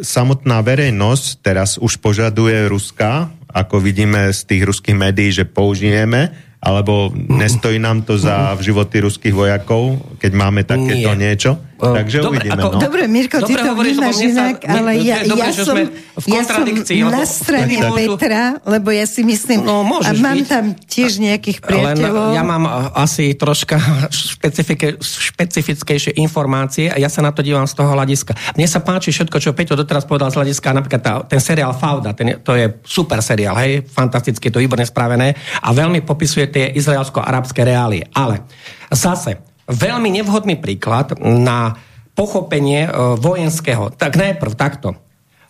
samotná 0.00 0.64
verejnosť 0.64 1.26
teraz 1.44 1.76
už 1.76 2.00
požaduje 2.00 2.64
Ruska, 2.72 3.28
ako 3.52 3.84
vidíme 3.84 4.32
z 4.32 4.40
tých 4.48 4.62
ruských 4.64 4.96
médií, 4.96 5.28
že 5.28 5.44
použijeme 5.44 6.47
alebo 6.58 7.14
nestojí 7.14 7.78
nám 7.78 8.02
to 8.02 8.18
za 8.18 8.54
v 8.58 8.60
životy 8.72 8.98
ruských 9.06 9.34
vojakov, 9.34 9.98
keď 10.18 10.32
máme 10.34 10.66
takéto 10.66 11.14
Nie. 11.14 11.20
niečo. 11.30 11.67
O, 11.78 11.94
Takže 11.94 12.18
dobre, 12.20 12.42
uvidíme. 12.42 12.58
ako- 12.58 12.74
no. 12.74 12.80
Dobre, 12.80 13.02
Mirko, 13.06 13.36
ty 13.38 13.42
Dobre 13.48 13.60
to 13.60 13.70
hovoríš, 13.70 13.94
vnímaš 13.94 14.18
inak, 14.20 14.56
mne- 14.58 14.70
ale 14.74 14.90
ja, 14.98 15.16
je 15.16 15.30
dobré, 15.30 15.46
ja 15.46 15.52
som, 15.54 15.76
v 15.78 16.26
ja 16.26 16.42
som 16.42 16.64
na 17.08 17.22
strane 17.22 17.74
môžu- 17.80 18.18
Petra, 18.18 18.42
lebo 18.66 18.88
ja 18.90 19.06
si 19.06 19.22
myslím, 19.22 19.62
No, 19.62 19.86
a 19.86 20.10
mám 20.12 20.36
byť. 20.36 20.46
tam 20.48 20.64
tiež 20.74 21.12
nejakých 21.18 21.58
priateľov. 21.60 22.24
Len 22.30 22.34
ja 22.34 22.42
mám 22.42 22.64
a, 22.64 22.74
asi 22.98 23.30
troška 23.32 23.78
špecifike, 24.10 24.98
špecifickejšie 24.98 26.18
informácie 26.18 26.90
a 26.90 26.96
ja 26.96 27.06
sa 27.06 27.20
na 27.20 27.30
to 27.30 27.40
dívam 27.40 27.62
z 27.62 27.74
toho 27.74 27.88
hľadiska. 27.88 28.34
Mne 28.52 28.66
sa 28.66 28.80
páči 28.80 29.08
všetko, 29.08 29.38
čo 29.38 29.54
Peťo 29.54 29.74
doteraz 29.74 30.02
povedal 30.02 30.28
z 30.28 30.36
hľadiska, 30.36 30.74
napríklad 30.74 30.98
tá, 31.00 31.12
ten 31.24 31.38
seriál 31.38 31.72
Fauda, 31.72 32.10
ten, 32.10 32.42
to 32.42 32.52
je 32.52 32.74
super 32.82 33.18
seriál, 33.20 33.54
hej, 33.56 33.86
fantasticky, 33.86 34.50
to 34.50 34.58
výborne 34.58 34.82
spravené 34.82 35.32
a 35.56 35.70
veľmi 35.70 36.02
popisuje 36.02 36.48
tie 36.48 36.74
izraelsko-arabské 36.74 37.62
reálie. 37.62 38.02
Ale 38.10 38.42
zase, 38.90 39.47
veľmi 39.68 40.08
nevhodný 40.10 40.56
príklad 40.56 41.14
na 41.20 41.76
pochopenie 42.16 42.88
e, 42.88 42.90
vojenského. 43.20 43.94
Tak 43.94 44.18
najprv 44.18 44.52
takto. 44.58 44.98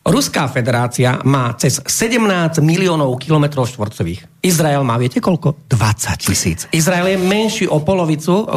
Ruská 0.08 0.48
federácia 0.48 1.20
má 1.28 1.52
cez 1.60 1.84
17 1.84 2.64
miliónov 2.64 3.20
kilometrov 3.20 3.68
štvorcových. 3.68 4.24
Izrael 4.40 4.80
má, 4.80 4.96
viete 4.96 5.20
koľko? 5.20 5.68
20 5.68 6.24
tisíc. 6.24 6.64
Izrael 6.72 7.12
je 7.12 7.18
menší 7.20 7.64
o 7.68 7.76
polovicu, 7.84 8.48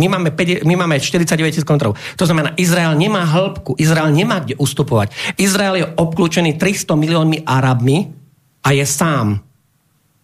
my 0.00 0.06
máme, 0.08 0.32
5, 0.32 0.64
my 0.64 0.74
máme 0.80 0.96
49 0.96 1.52
tisíc 1.52 1.66
kilometrov. 1.66 1.92
To 2.16 2.24
znamená, 2.24 2.56
Izrael 2.56 2.96
nemá 2.96 3.20
hĺbku, 3.28 3.76
Izrael 3.76 4.16
nemá 4.16 4.40
kde 4.40 4.56
ustupovať. 4.56 5.12
Izrael 5.36 5.84
je 5.84 5.86
obklúčený 5.92 6.56
300 6.56 6.96
miliónmi 6.96 7.44
Arabmi 7.44 8.08
a 8.64 8.72
je 8.72 8.84
sám. 8.88 9.44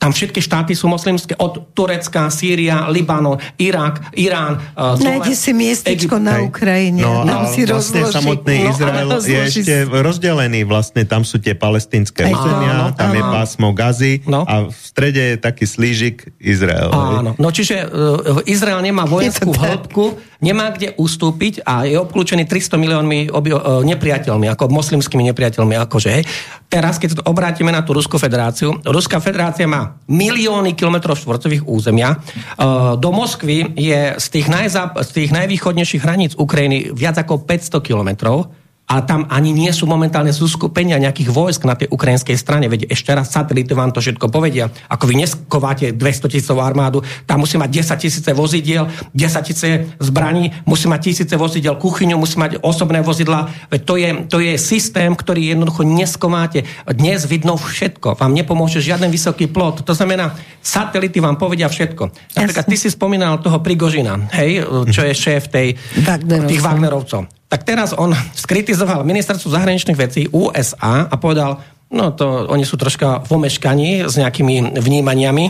Tam 0.01 0.17
všetky 0.17 0.41
štáty 0.41 0.73
sú 0.73 0.89
moslimské, 0.89 1.37
od 1.37 1.77
Turecka, 1.77 2.33
Sýria, 2.33 2.89
Libanon, 2.89 3.37
Irak, 3.61 4.17
Irán, 4.17 4.57
uh, 4.73 4.97
Nájde 4.97 5.37
si 5.37 5.53
miestečko 5.53 6.17
Egypt. 6.17 6.25
na. 6.25 6.41
Ukrajine. 6.41 7.05
No, 7.05 7.29
tam 7.29 7.45
si 7.53 7.69
vlastne 7.69 8.09
rozloží. 8.09 8.17
samotný 8.17 8.57
No, 8.65 8.71
Izrael 8.73 9.09
ale 9.13 9.29
je 9.29 9.41
ešte 9.45 9.75
rozdelený, 9.85 10.65
vlastne 10.65 11.05
tam 11.05 11.21
sú 11.21 11.37
tie 11.37 11.53
palestinské 11.53 12.33
územia, 12.33 12.73
áno, 12.73 12.97
tam 12.97 13.13
je 13.13 13.21
áno. 13.21 13.33
pásmo 13.33 13.69
Gazy 13.77 14.25
No. 14.25 14.49
a 14.49 14.73
v 14.73 14.81
strede 14.81 15.21
je 15.21 15.37
taký 15.37 15.69
slížik 15.69 16.33
Izrael. 16.41 16.89
Áno, 16.89 17.37
no 17.37 17.49
čiže 17.53 17.85
uh, 17.85 18.41
Izrael 18.49 18.81
nemá 18.81 19.05
vojenskú 19.05 19.53
Je 19.53 19.61
hĺbku, 19.61 20.17
nemá 20.41 20.73
kde 20.73 20.97
ustúpiť 20.97 21.61
a 21.69 21.85
je 21.85 22.01
obklúčený 22.01 22.49
300 22.49 22.81
miliónmi 22.81 23.29
obi, 23.29 23.53
uh, 23.53 23.85
nepriateľmi, 23.85 24.49
ako 24.49 24.73
moslimskými 24.73 25.29
nepriateľmi, 25.29 25.77
akože, 25.77 26.09
hej. 26.09 26.25
Teraz, 26.73 26.97
keď 26.97 27.21
to 27.21 27.23
obrátime 27.27 27.69
na 27.69 27.85
tú 27.85 27.93
Ruskú 27.93 28.17
federáciu, 28.17 28.79
Ruská 28.87 29.19
federácia 29.19 29.67
má 29.67 29.90
milióny 30.11 30.75
kilometrov 30.75 31.19
štvorcových 31.19 31.67
územia. 31.67 32.19
Uh, 32.19 32.97
do 32.99 33.11
Moskvy 33.11 33.75
je 33.75 34.15
z 34.19 34.27
tých, 34.31 34.47
najzáp- 34.51 34.99
z 35.03 35.11
tých 35.11 35.31
najvýchodnejších 35.31 36.03
hraníc 36.03 36.33
Ukrajiny 36.37 36.93
viac 36.95 37.19
ako 37.19 37.43
500 37.47 37.81
kilometrov 37.83 38.60
a 38.91 39.07
tam 39.07 39.31
ani 39.31 39.55
nie 39.55 39.71
sú 39.71 39.87
momentálne 39.87 40.35
zoskupenia 40.35 40.99
nejakých 40.99 41.31
vojsk 41.31 41.63
na 41.63 41.79
tej 41.79 41.95
ukrajinskej 41.95 42.35
strane. 42.35 42.67
Veď 42.67 42.91
ešte 42.91 43.15
raz 43.15 43.31
satelity 43.31 43.71
vám 43.71 43.95
to 43.95 44.03
všetko 44.03 44.27
povedia. 44.27 44.67
Ako 44.91 45.07
vy 45.07 45.15
neskováte 45.23 45.95
200 45.95 46.27
tisícovú 46.27 46.59
armádu, 46.59 47.07
tam 47.23 47.47
musí 47.47 47.55
mať 47.55 47.87
10 47.87 48.03
tisíce 48.03 48.31
vozidiel, 48.35 48.91
10 49.15 49.47
tisíce 49.47 49.95
zbraní, 50.03 50.51
musí 50.67 50.91
mať 50.91 51.01
tisíce 51.07 51.35
vozidiel 51.39 51.79
kuchyňu, 51.79 52.19
musí 52.19 52.35
mať 52.35 52.59
osobné 52.67 52.99
vozidla. 52.99 53.47
Veď 53.71 53.81
to 53.87 53.95
je, 53.95 54.11
to 54.27 54.39
je 54.43 54.59
systém, 54.59 55.15
ktorý 55.15 55.55
jednoducho 55.55 55.87
neskováte. 55.87 56.67
Dnes 56.91 57.31
vidno 57.31 57.55
všetko. 57.55 58.19
Vám 58.19 58.35
nepomôže 58.35 58.83
žiaden 58.83 59.15
vysoký 59.15 59.47
plot. 59.47 59.87
To 59.87 59.95
znamená, 59.95 60.35
satelity 60.59 61.23
vám 61.23 61.39
povedia 61.39 61.71
všetko. 61.71 62.35
Napríklad 62.35 62.67
ty 62.67 62.75
si 62.75 62.91
spomínal 62.91 63.39
toho 63.39 63.63
Prigožina, 63.63 64.19
hej, 64.35 64.67
čo 64.91 65.07
je 65.07 65.15
šéf 65.15 65.47
tej, 65.47 65.79
tých 66.51 66.59
Wagnerovcov. 66.59 67.40
Tak 67.51 67.67
teraz 67.67 67.91
on 67.99 68.15
skritizoval 68.15 69.03
ministerstvo 69.03 69.51
zahraničných 69.51 69.99
vecí 69.99 70.31
USA 70.31 71.11
a 71.11 71.15
povedal, 71.19 71.59
no 71.91 72.15
to 72.15 72.47
oni 72.47 72.63
sú 72.63 72.79
troška 72.79 73.27
v 73.27 73.31
omeškaní 73.43 74.07
s 74.07 74.15
nejakými 74.15 74.79
vnímaniami, 74.79 75.45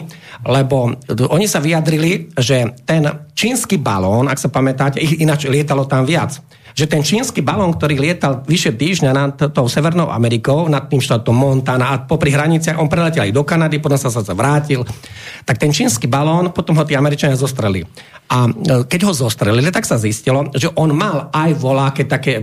lebo 0.48 0.96
oni 1.12 1.44
sa 1.44 1.61
vyjadrili, 1.61 2.32
že 2.40 2.72
ten 2.88 3.05
čínsky 3.36 3.76
balón, 3.76 4.32
ak 4.32 4.40
sa 4.40 4.48
pamätáte, 4.48 4.96
ich 4.96 5.20
ináč 5.20 5.44
lietalo 5.44 5.84
tam 5.84 6.09
viac, 6.09 6.40
že 6.74 6.86
ten 6.86 7.02
čínsky 7.04 7.40
balón, 7.40 7.74
ktorý 7.74 7.98
lietal 7.98 8.42
vyše 8.44 8.74
týždňa 8.74 9.10
nad 9.12 9.34
tou 9.50 9.66
Severnou 9.66 10.10
Amerikou, 10.10 10.66
nad 10.70 10.86
tým 10.86 11.02
štátom 11.02 11.34
Montana 11.34 11.94
a 11.94 12.02
popri 12.02 12.32
hraniciach, 12.34 12.78
on 12.78 12.90
preletel 12.90 13.28
aj 13.28 13.34
do 13.34 13.42
Kanady, 13.42 13.78
potom 13.82 13.98
sa 13.98 14.10
sa 14.10 14.22
vrátil, 14.34 14.86
tak 15.44 15.56
ten 15.58 15.72
čínsky 15.72 16.06
balón, 16.06 16.52
potom 16.54 16.76
ho 16.78 16.84
tí 16.84 16.94
Američania 16.94 17.38
zostreli. 17.38 17.82
A 18.30 18.46
e, 18.46 18.50
keď 18.86 19.10
ho 19.10 19.12
zostrelili, 19.12 19.74
tak 19.74 19.82
sa 19.82 19.98
zistilo, 19.98 20.46
že 20.54 20.70
on 20.78 20.94
mal 20.94 21.34
aj 21.34 21.50
voláke 21.58 22.06
také 22.06 22.38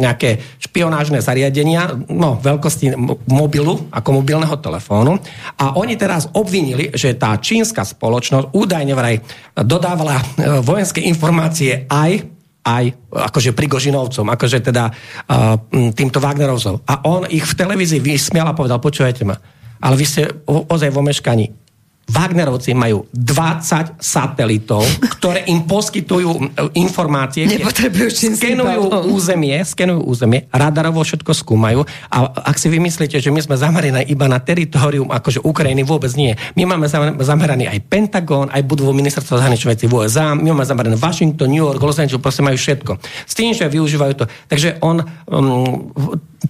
nejaké 0.00 0.40
špionážne 0.56 1.20
zariadenia, 1.20 1.92
no 2.08 2.40
veľkosti 2.40 2.96
mobilu, 3.28 3.92
ako 3.92 4.08
mobilného 4.24 4.56
telefónu. 4.56 5.20
A 5.60 5.76
oni 5.76 6.00
teraz 6.00 6.32
obvinili, 6.32 6.88
že 6.96 7.12
tá 7.12 7.36
čínska 7.36 7.84
spoločnosť 7.84 8.56
údajne 8.56 8.94
vraj 8.96 9.20
dodávala 9.52 10.16
e, 10.16 10.24
vojenské 10.64 11.04
informácie 11.04 11.84
aj 11.92 12.35
aj 12.66 12.84
akože 13.14 13.54
Prigožinovcom, 13.54 14.26
akože 14.26 14.58
teda 14.58 14.90
uh, 14.90 15.54
týmto 15.94 16.18
Wagnerovcom. 16.18 16.82
A 16.82 17.06
on 17.06 17.30
ich 17.30 17.46
v 17.46 17.54
televízii 17.54 18.02
vysmial 18.02 18.50
a 18.50 18.58
povedal, 18.58 18.82
počúvajte 18.82 19.22
ma, 19.22 19.38
ale 19.78 19.94
vy 19.94 20.04
ste 20.04 20.22
ozaj 20.50 20.90
vo 20.90 21.06
meškaní. 21.06 21.65
Wagnerovci 22.06 22.70
majú 22.70 23.10
20 23.10 23.98
satelitov, 23.98 24.86
ktoré 25.18 25.42
im 25.50 25.66
poskytujú 25.66 26.54
informácie, 26.78 27.50
skenujú 28.38 29.10
územie, 29.10 29.58
skenujú 29.66 30.06
územie, 30.06 30.46
radarovo 30.54 31.02
všetko 31.02 31.34
skúmajú 31.34 31.82
a 32.14 32.46
ak 32.46 32.56
si 32.62 32.70
vymyslíte, 32.70 33.18
že 33.18 33.34
my 33.34 33.42
sme 33.42 33.58
zameraní 33.58 34.06
iba 34.06 34.30
na 34.30 34.38
teritorium, 34.38 35.10
akože 35.10 35.42
Ukrajiny 35.42 35.82
vôbec 35.82 36.14
nie. 36.14 36.30
My 36.54 36.62
máme 36.62 36.86
zam- 36.86 37.18
zameraný 37.18 37.66
aj 37.66 37.82
Pentagon, 37.90 38.54
aj 38.54 38.62
budovu 38.62 38.94
ministerstva 38.94 39.42
zahraničných 39.42 39.72
vecí 39.74 39.84
v 39.90 40.06
USA, 40.06 40.38
my 40.38 40.54
máme 40.54 40.62
zamerané 40.62 40.94
Washington, 40.94 41.50
New 41.50 41.66
York, 41.66 41.82
Los 41.82 41.98
Angeles, 41.98 42.22
proste 42.22 42.46
majú 42.46 42.54
všetko. 42.54 43.02
S 43.26 43.34
tým, 43.34 43.50
že 43.50 43.66
využívajú 43.66 44.12
to. 44.14 44.24
Takže 44.46 44.78
on, 44.78 45.02
um, 45.26 45.90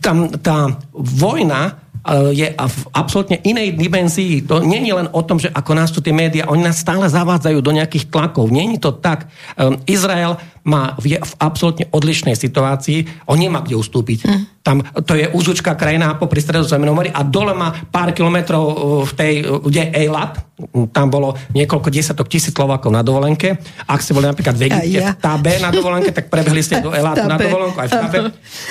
tam, 0.05 0.29
tá 0.37 0.77
vojna 0.93 1.86
je 2.31 2.47
v 2.55 2.79
absolútne 2.95 3.43
inej 3.43 3.75
dimenzii. 3.75 4.47
To 4.47 4.63
nie 4.63 4.83
je 4.87 4.95
len 4.95 5.09
o 5.11 5.23
tom, 5.27 5.43
že 5.43 5.51
ako 5.51 5.73
nás 5.75 5.91
tu 5.91 5.99
tie 5.99 6.15
médiá, 6.15 6.47
oni 6.47 6.63
nás 6.63 6.79
stále 6.79 7.07
zavádzajú 7.11 7.59
do 7.59 7.73
nejakých 7.75 8.09
tlakov. 8.09 8.49
Je 8.55 8.79
to 8.79 8.95
tak. 8.95 9.27
Um, 9.59 9.81
Izrael 9.87 10.39
má 10.67 10.99
v, 10.99 11.15
je 11.15 11.19
v 11.19 11.33
absolútne 11.39 11.87
odlišnej 11.89 12.35
situácii, 12.35 13.25
on 13.25 13.39
nemá 13.39 13.63
kde 13.63 13.79
ustúpiť. 13.79 14.27
Mm. 14.27 14.43
Tam, 14.61 14.77
to 14.83 15.15
je 15.15 15.31
úzučká 15.31 15.73
krajina 15.73 16.19
popri 16.19 16.43
stredozemnom 16.43 16.91
mori 16.91 17.07
a 17.07 17.23
dole 17.23 17.55
má 17.55 17.71
pár 17.87 18.11
kilometrov 18.11 18.65
uh, 18.65 18.75
v 19.07 19.13
tej, 19.15 19.33
uh, 19.41 19.63
kde 19.63 19.95
Eilat, 19.95 20.43
tam 20.91 21.07
bolo 21.07 21.37
niekoľko 21.53 21.87
desiatok 21.87 22.27
tisíc 22.27 22.51
Slovákov 22.51 22.89
na 22.89 23.05
dovolenke. 23.05 23.61
Ak 23.85 24.01
ste 24.01 24.11
boli 24.11 24.25
napríklad 24.25 24.57
v 24.57 24.67
Egypte, 24.67 24.99
ja. 24.99 25.13
v 25.13 25.21
Tabe 25.21 25.53
na 25.61 25.71
dovolenke, 25.71 26.11
tak 26.11 26.27
prebehli 26.27 26.65
ste 26.65 26.81
do 26.81 26.91
Elatu 26.99 27.23
na 27.25 27.37
dovolenku 27.37 27.77
aj 27.77 27.87
v 27.87 27.95
Tabe. 27.95 28.19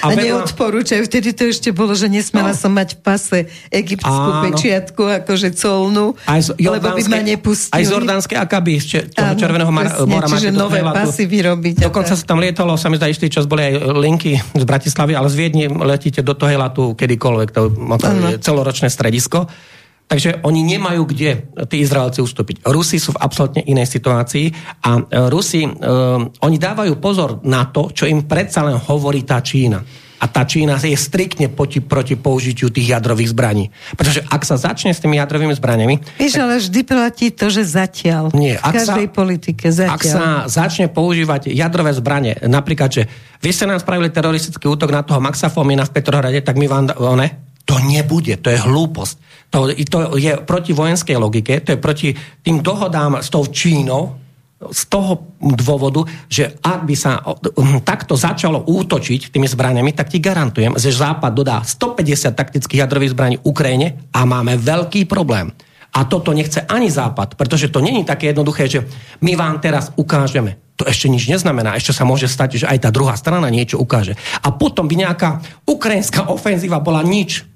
A, 0.01 0.05
vedľa- 0.09 0.19
neodporúčajú. 0.19 1.05
Vtedy 1.05 1.31
to 1.31 1.47
ešte 1.47 1.69
bolo, 1.71 1.93
že 1.93 2.09
nesmela 2.09 2.51
No. 2.51 2.57
som 2.57 2.73
mať 2.73 2.97
v 2.97 2.99
pase 2.99 3.37
egyptskú 3.69 4.09
Áno. 4.09 4.43
pečiatku, 4.43 5.03
akože 5.23 5.53
colnú, 5.53 6.17
Aj 6.25 6.41
z 6.41 6.57
lebo 6.57 6.91
by 6.91 7.03
ma 7.05 7.21
nepustili. 7.21 7.71
Aj 7.71 7.81
z 7.81 7.89
Jordánske 7.93 8.35
akaby, 8.35 8.73
z 8.75 8.85
Červeného 9.13 9.69
mora, 9.69 10.25
čiže 10.25 10.49
nové 10.49 10.81
Eilatu. 10.81 10.97
pasy 11.05 11.23
vyrobiť. 11.23 11.84
Dokonca 11.85 12.17
sa 12.17 12.25
tam 12.25 12.41
lietalo, 12.41 12.73
sa 12.81 12.89
mi 12.89 12.97
zdá 12.97 13.05
istý 13.05 13.29
čas, 13.29 13.45
boli 13.45 13.61
aj 13.61 13.93
linky 13.93 14.41
z 14.57 14.63
Bratislavy, 14.65 15.13
ale 15.13 15.29
z 15.29 15.37
Viedni 15.37 15.69
letíte 15.69 16.25
do 16.25 16.33
Tohelatu 16.33 16.97
kedykoľvek, 16.97 17.49
to 17.53 17.61
je 17.69 18.41
celoročné 18.41 18.89
stredisko. 18.89 19.45
Takže 20.05 20.45
oni 20.45 20.61
nemajú 20.65 21.01
kde 21.05 21.49
tí 21.65 21.81
Izraelci 21.81 22.21
ustúpiť. 22.21 22.65
Rusi 22.69 23.01
sú 23.01 23.17
v 23.17 23.21
absolútne 23.21 23.65
inej 23.65 23.89
situácii 23.89 24.53
a 24.85 25.01
e, 25.01 25.01
Rusi, 25.33 25.65
e, 25.65 25.71
oni 26.29 26.57
dávajú 26.61 26.93
pozor 27.01 27.41
na 27.41 27.65
to, 27.73 27.89
čo 27.89 28.05
im 28.05 28.29
predsa 28.29 28.61
len 28.65 28.77
hovorí 28.77 29.25
tá 29.25 29.41
Čína. 29.41 29.81
A 30.15 30.25
tá 30.31 30.47
Čína 30.47 30.79
je 30.79 30.95
striktne 30.95 31.51
proti, 31.51 31.83
proti 31.83 32.15
použitiu 32.15 32.71
tých 32.71 32.95
jadrových 32.95 33.35
zbraní. 33.35 33.67
Pretože 33.99 34.23
ak 34.23 34.41
sa 34.47 34.55
začne 34.55 34.95
s 34.95 35.03
tými 35.03 35.19
jadrovými 35.19 35.51
zbraniami, 35.51 35.95
Vieš, 36.15 36.33
ale 36.39 36.59
vždy 36.63 36.81
platí 36.87 37.27
to, 37.35 37.51
že 37.51 37.67
zatiaľ. 37.67 38.31
Nie, 38.31 38.55
v 38.55 38.63
každej 38.63 39.07
sa- 39.07 39.15
politike 39.15 39.65
zatiaľ. 39.69 39.95
ak 39.95 40.03
sa 40.03 40.25
začne 40.47 40.87
používať 40.87 41.51
jadrové 41.51 41.91
zbranie, 41.91 42.39
napríklad, 42.47 42.89
že 42.89 43.03
vy 43.43 43.51
ste 43.51 43.67
nám 43.67 43.83
spravili 43.83 44.07
teroristický 44.07 44.71
útok 44.71 44.89
na 44.89 45.03
toho 45.03 45.19
Maxa 45.19 45.51
Fomina 45.51 45.83
v 45.83 45.93
Petrohrade, 45.93 46.39
tak 46.41 46.55
my 46.55 46.65
vám... 46.65 46.83
One, 46.95 47.27
to 47.65 47.81
nebude, 47.81 48.37
to 48.39 48.53
je 48.53 48.61
hlúposť. 48.61 49.15
To, 49.51 49.73
to 49.73 49.97
je 50.21 50.37
proti 50.45 50.71
vojenskej 50.71 51.17
logike, 51.17 51.59
to 51.65 51.75
je 51.75 51.79
proti 51.81 52.13
tým 52.45 52.61
dohodám 52.61 53.19
s 53.19 53.33
tou 53.33 53.41
Čínou, 53.45 54.24
z 54.71 54.81
toho 54.87 55.35
dôvodu, 55.41 56.05
že 56.29 56.55
ak 56.61 56.79
by 56.85 56.95
sa 56.95 57.21
takto 57.89 58.17
začalo 58.17 58.63
útočiť 58.65 59.33
tými 59.33 59.45
zbraniami, 59.49 59.91
tak 59.93 60.13
ti 60.13 60.23
garantujem, 60.23 60.77
že 60.77 60.95
Západ 60.95 61.33
dodá 61.33 61.61
150 61.61 62.31
taktických 62.33 62.81
jadrových 62.85 63.13
zbraní 63.13 63.37
Ukrajine 63.43 64.09
a 64.15 64.23
máme 64.23 64.57
veľký 64.57 65.05
problém. 65.05 65.51
A 65.95 66.03
toto 66.03 66.35
nechce 66.35 66.59
ani 66.67 66.91
Západ, 66.91 67.39
pretože 67.39 67.71
to 67.71 67.79
není 67.79 68.03
také 68.03 68.35
jednoduché, 68.35 68.67
že 68.67 68.83
my 69.23 69.33
vám 69.39 69.63
teraz 69.63 69.95
ukážeme. 69.95 70.59
to 70.75 70.83
ešte 70.83 71.07
nič 71.07 71.31
neznamená. 71.31 71.79
Ešte 71.79 71.95
sa 71.95 72.03
môže 72.03 72.27
stať, 72.27 72.59
že 72.59 72.65
aj 72.67 72.83
tá 72.83 72.89
druhá 72.91 73.15
strana 73.15 73.47
niečo 73.47 73.79
ukáže. 73.79 74.19
A 74.43 74.51
potom 74.51 74.91
by 74.91 75.07
nejaká 75.07 75.39
ukrajinská 75.63 76.27
ofenzíva 76.35 76.83
bola 76.83 76.99
nič. 76.99 77.54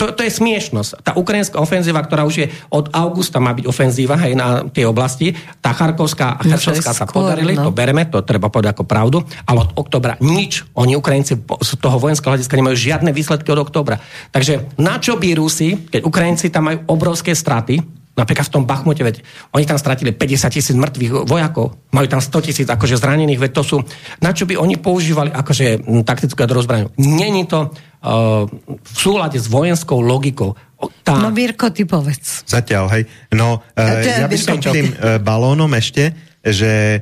To, 0.00 0.08
to 0.10 0.24
je 0.24 0.32
smiešnosť. 0.32 1.04
Tá 1.04 1.12
ukrajinská 1.14 1.60
ofenzíva, 1.60 2.02
ktorá 2.02 2.24
už 2.24 2.34
je 2.34 2.46
od 2.72 2.90
augusta 2.90 3.38
má 3.38 3.52
byť 3.52 3.68
ofenzíva 3.68 4.16
hej, 4.24 4.34
na 4.34 4.64
tie 4.66 4.88
oblasti, 4.88 5.36
tá 5.60 5.70
Charkovská 5.76 6.40
a 6.40 6.42
Cheršovská 6.42 6.90
sa 6.96 7.06
podarili, 7.06 7.54
no. 7.54 7.68
to 7.68 7.76
bereme, 7.76 8.08
to 8.08 8.24
treba 8.24 8.48
povedať 8.50 8.74
ako 8.74 8.84
pravdu, 8.88 9.22
ale 9.46 9.68
od 9.68 9.70
oktobra 9.78 10.18
nič. 10.18 10.66
Oni 10.74 10.98
Ukrajinci 10.98 11.38
z 11.38 11.70
toho 11.78 12.00
vojenského 12.00 12.34
hľadiska 12.34 12.56
nemajú 12.56 12.76
žiadne 12.76 13.10
výsledky 13.14 13.52
od 13.52 13.62
oktobra. 13.62 14.00
Takže 14.34 14.74
na 14.80 14.98
čo 14.98 15.20
by 15.20 15.38
Rusi, 15.38 15.76
keď 15.76 16.02
Ukrajinci 16.08 16.50
tam 16.50 16.72
majú 16.72 16.82
obrovské 16.88 17.36
straty, 17.36 18.01
Napríklad 18.12 18.44
v 18.44 18.54
tom 18.60 18.64
Bachmute, 18.68 19.00
veď 19.00 19.24
oni 19.56 19.64
tam 19.64 19.80
stratili 19.80 20.12
50 20.12 20.52
tisíc 20.52 20.76
mŕtvych 20.76 21.24
vojakov, 21.24 21.80
majú 21.96 22.06
tam 22.12 22.20
100 22.20 22.44
tisíc 22.44 22.68
akože 22.68 23.00
zranených, 23.00 23.40
veď 23.40 23.52
to 23.56 23.62
sú, 23.64 23.76
na 24.20 24.36
čo 24.36 24.44
by 24.44 24.60
oni 24.60 24.76
používali 24.76 25.32
akože 25.32 25.88
taktickú 26.04 26.36
jadrovú 26.44 26.60
zbraňu. 26.60 26.92
Není 27.00 27.48
to 27.48 27.72
uh, 27.72 28.44
v 28.68 28.96
súlade 29.00 29.40
s 29.40 29.48
vojenskou 29.48 30.04
logikou. 30.04 30.52
Tá... 31.00 31.16
No 31.16 31.32
Mirko, 31.32 31.72
ty 31.72 31.88
povedz. 31.88 32.44
Zatiaľ, 32.44 32.92
hej. 33.00 33.08
No, 33.32 33.64
uh, 33.64 34.04
ja 34.04 34.28
by 34.28 34.36
som 34.36 34.60
tým 34.60 34.92
uh, 34.92 35.16
balónom 35.16 35.72
ešte, 35.72 36.12
že 36.44 37.00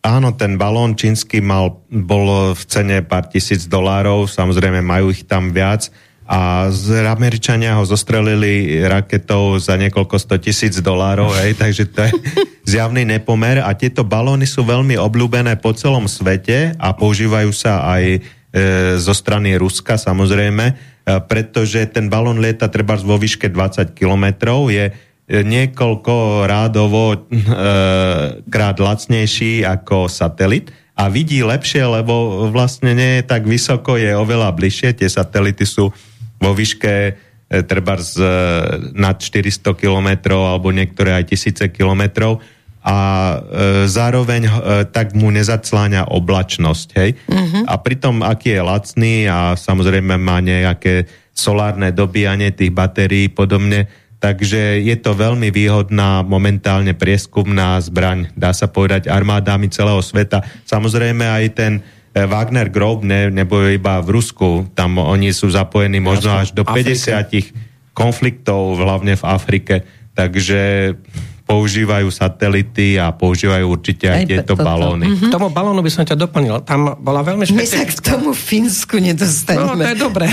áno, 0.00 0.32
ten 0.32 0.56
balón 0.56 0.96
čínsky 0.96 1.44
mal, 1.44 1.84
bol 1.92 2.56
v 2.56 2.62
cene 2.64 3.04
pár 3.04 3.28
tisíc 3.28 3.68
dolárov, 3.68 4.24
samozrejme 4.24 4.80
majú 4.80 5.12
ich 5.12 5.28
tam 5.28 5.52
viac, 5.52 5.92
a 6.28 6.68
z 6.68 7.08
Američania 7.08 7.80
ho 7.80 7.88
zostrelili 7.88 8.84
raketou 8.84 9.56
za 9.56 9.80
niekoľko 9.80 10.20
sto 10.20 10.36
tisíc 10.36 10.76
dolárov, 10.84 11.32
hej, 11.40 11.56
takže 11.60 11.88
to 11.88 12.04
je 12.04 12.12
zjavný 12.68 13.08
nepomer. 13.08 13.64
A 13.64 13.72
tieto 13.72 14.04
balóny 14.04 14.44
sú 14.44 14.60
veľmi 14.60 15.00
obľúbené 15.00 15.56
po 15.56 15.72
celom 15.72 16.04
svete 16.04 16.76
a 16.76 16.92
používajú 16.92 17.48
sa 17.56 17.80
aj 17.96 18.04
e, 18.12 18.18
zo 19.00 19.16
strany 19.16 19.56
Ruska 19.56 19.96
samozrejme, 19.96 20.64
e, 20.68 20.74
pretože 21.24 21.88
ten 21.88 22.12
balón 22.12 22.44
lieta 22.44 22.68
treba 22.68 23.00
vo 23.00 23.16
výške 23.16 23.48
20 23.48 23.96
kilometrov, 23.96 24.68
je 24.68 24.84
e, 24.84 24.92
niekoľko 25.32 26.44
rádovo 26.44 27.16
e, 27.16 27.18
krát 28.52 28.76
lacnejší 28.76 29.64
ako 29.64 30.12
satelit 30.12 30.68
a 30.92 31.08
vidí 31.08 31.40
lepšie, 31.40 31.88
lebo 31.88 32.50
vlastne 32.52 32.92
nie 32.92 33.22
je 33.22 33.24
tak 33.24 33.48
vysoko, 33.48 33.96
je 33.96 34.12
oveľa 34.12 34.52
bližšie, 34.52 34.92
tie 34.92 35.08
satelity 35.08 35.64
sú 35.64 35.88
vo 36.38 36.50
výške 36.54 36.94
e, 36.94 37.12
treba 37.66 37.98
z 37.98 38.18
e, 38.18 38.30
nad 38.94 39.18
400 39.18 39.74
kilometrov 39.74 40.42
alebo 40.46 40.72
niektoré 40.72 41.18
aj 41.18 41.34
tisíce 41.34 41.66
kilometrov 41.70 42.40
a 42.88 42.96
e, 42.96 43.36
zároveň 43.90 44.42
e, 44.48 44.52
tak 44.88 45.12
mu 45.12 45.28
nezacláňa 45.28 46.08
oblačnosť. 46.08 46.88
Hej? 46.96 47.10
Uh-huh. 47.28 47.62
A 47.68 47.76
pritom, 47.76 48.24
aký 48.24 48.56
je 48.56 48.62
lacný 48.64 49.14
a 49.28 49.58
samozrejme 49.58 50.16
má 50.16 50.40
nejaké 50.40 51.04
solárne 51.36 51.92
dobíjanie 51.92 52.54
tých 52.54 52.72
batérií 52.72 53.28
podobne, 53.28 53.86
takže 54.18 54.82
je 54.82 54.96
to 54.98 55.14
veľmi 55.14 55.52
výhodná 55.54 56.26
momentálne 56.26 56.96
prieskumná 56.96 57.78
zbraň, 57.78 58.34
dá 58.34 58.50
sa 58.50 58.66
povedať, 58.66 59.06
armádami 59.06 59.70
celého 59.70 60.02
sveta. 60.02 60.42
Samozrejme 60.66 61.22
aj 61.22 61.44
ten 61.54 61.72
Wagner 62.14 62.68
Group 62.72 63.04
ne, 63.04 63.30
nebo 63.30 63.60
iba 63.68 64.00
v 64.00 64.08
Rusku, 64.16 64.66
tam 64.72 64.98
oni 64.98 65.30
sú 65.30 65.52
zapojení 65.52 66.00
možno 66.00 66.40
až 66.40 66.56
do 66.56 66.64
50 66.64 67.28
konfliktov, 67.92 68.78
hlavne 68.78 69.18
v 69.18 69.24
Afrike, 69.26 69.74
takže 70.14 70.94
používajú 71.48 72.12
satelity 72.12 73.00
a 73.00 73.08
používajú 73.08 73.64
určite 73.64 74.04
aj, 74.04 74.20
aj 74.20 74.24
tieto 74.28 74.52
toto. 74.52 74.68
balóny. 74.68 75.08
Mm-hmm. 75.08 75.30
K 75.32 75.32
tomu 75.32 75.48
balónu 75.48 75.80
by 75.80 75.88
som 75.88 76.04
ťa 76.04 76.20
doplnil. 76.20 76.60
Tam 76.68 77.00
bola 77.00 77.24
veľmi 77.24 77.48
špecifická... 77.48 77.64
My 77.64 77.88
sa 77.88 77.88
k 77.88 78.00
tomu 78.04 78.30
Fínsku 78.36 79.00
nedostaneme. 79.00 79.80
No, 79.80 79.88
to 79.88 79.88
je 79.88 79.96
dobré. 79.96 80.26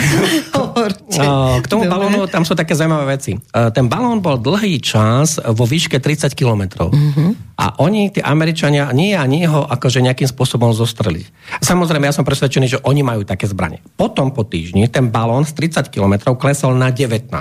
no, 1.24 1.32
k 1.64 1.68
tomu 1.72 1.88
dobre. 1.88 1.94
balónu 1.96 2.28
tam 2.28 2.44
sú 2.44 2.52
také 2.52 2.76
zaujímavé 2.76 3.16
veci. 3.16 3.40
Uh, 3.56 3.72
ten 3.72 3.88
balón 3.88 4.20
bol 4.20 4.36
dlhý 4.36 4.84
čas 4.84 5.40
vo 5.40 5.64
výške 5.64 6.04
30 6.04 6.36
kilometrov. 6.36 6.92
Mm-hmm. 6.92 7.56
A 7.56 7.80
oni, 7.80 8.12
tí 8.12 8.20
Američania, 8.20 8.92
nie 8.92 9.16
a 9.16 9.24
nie 9.24 9.48
ho 9.48 9.64
akože 9.64 10.04
nejakým 10.04 10.28
spôsobom 10.28 10.76
zostreli. 10.76 11.24
Samozrejme, 11.64 12.04
ja 12.04 12.12
som 12.12 12.28
presvedčený, 12.28 12.68
že 12.68 12.84
oni 12.84 13.00
majú 13.08 13.24
také 13.24 13.48
zbranie. 13.48 13.80
Potom 13.96 14.36
po 14.36 14.44
týždni 14.44 14.92
ten 14.92 15.08
balón 15.08 15.48
z 15.48 15.56
30 15.56 15.88
kilometrov 15.88 16.36
klesol 16.36 16.76
na 16.76 16.92
19. 16.92 17.32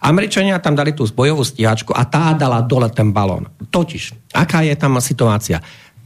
Američania 0.00 0.56
tam 0.60 0.72
dali 0.72 0.96
tú 0.96 1.04
bojovú 1.08 1.44
stíhačku 1.44 1.92
a 1.92 2.08
tá 2.08 2.32
dala 2.32 2.64
dole 2.64 2.88
ten 2.88 3.12
balón. 3.12 3.48
Totiž, 3.68 4.32
aká 4.32 4.64
je 4.64 4.72
tam 4.74 4.96
situácia? 4.98 5.60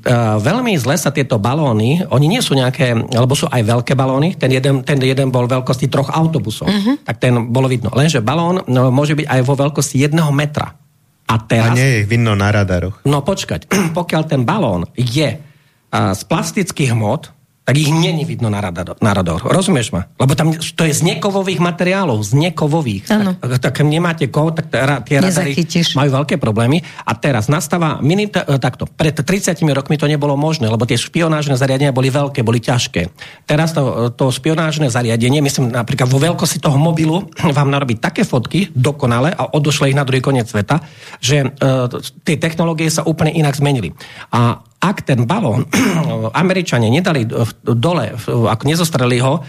Uh, 0.04 0.36
veľmi 0.36 0.76
zle 0.76 1.00
sa 1.00 1.08
tieto 1.08 1.40
balóny, 1.40 2.04
oni 2.12 2.26
nie 2.28 2.44
sú 2.44 2.52
nejaké, 2.52 2.92
alebo 2.92 3.32
sú 3.32 3.48
aj 3.48 3.64
veľké 3.64 3.96
balóny, 3.96 4.36
ten 4.36 4.52
jeden, 4.52 4.84
ten 4.84 5.00
jeden 5.00 5.32
bol 5.32 5.48
veľkosti 5.48 5.88
troch 5.88 6.12
autobusov, 6.12 6.68
uh-huh. 6.68 7.00
tak 7.08 7.24
ten 7.24 7.32
bolo 7.48 7.72
vidno. 7.72 7.88
Lenže 7.88 8.20
balón 8.20 8.60
no, 8.68 8.92
môže 8.92 9.16
byť 9.16 9.24
aj 9.24 9.40
vo 9.48 9.56
veľkosti 9.56 10.04
jedného 10.04 10.28
metra. 10.28 10.76
A, 11.24 11.40
teraz, 11.40 11.72
a 11.72 11.80
nie 11.80 11.88
je 11.88 12.00
vidno 12.04 12.36
na 12.36 12.52
radaroch. 12.52 13.00
No 13.08 13.24
počkať, 13.24 13.64
pokiaľ 13.96 14.22
ten 14.28 14.44
balón 14.44 14.84
je 14.92 15.40
uh, 15.40 16.12
z 16.12 16.22
plastických 16.28 16.92
hmot, 16.92 17.32
tak 17.64 17.80
ich 17.80 17.88
není 17.88 18.28
vidno 18.28 18.52
na, 18.52 18.60
radar, 18.60 18.92
na 19.00 19.16
radar. 19.16 19.40
Rozumieš 19.40 19.88
ma? 19.96 20.04
Lebo 20.20 20.36
tam 20.36 20.52
to 20.52 20.84
je 20.84 20.92
z 20.92 21.00
nekovových 21.00 21.64
materiálov, 21.64 22.20
z 22.20 22.36
nekovových. 22.36 23.08
Tak, 23.08 23.56
tak 23.56 23.74
nemáte 23.80 24.28
kov, 24.28 24.52
tak 24.52 24.68
tie 24.68 24.84
radary 25.24 25.56
majú 25.96 26.10
veľké 26.20 26.36
problémy. 26.36 26.84
A 27.08 27.16
teraz 27.16 27.48
nastáva 27.48 28.04
mini, 28.04 28.28
takto, 28.28 28.84
pred 28.84 29.16
30 29.16 29.56
rokmi 29.72 29.96
to 29.96 30.04
nebolo 30.04 30.36
možné, 30.36 30.68
lebo 30.68 30.84
tie 30.84 31.00
špionážne 31.00 31.56
zariadenia 31.56 31.96
boli 31.96 32.12
veľké, 32.12 32.44
boli 32.44 32.60
ťažké. 32.60 33.08
Teraz 33.48 33.72
to, 33.72 34.12
to 34.12 34.28
špionážne 34.28 34.92
zariadenie, 34.92 35.40
myslím 35.40 35.72
napríklad 35.72 36.12
vo 36.12 36.20
veľkosti 36.20 36.60
toho 36.60 36.76
mobilu, 36.76 37.32
vám 37.56 37.72
narobí 37.72 37.96
také 37.96 38.28
fotky, 38.28 38.76
dokonale, 38.76 39.32
a 39.32 39.56
odošle 39.56 39.88
ich 39.88 39.96
na 39.96 40.04
druhý 40.04 40.20
koniec 40.20 40.52
sveta, 40.52 40.84
že 41.16 41.48
uh, 41.48 41.88
tie 42.28 42.36
technológie 42.36 42.92
sa 42.92 43.08
úplne 43.08 43.32
inak 43.32 43.56
zmenili. 43.56 43.96
A 44.28 44.60
ak 44.84 45.08
ten 45.08 45.24
balón 45.24 45.64
Američania 46.44 46.92
nedali 46.92 47.24
dole, 47.64 48.12
ak 48.28 48.60
nezostreli 48.68 49.24
ho 49.24 49.40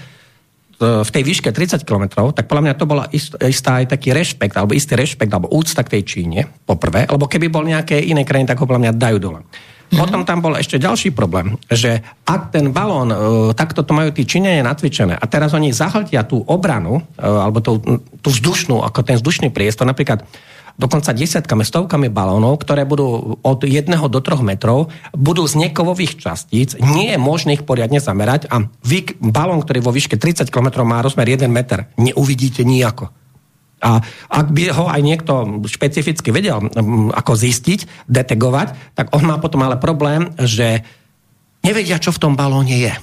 v 0.80 1.08
tej 1.08 1.24
výške 1.24 1.56
30 1.56 1.88
km, 1.88 2.36
tak 2.36 2.52
podľa 2.52 2.64
mňa 2.68 2.76
to 2.76 2.86
bola 2.88 3.08
ist, 3.16 3.32
istá 3.40 3.80
aj 3.80 3.96
taký 3.96 4.12
rešpekt, 4.12 4.56
alebo 4.60 4.76
istý 4.76 5.00
rešpekt, 5.00 5.32
alebo 5.32 5.48
úcta 5.48 5.88
k 5.88 6.00
tej 6.00 6.04
Číne, 6.04 6.52
poprvé, 6.68 7.08
lebo 7.08 7.32
keby 7.32 7.48
bol 7.48 7.64
nejaké 7.64 7.96
iné 7.96 8.28
krajiny, 8.28 8.52
tak 8.52 8.60
ho 8.60 8.68
podľa 8.68 8.92
mňa 8.92 8.94
dajú 9.00 9.18
dole. 9.24 9.40
Mm-hmm. 9.40 10.02
Potom 10.02 10.22
tam 10.28 10.42
bol 10.42 10.58
ešte 10.58 10.82
ďalší 10.82 11.14
problém, 11.14 11.56
že 11.70 12.02
ak 12.26 12.52
ten 12.52 12.74
balón, 12.74 13.14
e, 13.14 13.18
takto 13.54 13.86
to 13.86 13.94
majú 13.94 14.10
tí 14.12 14.26
Číňania 14.26 14.66
natvičené 14.66 15.14
a 15.16 15.26
teraz 15.30 15.54
oni 15.54 15.70
zahltia 15.72 16.26
tú 16.26 16.42
obranu, 16.44 17.06
e, 17.16 17.24
alebo 17.24 17.62
tú, 17.62 17.80
tú 18.20 18.30
vzdušnú, 18.34 18.82
ako 18.82 19.00
ten 19.06 19.16
vzdušný 19.22 19.54
priestor, 19.54 19.86
napríklad 19.86 20.26
dokonca 20.76 21.16
desiatkami, 21.16 21.64
stovkami 21.64 22.12
balónov, 22.12 22.60
ktoré 22.62 22.84
budú 22.84 23.40
od 23.40 23.60
1 23.64 23.88
do 24.12 24.20
3 24.20 24.44
metrov, 24.44 24.92
budú 25.16 25.48
z 25.48 25.68
nekovových 25.68 26.20
častíc, 26.20 26.76
nie 26.80 27.16
je 27.16 27.20
možné 27.20 27.60
ich 27.60 27.64
poriadne 27.64 28.04
zamerať 28.04 28.52
a 28.52 28.68
vy 28.84 29.16
balón, 29.20 29.64
ktorý 29.64 29.80
vo 29.80 29.96
výške 29.96 30.20
30 30.20 30.52
km 30.52 30.84
má 30.84 31.00
rozmer 31.00 31.28
1 31.28 31.48
meter, 31.48 31.88
neuvidíte 31.96 32.68
nijako. 32.68 33.12
A 33.86 34.02
ak 34.32 34.48
by 34.50 34.72
ho 34.72 34.86
aj 34.90 35.02
niekto 35.04 35.62
špecificky 35.68 36.32
vedel 36.34 36.58
ako 37.12 37.32
zistiť, 37.36 38.08
detegovať, 38.10 38.98
tak 38.98 39.14
on 39.14 39.28
má 39.28 39.38
potom 39.38 39.62
ale 39.62 39.78
problém, 39.78 40.32
že 40.42 40.82
nevedia, 41.62 42.02
čo 42.02 42.10
v 42.16 42.22
tom 42.22 42.34
balóne 42.34 42.74
je. 42.74 42.94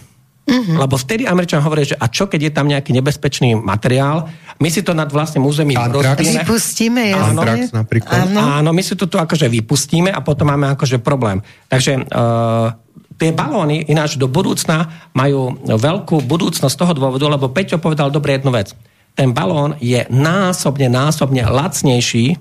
Mm-hmm. 0.42 0.74
Lebo 0.74 0.98
vtedy 0.98 1.22
Američan 1.22 1.62
hovorí, 1.62 1.86
že 1.86 1.94
a 1.94 2.10
čo, 2.10 2.26
keď 2.26 2.40
je 2.50 2.52
tam 2.52 2.66
nejaký 2.66 2.90
nebezpečný 2.90 3.54
materiál, 3.54 4.26
my 4.58 4.68
si 4.74 4.82
to 4.82 4.90
nad 4.90 5.06
vlastným 5.06 5.46
územím 5.46 5.78
rozpíme. 5.78 6.42
Vypustíme, 6.42 7.14
Áno, 7.14 7.46
napríklad. 7.70 8.26
Áno. 8.26 8.40
áno, 8.58 8.70
my 8.74 8.82
si 8.82 8.98
to 8.98 9.06
tu 9.06 9.22
akože 9.22 9.46
vypustíme 9.46 10.10
a 10.10 10.18
potom 10.18 10.50
máme 10.50 10.74
akože 10.74 10.98
problém. 10.98 11.38
Takže 11.70 12.10
uh, 12.10 12.74
tie 13.14 13.30
balóny 13.30 13.86
ináč 13.86 14.18
do 14.18 14.26
budúcna 14.26 15.08
majú 15.14 15.54
veľkú 15.62 16.26
budúcnosť 16.26 16.74
z 16.74 16.80
toho 16.80 16.92
dôvodu, 16.98 17.22
lebo 17.30 17.46
Peťo 17.54 17.78
povedal 17.78 18.10
dobre 18.10 18.34
jednu 18.34 18.50
vec. 18.50 18.74
Ten 19.14 19.30
balón 19.30 19.78
je 19.78 20.02
násobne, 20.10 20.90
násobne 20.90 21.46
lacnejší 21.46 22.34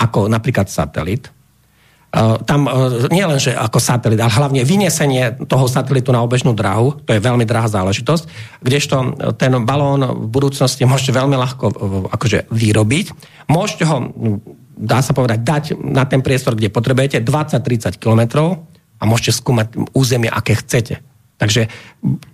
ako 0.00 0.32
napríklad 0.32 0.72
satelit 0.72 1.28
tam 2.44 2.68
eh, 2.68 3.08
nie 3.08 3.24
len, 3.24 3.40
že 3.40 3.56
ako 3.56 3.80
satelit, 3.80 4.20
ale 4.20 4.28
hlavne 4.28 4.62
vyniesenie 4.68 5.48
toho 5.48 5.64
satelitu 5.64 6.12
na 6.12 6.20
obežnú 6.20 6.52
dráhu, 6.52 7.00
to 7.08 7.16
je 7.16 7.24
veľmi 7.24 7.48
drahá 7.48 7.72
záležitosť, 7.72 8.24
kdežto 8.60 8.96
ten 9.40 9.52
balón 9.64 10.04
v 10.04 10.26
budúcnosti 10.28 10.84
môžete 10.84 11.16
veľmi 11.16 11.36
ľahko 11.40 11.64
akože 12.12 12.52
vyrobiť. 12.52 13.06
Môžete 13.48 13.84
ho, 13.88 14.12
dá 14.76 15.00
sa 15.00 15.16
povedať, 15.16 15.40
dať 15.40 15.64
na 15.80 16.04
ten 16.04 16.20
priestor, 16.20 16.52
kde 16.52 16.68
potrebujete 16.68 17.24
20-30 17.24 17.96
kilometrov 17.96 18.60
a 19.00 19.02
môžete 19.08 19.40
skúmať 19.40 19.96
územie, 19.96 20.28
aké 20.28 20.60
chcete. 20.60 21.00
Takže 21.42 21.66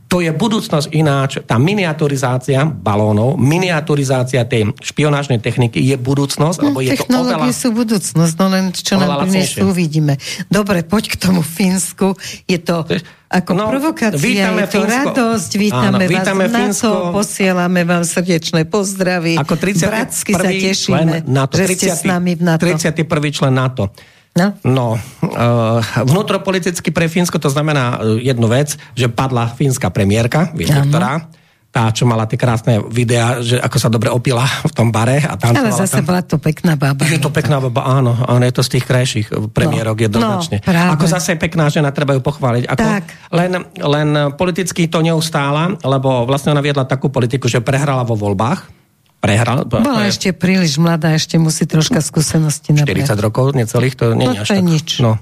To 0.09 0.25
je 0.25 0.33
budúcnosť 0.33 0.89
ináč. 0.97 1.37
Tá 1.45 1.61
miniaturizácia 1.61 2.65
balónov, 2.65 3.37
miniaturizácia 3.37 4.41
tej 4.49 4.73
špionážnej 4.81 5.37
techniky 5.37 5.85
je 5.85 6.01
budúcnosť, 6.01 6.59
lebo 6.65 6.81
je 6.81 6.97
to 6.97 7.05
oveľa... 7.13 7.53
sú 7.53 7.77
budúcnosť, 7.77 8.35
no 8.41 8.47
len 8.49 8.73
čo 8.73 8.97
nám 8.97 9.29
prinesú, 9.29 9.69
uvidíme. 9.69 10.17
Dobre, 10.49 10.81
poď 10.81 11.13
k 11.13 11.17
tomu 11.29 11.45
Fínsku. 11.45 12.17
Je 12.49 12.57
to 12.57 12.89
ako 13.29 13.53
no, 13.53 13.69
provokácia, 13.69 14.17
vítame 14.17 14.65
je 14.65 14.73
to 14.73 14.81
Fínsko. 14.81 14.97
radosť, 15.13 15.51
vítame, 15.61 16.01
Áno, 16.01 16.09
vítame 16.09 16.45
vás 16.49 16.57
Fínsko. 16.57 16.89
na 16.89 16.97
to, 16.97 17.13
posielame 17.13 17.81
vám 17.85 18.05
srdečné 18.09 18.61
pozdravy. 18.65 19.37
Ako 19.37 19.61
30. 19.61 19.93
Bratsky 19.93 20.33
sa 20.33 20.49
tešíme, 20.49 21.29
NATO, 21.29 21.61
že 21.61 21.69
30, 21.69 21.77
ste 21.77 21.89
s 21.93 22.03
nami 22.09 22.33
v 22.33 22.43
NATO. 22.49 22.65
31. 22.65 23.05
člen 23.29 23.53
NATO. 23.53 23.93
No, 24.39 24.55
no 24.63 24.87
uh, 24.95 25.83
vnútropoliticky 26.07 26.95
pre 26.95 27.11
Fínsko 27.11 27.43
to 27.43 27.51
znamená 27.51 27.99
uh, 27.99 28.17
jednu 28.23 28.47
vec, 28.47 28.79
že 28.95 29.11
padla 29.11 29.51
fínska 29.51 29.91
premiérka, 29.91 30.55
viete, 30.55 30.79
ktorá 30.79 31.27
tá, 31.69 31.93
čo 31.93 32.09
mala 32.09 32.25
tie 32.25 32.41
krásne 32.41 32.81
videá, 32.89 33.45
že 33.45 33.61
ako 33.61 33.77
sa 33.77 33.93
dobre 33.93 34.09
opila 34.09 34.49
v 34.65 34.73
tom 34.73 34.89
bare 34.89 35.21
a 35.21 35.37
tam. 35.37 35.53
Ale 35.53 35.69
zase 35.69 36.01
tam. 36.01 36.09
bola 36.09 36.25
to 36.25 36.41
pekná 36.41 36.81
baba. 36.81 37.05
Je 37.05 37.21
to 37.21 37.29
pekná 37.29 37.61
baba, 37.61 37.85
áno, 37.85 38.17
áno, 38.25 38.43
je 38.43 38.55
to 38.57 38.65
z 38.65 38.71
tých 38.79 38.85
krajších 38.89 39.27
premiérok 39.53 40.01
no, 40.01 40.05
jednoznačne. 40.09 40.65
No, 40.65 40.97
ako 40.97 41.05
zase 41.05 41.37
pekná 41.37 41.69
žena, 41.69 41.93
treba 41.93 42.17
ju 42.17 42.25
pochváliť. 42.25 42.65
Ako 42.73 42.81
tak. 42.81 43.05
Len, 43.31 43.53
len 43.77 44.09
politicky 44.41 44.89
to 44.89 45.05
neustála, 45.05 45.77
lebo 45.85 46.25
vlastne 46.25 46.57
ona 46.57 46.65
viedla 46.65 46.89
takú 46.89 47.13
politiku, 47.13 47.47
že 47.53 47.61
prehrala 47.61 48.01
vo 48.01 48.17
voľbách, 48.17 48.78
prehral. 49.19 49.67
Bola 49.67 50.07
je... 50.07 50.15
ešte 50.15 50.29
príliš 50.35 50.79
mladá, 50.79 51.15
ešte 51.15 51.37
musí 51.37 51.67
troška 51.67 51.99
skúsenosti 51.99 52.71
nabrať. 52.75 53.15
40 53.15 53.27
rokov, 53.27 53.55
necelých, 53.55 53.95
to 53.99 54.15
nie 54.15 54.31
no, 54.31 54.35
je 54.35 54.41
až 54.47 54.51
tak. 54.55 54.63
nič. 54.63 54.89
No. 55.03 55.19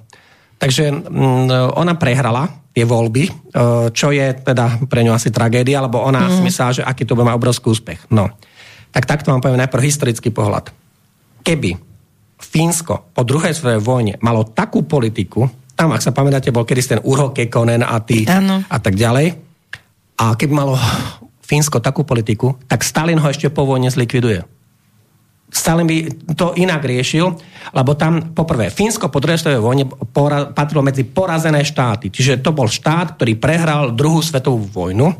Takže 0.56 0.84
mm, 0.92 1.76
ona 1.76 1.94
prehrala 1.96 2.48
tie 2.72 2.84
voľby, 2.84 3.24
e, 3.28 3.32
čo 3.92 4.12
je 4.12 4.26
teda 4.36 4.88
pre 4.88 5.00
ňu 5.04 5.12
asi 5.16 5.32
tragédia, 5.32 5.80
lebo 5.80 6.00
ona 6.00 6.28
mm. 6.28 6.32
si 6.32 6.40
myslela, 6.44 6.76
že 6.76 6.82
aký 6.84 7.08
to 7.08 7.16
bude 7.16 7.28
mať 7.28 7.36
obrovský 7.40 7.66
úspech. 7.72 8.00
No. 8.12 8.28
Tak 8.92 9.04
takto 9.04 9.32
vám 9.32 9.40
poviem 9.40 9.60
najprv 9.64 9.82
historický 9.84 10.32
pohľad. 10.32 10.72
Keby 11.44 11.76
Fínsko 12.36 13.12
po 13.16 13.22
druhej 13.24 13.56
svojej 13.56 13.80
vojne 13.80 14.20
malo 14.20 14.44
takú 14.44 14.84
politiku, 14.84 15.48
tam, 15.76 15.92
ak 15.92 16.04
sa 16.04 16.12
pamätáte, 16.12 16.52
bol 16.52 16.64
kedy 16.64 16.96
ten 16.96 17.00
Urho 17.04 17.32
Kekkonen 17.32 17.84
a, 17.84 17.96
tí, 18.00 18.24
a 18.24 18.76
tak 18.80 18.96
ďalej, 18.96 19.36
a 20.16 20.32
keby 20.32 20.52
malo 20.52 20.80
Fínsko 21.46 21.78
takú 21.78 22.02
politiku, 22.02 22.58
tak 22.66 22.82
Stalin 22.82 23.22
ho 23.22 23.30
ešte 23.30 23.46
po 23.54 23.62
vojne 23.62 23.86
zlikviduje. 23.86 24.42
Stalin 25.46 25.86
by 25.86 25.96
to 26.34 26.58
inak 26.58 26.82
riešil, 26.82 27.38
lebo 27.70 27.94
tam, 27.94 28.34
poprvé, 28.34 28.66
Fínsko 28.66 29.06
po 29.06 29.22
druhej 29.22 29.38
svetovej 29.38 29.62
vojne 29.62 29.86
pora, 30.10 30.50
patrilo 30.50 30.82
medzi 30.82 31.06
porazené 31.06 31.62
štáty. 31.62 32.10
Čiže 32.10 32.42
to 32.42 32.50
bol 32.50 32.66
štát, 32.66 33.14
ktorý 33.14 33.38
prehral 33.38 33.94
druhú 33.94 34.18
svetovú 34.18 34.66
vojnu 34.66 35.14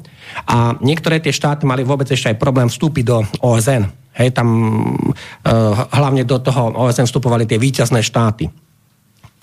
a 0.50 0.74
niektoré 0.82 1.22
tie 1.22 1.30
štáty 1.30 1.62
mali 1.62 1.86
vôbec 1.86 2.10
ešte 2.10 2.34
aj 2.34 2.42
problém 2.42 2.66
vstúpiť 2.66 3.04
do 3.06 3.22
OSN. 3.38 3.86
Hej, 4.18 4.34
tam 4.34 4.48
uh, 4.50 5.86
hlavne 5.94 6.26
do 6.26 6.42
toho 6.42 6.74
OSN 6.74 7.06
vstupovali 7.06 7.46
tie 7.46 7.62
víťazné 7.62 8.02
štáty. 8.02 8.50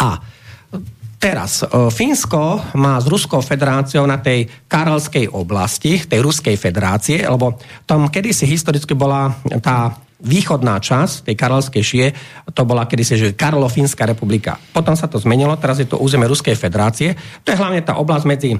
A 0.03 0.19
Teraz, 1.23 1.63
e, 1.63 1.71
Fínsko 1.87 2.75
má 2.75 2.99
s 2.99 3.07
Ruskou 3.07 3.39
federáciou 3.39 4.03
na 4.03 4.19
tej 4.19 4.43
Karelskej 4.67 5.31
oblasti, 5.31 6.03
tej 6.03 6.19
Ruskej 6.19 6.59
federácie, 6.59 7.23
lebo 7.23 7.55
tam 7.87 8.11
kedysi 8.11 8.43
historicky 8.43 8.91
bola 8.91 9.31
tá 9.63 9.95
východná 10.23 10.79
časť 10.83 11.27
tej 11.27 11.35
karelskej 11.35 11.83
šie, 11.83 12.05
to 12.55 12.63
bola 12.63 12.87
kedysi, 12.87 13.19
že 13.19 13.35
Karlo-Fínska 13.35 14.07
republika. 14.07 14.55
Potom 14.71 14.95
sa 14.95 15.07
to 15.07 15.19
zmenilo, 15.19 15.55
teraz 15.59 15.83
je 15.83 15.87
to 15.87 15.99
územie 15.99 16.27
Ruskej 16.27 16.55
federácie. 16.55 17.15
To 17.43 17.51
je 17.51 17.59
hlavne 17.59 17.83
tá 17.83 17.95
oblasť 17.99 18.25
medzi 18.27 18.51
e, 18.55 18.59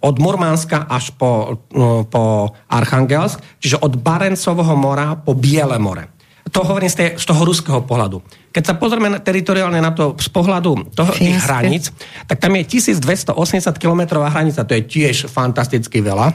od 0.00 0.16
Murmanska 0.20 0.84
až 0.88 1.16
po, 1.16 1.64
e, 1.72 2.04
po 2.12 2.52
Archangelsk, 2.68 3.40
čiže 3.56 3.80
od 3.80 3.96
Barencového 3.96 4.76
mora 4.76 5.16
po 5.16 5.32
Biele 5.32 5.80
more. 5.80 6.12
To 6.50 6.66
hovorím 6.66 6.90
z, 6.90 6.96
tej, 6.98 7.08
z 7.16 7.24
toho 7.28 7.46
ruského 7.46 7.80
pohľadu. 7.86 8.18
Keď 8.50 8.62
sa 8.66 8.74
pozrieme 8.74 9.14
teritoriálne 9.22 9.78
na 9.78 9.94
to 9.94 10.18
z 10.18 10.28
pohľadu 10.28 10.90
toho, 10.92 11.14
tých 11.14 11.38
hraníc, 11.46 11.94
tak 12.26 12.42
tam 12.42 12.58
je 12.58 12.66
1280 12.66 13.32
km 13.78 14.18
hranica, 14.18 14.66
to 14.66 14.74
je 14.74 14.82
tiež 14.82 15.30
fantasticky 15.30 16.02
veľa. 16.02 16.34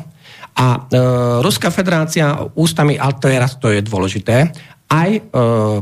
A 0.58 0.66
e, 0.74 0.80
Ruská 1.46 1.70
federácia 1.70 2.34
ústami, 2.58 2.98
ale 2.98 3.14
to 3.20 3.30
je 3.30 3.38
raz, 3.38 3.54
to 3.62 3.70
je 3.70 3.84
dôležité, 3.86 4.50
aj 4.88 5.10
e, 5.12 5.22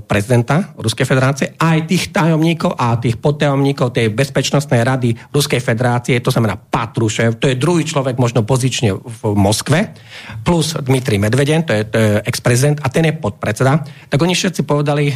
prezidenta 0.02 0.74
Ruskej 0.82 1.06
federácie, 1.06 1.48
aj 1.62 1.86
tých 1.86 2.10
tajomníkov 2.10 2.74
a 2.74 2.98
tých 2.98 3.22
podtajomníkov 3.22 3.94
tej 3.94 4.10
bezpečnostnej 4.10 4.82
rady 4.82 5.14
Ruskej 5.30 5.62
federácie, 5.62 6.18
to 6.26 6.34
znamená 6.34 6.58
Patrušev, 6.58 7.38
to 7.38 7.46
je 7.46 7.62
druhý 7.62 7.86
človek 7.86 8.18
možno 8.18 8.42
pozične 8.42 8.98
v 8.98 9.22
Moskve, 9.38 9.94
plus 10.42 10.74
Dmitrij 10.74 11.22
Medveden, 11.22 11.62
to 11.62 11.78
je, 11.78 11.82
to 11.86 11.98
je 12.02 12.10
ex-prezident 12.26 12.82
a 12.82 12.90
ten 12.90 13.06
je 13.06 13.14
podpredseda, 13.14 13.86
tak 14.10 14.18
oni 14.18 14.34
všetci 14.34 14.66
povedali, 14.66 15.14
e, 15.14 15.16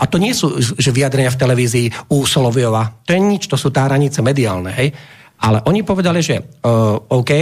a 0.00 0.04
to 0.08 0.16
nie 0.16 0.32
sú 0.32 0.56
že 0.56 0.96
vyjadrenia 0.96 1.28
v 1.28 1.40
televízii 1.40 1.86
u 2.16 2.24
Soloviova, 2.24 3.04
to 3.04 3.12
je 3.12 3.20
nič, 3.20 3.52
to 3.52 3.60
sú 3.60 3.68
tá 3.68 3.84
hranice 3.84 4.24
mediálne, 4.24 4.72
hej, 4.72 4.88
ale 5.36 5.60
oni 5.68 5.84
povedali, 5.84 6.24
že 6.24 6.40
uh, 6.40 6.96
OK, 6.96 7.32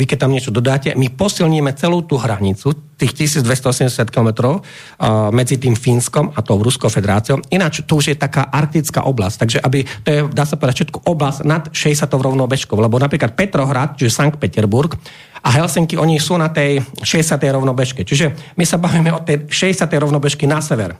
vy 0.00 0.08
keď 0.08 0.24
tam 0.24 0.32
niečo 0.32 0.48
dodáte, 0.48 0.96
my 0.96 1.12
posilníme 1.12 1.76
celú 1.76 2.00
tú 2.00 2.16
hranicu, 2.16 2.72
tých 2.96 3.36
1280 3.44 4.08
km 4.08 4.56
uh, 4.56 5.28
medzi 5.28 5.60
tým 5.60 5.76
Fínskom 5.76 6.32
a 6.32 6.40
tou 6.40 6.56
Ruskou 6.56 6.88
federáciou. 6.88 7.44
Ináč 7.52 7.84
to 7.84 8.00
už 8.00 8.12
je 8.12 8.16
taká 8.16 8.48
arktická 8.48 9.04
oblasť, 9.04 9.36
takže 9.36 9.58
aby, 9.60 9.84
to 9.84 10.08
je, 10.08 10.20
dá 10.32 10.48
sa 10.48 10.56
povedať, 10.56 10.88
všetko 10.88 11.04
oblasť 11.04 11.38
nad 11.44 11.68
60 11.68 12.08
rovnou 12.16 12.48
bežkou, 12.48 12.80
lebo 12.80 12.96
napríklad 12.96 13.36
Petrohrad, 13.36 14.00
čiže 14.00 14.16
Sankt 14.16 14.40
Peterburg 14.40 14.96
a 15.44 15.48
Helsinki, 15.52 16.00
oni 16.00 16.16
sú 16.16 16.40
na 16.40 16.48
tej 16.48 16.80
60. 17.00 17.40
rovnobežke. 17.40 18.04
Čiže 18.04 18.56
my 18.56 18.64
sa 18.64 18.76
bavíme 18.76 19.12
o 19.12 19.20
tej 19.20 19.48
60. 19.48 19.84
rovnobežky 19.88 20.44
na 20.44 20.60
sever. 20.60 20.96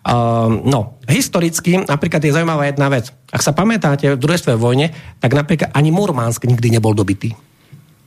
Uh, 0.00 0.48
no, 0.64 0.96
historicky 1.04 1.76
napríklad 1.84 2.24
je 2.24 2.32
zaujímavá 2.32 2.72
jedna 2.72 2.88
vec. 2.88 3.12
Ak 3.28 3.44
sa 3.44 3.52
pamätáte 3.52 4.08
v 4.16 4.20
druhej 4.22 4.40
svojej 4.40 4.56
vojne, 4.56 4.86
tak 5.20 5.36
napríklad 5.36 5.76
ani 5.76 5.92
Murmansk 5.92 6.48
nikdy 6.48 6.72
nebol 6.72 6.96
dobitý. 6.96 7.36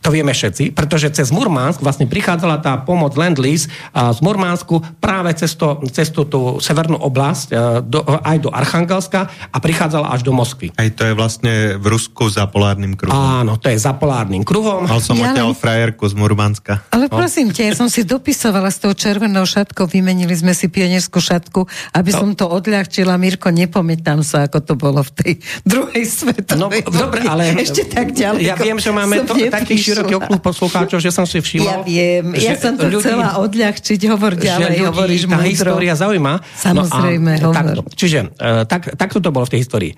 To 0.04 0.12
vieme 0.12 0.36
všetci, 0.36 0.76
pretože 0.76 1.08
cez 1.16 1.32
Murmansk 1.32 1.80
vlastne 1.80 2.12
prichádzala 2.12 2.60
tá 2.60 2.76
pomoc 2.84 3.16
Land-Lease 3.16 3.72
z 3.96 4.20
Murmansku 4.20 4.84
práve 5.00 5.32
cez, 5.40 5.56
to, 5.56 5.80
cez 5.88 6.12
tú, 6.12 6.28
tú 6.28 6.60
severnú 6.60 7.00
oblasť 7.00 7.48
e, 7.48 7.56
do, 7.88 8.04
aj 8.04 8.38
do 8.44 8.52
Archangelska 8.52 9.32
a 9.32 9.58
prichádzala 9.64 10.12
až 10.12 10.28
do 10.28 10.36
Moskvy. 10.36 10.76
Aj 10.76 10.92
to 10.92 11.08
je 11.08 11.16
vlastne 11.16 11.80
v 11.80 11.86
Rusku 11.88 12.28
za 12.28 12.52
polárnym 12.52 13.00
kruhom. 13.00 13.16
Áno, 13.16 13.56
to 13.56 13.72
je 13.72 13.80
za 13.80 13.96
polárnym 13.96 14.44
kruhom. 14.44 14.92
Mal 14.92 15.00
som 15.00 15.16
ja 15.16 15.32
odtiaľ 15.32 15.56
frajerku 15.56 16.04
z 16.04 16.20
Murmanska. 16.20 16.84
Ale 16.92 17.08
no. 17.08 17.16
prosím 17.16 17.56
ťa, 17.56 17.72
ja 17.72 17.74
som 17.80 17.88
si 17.88 18.04
dopisovala 18.04 18.68
s 18.76 18.84
tou 18.84 18.92
červenou 18.92 19.48
šatkou, 19.48 19.88
vymenili 19.88 20.36
sme 20.36 20.52
si 20.52 20.68
pionierskú 20.68 21.24
šatku, 21.24 21.64
aby 21.96 22.12
no. 22.12 22.18
som 22.20 22.30
to 22.36 22.52
odľahčila. 22.52 23.16
Mirko, 23.16 23.56
nepamätám 23.56 24.20
sa, 24.20 24.52
ako 24.52 24.60
to 24.68 24.74
bolo 24.76 25.00
v 25.00 25.12
tej 25.16 25.32
druhej 25.64 26.04
svetovej. 26.04 26.92
No, 26.92 27.08
dobre, 27.08 27.24
ale... 27.24 27.56
Ešte 27.56 27.88
tak 27.88 28.12
ďalej. 28.12 28.52
Ja 28.52 28.60
viem, 28.60 28.76
že 28.84 28.92
máme 28.92 29.24
to, 29.24 29.40
takých 29.40 29.93
široký 29.94 30.14
okruh 30.18 30.42
poslucháčov, 30.42 31.00
že 31.00 31.14
som 31.14 31.30
si 31.30 31.38
všimol. 31.38 31.70
Ja 31.70 31.78
viem, 31.86 32.34
ja 32.34 32.58
som 32.58 32.74
to 32.74 32.90
ľudí, 32.90 33.06
chcela 33.06 33.38
odľahčiť, 33.38 34.00
hovor 34.10 34.34
ďalej, 34.34 34.74
ľudí, 34.74 34.90
hovoríš 34.90 35.22
tá 35.30 35.38
múdro. 35.38 35.50
história 35.54 35.94
zaujíma. 35.94 36.34
Samozrejme, 36.58 37.32
no 37.40 37.50
a, 37.54 37.62
hovor. 37.62 37.78
Tak, 37.86 37.96
čiže, 37.96 38.20
uh, 38.34 38.66
tak, 38.66 38.98
takto 38.98 39.22
to 39.22 39.30
bolo 39.30 39.46
v 39.46 39.52
tej 39.54 39.62
histórii. 39.62 39.94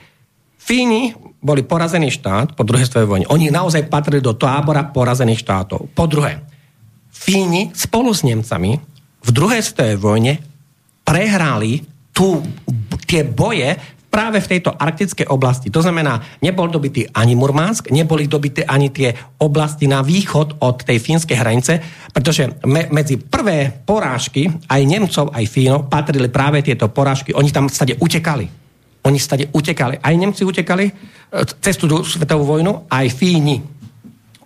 Fíni 0.60 1.16
boli 1.40 1.62
porazený 1.62 2.10
štát 2.10 2.58
po 2.58 2.66
druhej 2.66 2.90
svetovej 2.90 3.10
vojne. 3.10 3.26
Oni 3.30 3.54
naozaj 3.54 3.86
patrili 3.86 4.20
do 4.20 4.34
tábora 4.34 4.90
porazených 4.90 5.46
štátov. 5.46 5.94
Po 5.94 6.06
druhé, 6.10 6.42
Fíni 7.14 7.72
spolu 7.74 8.12
s 8.12 8.26
Nemcami 8.26 8.78
v 9.26 9.30
druhej 9.34 9.62
svetovej 9.62 9.98
vojne 9.98 10.34
prehrali 11.06 11.86
tu, 12.10 12.42
tie 13.06 13.22
boje 13.22 13.78
práve 14.16 14.40
v 14.40 14.48
tejto 14.48 14.72
arktickej 14.72 15.28
oblasti. 15.28 15.68
To 15.68 15.84
znamená, 15.84 16.40
nebol 16.40 16.72
dobitý 16.72 17.12
ani 17.12 17.36
Murmansk, 17.36 17.92
neboli 17.92 18.32
dobité 18.32 18.64
ani 18.64 18.88
tie 18.88 19.12
oblasti 19.44 19.92
na 19.92 20.00
východ 20.00 20.64
od 20.64 20.88
tej 20.88 21.04
fínskej 21.04 21.36
hranice, 21.36 21.84
pretože 22.16 22.48
me, 22.64 22.88
medzi 22.96 23.20
prvé 23.20 23.76
porážky 23.84 24.48
aj 24.72 24.82
Nemcov, 24.88 25.36
aj 25.36 25.44
Fínov 25.52 25.92
patrili 25.92 26.32
práve 26.32 26.64
tieto 26.64 26.88
porážky. 26.88 27.36
Oni 27.36 27.52
tam 27.52 27.68
stade 27.68 28.00
utekali. 28.00 28.48
Oni 29.04 29.20
stade 29.20 29.52
utekali. 29.52 30.00
Aj 30.00 30.16
Nemci 30.16 30.48
utekali 30.48 30.88
e, 30.88 30.94
cez 31.60 31.76
tú 31.76 31.92
svetovú 32.08 32.56
vojnu, 32.56 32.88
aj 32.88 33.12
Fíni. 33.12 33.60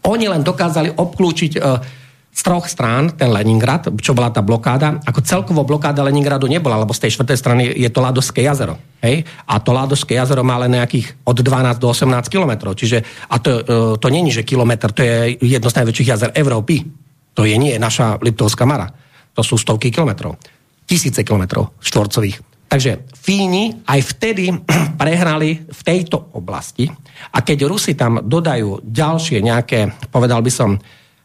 Oni 0.09 0.25
len 0.25 0.41
dokázali 0.41 0.95
obklúčiť 0.95 1.51
uh, 1.59 1.98
z 2.39 2.47
troch 2.47 2.71
strán 2.71 3.11
ten 3.19 3.27
Leningrad, 3.27 3.91
čo 3.99 4.15
bola 4.15 4.31
tá 4.31 4.39
blokáda, 4.39 5.03
ako 5.03 5.19
celkovo 5.27 5.67
blokáda 5.67 6.07
Leningradu 6.07 6.47
nebola, 6.47 6.79
lebo 6.79 6.95
z 6.95 7.03
tej 7.03 7.19
štvrtej 7.19 7.35
strany 7.35 7.63
je 7.75 7.91
to 7.91 7.99
Ladoské 7.99 8.47
jazero. 8.47 8.79
Hej? 9.03 9.27
A 9.43 9.59
to 9.59 9.75
Ladoské 9.75 10.15
jazero 10.15 10.39
má 10.39 10.55
len 10.63 10.79
nejakých 10.79 11.19
od 11.27 11.35
12 11.35 11.83
do 11.83 11.91
18 11.91 12.31
kilometrov. 12.31 12.79
Čiže, 12.79 13.03
a 13.27 13.43
to, 13.43 13.59
e, 13.59 13.63
to 13.99 14.07
není, 14.07 14.31
že 14.31 14.47
kilometr, 14.47 14.95
to 14.95 15.03
je 15.03 15.35
jedno 15.35 15.67
z 15.67 15.83
najväčších 15.83 16.11
jazer 16.15 16.31
Európy. 16.31 16.87
To 17.35 17.43
je 17.43 17.59
nie 17.59 17.75
naša 17.75 18.23
Liptovská 18.23 18.63
Mara. 18.63 18.87
To 19.35 19.43
sú 19.43 19.59
stovky 19.59 19.91
kilometrov. 19.91 20.39
Tisíce 20.87 21.27
kilometrov 21.27 21.75
štvorcových. 21.83 22.39
Takže 22.71 23.03
Fíni 23.19 23.83
aj 23.83 24.15
vtedy 24.15 24.47
prehrali 25.01 25.59
v 25.67 25.81
tejto 25.83 26.31
oblasti 26.39 26.87
a 27.35 27.43
keď 27.43 27.67
Rusi 27.67 27.99
tam 27.99 28.23
dodajú 28.23 28.79
ďalšie 28.87 29.43
nejaké, 29.43 30.07
povedal 30.07 30.39
by 30.39 30.51
som, 30.53 30.79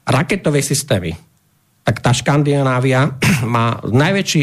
raketové 0.04 0.60
systémy, 0.60 1.16
tak 1.84 2.00
tá 2.00 2.12
Škandinávia 2.12 3.16
má 3.44 3.80
najväčší... 3.84 4.42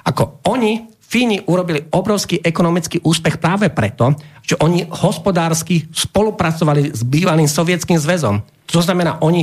Ako 0.00 0.40
oni, 0.48 0.90
Fíni 1.10 1.42
urobili 1.42 1.82
obrovský 1.90 2.38
ekonomický 2.38 3.02
úspech 3.02 3.42
práve 3.42 3.66
preto, 3.66 4.14
že 4.46 4.54
oni 4.62 4.86
hospodársky 4.86 5.90
spolupracovali 5.90 6.94
s 6.94 7.02
bývalým 7.02 7.50
sovietským 7.50 7.98
zväzom. 7.98 8.38
To 8.70 8.78
znamená, 8.78 9.18
oni, 9.18 9.42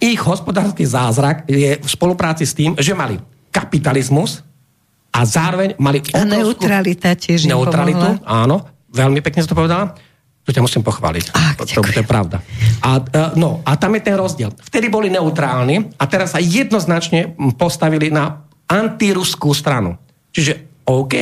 ich 0.00 0.16
hospodársky 0.24 0.88
zázrak 0.88 1.44
je 1.44 1.76
v 1.76 1.88
spolupráci 1.88 2.48
s 2.48 2.56
tým, 2.56 2.72
že 2.80 2.96
mali 2.96 3.20
kapitalizmus 3.52 4.40
a 5.12 5.28
zároveň 5.28 5.76
mali 5.76 6.00
obrovskú... 6.00 6.16
A 6.16 6.24
neutralita 6.24 7.12
tiež 7.12 7.44
Neutralitu, 7.44 8.16
áno, 8.24 8.64
veľmi 8.88 9.20
pekne 9.20 9.44
si 9.44 9.48
to 9.52 9.54
povedala. 9.54 9.92
To 10.42 10.50
ťa 10.50 10.64
musím 10.64 10.82
pochváliť. 10.82 11.38
Ach, 11.38 11.54
to, 11.54 11.62
to, 11.70 11.86
to 11.86 12.02
je 12.02 12.06
pravda. 12.06 12.42
A, 12.82 12.98
e, 12.98 13.38
no, 13.38 13.62
a 13.62 13.78
tam 13.78 13.94
je 13.94 14.02
ten 14.02 14.18
rozdiel. 14.18 14.50
Vtedy 14.58 14.90
boli 14.90 15.06
neutrálni 15.06 15.94
a 15.94 16.04
teraz 16.10 16.34
sa 16.34 16.42
jednoznačne 16.42 17.38
postavili 17.54 18.10
na 18.10 18.42
antiruskú 18.66 19.54
stranu. 19.54 19.94
Čiže 20.34 20.82
OK, 20.90 21.14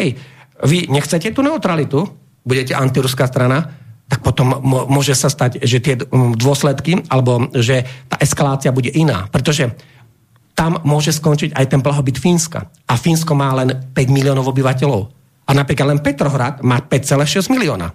vy 0.65 0.89
nechcete 0.89 1.37
tú 1.37 1.45
neutralitu, 1.45 2.09
budete 2.49 2.73
antiruská 2.73 3.29
strana, 3.29 3.77
tak 4.11 4.27
potom 4.27 4.59
môže 4.91 5.15
sa 5.15 5.31
stať, 5.31 5.63
že 5.63 5.79
tie 5.79 5.95
dôsledky, 6.35 7.07
alebo 7.07 7.47
že 7.55 7.87
tá 8.11 8.19
eskalácia 8.19 8.75
bude 8.75 8.91
iná. 8.91 9.31
Pretože 9.31 9.71
tam 10.59 10.83
môže 10.83 11.15
skončiť 11.15 11.55
aj 11.55 11.67
ten 11.71 11.79
blahobyt 11.79 12.19
Fínska. 12.19 12.67
A 12.91 12.99
Fínsko 12.99 13.39
má 13.39 13.55
len 13.55 13.71
5 13.95 14.11
miliónov 14.11 14.51
obyvateľov. 14.51 15.03
A 15.47 15.51
napríklad 15.55 15.95
len 15.95 16.03
Petrohrad 16.03 16.59
má 16.67 16.83
5,6 16.83 17.55
milióna. 17.55 17.95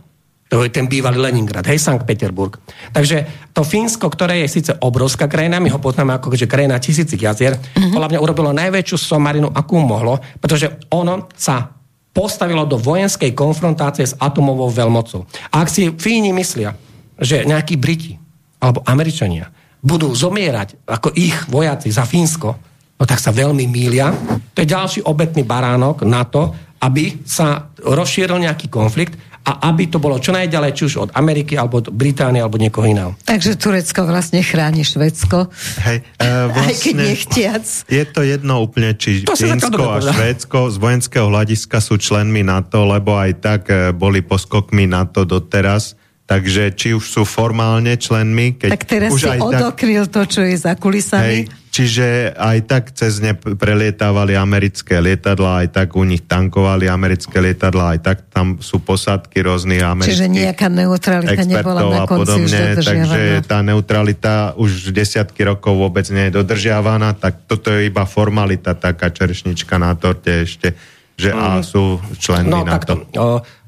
To 0.53 0.61
je 0.61 0.69
ten 0.69 0.85
bývalý 0.85 1.17
Leningrad, 1.17 1.65
hej, 1.65 1.81
Sankt 1.81 2.05
Peterburg. 2.05 2.61
Takže 2.93 3.49
to 3.49 3.65
Fínsko, 3.65 4.13
ktoré 4.13 4.45
je 4.45 4.61
síce 4.61 4.71
obrovská 4.77 5.25
krajina, 5.25 5.57
my 5.57 5.73
ho 5.73 5.81
poznáme 5.81 6.13
ako 6.13 6.37
že 6.37 6.45
krajina 6.45 6.77
tisícich 6.77 7.17
jazier, 7.17 7.57
mm-hmm. 7.57 7.97
podľa 7.97 8.09
mňa 8.13 8.19
urobilo 8.21 8.51
najväčšiu 8.53 8.97
somarinu, 8.97 9.49
akú 9.49 9.81
mohlo, 9.81 10.21
pretože 10.37 10.69
ono 10.93 11.25
sa 11.33 11.73
postavilo 12.13 12.63
do 12.63 12.77
vojenskej 12.77 13.33
konfrontácie 13.33 14.05
s 14.05 14.13
atomovou 14.15 14.69
veľmocou. 14.69 15.25
A 15.51 15.65
ak 15.65 15.67
si 15.67 15.89
Fíni 15.97 16.31
myslia, 16.31 16.77
že 17.17 17.43
nejakí 17.43 17.75
Briti 17.75 18.15
alebo 18.61 18.85
Američania 18.85 19.49
budú 19.83 20.13
zomierať 20.15 20.87
ako 20.87 21.09
ich 21.17 21.35
vojaci 21.51 21.89
za 21.89 22.07
Fínsko, 22.07 22.49
no 22.95 23.03
tak 23.03 23.19
sa 23.19 23.35
veľmi 23.35 23.67
mília. 23.67 24.13
To 24.55 24.57
je 24.63 24.71
ďalší 24.71 24.99
obetný 25.03 25.43
baránok 25.43 26.07
na 26.07 26.23
to, 26.23 26.55
aby 26.79 27.25
sa 27.27 27.67
rozšíril 27.81 28.39
nejaký 28.45 28.71
konflikt 28.71 29.19
a 29.45 29.69
aby 29.69 29.85
to 29.85 30.01
bolo 30.01 30.17
čo 30.17 30.33
najďalej, 30.33 30.71
či 30.73 30.81
už 30.89 30.93
od 31.05 31.09
Ameriky, 31.13 31.53
alebo 31.53 31.77
od 31.77 31.93
Británie, 31.93 32.41
alebo 32.41 32.57
niekoho 32.57 32.89
iného. 32.89 33.13
Takže 33.29 33.53
Turecko 33.61 34.09
vlastne 34.09 34.41
chráni 34.41 34.81
Švedsko. 34.81 35.53
Hej, 35.85 36.01
e, 36.17 36.25
vlastne, 36.49 36.65
Aj 36.73 36.75
keď 36.81 36.95
nechtiac. 36.97 37.65
Je 37.85 38.03
to 38.09 38.25
jedno 38.25 38.65
úplne, 38.65 38.97
či 38.97 39.21
to 39.21 39.37
Fínsko 39.37 39.85
a 39.85 40.01
Švédsko 40.01 40.73
z 40.73 40.77
vojenského 40.81 41.29
hľadiska 41.29 41.77
sú 41.77 42.01
členmi 42.01 42.41
NATO, 42.41 42.89
lebo 42.89 43.13
aj 43.13 43.31
tak 43.37 43.61
e, 43.69 43.93
boli 43.93 44.25
poskokmi 44.25 44.89
NATO 44.89 45.29
doteraz 45.29 45.93
Takže 46.25 46.73
či 46.73 46.97
už 46.97 47.05
sú 47.05 47.21
formálne 47.21 47.93
členmi, 48.01 48.57
keď 48.57 48.73
tak 48.73 48.89
teraz 48.89 49.13
už 49.13 49.21
si 49.21 49.29
aj 49.29 49.45
odokryl 49.45 50.09
tak, 50.09 50.13
to, 50.17 50.21
čo 50.25 50.41
je 50.41 50.57
za 50.57 50.73
kulisami. 50.73 51.21
Hej, 51.21 51.39
čiže 51.75 52.31
aj 52.31 52.57
tak 52.71 52.83
cez 52.95 53.19
ne 53.19 53.35
prelietávali 53.35 54.31
americké 54.39 55.03
lietadla, 55.03 55.67
aj 55.67 55.67
tak 55.75 55.87
u 55.99 56.07
nich 56.07 56.23
tankovali 56.23 56.87
americké 56.87 57.43
lietadla, 57.43 57.95
aj 57.95 57.99
tak 57.99 58.17
tam 58.31 58.63
sú 58.63 58.79
posádky 58.79 59.43
rôznych 59.43 59.83
amerických 59.83 60.15
Čiže 60.15 60.27
nejaká 60.31 60.71
neutralita 60.71 61.43
nebola 61.43 61.83
na 61.83 61.99
konci 62.07 62.47
podobne, 62.47 62.79
už 62.79 62.85
Takže 62.87 63.23
tá 63.43 63.59
neutralita 63.59 64.55
už 64.55 64.95
desiatky 64.95 65.43
rokov 65.43 65.75
vôbec 65.75 66.07
nie 66.15 66.31
je 66.31 66.39
dodržiavaná, 66.39 67.11
tak 67.11 67.43
toto 67.43 67.75
je 67.75 67.91
iba 67.91 68.07
formalita, 68.07 68.71
taká 68.71 69.11
čeršnička 69.11 69.75
na 69.75 69.99
torte 69.99 70.47
ešte 70.47 70.95
že 71.15 71.31
mm. 71.31 71.39
a 71.39 71.47
mhm. 71.59 71.63
sú 71.63 71.83
členmi 72.19 72.51
no, 72.51 72.67
na 72.67 72.75
to. 72.75 73.07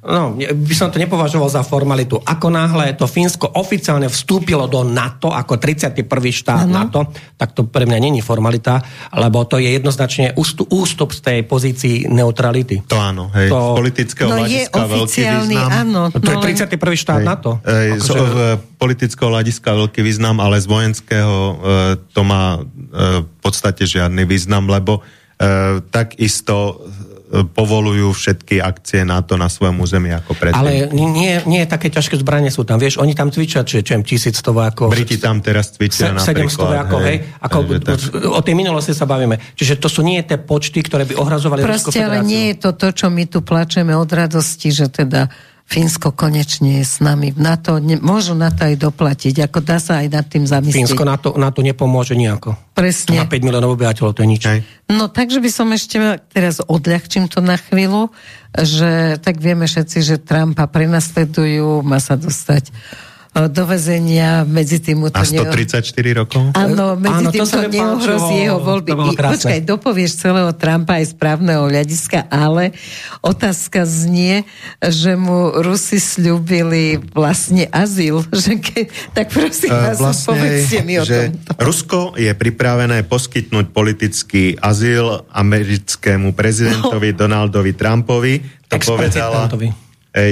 No, 0.08 0.40
by 0.40 0.76
som 0.76 0.88
to 0.88 1.04
nepovažoval 1.04 1.52
za 1.52 1.68
formalitu. 1.68 2.16
Ako 2.24 2.48
náhle 2.48 2.96
to 2.96 3.04
Fínsko 3.12 3.52
oficiálne 3.60 4.08
vstúpilo 4.08 4.64
do 4.72 4.88
NATO 4.88 5.36
ako 5.36 5.60
31. 5.60 6.08
štát 6.08 6.64
ano. 6.64 6.72
NATO, 6.72 7.00
tak 7.36 7.52
to 7.52 7.68
pre 7.68 7.84
mňa 7.84 8.00
není 8.00 8.24
formalita, 8.24 8.80
lebo 9.12 9.44
to 9.44 9.60
je 9.60 9.76
jednoznačne 9.76 10.32
ústup 10.72 11.12
z 11.12 11.20
tej 11.20 11.40
pozícii 11.44 12.08
neutrality. 12.08 12.88
To 12.88 12.96
áno, 12.96 13.28
hej, 13.36 13.52
to... 13.52 13.60
z 13.60 13.68
politického 13.84 14.28
no 14.32 14.36
hľadiska 14.40 14.80
veľký 14.88 15.22
význam. 15.28 15.68
Áno, 15.68 16.02
no, 16.08 16.16
to 16.16 16.30
je 16.32 16.38
31. 16.56 17.04
štát 17.04 17.20
hej, 17.20 17.28
NATO. 17.28 17.52
Hej, 17.68 17.88
akože... 18.00 18.08
z 18.08 18.40
politického 18.80 19.30
hľadiska 19.34 19.70
veľký 19.76 20.00
význam, 20.08 20.40
ale 20.40 20.64
z 20.64 20.72
vojenského 20.72 21.36
e, 21.36 21.56
to 22.16 22.22
má 22.24 22.56
e, 22.56 22.60
v 23.28 23.38
podstate 23.44 23.84
žiadny 23.84 24.24
význam, 24.24 24.72
lebo 24.72 25.04
e, 25.36 25.82
takisto 25.92 26.80
povolujú 27.28 28.16
všetky 28.16 28.64
akcie 28.64 29.04
NATO 29.04 29.36
na 29.36 29.52
svojom 29.52 29.84
území 29.84 30.16
ako 30.16 30.32
predtým. 30.32 30.64
Ale 30.64 30.72
nie, 30.96 31.44
nie 31.44 31.62
také 31.68 31.92
ťažké 31.92 32.16
zbranie 32.24 32.48
sú 32.48 32.64
tam, 32.64 32.80
vieš, 32.80 33.04
oni 33.04 33.12
tam 33.12 33.28
cvičia, 33.28 33.68
či 33.68 33.84
čem 33.84 34.00
tisíc 34.08 34.40
ako... 34.40 34.88
Briti 34.88 35.20
tam 35.20 35.44
teraz 35.44 35.76
cvičia 35.76 36.16
se, 36.16 36.32
napríklad. 36.32 36.88
ako, 36.88 36.98
hej, 37.04 37.18
ako, 37.44 37.58
hej, 37.68 37.80
tak... 37.84 37.98
o 38.32 38.40
tej 38.40 38.56
minulosti 38.56 38.96
sa 38.96 39.04
bavíme. 39.04 39.36
Čiže 39.60 39.76
to 39.76 39.92
sú 39.92 40.08
nie 40.08 40.24
tie 40.24 40.40
počty, 40.40 40.80
ktoré 40.80 41.04
by 41.04 41.20
ohrazovali 41.20 41.60
Proste, 41.68 42.00
ale 42.00 42.24
nie 42.24 42.56
je 42.56 42.64
to 42.64 42.72
to, 42.80 42.96
čo 42.96 43.12
my 43.12 43.28
tu 43.28 43.44
plačeme 43.44 43.92
od 43.92 44.08
radosti, 44.08 44.72
že 44.72 44.88
teda 44.88 45.28
Fínsko 45.68 46.16
konečne 46.16 46.80
je 46.80 46.86
s 46.88 47.04
nami 47.04 47.36
v 47.36 47.44
NATO. 47.44 47.76
Ne, 47.84 48.00
môžu 48.00 48.32
na 48.40 48.56
to 48.56 48.64
aj 48.64 48.80
doplatiť, 48.80 49.52
ako 49.52 49.60
dá 49.60 49.84
sa 49.84 50.00
aj 50.00 50.08
nad 50.08 50.24
tým 50.24 50.48
zamyslieť. 50.48 50.96
Fínsko 50.96 51.04
na 51.04 51.20
to, 51.20 51.36
na 51.36 51.52
to 51.52 51.60
nepomôže 51.60 52.16
nejako. 52.16 52.56
Presne. 52.72 53.20
Má 53.20 53.28
5 53.28 53.44
miliónov 53.44 53.76
obyvateľov, 53.76 54.16
to 54.16 54.24
je 54.24 54.30
nič. 54.32 54.44
Aj. 54.48 54.64
No 54.88 55.12
takže 55.12 55.44
by 55.44 55.50
som 55.52 55.68
ešte 55.76 56.24
teraz 56.32 56.64
odľahčím 56.64 57.28
to 57.28 57.44
na 57.44 57.60
chvíľu, 57.60 58.16
že 58.56 59.20
tak 59.20 59.44
vieme 59.44 59.68
všetci, 59.68 59.98
že 60.08 60.24
Trumpa 60.24 60.72
prenasledujú, 60.72 61.84
má 61.84 62.00
sa 62.00 62.16
dostať 62.16 62.72
do 63.46 63.64
väzenia, 63.70 64.42
medzi 64.50 64.82
tým 64.82 65.06
to... 65.14 65.14
A 65.14 65.22
134 65.22 65.94
neho... 66.02 66.26
rokov? 66.26 66.44
Áno, 66.58 66.98
medzi 66.98 67.22
Áno, 67.22 67.30
tým 67.30 67.46
to, 67.46 67.54
to 67.54 67.62
neohrozí 67.70 68.36
jeho 68.50 68.58
voľby. 68.58 68.92
Počkaj, 69.14 69.62
dopovieš 69.62 70.18
celého 70.18 70.50
Trumpa 70.58 70.98
aj 70.98 71.14
správneho 71.14 71.70
hľadiska, 71.70 72.26
ale 72.34 72.74
otázka 73.22 73.86
znie, 73.86 74.42
že 74.82 75.14
mu 75.14 75.54
Rusi 75.62 76.02
slúbili 76.02 76.98
vlastne 77.14 77.70
azyl, 77.70 78.26
že 78.44 78.58
ke, 78.58 78.90
tak 79.14 79.30
prosím 79.30 79.70
uh, 79.70 79.94
vás, 79.94 80.02
vlastne, 80.02 80.34
povedzte 80.34 80.80
mi 80.82 80.98
o 80.98 81.06
že 81.06 81.30
tomto. 81.30 81.50
Rusko 81.62 82.00
je 82.18 82.34
pripravené 82.34 83.06
poskytnúť 83.06 83.70
politický 83.70 84.58
azyl 84.58 85.30
americkému 85.30 86.34
prezidentovi 86.34 87.14
no. 87.14 87.18
Donaldovi 87.22 87.78
Trumpovi. 87.78 88.34
To 88.74 88.82
povedala 88.82 89.54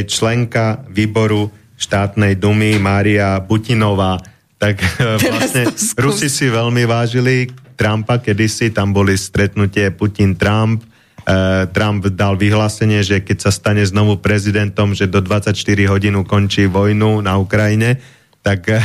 členka 0.10 0.82
výboru 0.90 1.65
štátnej 1.76 2.39
dumy 2.39 2.80
Mária 2.80 3.39
Butinová, 3.43 4.19
tak 4.56 4.80
eh, 4.80 5.19
vlastne 5.19 5.69
Rusi 5.99 6.31
si 6.31 6.47
veľmi 6.47 6.88
vážili 6.88 7.52
Trumpa, 7.76 8.23
kedysi 8.23 8.72
tam 8.72 8.95
boli 8.95 9.19
stretnutie 9.19 9.91
Putin-Trump, 9.91 10.80
uh, 11.27 11.68
Trump 11.76 12.07
dal 12.15 12.39
vyhlásenie, 12.39 13.03
že 13.03 13.19
keď 13.19 13.38
sa 13.43 13.52
stane 13.52 13.84
znovu 13.84 14.23
prezidentom, 14.23 14.95
že 14.95 15.11
do 15.11 15.19
24 15.19 15.52
hodín 15.91 16.15
ukončí 16.15 16.72
vojnu 16.72 17.19
na 17.19 17.35
Ukrajine, 17.35 17.99
tak 18.45 18.69
eh, 18.69 18.77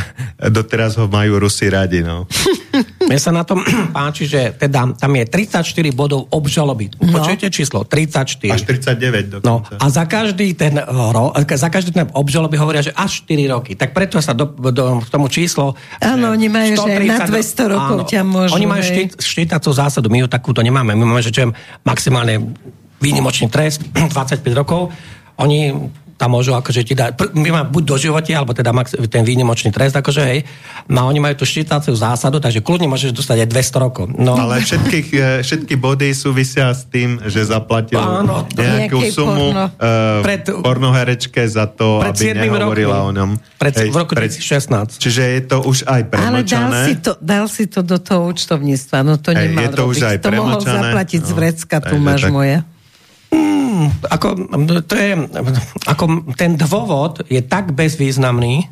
doteraz 0.49 0.97
ho 0.97 1.05
majú 1.05 1.37
Rusi 1.37 1.69
radi. 1.69 2.01
No. 2.01 2.25
Mne 3.09 3.19
sa 3.21 3.29
na 3.29 3.45
tom 3.45 3.61
páči, 3.95 4.25
že 4.25 4.57
teda 4.57 4.97
tam 4.97 5.11
je 5.13 5.25
34 5.29 5.61
bodov 5.93 6.25
obžaloby. 6.33 6.89
No. 6.97 7.21
Počujete 7.21 7.53
číslo? 7.53 7.85
34. 7.85 8.49
Až 8.49 8.65
39 8.65 9.37
dokonca. 9.37 9.45
No, 9.45 9.61
a 9.77 9.85
za 9.93 10.09
každý 10.09 10.57
ten 10.57 10.81
ro, 10.81 11.29
za 11.37 11.69
každý 11.69 11.93
ten 11.93 12.09
obžaloby 12.09 12.57
hovoria, 12.57 12.81
že 12.81 12.89
až 12.97 13.21
4 13.29 13.53
roky. 13.53 13.77
Tak 13.77 13.93
preto 13.93 14.17
sa 14.17 14.33
do, 14.33 14.49
do, 14.49 14.97
k 15.05 15.09
tomu 15.13 15.29
číslo... 15.29 15.77
Áno, 16.01 16.33
oni 16.33 16.49
majú, 16.49 16.81
130, 16.81 16.97
že 16.97 17.05
na 17.05 17.19
200 17.29 17.73
rokov 17.77 17.95
áno, 18.01 18.09
ťa 18.09 18.21
môžu. 18.25 18.53
Oni 18.57 18.65
majú 18.65 18.81
štít, 18.81 19.21
štítacú 19.21 19.69
zásadu, 19.69 20.09
my 20.09 20.25
ju 20.25 20.27
takúto 20.31 20.65
nemáme. 20.65 20.97
My 20.97 21.05
máme, 21.05 21.21
že 21.21 21.29
čo 21.29 21.53
maximálne 21.85 22.41
výnimočný 22.97 23.45
trest, 23.53 23.85
25 24.17 24.41
rokov. 24.57 24.89
Oni 25.37 25.69
tam 26.21 26.37
môžu 26.37 26.53
akože 26.53 26.85
ti 26.85 26.93
dať, 26.93 27.17
my 27.33 27.49
máme 27.49 27.67
buď 27.73 27.83
do 27.89 27.97
živote, 27.97 28.29
alebo 28.29 28.53
teda 28.53 28.69
max, 28.69 28.93
ten 28.93 29.25
výnimočný 29.25 29.73
trest, 29.73 29.97
akože 29.97 30.21
hej, 30.21 30.45
no 30.85 31.09
oni 31.09 31.17
majú 31.17 31.41
tú 31.41 31.49
štítaciu 31.49 31.97
zásadu, 31.97 32.37
takže 32.37 32.61
kľudne 32.61 32.85
môžeš 32.85 33.17
dostať 33.17 33.41
aj 33.41 33.47
200 33.49 33.85
rokov. 33.89 34.05
No. 34.13 34.37
Ale 34.37 34.61
všetky, 34.61 34.99
e, 35.17 35.41
všetky 35.41 35.81
body 35.81 36.13
súvisia 36.13 36.69
s 36.69 36.85
tým, 36.85 37.17
že 37.25 37.41
zaplatil 37.49 37.97
Áno, 37.97 38.45
nejakú 38.53 39.01
sumu 39.09 39.49
porno. 39.49 39.65
Uh, 39.81 40.21
pred, 40.21 40.41
pornoherečke 40.45 41.41
za 41.49 41.65
to, 41.65 42.05
aby 42.05 42.37
nehovorila 42.37 43.01
rokom, 43.01 43.09
o 43.09 43.11
ňom. 43.17 43.29
Pred, 43.57 43.73
hej, 43.81 43.89
v 43.89 43.97
roku 43.97 44.13
2016. 44.13 45.01
Čiže 45.01 45.21
je 45.25 45.41
to 45.49 45.57
už 45.65 45.89
aj 45.89 46.01
premlčané. 46.05 46.29
Ale 46.29 46.41
dal 46.45 46.69
si 46.85 46.93
to, 47.01 47.11
dal 47.17 47.45
si 47.49 47.63
to 47.65 47.81
do 47.81 47.97
toho 47.97 48.29
účtovníctva, 48.29 48.97
no 49.01 49.17
to 49.17 49.33
hej, 49.33 49.49
nemal 49.49 49.65
je 49.65 49.69
to 49.73 49.81
robiť. 49.81 49.97
Už 49.97 50.01
aj 50.05 50.17
to 50.21 50.29
mohol 50.37 50.61
zaplatiť 50.61 51.21
no, 51.25 51.27
z 51.27 51.31
vrecka, 51.33 51.75
tu 51.81 51.95
máš 51.97 52.29
tak... 52.29 52.33
moje. 52.33 52.57
Ako, 54.11 54.27
to 54.85 54.93
je, 54.93 55.15
ako 55.87 56.03
ten 56.35 56.59
dôvod 56.59 57.25
je 57.31 57.41
tak 57.41 57.71
bezvýznamný, 57.71 58.67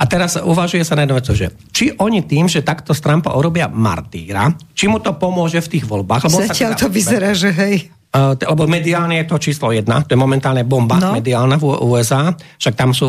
A 0.00 0.06
teraz 0.06 0.38
uvažuje 0.38 0.80
sa 0.86 0.96
na 0.96 1.04
jednu 1.04 1.16
vec, 1.18 1.26
že 1.28 1.46
či 1.74 1.92
oni 1.98 2.24
tým, 2.24 2.48
že 2.48 2.64
takto 2.64 2.96
z 2.96 3.04
Trumpa 3.04 3.36
urobia 3.36 3.68
martýra, 3.68 4.48
či 4.72 4.88
mu 4.88 4.96
to 5.02 5.12
pomôže 5.18 5.60
v 5.60 5.76
tých 5.76 5.84
voľbách. 5.84 6.24
Lebo 6.24 6.40
Zatiaľ 6.40 6.72
to 6.78 6.88
vyzerá, 6.88 7.36
že 7.36 7.52
hej. 7.52 7.92
Uh, 8.10 8.34
lebo 8.34 8.66
mediálne 8.66 9.22
je 9.22 9.26
to 9.30 9.38
číslo 9.38 9.70
jedna, 9.70 10.02
to 10.02 10.16
je 10.16 10.18
momentálne 10.18 10.66
bomba 10.66 10.98
no. 10.98 11.14
mediálna 11.14 11.62
v 11.62 11.78
USA, 11.86 12.34
však 12.58 12.74
tam 12.74 12.90
sú 12.90 13.06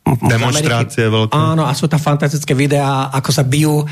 Demonstrácie 0.00 1.06
veľké. 1.06 1.36
Áno, 1.36 1.68
a 1.68 1.72
sú 1.76 1.86
tam 1.86 2.00
fantastické 2.00 2.56
videá, 2.56 3.12
ako 3.12 3.30
sa 3.30 3.44
bijú 3.44 3.84
uh, 3.84 3.86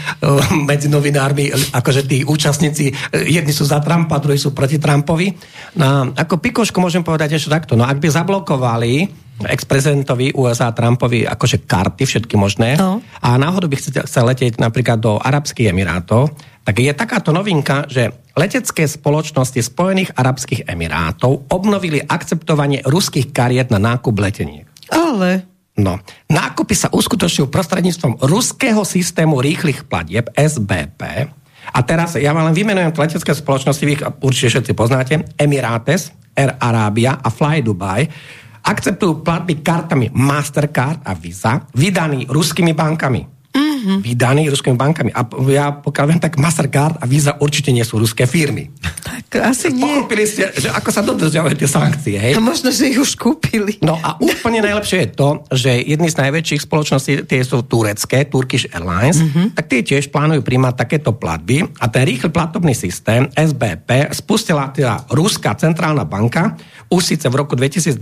medzi 0.68 0.88
novinármi, 0.90 1.52
akože 1.52 2.08
tí 2.08 2.24
účastníci, 2.24 2.90
uh, 2.90 3.22
jedni 3.22 3.52
sú 3.52 3.68
za 3.68 3.78
Trumpa, 3.78 4.18
druhí 4.18 4.40
sú 4.40 4.56
proti 4.56 4.80
Trumpovi. 4.80 5.30
No, 5.78 6.10
ako 6.16 6.40
pikošku 6.40 6.80
môžem 6.80 7.04
povedať 7.04 7.36
ešte 7.38 7.52
takto, 7.52 7.76
no 7.78 7.86
ak 7.86 8.00
by 8.00 8.08
zablokovali 8.08 8.92
ex-prezidentovi 9.38 10.34
USA 10.34 10.74
Trumpovi 10.74 11.22
akože 11.22 11.62
karty 11.62 12.02
všetky 12.02 12.34
možné 12.34 12.74
no. 12.74 12.98
a 13.22 13.38
náhodou 13.38 13.70
by 13.70 13.78
chcel, 13.78 14.02
chcel 14.02 14.24
letieť 14.26 14.58
napríklad 14.58 14.98
do 14.98 15.14
Arabských 15.22 15.70
Emirátov, 15.70 16.34
tak 16.66 16.82
je 16.82 16.90
takáto 16.90 17.30
novinka, 17.30 17.86
že 17.86 18.10
letecké 18.34 18.90
spoločnosti 18.90 19.62
Spojených 19.62 20.10
Arabských 20.18 20.66
Emirátov 20.66 21.46
obnovili 21.54 22.02
akceptovanie 22.02 22.82
ruských 22.82 23.30
kariet 23.30 23.70
na 23.70 23.78
nákup 23.78 24.18
leteniek. 24.18 24.66
Ale... 24.90 25.57
No, 25.78 26.02
nákupy 26.26 26.74
sa 26.74 26.90
uskutočujú 26.90 27.46
prostredníctvom 27.46 28.18
ruského 28.26 28.82
systému 28.82 29.38
rýchlych 29.38 29.86
platieb 29.86 30.26
SBP. 30.34 31.30
A 31.70 31.78
teraz 31.86 32.18
ja 32.18 32.34
vám 32.34 32.50
len 32.50 32.56
vymenujem 32.56 32.90
letecké 32.90 33.30
spoločnosti, 33.30 33.86
vy 33.86 33.94
ich 33.94 34.02
určite 34.02 34.58
všetci 34.58 34.72
poznáte, 34.74 35.14
Emirates, 35.38 36.10
Air 36.34 36.58
Arabia 36.58 37.22
a 37.22 37.30
Fly 37.30 37.62
Dubai 37.62 38.10
akceptujú 38.58 39.22
platby 39.22 39.62
kartami 39.62 40.10
Mastercard 40.12 41.06
a 41.06 41.14
Visa, 41.14 41.62
vydaný 41.72 42.26
ruskými 42.26 42.74
bankami 42.74 43.37
mm-hmm. 43.78 43.98
vydaný 44.02 44.42
ruskými 44.50 44.74
bankami. 44.74 45.14
A 45.14 45.22
ja 45.54 45.70
pokiaľ 45.70 46.04
viem, 46.10 46.20
tak 46.20 46.34
Mastercard 46.34 46.98
a 46.98 47.06
Visa 47.06 47.38
určite 47.38 47.70
nie 47.70 47.86
sú 47.86 48.02
ruské 48.02 48.26
firmy. 48.26 48.74
Tak 49.30 49.54
asi 49.54 49.70
nie. 49.70 49.86
Pochopili 49.86 50.26
ste, 50.26 50.50
že 50.58 50.68
ako 50.72 50.90
sa 50.90 51.04
dodržiavajú 51.06 51.54
tie 51.54 51.70
sankcie, 51.70 52.16
hej? 52.18 52.34
A 52.34 52.42
možno, 52.42 52.72
že 52.74 52.90
ich 52.90 52.98
už 52.98 53.14
kúpili. 53.14 53.76
No 53.84 53.94
a 54.00 54.18
úplne 54.18 54.64
najlepšie 54.64 55.04
je 55.04 55.10
to, 55.14 55.28
že 55.52 55.70
jedny 55.84 56.08
z 56.10 56.16
najväčších 56.18 56.64
spoločností, 56.64 57.12
tie 57.28 57.40
sú 57.44 57.62
turecké, 57.62 58.26
Turkish 58.26 58.66
Airlines, 58.72 59.20
mm-hmm. 59.20 59.54
tak 59.54 59.68
tie 59.68 59.80
tiež 59.84 60.08
plánujú 60.08 60.40
príjmať 60.40 60.74
takéto 60.74 61.12
platby 61.12 61.68
a 61.78 61.86
ten 61.92 62.02
rýchly 62.08 62.32
platobný 62.32 62.72
systém 62.72 63.28
SBP 63.36 64.10
spustila 64.16 64.72
teda 64.72 65.04
Ruská 65.12 65.52
centrálna 65.54 66.08
banka 66.08 66.56
už 66.88 67.04
síce 67.04 67.28
v 67.28 67.36
roku 67.36 67.52
2019, 67.52 68.00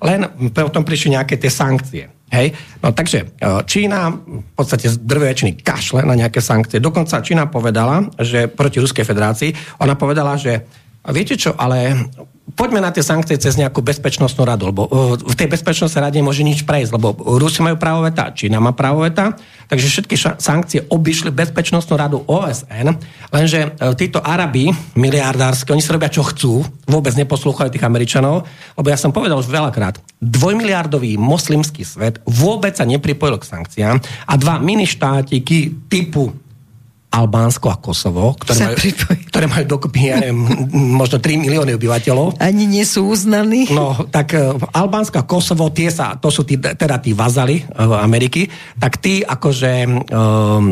len 0.00 0.20
potom 0.56 0.82
prišli 0.82 1.20
nejaké 1.20 1.36
tie 1.36 1.52
sankcie. 1.52 2.08
Hej? 2.30 2.54
No 2.80 2.94
takže 2.94 3.18
e, 3.26 3.26
Čína 3.66 4.14
v 4.14 4.52
podstate 4.54 4.86
z 4.86 5.02
drvečný 5.02 5.58
kašle 5.60 6.06
na 6.06 6.14
nejaké 6.14 6.38
sankcie. 6.38 6.78
Dokonca 6.78 7.22
Čína 7.22 7.50
povedala, 7.50 8.06
že 8.18 8.46
proti 8.46 8.78
Ruskej 8.78 9.02
federácii, 9.02 9.82
ona 9.82 9.98
povedala, 9.98 10.38
že 10.38 10.64
viete 11.10 11.34
čo, 11.36 11.54
ale 11.54 12.08
poďme 12.54 12.82
na 12.82 12.90
tie 12.90 13.00
sankcie 13.00 13.38
cez 13.38 13.56
nejakú 13.56 13.80
bezpečnostnú 13.80 14.42
radu, 14.44 14.70
lebo 14.70 14.86
uh, 14.86 15.16
v 15.16 15.34
tej 15.38 15.48
bezpečnostnej 15.48 16.02
rade 16.02 16.18
nemôže 16.18 16.44
nič 16.44 16.66
prejsť, 16.66 16.92
lebo 16.94 17.14
Rusi 17.38 17.62
majú 17.62 17.78
právo 17.78 18.04
veta, 18.04 18.34
Čína 18.34 18.58
má 18.58 18.74
právo 18.74 19.06
veta, 19.06 19.34
takže 19.70 19.86
všetky 19.86 20.14
sankcie 20.38 20.84
obišli 20.90 21.30
bezpečnostnú 21.30 21.94
radu 21.96 22.18
OSN, 22.26 22.86
lenže 23.30 23.72
uh, 23.72 23.94
títo 23.94 24.20
Arabi, 24.20 24.70
miliardársky, 24.98 25.70
oni 25.72 25.82
si 25.82 25.92
robia 25.94 26.10
čo 26.10 26.26
chcú, 26.26 26.60
vôbec 26.90 27.14
neposlúchajú 27.14 27.70
tých 27.70 27.86
Američanov, 27.86 28.44
lebo 28.76 28.88
ja 28.90 28.98
som 28.98 29.14
povedal 29.14 29.38
už 29.38 29.48
veľakrát, 29.48 30.02
dvojmiliardový 30.20 31.16
moslimský 31.16 31.86
svet 31.86 32.20
vôbec 32.26 32.76
sa 32.76 32.84
nepripojil 32.84 33.40
k 33.40 33.48
sankciám 33.48 33.96
a 34.26 34.32
dva 34.36 34.60
mini 34.60 34.84
štátiky 34.84 35.88
typu 35.88 36.49
Albánsko 37.10 37.74
a 37.74 37.76
Kosovo, 37.82 38.38
ktoré 38.38 38.70
majú, 38.70 38.76
ktoré 39.34 39.46
majú 39.50 39.64
dokopy, 39.66 40.14
ja 40.14 40.22
neviem, 40.22 40.46
možno 40.94 41.18
3 41.18 41.42
milióny 41.42 41.74
obyvateľov. 41.74 42.38
Ani 42.38 42.70
nie 42.70 42.86
sú 42.86 43.10
uznaní. 43.10 43.66
No, 43.74 44.06
tak 44.14 44.38
uh, 44.38 44.54
Albánsko 44.70 45.18
a 45.18 45.26
Kosovo, 45.26 45.74
tie 45.74 45.90
sa, 45.90 46.14
to 46.14 46.30
sú 46.30 46.46
tí, 46.46 46.54
teda 46.54 47.02
tí 47.02 47.10
vazali 47.10 47.66
uh, 47.66 47.98
Ameriky, 47.98 48.46
tak 48.78 49.02
tí 49.02 49.26
akože 49.26 49.90
um, 50.06 50.70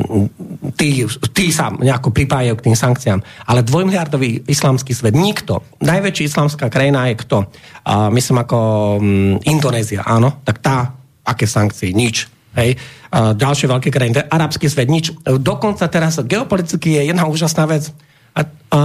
tí, 0.79 1.03
tí 1.35 1.51
sa 1.51 1.75
nejako 1.75 2.15
pripájajú 2.15 2.55
k 2.55 2.65
tým 2.71 2.77
sankciám. 2.79 3.21
Ale 3.51 3.67
dvojmiliardový 3.67 4.47
islamský 4.47 4.95
svet, 4.95 5.19
nikto. 5.19 5.67
Najväčší 5.83 6.31
islamská 6.31 6.71
krajina 6.71 7.11
je 7.11 7.19
kto? 7.19 7.51
Uh, 7.83 8.15
myslím 8.15 8.47
ako 8.47 8.59
um, 9.03 9.43
Indonézia, 9.43 10.07
áno, 10.07 10.39
tak 10.47 10.63
tá, 10.63 10.95
aké 11.27 11.51
sankcie? 11.51 11.91
Nič 11.91 12.38
Hej. 12.57 12.81
A 13.13 13.33
ďalšie 13.37 13.67
veľké 13.69 13.89
krajiny. 13.93 14.25
Arabský 14.29 14.69
svet, 14.69 14.89
nič. 14.89 15.13
Dokonca 15.25 15.85
teraz 15.89 16.21
geopoliticky 16.23 16.97
je 16.97 17.03
jedna 17.13 17.29
úžasná 17.29 17.69
vec. 17.69 17.93
A, 18.37 18.41
a 18.73 18.81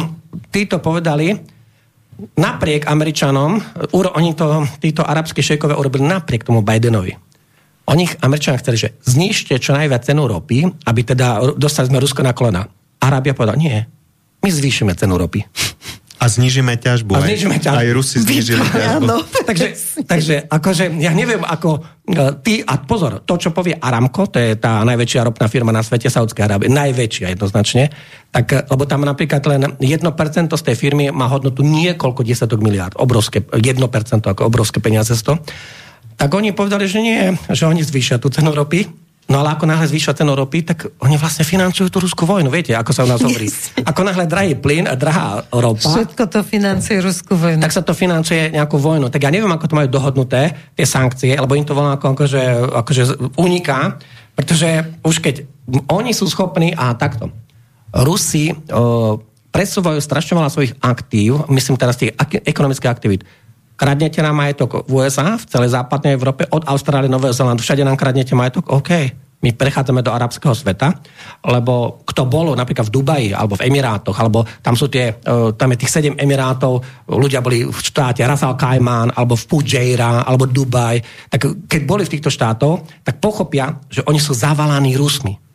títo 0.54 0.78
povedali, 0.78 1.34
napriek 2.36 2.86
Američanom, 2.86 3.58
oni 3.96 4.32
to, 4.36 4.66
títo 4.78 5.02
arabské 5.02 5.40
šejkové 5.40 5.72
urobili 5.76 6.04
napriek 6.04 6.44
tomu 6.44 6.60
Bidenovi. 6.60 7.16
Oni 7.90 8.06
Američania 8.22 8.62
chceli, 8.62 8.78
že 8.78 8.88
znižte 9.02 9.58
čo 9.58 9.74
najviac 9.74 10.06
cenu 10.06 10.30
ropy, 10.30 10.62
aby 10.86 11.00
teda 11.02 11.58
dostali 11.58 11.90
sme 11.90 11.98
Rusko 11.98 12.22
na 12.22 12.30
kolena. 12.30 12.62
Arábia 13.02 13.34
povedala, 13.34 13.58
nie, 13.58 13.82
my 14.40 14.48
zvýšime 14.48 14.94
cenu 14.94 15.18
ropy. 15.18 15.42
A 16.20 16.28
znižíme 16.28 16.76
ťažbu. 16.76 17.16
A 17.16 17.24
znižíme 17.24 17.56
ťažbu. 17.56 17.80
Aj 17.80 17.88
Rusi 17.96 18.20
znižili 18.20 18.60
ťažbu. 18.60 19.08
Áno, 19.08 19.24
takže, 19.48 19.72
takže 20.04 20.44
akože, 20.52 20.92
ja 21.00 21.16
neviem, 21.16 21.40
ako 21.40 21.80
e, 21.80 22.36
ty, 22.44 22.60
a 22.60 22.76
pozor, 22.84 23.24
to, 23.24 23.40
čo 23.40 23.56
povie 23.56 23.72
Aramco, 23.72 24.28
to 24.28 24.36
je 24.36 24.52
tá 24.60 24.84
najväčšia 24.84 25.32
ropná 25.32 25.48
firma 25.48 25.72
na 25.72 25.80
svete, 25.80 26.12
Saudskej 26.12 26.44
Arábie, 26.44 26.68
najväčšia 26.68 27.32
jednoznačne, 27.32 27.88
tak, 28.28 28.52
e, 28.52 28.60
lebo 28.68 28.84
tam 28.84 29.08
napríklad 29.08 29.40
len 29.48 29.80
1% 29.80 30.52
z 30.52 30.62
tej 30.68 30.76
firmy 30.76 31.08
má 31.08 31.24
hodnotu 31.32 31.64
niekoľko 31.64 32.20
desiatok 32.20 32.60
miliárd, 32.60 33.00
obrovské, 33.00 33.40
1% 33.40 33.80
ako 34.20 34.44
obrovské 34.44 34.84
peniaze 34.84 35.16
z 35.16 35.24
to. 35.24 35.40
Tak 36.20 36.28
oni 36.36 36.52
povedali, 36.52 36.84
že 36.84 37.00
nie, 37.00 37.32
že 37.48 37.64
oni 37.64 37.80
zvýšia 37.80 38.20
tú 38.20 38.28
cenu 38.28 38.52
ropy, 38.52 38.99
No 39.30 39.38
ale 39.38 39.54
ako 39.54 39.62
náhle 39.62 39.86
zvýšia 39.86 40.18
cenu 40.18 40.34
ropy, 40.34 40.66
tak 40.66 40.90
oni 40.98 41.14
vlastne 41.14 41.46
financujú 41.46 41.86
tú 41.86 42.02
ruskú 42.02 42.26
vojnu. 42.26 42.50
Viete, 42.50 42.74
ako 42.74 42.90
sa 42.90 43.06
u 43.06 43.08
nás 43.08 43.22
hovorí. 43.22 43.46
Ako 43.78 44.02
náhle 44.02 44.26
drahý 44.26 44.58
plyn 44.58 44.90
a 44.90 44.98
drahá 44.98 45.46
ropa. 45.54 45.86
Všetko 45.86 46.26
to 46.26 46.42
financuje 46.42 46.98
ruskú 46.98 47.38
vojnu. 47.38 47.62
Tak 47.62 47.70
sa 47.70 47.86
to 47.86 47.94
financuje 47.94 48.50
nejakú 48.50 48.74
vojnu. 48.82 49.06
Tak 49.06 49.22
ja 49.22 49.30
neviem, 49.30 49.46
ako 49.54 49.70
to 49.70 49.78
majú 49.78 49.86
dohodnuté, 49.86 50.74
tie 50.74 50.82
sankcie, 50.82 51.38
lebo 51.38 51.54
im 51.54 51.62
to 51.62 51.78
volá 51.78 51.94
ako, 51.94 52.18
akože, 52.18 52.42
akože 52.74 53.02
uniká, 53.38 54.02
pretože 54.34 54.98
už 55.06 55.22
keď 55.22 55.46
oni 55.86 56.10
sú 56.10 56.26
schopní, 56.26 56.74
a 56.74 56.90
takto, 56.98 57.30
Rusi 57.94 58.50
o, 58.50 59.22
presúvajú 59.54 59.98
strašne 60.02 60.38
veľa 60.38 60.50
svojich 60.50 60.74
aktív, 60.82 61.46
myslím 61.50 61.78
teraz 61.78 61.98
tých 61.98 62.14
ekonomických 62.46 62.90
aktivít, 62.90 63.22
Kradnete 63.80 64.20
nám 64.20 64.36
majetok 64.36 64.84
v 64.84 64.92
USA, 64.92 65.40
v 65.40 65.48
celej 65.48 65.72
západnej 65.72 66.12
Európe, 66.12 66.44
od 66.52 66.68
Austrálie, 66.68 67.08
Nového 67.08 67.32
Zelandu, 67.32 67.64
všade 67.64 67.80
nám 67.80 67.96
kradnete 67.96 68.36
majetok, 68.36 68.68
OK. 68.68 68.92
My 69.40 69.56
prechádzame 69.56 70.04
do 70.04 70.12
arabského 70.12 70.52
sveta, 70.52 71.00
lebo 71.48 72.04
kto 72.04 72.28
bolo 72.28 72.52
napríklad 72.52 72.92
v 72.92 72.94
Dubaji 73.00 73.28
alebo 73.32 73.56
v 73.56 73.72
Emirátoch, 73.72 74.12
alebo 74.20 74.44
tam 74.60 74.76
sú 74.76 74.92
tie, 74.92 75.16
e, 75.16 75.56
tam 75.56 75.72
je 75.72 75.80
tých 75.80 75.96
sedem 75.96 76.12
Emirátov, 76.12 76.84
ľudia 77.08 77.40
boli 77.40 77.64
v 77.64 77.78
štáte 77.80 78.20
Rasal 78.20 78.52
Kajmán, 78.52 79.16
alebo 79.16 79.32
v 79.32 79.48
Fujairah, 79.48 80.28
alebo 80.28 80.44
Dubaj, 80.44 81.00
tak 81.32 81.48
keď 81.64 81.80
boli 81.88 82.04
v 82.04 82.12
týchto 82.12 82.28
štátoch, 82.28 82.84
tak 83.00 83.16
pochopia, 83.16 83.80
že 83.88 84.04
oni 84.04 84.20
sú 84.20 84.36
zavalaní 84.36 84.92
Rusmi 85.00 85.49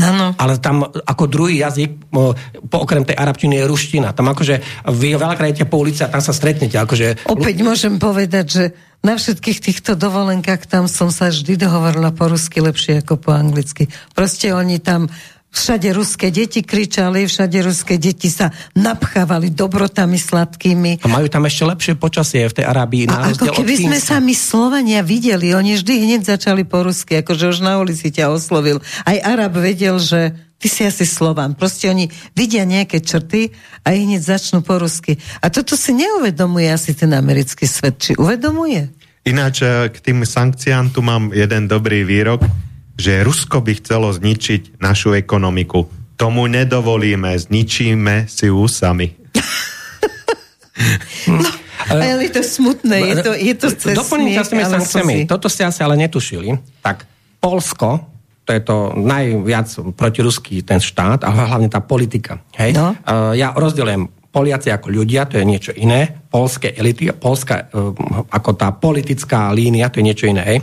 Ano. 0.00 0.32
Ale 0.40 0.56
tam 0.58 0.88
ako 0.88 1.24
druhý 1.28 1.60
jazyk, 1.60 2.10
po 2.10 2.76
okrem 2.80 3.04
tej 3.04 3.16
arabčiny 3.20 3.60
je 3.60 3.68
ruština. 3.68 4.16
Tam 4.16 4.26
akože 4.32 4.84
vy 4.88 5.14
veľakrát 5.14 5.52
idete 5.52 5.68
po 5.68 5.80
ulici 5.80 6.00
a 6.02 6.12
tam 6.12 6.24
sa 6.24 6.32
stretnete. 6.32 6.80
Akože... 6.80 7.28
Opäť 7.28 7.56
môžem 7.60 8.00
povedať, 8.00 8.46
že 8.48 8.64
na 9.00 9.16
všetkých 9.16 9.58
týchto 9.64 9.96
dovolenkách 9.96 10.68
tam 10.68 10.84
som 10.84 11.08
sa 11.08 11.32
vždy 11.32 11.56
dohovorila 11.56 12.12
po 12.12 12.28
rusky 12.28 12.60
lepšie 12.60 13.00
ako 13.00 13.16
po 13.16 13.32
anglicky. 13.32 13.88
Proste 14.12 14.52
oni 14.52 14.76
tam 14.76 15.08
Všade 15.50 15.90
ruské 15.90 16.30
deti 16.30 16.62
kričali, 16.62 17.26
všade 17.26 17.58
ruské 17.66 17.98
deti 17.98 18.30
sa 18.30 18.54
napchávali 18.78 19.50
dobrotami 19.50 20.14
sladkými. 20.14 21.02
A 21.02 21.10
majú 21.10 21.26
tam 21.26 21.42
ešte 21.42 21.66
lepšie 21.66 21.94
počasie 21.98 22.46
v 22.46 22.62
tej 22.62 22.64
Arábii. 22.70 23.10
A 23.10 23.34
ako 23.34 23.58
keby 23.58 23.90
sme 23.90 23.98
sa 23.98 24.22
my 24.22 24.30
Slovania 24.30 25.02
videli, 25.02 25.50
oni 25.50 25.74
vždy 25.74 25.94
hneď 26.06 26.38
začali 26.38 26.62
po 26.62 26.86
rusky, 26.86 27.18
akože 27.18 27.50
už 27.50 27.58
na 27.66 27.82
ulici 27.82 28.14
ťa 28.14 28.30
oslovil. 28.30 28.78
Aj 29.02 29.18
Arab 29.26 29.58
vedel, 29.58 29.98
že 29.98 30.38
ty 30.62 30.70
si 30.70 30.86
asi 30.86 31.02
Slovan. 31.02 31.58
Proste 31.58 31.90
oni 31.90 32.06
vidia 32.38 32.62
nejaké 32.62 33.02
črty 33.02 33.50
a 33.82 33.90
ich 33.90 34.06
hneď 34.06 34.22
začnú 34.22 34.62
po 34.62 34.78
rusky. 34.78 35.18
A 35.42 35.50
toto 35.50 35.74
si 35.74 35.90
neuvedomuje 35.98 36.70
asi 36.70 36.94
ten 36.94 37.10
americký 37.10 37.66
svet. 37.66 37.98
Či 37.98 38.12
uvedomuje? 38.14 38.86
Ináč 39.26 39.66
eh, 39.66 39.90
k 39.90 39.96
tým 39.98 40.22
sankciám 40.22 40.94
tu 40.94 41.02
mám 41.02 41.34
jeden 41.34 41.66
dobrý 41.66 42.06
výrok 42.06 42.69
že 43.00 43.24
Rusko 43.24 43.64
by 43.64 43.80
chcelo 43.80 44.12
zničiť 44.12 44.76
našu 44.76 45.16
ekonomiku. 45.16 45.88
Tomu 46.20 46.44
nedovolíme, 46.52 47.32
zničíme 47.32 48.28
si 48.28 48.52
ju 48.52 48.68
sami. 48.68 49.16
no. 51.32 51.40
Ale 51.88 52.28
je 52.28 52.30
to 52.36 52.42
smutné, 52.44 52.96
je 53.00 53.16
to, 53.24 53.32
je 53.32 53.54
to 53.56 53.68
cez 53.72 53.96
Doplniť 53.96 54.36
s 54.36 54.52
tými 54.52 54.64
sankciami, 54.68 55.16
toto 55.24 55.48
ste 55.48 55.64
asi 55.64 55.80
ale 55.80 55.96
netušili, 55.96 56.52
tak 56.84 57.08
Polsko, 57.40 58.04
to 58.44 58.52
je 58.52 58.60
to 58.60 58.92
najviac 58.94 59.66
protiruský 59.96 60.60
ten 60.60 60.78
štát, 60.78 61.24
a 61.24 61.32
hlavne 61.32 61.72
tá 61.72 61.80
politika. 61.80 62.44
Hej? 62.60 62.76
No. 62.76 62.92
Uh, 63.00 63.32
ja 63.32 63.56
rozdielujem 63.56 64.19
Poliaci 64.30 64.70
ako 64.70 64.94
ľudia, 64.94 65.26
to 65.26 65.42
je 65.42 65.44
niečo 65.44 65.72
iné, 65.74 66.06
polské 66.30 66.70
elity, 66.78 67.10
Polska 67.10 67.66
uh, 67.74 67.90
ako 68.30 68.54
tá 68.54 68.70
politická 68.70 69.50
línia, 69.50 69.90
to 69.90 69.98
je 69.98 70.06
niečo 70.06 70.30
iné. 70.30 70.42
Hej? 70.46 70.58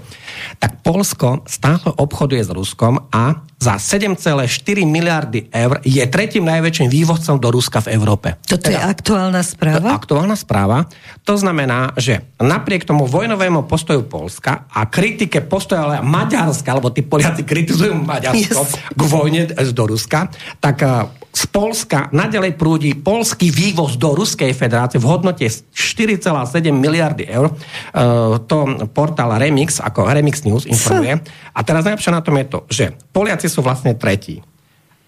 Tak 0.56 0.80
Polsko 0.80 1.44
stále 1.44 1.92
obchoduje 2.00 2.40
s 2.40 2.52
Ruskom 2.56 3.12
a 3.12 3.44
za 3.58 3.76
7,4 3.76 4.46
miliardy 4.86 5.50
eur 5.50 5.82
je 5.82 6.06
tretím 6.08 6.46
najväčším 6.46 6.88
vývozcom 6.94 7.42
do 7.42 7.50
Ruska 7.50 7.82
v 7.84 7.98
Európe. 7.98 8.38
Toto 8.46 8.70
teda, 8.70 8.72
je 8.72 8.80
aktuálna 8.86 9.42
správa? 9.42 9.90
Aktuálna 9.98 10.38
správa. 10.38 10.78
To 11.26 11.36
znamená, 11.36 11.92
že 11.98 12.22
napriek 12.38 12.86
tomu 12.86 13.10
vojnovému 13.10 13.66
postoju 13.66 14.06
Polska 14.06 14.70
a 14.70 14.86
kritike 14.86 15.42
postoja 15.42 16.06
Maďarska, 16.06 16.70
alebo 16.70 16.94
tí 16.94 17.02
Poliaci 17.02 17.42
kritizujú 17.44 17.98
Maďarsko 17.98 18.62
yes. 18.62 18.78
k 18.94 19.02
vojne 19.10 19.50
do 19.74 19.84
Ruska, 19.90 20.30
tak 20.62 20.86
eh, 20.86 21.27
z 21.38 21.46
Polska 21.54 22.10
nadalej 22.10 22.58
prúdi 22.58 22.98
polský 22.98 23.54
vývoz 23.54 24.02
do 24.02 24.18
Ruskej 24.18 24.58
federácie 24.58 24.98
v 24.98 25.06
hodnote 25.06 25.46
4,7 25.46 26.34
miliardy 26.74 27.30
eur. 27.30 27.54
Uh, 27.94 28.42
to 28.50 28.90
portál 28.90 29.38
Remix, 29.38 29.78
ako 29.78 30.10
Remix 30.10 30.42
News 30.42 30.66
informuje. 30.66 31.22
A 31.54 31.60
teraz 31.62 31.86
najlepšie 31.86 32.10
na 32.10 32.26
tom 32.26 32.42
je 32.42 32.46
to, 32.50 32.60
že 32.74 32.86
Poliaci 33.14 33.46
sú 33.46 33.62
vlastne 33.62 33.94
tretí. 33.94 34.42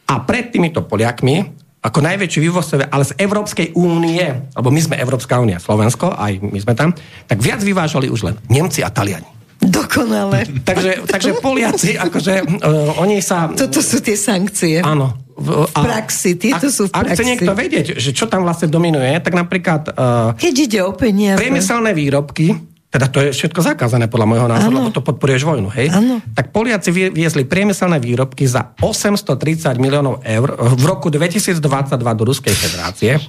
A 0.06 0.22
pred 0.22 0.54
týmito 0.54 0.86
Poliakmi, 0.86 1.50
ako 1.82 1.98
najväčší 1.98 2.40
vývozcovia, 2.46 2.94
ale 2.94 3.10
z 3.10 3.18
Európskej 3.18 3.74
únie, 3.74 4.22
lebo 4.54 4.70
my 4.70 4.82
sme 4.86 5.02
Európska 5.02 5.42
únia, 5.42 5.58
Slovensko, 5.58 6.14
aj 6.14 6.46
my 6.46 6.60
sme 6.62 6.74
tam, 6.78 6.94
tak 7.26 7.42
viac 7.42 7.64
vyvážali 7.66 8.06
už 8.06 8.22
len 8.30 8.36
Nemci 8.54 8.86
a 8.86 8.94
Taliani. 8.94 9.40
Dokonale. 9.60 10.48
takže, 10.64 11.04
takže 11.10 11.42
Poliaci, 11.42 11.98
akože 12.06 12.34
uh, 12.64 13.02
oni 13.02 13.20
sa... 13.20 13.50
Toto 13.50 13.82
sú 13.82 13.98
tie 14.00 14.14
sankcie. 14.14 14.86
Áno. 14.86 15.29
V, 15.40 15.72
praxi, 15.72 16.36
tieto 16.36 16.68
ak, 16.68 16.76
sú 16.76 16.84
v 16.88 16.92
praxi. 16.92 17.08
Ak 17.08 17.16
chce 17.16 17.24
niekto 17.24 17.52
vedieť, 17.56 17.86
že 17.96 18.12
čo 18.12 18.28
tam 18.28 18.44
vlastne 18.44 18.68
dominuje, 18.68 19.16
tak 19.24 19.34
napríklad... 19.34 19.96
Uh, 19.96 20.36
Keď 20.36 20.54
ide 20.54 20.80
o 20.84 20.92
peniaze. 20.92 21.40
Priemyselné 21.40 21.96
výrobky, 21.96 22.70
teda 22.90 23.06
to 23.06 23.22
je 23.22 23.30
všetko 23.38 23.62
zakázané 23.62 24.10
podľa 24.10 24.28
môjho 24.34 24.48
názoru, 24.50 24.74
lebo 24.82 24.90
to 24.90 25.06
podporuješ 25.06 25.46
vojnu, 25.46 25.70
hej? 25.78 25.94
Ano. 25.94 26.26
Tak 26.34 26.50
Poliaci 26.50 26.90
viezli 26.90 27.46
priemyselné 27.46 28.02
výrobky 28.02 28.50
za 28.50 28.74
830 28.82 29.78
miliónov 29.78 30.26
eur 30.26 30.58
v 30.58 30.84
roku 30.90 31.14
2022 31.14 31.62
do 31.94 32.24
Ruskej 32.26 32.50
federácie. 32.50 33.22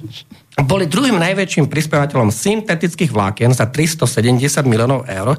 Boli 0.65 0.89
druhým 0.89 1.13
najväčším 1.13 1.69
prispievateľom 1.69 2.33
syntetických 2.33 3.13
vlákien 3.13 3.53
za 3.53 3.69
370 3.69 4.65
miliónov 4.65 5.05
eur. 5.05 5.37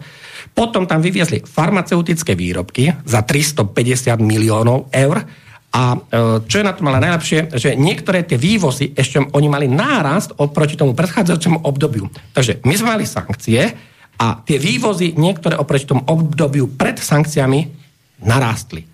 Potom 0.55 0.87
tam 0.87 1.03
vyviezli 1.03 1.43
farmaceutické 1.43 2.39
výrobky 2.39 2.95
za 3.03 3.27
350 3.27 4.23
miliónov 4.23 4.87
eur. 4.95 5.19
A 5.73 5.97
e, 5.97 5.99
čo 6.45 6.61
je 6.61 6.69
na 6.69 6.77
tom 6.77 6.93
ale 6.93 7.01
najlepšie, 7.01 7.57
že 7.57 7.73
niektoré 7.75 8.29
tie 8.29 8.37
vývozy 8.37 8.93
ešte 8.93 9.25
oni 9.25 9.49
mali 9.49 9.67
nárast 9.73 10.37
oproti 10.37 10.77
tomu 10.77 10.93
predchádzajúcemu 10.93 11.65
obdobiu. 11.65 12.13
Takže 12.37 12.61
my 12.69 12.75
sme 12.77 12.89
mali 12.93 13.05
sankcie, 13.09 13.73
a 14.23 14.39
tie 14.45 14.55
vývozy 14.61 15.19
niektoré 15.19 15.59
oproti 15.59 15.89
tomu 15.89 16.07
obdobiu 16.07 16.71
pred 16.71 16.95
sankciami 17.01 17.67
narástli. 18.23 18.87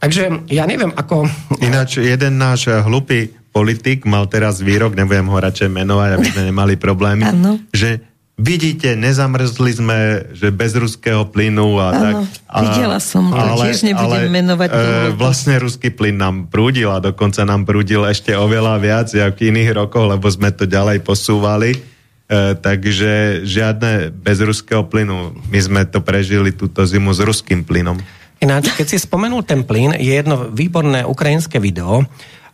Takže 0.00 0.48
ja 0.48 0.64
neviem, 0.64 0.88
ako... 0.96 1.28
Ináč 1.60 2.00
jeden 2.00 2.40
náš 2.40 2.72
hlupý 2.72 3.36
politik 3.52 4.08
mal 4.08 4.24
teraz 4.30 4.64
výrok, 4.64 4.96
nebudem 4.96 5.28
ho 5.28 5.36
radšej 5.36 5.68
menovať, 5.68 6.10
aby 6.16 6.26
sme 6.32 6.42
nemali 6.48 6.74
problémy, 6.80 7.28
ano. 7.28 7.60
že 7.74 8.00
vidíte, 8.40 8.96
nezamrzli 8.96 9.72
sme, 9.76 9.98
že 10.32 10.48
bez 10.48 10.72
ruského 10.72 11.28
plynu 11.28 11.76
a 11.76 11.86
ano, 11.92 12.00
tak. 12.00 12.14
A, 12.48 12.58
videla 12.64 12.98
som 12.98 13.28
to, 13.28 13.36
ale, 13.36 13.68
tiež 13.68 13.84
nebudem 13.84 14.24
ale, 14.26 14.32
menovať. 14.32 14.68
E, 14.72 14.80
vlastne 15.12 15.60
ruský 15.60 15.92
plyn 15.92 16.16
nám 16.16 16.36
prúdil 16.48 16.88
a 16.88 17.04
dokonca 17.04 17.44
nám 17.44 17.68
prúdil 17.68 18.08
ešte 18.08 18.32
oveľa 18.32 18.80
viac, 18.80 19.08
ako 19.12 19.36
v 19.36 19.48
iných 19.52 19.70
rokoch, 19.76 20.08
lebo 20.08 20.26
sme 20.32 20.48
to 20.50 20.64
ďalej 20.64 21.04
posúvali 21.04 22.00
E, 22.30 22.54
takže 22.54 23.42
žiadne 23.42 24.14
bez 24.14 24.38
ruského 24.38 24.86
plynu. 24.86 25.34
My 25.50 25.58
sme 25.58 25.82
to 25.82 25.98
prežili 25.98 26.54
túto 26.54 26.86
zimu 26.86 27.10
s 27.10 27.18
ruským 27.18 27.66
plynom. 27.66 27.98
Ináč, 28.38 28.70
keď 28.70 28.86
si 28.86 29.02
spomenul 29.02 29.42
ten 29.42 29.66
plyn, 29.66 29.98
je 29.98 30.14
jedno 30.14 30.46
výborné 30.46 31.02
ukrajinské 31.02 31.58
video 31.58 31.98
e, 31.98 32.04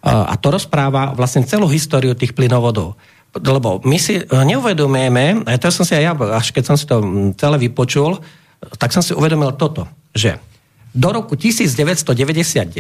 a 0.09 0.33
to 0.41 0.49
rozpráva 0.49 1.13
vlastne 1.13 1.45
celú 1.45 1.69
históriu 1.69 2.17
tých 2.17 2.33
plynovodov. 2.33 2.97
Lebo 3.41 3.81
my 3.85 3.99
si 4.01 4.23
neuvedomujeme, 4.25 5.45
a 5.45 5.57
to 5.61 5.69
som 5.69 5.85
si 5.85 5.93
aj 5.93 6.03
ja, 6.03 6.13
až 6.37 6.53
keď 6.53 6.65
som 6.65 6.77
si 6.77 6.85
to 6.89 7.01
celé 7.37 7.57
vypočul, 7.69 8.19
tak 8.81 8.93
som 8.93 9.05
si 9.05 9.13
uvedomil 9.13 9.53
toto, 9.55 9.85
že 10.17 10.41
do 10.97 11.13
roku 11.13 11.37
1999 11.37 12.73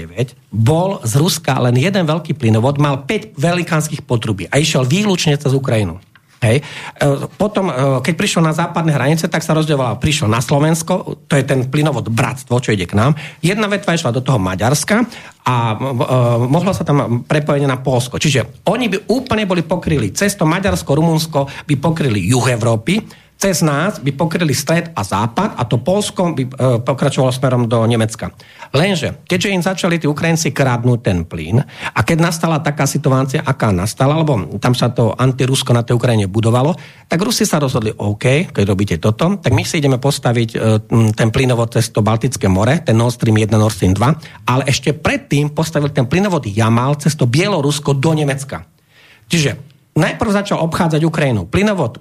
bol 0.48 1.04
z 1.04 1.12
Ruska 1.20 1.60
len 1.60 1.76
jeden 1.76 2.08
veľký 2.08 2.32
plynovod, 2.32 2.80
mal 2.80 3.04
5 3.04 3.36
velikánskych 3.36 4.08
potrubí 4.08 4.48
a 4.48 4.56
išiel 4.56 4.88
výlučne 4.88 5.36
cez 5.36 5.52
Ukrajinu. 5.52 6.00
Hej. 6.44 6.60
E, 6.60 7.06
potom, 7.40 7.72
e, 7.72 7.74
keď 8.04 8.14
prišiel 8.14 8.42
na 8.44 8.52
západné 8.52 8.92
hranice, 8.92 9.24
tak 9.26 9.40
sa 9.40 9.56
rozdieloval. 9.56 9.96
Prišiel 9.96 10.28
na 10.28 10.44
Slovensko, 10.44 11.24
to 11.24 11.34
je 11.34 11.44
ten 11.44 11.64
plynovod 11.64 12.12
Bratstvo, 12.12 12.60
čo 12.60 12.76
ide 12.76 12.84
k 12.84 12.96
nám. 12.96 13.16
Jedna 13.40 13.66
vetva 13.72 13.96
išla 13.96 14.12
do 14.12 14.20
toho 14.20 14.36
Maďarska 14.36 15.08
a 15.46 15.54
uh, 15.78 16.42
mohlo 16.42 16.74
sa 16.74 16.82
tam 16.82 17.22
prepojenie 17.22 17.70
na 17.70 17.78
Polsko. 17.78 18.18
Čiže 18.18 18.66
oni 18.66 18.90
by 18.90 18.98
úplne 19.14 19.46
boli 19.46 19.62
pokryli 19.62 20.10
cez 20.10 20.34
to 20.34 20.42
Maďarsko, 20.42 20.90
Rumunsko, 20.90 21.46
by 21.70 21.74
pokryli 21.78 22.18
juh 22.26 22.42
Európy, 22.50 22.98
cez 23.36 23.60
nás 23.60 24.00
by 24.00 24.16
pokryli 24.16 24.56
stred 24.56 24.96
a 24.96 25.04
západ 25.04 25.60
a 25.60 25.62
to 25.68 25.76
Polsko 25.84 26.32
by 26.32 26.42
e, 26.42 26.50
pokračovalo 26.80 27.28
smerom 27.28 27.68
do 27.68 27.84
Nemecka. 27.84 28.32
Lenže, 28.72 29.22
keďže 29.28 29.52
im 29.52 29.62
začali 29.62 30.00
tí 30.00 30.08
Ukrajinci 30.08 30.56
kradnúť 30.56 31.00
ten 31.04 31.18
plyn 31.28 31.60
a 31.92 32.00
keď 32.00 32.18
nastala 32.18 32.64
taká 32.64 32.88
situácia, 32.88 33.44
aká 33.44 33.76
nastala, 33.76 34.16
lebo 34.16 34.56
tam 34.56 34.72
sa 34.72 34.88
to 34.88 35.12
antirusko 35.12 35.76
na 35.76 35.84
tej 35.84 36.00
Ukrajine 36.00 36.24
budovalo, 36.32 36.72
tak 37.06 37.20
Rusi 37.20 37.44
sa 37.44 37.60
rozhodli, 37.60 37.92
OK, 37.92 38.50
keď 38.56 38.64
robíte 38.64 38.96
toto, 38.96 39.36
tak 39.36 39.52
my 39.52 39.62
si 39.68 39.84
ideme 39.84 40.00
postaviť 40.00 40.48
e, 40.56 40.58
ten 41.12 41.28
plynovod 41.28 41.76
cez 41.76 41.92
to 41.92 42.00
Baltické 42.00 42.48
more, 42.48 42.80
ten 42.80 42.96
Nord 42.96 43.20
Stream 43.20 43.36
1, 43.36 43.52
Nord 43.52 43.76
Stream 43.76 43.92
2, 43.92 44.48
ale 44.48 44.64
ešte 44.64 44.96
predtým 44.96 45.52
postavili 45.52 45.92
ten 45.92 46.08
plynovod 46.08 46.48
Jamal 46.48 46.96
cez 46.96 47.12
to 47.12 47.28
Bielorusko 47.28 47.92
do 47.92 48.16
Nemecka. 48.16 48.64
Čiže 49.28 49.75
najprv 49.96 50.30
začal 50.30 50.60
obchádzať 50.60 51.00
Ukrajinu. 51.02 51.48
Plynovod 51.48 51.96
e, 51.96 52.00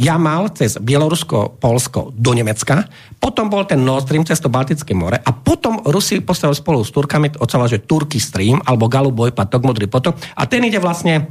Jamal 0.00 0.48
cez 0.56 0.80
Bielorusko, 0.80 1.60
Polsko 1.60 2.10
do 2.16 2.32
Nemecka, 2.32 2.88
potom 3.20 3.52
bol 3.52 3.68
ten 3.68 3.84
Nord 3.84 4.08
Stream 4.08 4.24
cez 4.24 4.40
to 4.40 4.48
Baltické 4.48 4.96
more 4.96 5.20
a 5.20 5.30
potom 5.30 5.84
Rusi 5.84 6.24
postavili 6.24 6.56
spolu 6.56 6.80
s 6.80 6.90
Turkami, 6.90 7.36
ocela, 7.38 7.68
že 7.68 7.84
Turky 7.84 8.16
Stream 8.16 8.64
alebo 8.64 8.88
Galuboj, 8.88 9.36
Patok, 9.36 9.62
Modrý 9.62 9.86
potok 9.86 10.16
a 10.34 10.48
ten 10.48 10.64
ide 10.64 10.80
vlastne 10.80 11.14
e, 11.20 11.22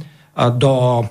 do 0.54 1.02
e, 1.02 1.04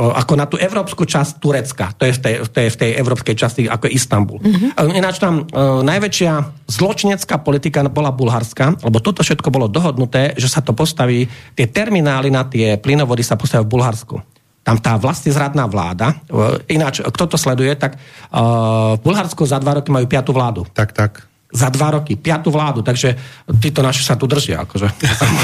ako 0.00 0.32
na 0.40 0.48
tú 0.48 0.56
európsku 0.56 1.04
časť 1.04 1.36
Turecka. 1.36 1.92
To 2.00 2.08
je 2.08 2.16
v 2.16 2.20
tej, 2.24 2.34
to 2.48 2.58
je 2.64 2.72
v 2.72 2.80
tej 2.80 2.90
európskej 2.96 3.36
časti, 3.36 3.68
ako 3.68 3.92
je 3.92 3.92
Istanbul. 3.92 4.40
Mm-hmm. 4.40 4.96
Ináč 4.96 5.20
tam 5.20 5.44
uh, 5.44 5.82
najväčšia 5.84 6.32
zločinecká 6.70 7.42
politika 7.42 7.84
bola 7.92 8.08
bulharská, 8.08 8.80
lebo 8.80 9.02
toto 9.04 9.20
všetko 9.20 9.52
bolo 9.52 9.66
dohodnuté, 9.68 10.32
že 10.38 10.48
sa 10.48 10.64
to 10.64 10.72
postaví, 10.72 11.26
tie 11.58 11.66
terminály 11.66 12.30
na 12.30 12.46
tie 12.46 12.78
plynovody 12.78 13.26
sa 13.26 13.34
postavia 13.34 13.66
v 13.66 13.72
Bulharsku 13.74 14.29
tam 14.60 14.76
tá 14.76 15.00
vlastne 15.00 15.32
zradná 15.32 15.64
vláda, 15.64 16.20
e, 16.28 16.76
ináč, 16.76 17.00
kto 17.00 17.24
to 17.32 17.36
sleduje, 17.40 17.72
tak 17.80 17.96
uh, 17.96 18.94
v 18.96 19.00
Bulharsku 19.00 19.48
za 19.48 19.56
dva 19.56 19.80
roky 19.80 19.88
majú 19.88 20.04
piatú 20.04 20.36
vládu. 20.36 20.68
Tak, 20.76 20.92
tak 20.92 21.29
za 21.50 21.66
dva 21.66 21.98
roky, 21.98 22.14
piatú 22.14 22.54
vládu, 22.54 22.80
takže 22.86 23.18
títo 23.58 23.82
naši 23.82 24.06
sa 24.06 24.14
tu 24.14 24.30
držia. 24.30 24.62
Akože. 24.62 24.86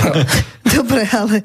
Dobre, 0.76 1.02
ale 1.10 1.42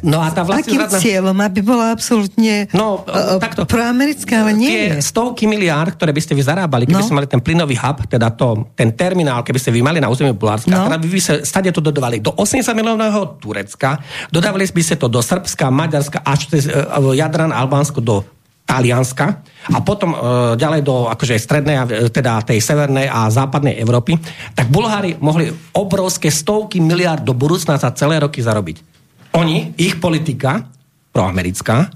no 0.00 0.24
a 0.24 0.32
tá 0.32 0.44
akým 0.48 0.80
zradná... 0.80 0.98
cieľom, 1.00 1.36
aby 1.36 1.60
bola 1.60 1.92
absolútne 1.92 2.72
no, 2.72 3.04
takto, 3.36 3.68
proamerická, 3.68 4.44
ale 4.44 4.56
nie 4.56 4.68
Tie 4.68 5.04
stovky 5.04 5.44
miliárd, 5.44 5.96
ktoré 5.96 6.16
by 6.16 6.20
ste 6.24 6.32
vy 6.32 6.42
zarábali, 6.44 6.88
keby 6.88 7.00
no. 7.00 7.04
ste 7.04 7.16
mali 7.16 7.28
ten 7.28 7.40
plynový 7.44 7.76
hub, 7.76 8.08
teda 8.08 8.32
to, 8.32 8.72
ten 8.72 8.96
terminál, 8.96 9.44
keby 9.44 9.60
ste 9.60 9.70
vy 9.72 9.84
mali 9.84 10.00
na 10.00 10.08
území 10.08 10.32
Bulharska, 10.32 10.72
no. 10.72 10.88
teda 10.88 10.96
by 10.96 11.06
by 11.08 11.20
sa 11.20 11.34
stade 11.44 11.70
to 11.72 11.84
dodávali 11.84 12.24
do 12.24 12.32
80 12.32 12.64
miliónového 12.72 13.40
Turecka, 13.40 14.00
dodávali 14.32 14.64
by 14.68 14.82
ste 14.84 14.96
to 14.96 15.12
do 15.12 15.20
Srbska, 15.20 15.68
Maďarska, 15.68 16.24
až 16.24 16.48
cez 16.48 16.64
uh, 16.68 17.12
Jadran, 17.12 17.52
Albánsko, 17.52 18.00
do 18.00 18.24
Talianska 18.68 19.40
a 19.72 19.80
potom 19.80 20.12
e, 20.12 20.16
ďalej 20.60 20.84
do 20.84 21.08
akože 21.08 21.40
strednej, 21.40 21.76
teda 22.12 22.44
tej 22.44 22.60
severnej 22.60 23.08
a 23.08 23.32
západnej 23.32 23.80
Európy, 23.80 24.20
tak 24.52 24.68
Bulhári 24.68 25.16
mohli 25.24 25.48
obrovské 25.72 26.28
stovky 26.28 26.76
miliard 26.84 27.24
do 27.24 27.32
budúcna 27.32 27.80
za 27.80 27.88
celé 27.96 28.20
roky 28.20 28.44
zarobiť. 28.44 28.76
Oni, 29.40 29.72
ich 29.80 29.96
politika, 29.96 30.68
proamerická, 31.16 31.88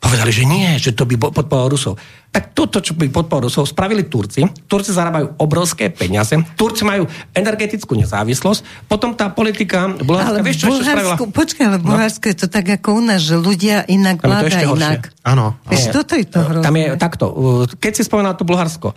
Povedali, 0.00 0.32
že 0.32 0.48
nie, 0.48 0.80
že 0.80 0.96
to 0.96 1.04
by 1.04 1.20
podporovalo 1.20 1.76
Rusov. 1.76 2.00
Tak 2.32 2.56
toto, 2.56 2.80
čo 2.80 2.96
by 2.96 3.12
podporovalo 3.12 3.52
Rusov, 3.52 3.68
spravili 3.68 4.08
Turci. 4.08 4.40
Turci 4.64 4.96
zarábajú 4.96 5.36
obrovské 5.36 5.92
peniaze. 5.92 6.32
Turci 6.56 6.88
majú 6.88 7.04
energetickú 7.36 7.92
nezávislosť. 8.00 8.88
Potom 8.88 9.12
tá 9.12 9.28
politika 9.28 9.92
Bulharska, 9.92 10.32
ale 10.32 10.38
vieš, 10.40 10.64
čo 10.64 10.72
Bulharsku, 10.72 11.24
počkaj, 11.28 11.64
ale 11.68 11.78
no. 11.78 11.84
Bulharsku 11.84 12.24
no. 12.24 12.30
je 12.32 12.36
to 12.40 12.46
tak 12.48 12.66
ako 12.80 12.88
u 12.96 13.02
nás, 13.04 13.20
že 13.20 13.36
ľudia 13.36 13.84
inak 13.92 14.24
vláda 14.24 14.56
inak. 14.64 15.12
Áno. 15.20 15.60
Vieš, 15.68 15.92
toto 15.92 16.16
je 16.16 16.24
to 16.24 16.40
hrozné. 16.48 16.64
Tam 16.64 16.74
je 16.80 16.86
takto. 16.96 17.24
Keď 17.76 17.92
si 17.92 18.02
spomenal 18.08 18.40
to 18.40 18.48
Bulharsko, 18.48 18.96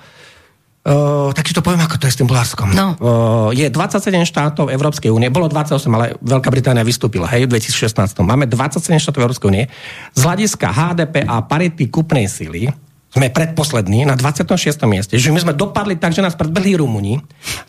Uh, 0.84 1.32
takže 1.32 1.56
to 1.56 1.64
poviem, 1.64 1.80
ako 1.80 1.96
to 1.96 2.12
je 2.12 2.14
s 2.14 2.20
tým 2.20 2.28
Bulharskom. 2.28 2.76
No. 2.76 3.00
Uh, 3.00 3.50
je 3.56 3.72
27 3.72 4.28
štátov 4.28 4.68
Európskej 4.68 5.08
únie, 5.16 5.32
bolo 5.32 5.48
28, 5.48 5.80
ale 5.88 6.20
Veľká 6.20 6.52
Británia 6.52 6.84
vystúpila, 6.84 7.24
hej, 7.32 7.48
v 7.48 7.56
2016. 7.56 8.20
Máme 8.20 8.52
27 8.52 8.92
štátov 9.00 9.24
Európskej 9.24 9.48
únie. 9.48 9.72
Z 10.12 10.22
hľadiska 10.28 10.68
HDP 10.68 11.24
a 11.24 11.40
parity 11.40 11.88
kupnej 11.88 12.28
sily 12.28 12.68
sme 13.16 13.32
predposlední 13.32 14.04
na 14.04 14.20
26. 14.20 14.60
mieste. 14.84 15.16
Že 15.16 15.32
my 15.32 15.40
sme 15.48 15.54
dopadli 15.56 15.96
tak, 15.96 16.12
že 16.12 16.20
nás 16.20 16.36
predbehli 16.36 16.76
Rumuni, 16.76 17.16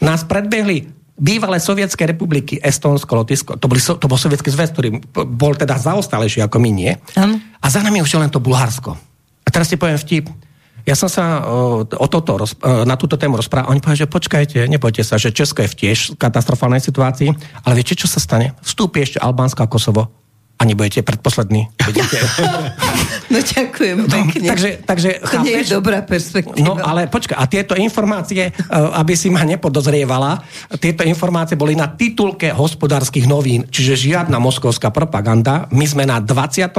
nás 0.02 0.26
predbehli 0.26 0.90
bývalé 1.14 1.62
sovietské 1.62 2.10
republiky, 2.10 2.58
Estonsko, 2.58 3.14
Lotyšsko, 3.14 3.62
to, 3.62 3.70
boli, 3.70 3.78
to 3.78 4.06
bol 4.10 4.18
sovietský 4.18 4.50
zväz, 4.50 4.74
ktorý 4.74 4.98
bol 5.14 5.54
teda 5.54 5.78
zaostalejší 5.78 6.42
ako 6.42 6.58
my 6.58 6.70
nie. 6.74 6.92
Um. 7.14 7.38
A 7.62 7.70
za 7.70 7.78
nami 7.78 8.02
už 8.02 8.18
len 8.18 8.32
to 8.32 8.42
Bulharsko. 8.42 8.98
A 9.46 9.48
teraz 9.54 9.70
si 9.70 9.78
poviem 9.78 10.00
vtip. 10.00 10.26
Ja 10.84 10.92
som 10.92 11.08
sa 11.08 11.40
o, 11.48 11.80
o 11.84 12.06
toto, 12.12 12.36
na 12.84 12.96
túto 13.00 13.16
tému 13.16 13.40
rozprával. 13.40 13.72
Oni 13.72 13.80
povedali, 13.80 14.04
že 14.04 14.12
počkajte, 14.12 14.58
nebojte 14.68 15.00
sa, 15.00 15.16
že 15.16 15.32
Česko 15.32 15.64
je 15.64 15.72
v 15.72 15.78
tiež 15.80 15.98
katastrofálnej 16.20 16.84
situácii, 16.84 17.32
ale 17.64 17.72
viete, 17.72 17.96
čo 17.96 18.04
sa 18.04 18.20
stane? 18.20 18.52
Vstúpi 18.60 19.00
ešte 19.00 19.16
Albánsko 19.16 19.64
a 19.64 19.70
Kosovo 19.70 20.23
nebudete 20.64 21.00
predposlední. 21.04 21.68
Budete... 21.84 22.16
no 23.32 23.38
ďakujem 23.40 23.96
no, 24.04 24.08
pekne. 24.08 24.48
Takže, 24.50 24.70
takže 24.84 25.10
to 25.20 25.26
chápeš? 25.28 25.44
nie 25.44 25.56
je 25.60 25.66
dobrá 25.70 25.98
perspektíva. 26.02 26.64
No 26.64 26.76
ale 26.80 27.06
počkaj, 27.06 27.36
a 27.36 27.44
tieto 27.46 27.76
informácie, 27.76 28.48
e, 28.48 28.52
aby 28.72 29.14
si 29.14 29.28
ma 29.28 29.44
nepodozrievala, 29.44 30.40
tieto 30.80 31.04
informácie 31.04 31.54
boli 31.54 31.76
na 31.76 31.92
titulke 31.92 32.50
hospodárskych 32.50 33.28
novín, 33.28 33.68
čiže 33.68 34.10
žiadna 34.10 34.40
moskovská 34.40 34.88
propaganda. 34.90 35.68
My 35.70 35.84
sme 35.84 36.08
na 36.08 36.18
26. 36.18 36.72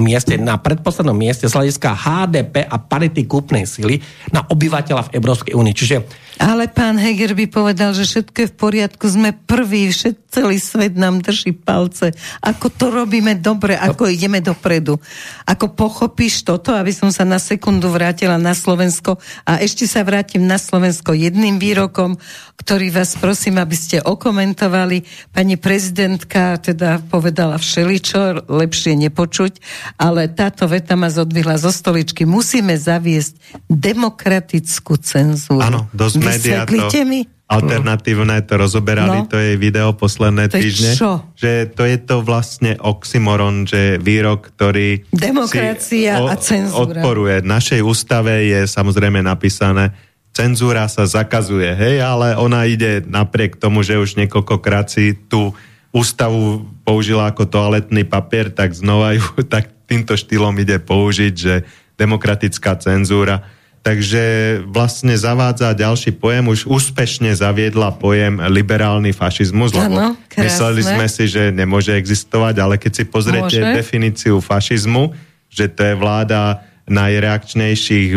mieste, 0.00 0.40
na 0.40 0.56
predposlednom 0.56 1.16
mieste 1.16 1.46
z 1.46 1.52
hľadiska 1.52 1.92
HDP 1.92 2.64
a 2.66 2.76
parity 2.80 3.28
kúpnej 3.28 3.68
sily 3.68 4.00
na 4.32 4.42
obyvateľa 4.48 5.12
v 5.12 5.12
Európskej 5.20 5.54
únii. 5.54 5.74
Čiže 5.76 5.96
ale 6.42 6.66
pán 6.66 6.98
Heger 6.98 7.38
by 7.38 7.46
povedal, 7.46 7.94
že 7.94 8.02
všetko 8.02 8.34
je 8.42 8.50
v 8.50 8.58
poriadku, 8.58 9.06
sme 9.06 9.30
prví, 9.30 9.94
všet, 9.94 10.26
celý 10.26 10.58
svet 10.58 10.98
nám 10.98 11.22
drží 11.22 11.54
palce. 11.54 12.10
Ako 12.42 12.66
to 12.66 12.90
robíme 12.90 13.38
dobre, 13.38 13.78
ako 13.78 14.10
ideme 14.10 14.42
dopredu. 14.42 14.98
Ako 15.46 15.70
pochopíš 15.70 16.42
toto, 16.42 16.74
aby 16.74 16.90
som 16.90 17.14
sa 17.14 17.22
na 17.22 17.38
sekundu 17.38 17.94
vrátila 17.94 18.42
na 18.42 18.58
Slovensko 18.58 19.22
a 19.46 19.62
ešte 19.62 19.86
sa 19.86 20.02
vrátim 20.02 20.42
na 20.42 20.58
Slovensko 20.58 21.14
jedným 21.14 21.62
výrokom, 21.62 22.18
ktorý 22.58 22.90
vás 22.90 23.14
prosím, 23.14 23.62
aby 23.62 23.76
ste 23.78 24.02
okomentovali. 24.02 25.06
Pani 25.30 25.54
prezidentka 25.54 26.58
teda 26.58 26.98
povedala 27.06 27.54
všeličo, 27.54 28.50
lepšie 28.50 28.98
nepočuť, 28.98 29.62
ale 29.94 30.26
táto 30.26 30.66
veta 30.66 30.98
ma 30.98 31.06
zodvihla 31.06 31.54
zo 31.54 31.70
stoličky. 31.70 32.26
Musíme 32.26 32.74
zaviesť 32.74 33.62
demokratickú 33.70 34.98
cenzúru. 34.98 35.62
Áno, 35.62 35.86
dosť 35.94 36.31
médiá 36.32 36.64
to 36.64 37.02
mi. 37.04 37.28
alternatívne 37.48 38.40
to 38.48 38.54
rozoberali, 38.56 39.24
no. 39.24 39.28
to 39.28 39.36
je 39.36 39.60
video 39.60 39.92
posledné 39.92 40.48
to 40.48 40.56
týždne. 40.56 40.92
Čo? 40.96 41.10
Že 41.36 41.52
to 41.76 41.82
je 41.84 41.96
to 42.00 42.16
vlastne 42.24 42.72
oxymoron, 42.80 43.68
že 43.68 44.00
výrok, 44.00 44.56
ktorý 44.56 45.04
Demokracia 45.12 46.16
a 46.16 46.34
cenzúra. 46.40 47.00
odporuje. 47.00 47.44
V 47.44 47.48
našej 47.52 47.80
ústave 47.84 48.48
je 48.48 48.64
samozrejme 48.64 49.20
napísané, 49.20 49.92
cenzúra 50.32 50.88
sa 50.88 51.04
zakazuje, 51.04 51.76
hej, 51.76 52.00
ale 52.00 52.34
ona 52.40 52.64
ide 52.64 53.04
napriek 53.04 53.60
tomu, 53.60 53.84
že 53.84 54.00
už 54.00 54.16
niekoľkokrát 54.16 54.88
si 54.88 55.12
tú 55.28 55.52
ústavu 55.92 56.64
použila 56.88 57.28
ako 57.28 57.44
toaletný 57.44 58.08
papier, 58.08 58.48
tak 58.48 58.72
znova 58.72 59.12
ju 59.12 59.24
tak 59.52 59.68
týmto 59.84 60.16
štýlom 60.16 60.56
ide 60.56 60.80
použiť, 60.80 61.34
že 61.36 61.54
demokratická 62.00 62.80
cenzúra 62.80 63.44
takže 63.82 64.22
vlastne 64.70 65.18
zavádza 65.18 65.74
ďalší 65.74 66.14
pojem, 66.14 66.54
už 66.54 66.70
úspešne 66.70 67.34
zaviedla 67.34 67.98
pojem 67.98 68.38
liberálny 68.38 69.10
fašizmus, 69.10 69.74
lebo 69.74 69.98
ano, 69.98 70.08
mysleli 70.38 70.86
sme 70.86 71.06
si, 71.10 71.26
že 71.26 71.50
nemôže 71.50 71.90
existovať, 71.90 72.62
ale 72.62 72.78
keď 72.78 72.92
si 73.02 73.04
pozriete 73.10 73.58
Môže. 73.58 73.74
definíciu 73.74 74.38
fašizmu, 74.38 75.10
že 75.50 75.66
to 75.66 75.82
je 75.82 75.94
vláda 75.98 76.62
najreakčnejších 76.86 78.10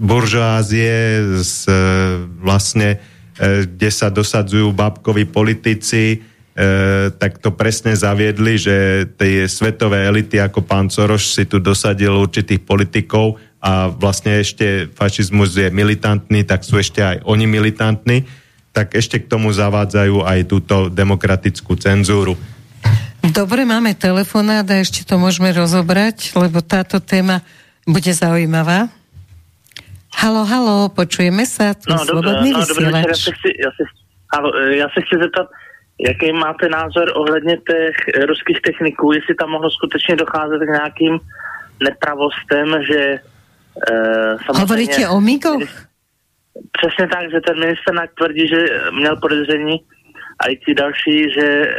buržoázie 0.00 0.96
z, 1.40 1.56
vlastne, 2.40 2.96
e, 3.36 3.68
kde 3.68 3.90
sa 3.92 4.08
dosadzujú 4.08 4.72
babkoví 4.72 5.28
politici, 5.28 6.16
e, 6.16 6.18
tak 7.12 7.40
to 7.44 7.52
presne 7.52 7.92
zaviedli, 7.92 8.56
že 8.56 8.76
tie 9.20 9.44
svetové 9.48 10.08
elity 10.08 10.40
ako 10.40 10.64
pán 10.64 10.88
Soroš 10.88 11.36
si 11.36 11.44
tu 11.44 11.60
dosadil 11.60 12.12
určitých 12.12 12.64
politikov 12.64 13.36
a 13.62 13.86
vlastne 13.94 14.42
ešte 14.42 14.90
fašizmus 14.90 15.54
je 15.54 15.70
militantný, 15.70 16.42
tak 16.42 16.66
sú 16.66 16.82
ešte 16.82 16.98
aj 16.98 17.16
oni 17.22 17.46
militantní, 17.46 18.26
tak 18.74 18.98
ešte 18.98 19.22
k 19.22 19.30
tomu 19.30 19.54
zavádzajú 19.54 20.26
aj 20.26 20.38
túto 20.50 20.90
demokratickú 20.90 21.78
cenzúru. 21.78 22.34
Dobre, 23.22 23.62
máme 23.62 23.94
telefonát 23.94 24.66
a 24.66 24.82
ešte 24.82 25.06
to 25.06 25.14
môžeme 25.14 25.54
rozobrať, 25.54 26.34
lebo 26.34 26.58
táto 26.58 26.98
téma 26.98 27.46
bude 27.86 28.10
zaujímavá. 28.10 28.90
Halo, 30.10 30.42
halo, 30.42 30.90
počujeme 30.90 31.46
sa, 31.46 31.70
tu 31.78 31.94
no, 31.94 32.02
slobodný 32.02 32.50
no, 32.50 32.66
vysielač. 32.66 33.06
ja 33.06 33.14
se, 33.14 33.30
chci, 33.30 33.50
ja, 33.62 33.70
se, 33.78 33.82
halo, 34.34 34.48
ja 34.74 34.86
se 34.90 34.98
chci 35.06 35.14
zeptat, 35.22 35.46
jaký 36.02 36.34
máte 36.34 36.68
názor 36.68 37.14
ohledně 37.14 37.56
těch 37.62 37.96
ruských 38.26 38.60
techniků, 38.60 39.12
jestli 39.12 39.34
tam 39.34 39.50
mohlo 39.54 39.70
skutečně 39.70 40.16
docházet 40.16 40.58
k 40.58 40.74
nějakým 40.78 41.14
nepravostem, 41.78 42.66
že 42.90 43.18
Uh, 43.74 44.58
Hovoríte 44.60 45.08
o 45.08 45.20
Migoch? 45.20 45.68
Přesně 46.72 47.08
tak, 47.08 47.30
že 47.30 47.40
ten 47.40 47.58
minister 47.58 47.94
tvrdí, 48.18 48.48
že 48.48 48.66
měl 48.92 49.16
podezření 49.16 49.84
a 50.40 50.48
i 50.48 50.56
ti 50.56 50.74
další, 50.74 51.30
že 51.34 51.74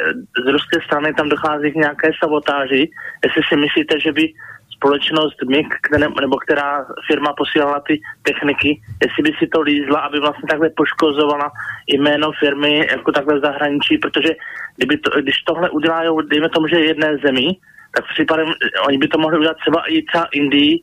z 0.45 0.47
ruské 0.51 0.81
strany 0.85 1.13
tam 1.13 1.29
dochází 1.29 1.71
k 1.71 1.75
nějaké 1.75 2.11
sabotáži. 2.23 2.89
Jestli 3.23 3.41
si 3.49 3.55
myslíte, 3.55 3.99
že 3.99 4.11
by 4.11 4.33
společnost 4.75 5.37
MIG, 5.47 5.67
které, 5.81 6.07
nebo 6.21 6.37
která 6.37 6.85
firma 7.07 7.33
posílala 7.37 7.79
ty 7.87 8.01
techniky, 8.23 8.81
jestli 9.03 9.23
by 9.23 9.31
si 9.39 9.47
to 9.47 9.61
lízla, 9.61 9.99
aby 9.99 10.19
vlastně 10.19 10.47
takhle 10.49 10.69
poškozovala 10.69 11.51
jméno 11.87 12.31
firmy 12.39 12.87
jako 12.91 13.11
takhle 13.11 13.39
v 13.39 13.41
zahraničí, 13.41 13.97
protože 13.97 14.29
kdyby 14.77 14.97
to, 14.97 15.21
když 15.21 15.35
tohle 15.47 15.69
udělají, 15.69 16.09
dejme 16.29 16.49
tomu, 16.49 16.67
že 16.67 16.79
jedné 16.79 17.17
zemi, 17.25 17.47
tak 17.95 18.05
případem 18.13 18.47
oni 18.87 18.97
by 18.97 19.07
to 19.07 19.17
mohli 19.17 19.37
udělat 19.37 19.57
třeba 19.57 19.83
i 19.87 20.01
třeba 20.01 20.25
Indii, 20.33 20.79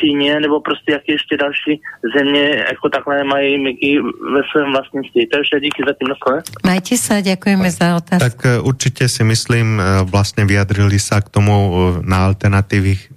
Číně 0.00 0.40
nebo 0.40 0.60
prostě 0.60 0.92
jaké 0.92 1.12
ještě 1.12 1.36
další 1.36 1.80
země 2.16 2.64
jako 2.68 2.88
takhle 2.88 3.24
mají 3.24 3.58
myky 3.58 4.00
ve 4.34 4.42
svém 4.52 4.72
vlastnictví. 4.72 5.26
Takže 5.26 5.60
díky 5.60 5.82
za 5.86 5.92
tým 5.98 6.08
naslove. 6.08 6.40
Majte 6.62 6.96
sa, 7.00 7.24
ďakujeme 7.24 7.68
za 7.70 7.96
otázku. 7.96 8.22
Tak 8.22 8.36
e, 8.44 8.60
určite 8.60 9.04
si 9.08 9.22
myslím, 9.24 9.80
e, 9.80 9.82
vlastne 10.04 10.44
vyjadrili 10.44 11.00
sa 11.00 11.18
k 11.24 11.32
tomu 11.32 11.54
e, 11.54 11.70
na 12.04 12.28
alternatívnych 12.30 13.10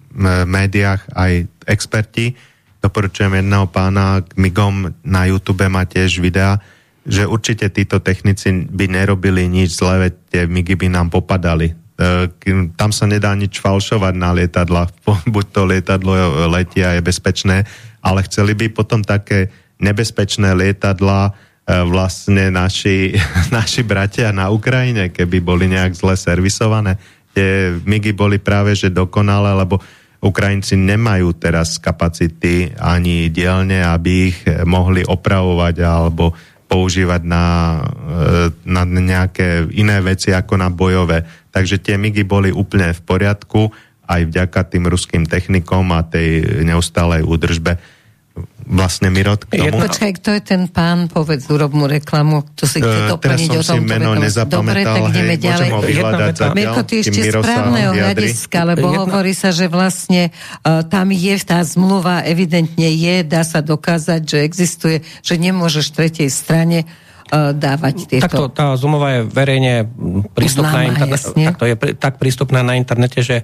médiách 0.50 1.06
aj 1.16 1.48
experti. 1.70 2.36
Doporučujem 2.84 3.40
jedného 3.40 3.68
pána 3.72 4.20
k 4.24 4.36
Migom 4.36 4.92
na 5.04 5.28
YouTube 5.28 5.68
má 5.72 5.88
tiež 5.88 6.20
videa, 6.20 6.60
že 7.08 7.24
určite 7.28 7.72
títo 7.72 8.04
technici 8.04 8.68
by 8.68 8.88
nerobili 8.88 9.48
nič 9.48 9.80
zle, 9.80 10.10
veď 10.10 10.14
tie 10.32 10.42
migy 10.48 10.76
by 10.76 10.88
nám 10.92 11.08
popadali 11.08 11.78
tam 12.80 12.92
sa 12.96 13.06
nedá 13.06 13.36
nič 13.36 13.60
falšovať 13.60 14.14
na 14.16 14.32
lietadla, 14.32 14.88
buď 15.36 15.46
to 15.52 15.62
lietadlo 15.68 16.14
letia 16.48 16.96
je 16.96 17.02
bezpečné, 17.04 17.68
ale 18.00 18.24
chceli 18.24 18.56
by 18.56 18.72
potom 18.72 19.04
také 19.04 19.52
nebezpečné 19.84 20.56
lietadla 20.56 21.28
e, 21.28 21.32
vlastne 21.88 22.52
naši, 22.52 23.16
naši 23.58 23.84
bratia 23.84 24.32
na 24.32 24.48
Ukrajine, 24.48 25.12
keby 25.12 25.44
boli 25.44 25.68
nejak 25.68 25.96
zle 25.96 26.16
servisované. 26.16 26.96
Tie 27.36 27.76
migy 27.84 28.16
boli 28.16 28.40
práve 28.40 28.74
že 28.76 28.92
dokonalé, 28.92 29.56
lebo 29.56 29.80
Ukrajinci 30.20 30.76
nemajú 30.76 31.32
teraz 31.40 31.80
kapacity 31.80 32.76
ani 32.76 33.32
dielne, 33.32 33.80
aby 33.88 34.12
ich 34.28 34.44
mohli 34.68 35.00
opravovať 35.00 35.76
alebo 35.80 36.36
používať 36.70 37.22
na, 37.26 37.46
e, 37.90 38.54
na 38.70 38.86
nejaké 38.86 39.66
iné 39.74 39.98
veci 40.06 40.30
ako 40.30 40.54
na 40.54 40.70
bojové. 40.70 41.26
Takže 41.50 41.82
tie 41.82 41.98
migy 41.98 42.22
boli 42.22 42.54
úplne 42.54 42.94
v 42.94 43.02
poriadku 43.02 43.74
aj 44.10 44.22
vďaka 44.26 44.60
tým 44.74 44.90
ruským 44.90 45.24
technikom 45.30 45.86
a 45.94 46.02
tej 46.02 46.62
neustálej 46.66 47.22
údržbe. 47.22 47.78
vlastne 48.70 49.10
Mirot 49.10 49.50
k 49.50 49.66
tomu. 49.66 49.82
Počkaj, 49.82 50.12
kto 50.22 50.30
je 50.38 50.42
ten 50.46 50.62
pán, 50.70 51.10
povedz, 51.10 51.50
urob 51.50 51.74
mu 51.74 51.90
reklamu, 51.90 52.46
to 52.54 52.70
si 52.70 52.80
chce 52.80 52.86
teraz 52.86 53.12
doplniť 53.12 53.50
som 53.50 53.60
o 53.60 53.64
si 53.66 53.70
tom. 53.76 53.82
meno 53.84 54.10
Dobre, 54.46 54.82
tak 54.86 55.02
ideme 55.10 55.36
hej, 55.36 55.44
ďalej. 55.44 55.70
Mirko, 56.54 56.82
ty 56.86 56.94
ešte 57.02 57.20
z 57.20 57.36
právneho 57.42 57.92
hľadiska, 57.98 58.60
lebo 58.70 58.88
Jedna- 58.94 59.02
hovorí 59.04 59.34
sa, 59.34 59.50
že 59.50 59.66
vlastne 59.68 60.30
uh, 60.64 60.86
tam 60.86 61.10
je 61.10 61.36
tá 61.42 61.60
zmluva, 61.66 62.24
evidentne 62.24 62.88
je, 62.94 63.26
dá 63.26 63.42
sa 63.42 63.60
dokázať, 63.66 64.22
že 64.24 64.38
existuje, 64.46 64.98
že 65.26 65.36
nemôžeš 65.36 65.86
tretej 65.92 66.30
strane 66.30 66.86
uh, 66.86 67.09
dávať 67.31 67.95
tieto... 68.10 68.26
Takto 68.26 68.49
tá 68.49 68.73
zmluva 68.73 69.07
je 69.14 69.22
verejne 69.26 69.73
prístupná 70.34 70.81
Známa, 70.81 70.89
interne- 70.89 71.14
jasne. 71.14 71.45
takto 71.45 71.64
je 71.69 71.76
tak 71.93 72.18
prístupná 72.18 72.65
na 72.65 72.73
internete, 72.73 73.22
že 73.22 73.41
e, 73.41 73.43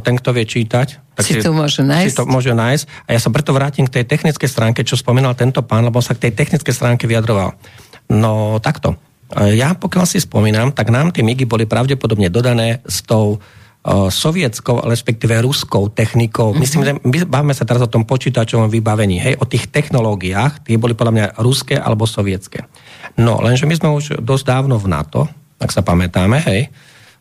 ten, 0.00 0.16
kto 0.16 0.32
vie 0.32 0.48
čítať, 0.48 0.88
tak 1.12 1.22
Si 1.24 1.40
to 1.40 1.52
môže 1.52 1.84
nájsť. 1.84 2.08
Si 2.08 2.16
to 2.16 2.24
môže 2.24 2.52
nájsť. 2.56 2.84
A 3.04 3.08
ja 3.12 3.20
sa 3.20 3.28
preto 3.28 3.52
vrátim 3.52 3.84
k 3.84 4.00
tej 4.00 4.04
technickej 4.08 4.48
stránke, 4.48 4.80
čo 4.84 4.96
spomínal 4.96 5.36
tento 5.36 5.60
pán, 5.60 5.84
lebo 5.84 6.00
sa 6.00 6.16
k 6.16 6.28
tej 6.28 6.32
technickej 6.32 6.72
stránke 6.72 7.04
vyjadroval. 7.04 7.52
No 8.08 8.56
takto. 8.58 8.96
E, 9.32 9.52
Ja 9.56 9.76
pokiaľ 9.76 10.04
si 10.08 10.16
spomínam, 10.16 10.72
tak 10.72 10.88
nám 10.88 11.12
tie 11.12 11.20
MIGy 11.20 11.44
boli 11.44 11.68
pravdepodobne 11.68 12.32
dodané 12.32 12.80
s 12.88 13.04
tou 13.04 13.36
e, 13.36 13.38
sovietskou, 14.10 14.82
respektíve 14.82 15.38
ruskou 15.38 15.86
technikou. 15.86 16.50
Mm-hmm. 16.50 16.62
Myslím, 16.62 16.82
že 16.82 16.92
my 16.98 17.16
bavíme 17.30 17.54
sa 17.54 17.62
teraz 17.62 17.86
o 17.86 17.90
tom 17.90 18.02
počítačovom 18.02 18.66
vybavení, 18.66 19.22
hej, 19.22 19.34
o 19.38 19.46
tých 19.46 19.70
technológiách, 19.70 20.66
tie 20.66 20.74
boli 20.74 20.98
podľa 20.98 21.14
mňa 21.14 21.26
ruské 21.38 21.78
alebo 21.78 22.02
sovietské. 22.02 22.66
No, 23.14 23.38
lenže 23.38 23.64
my 23.64 23.74
sme 23.78 23.88
už 23.94 24.18
dosť 24.18 24.44
dávno 24.44 24.76
v 24.82 24.90
NATO, 24.90 25.30
ak 25.62 25.70
sa 25.70 25.86
pamätáme, 25.86 26.42
hej, 26.50 26.68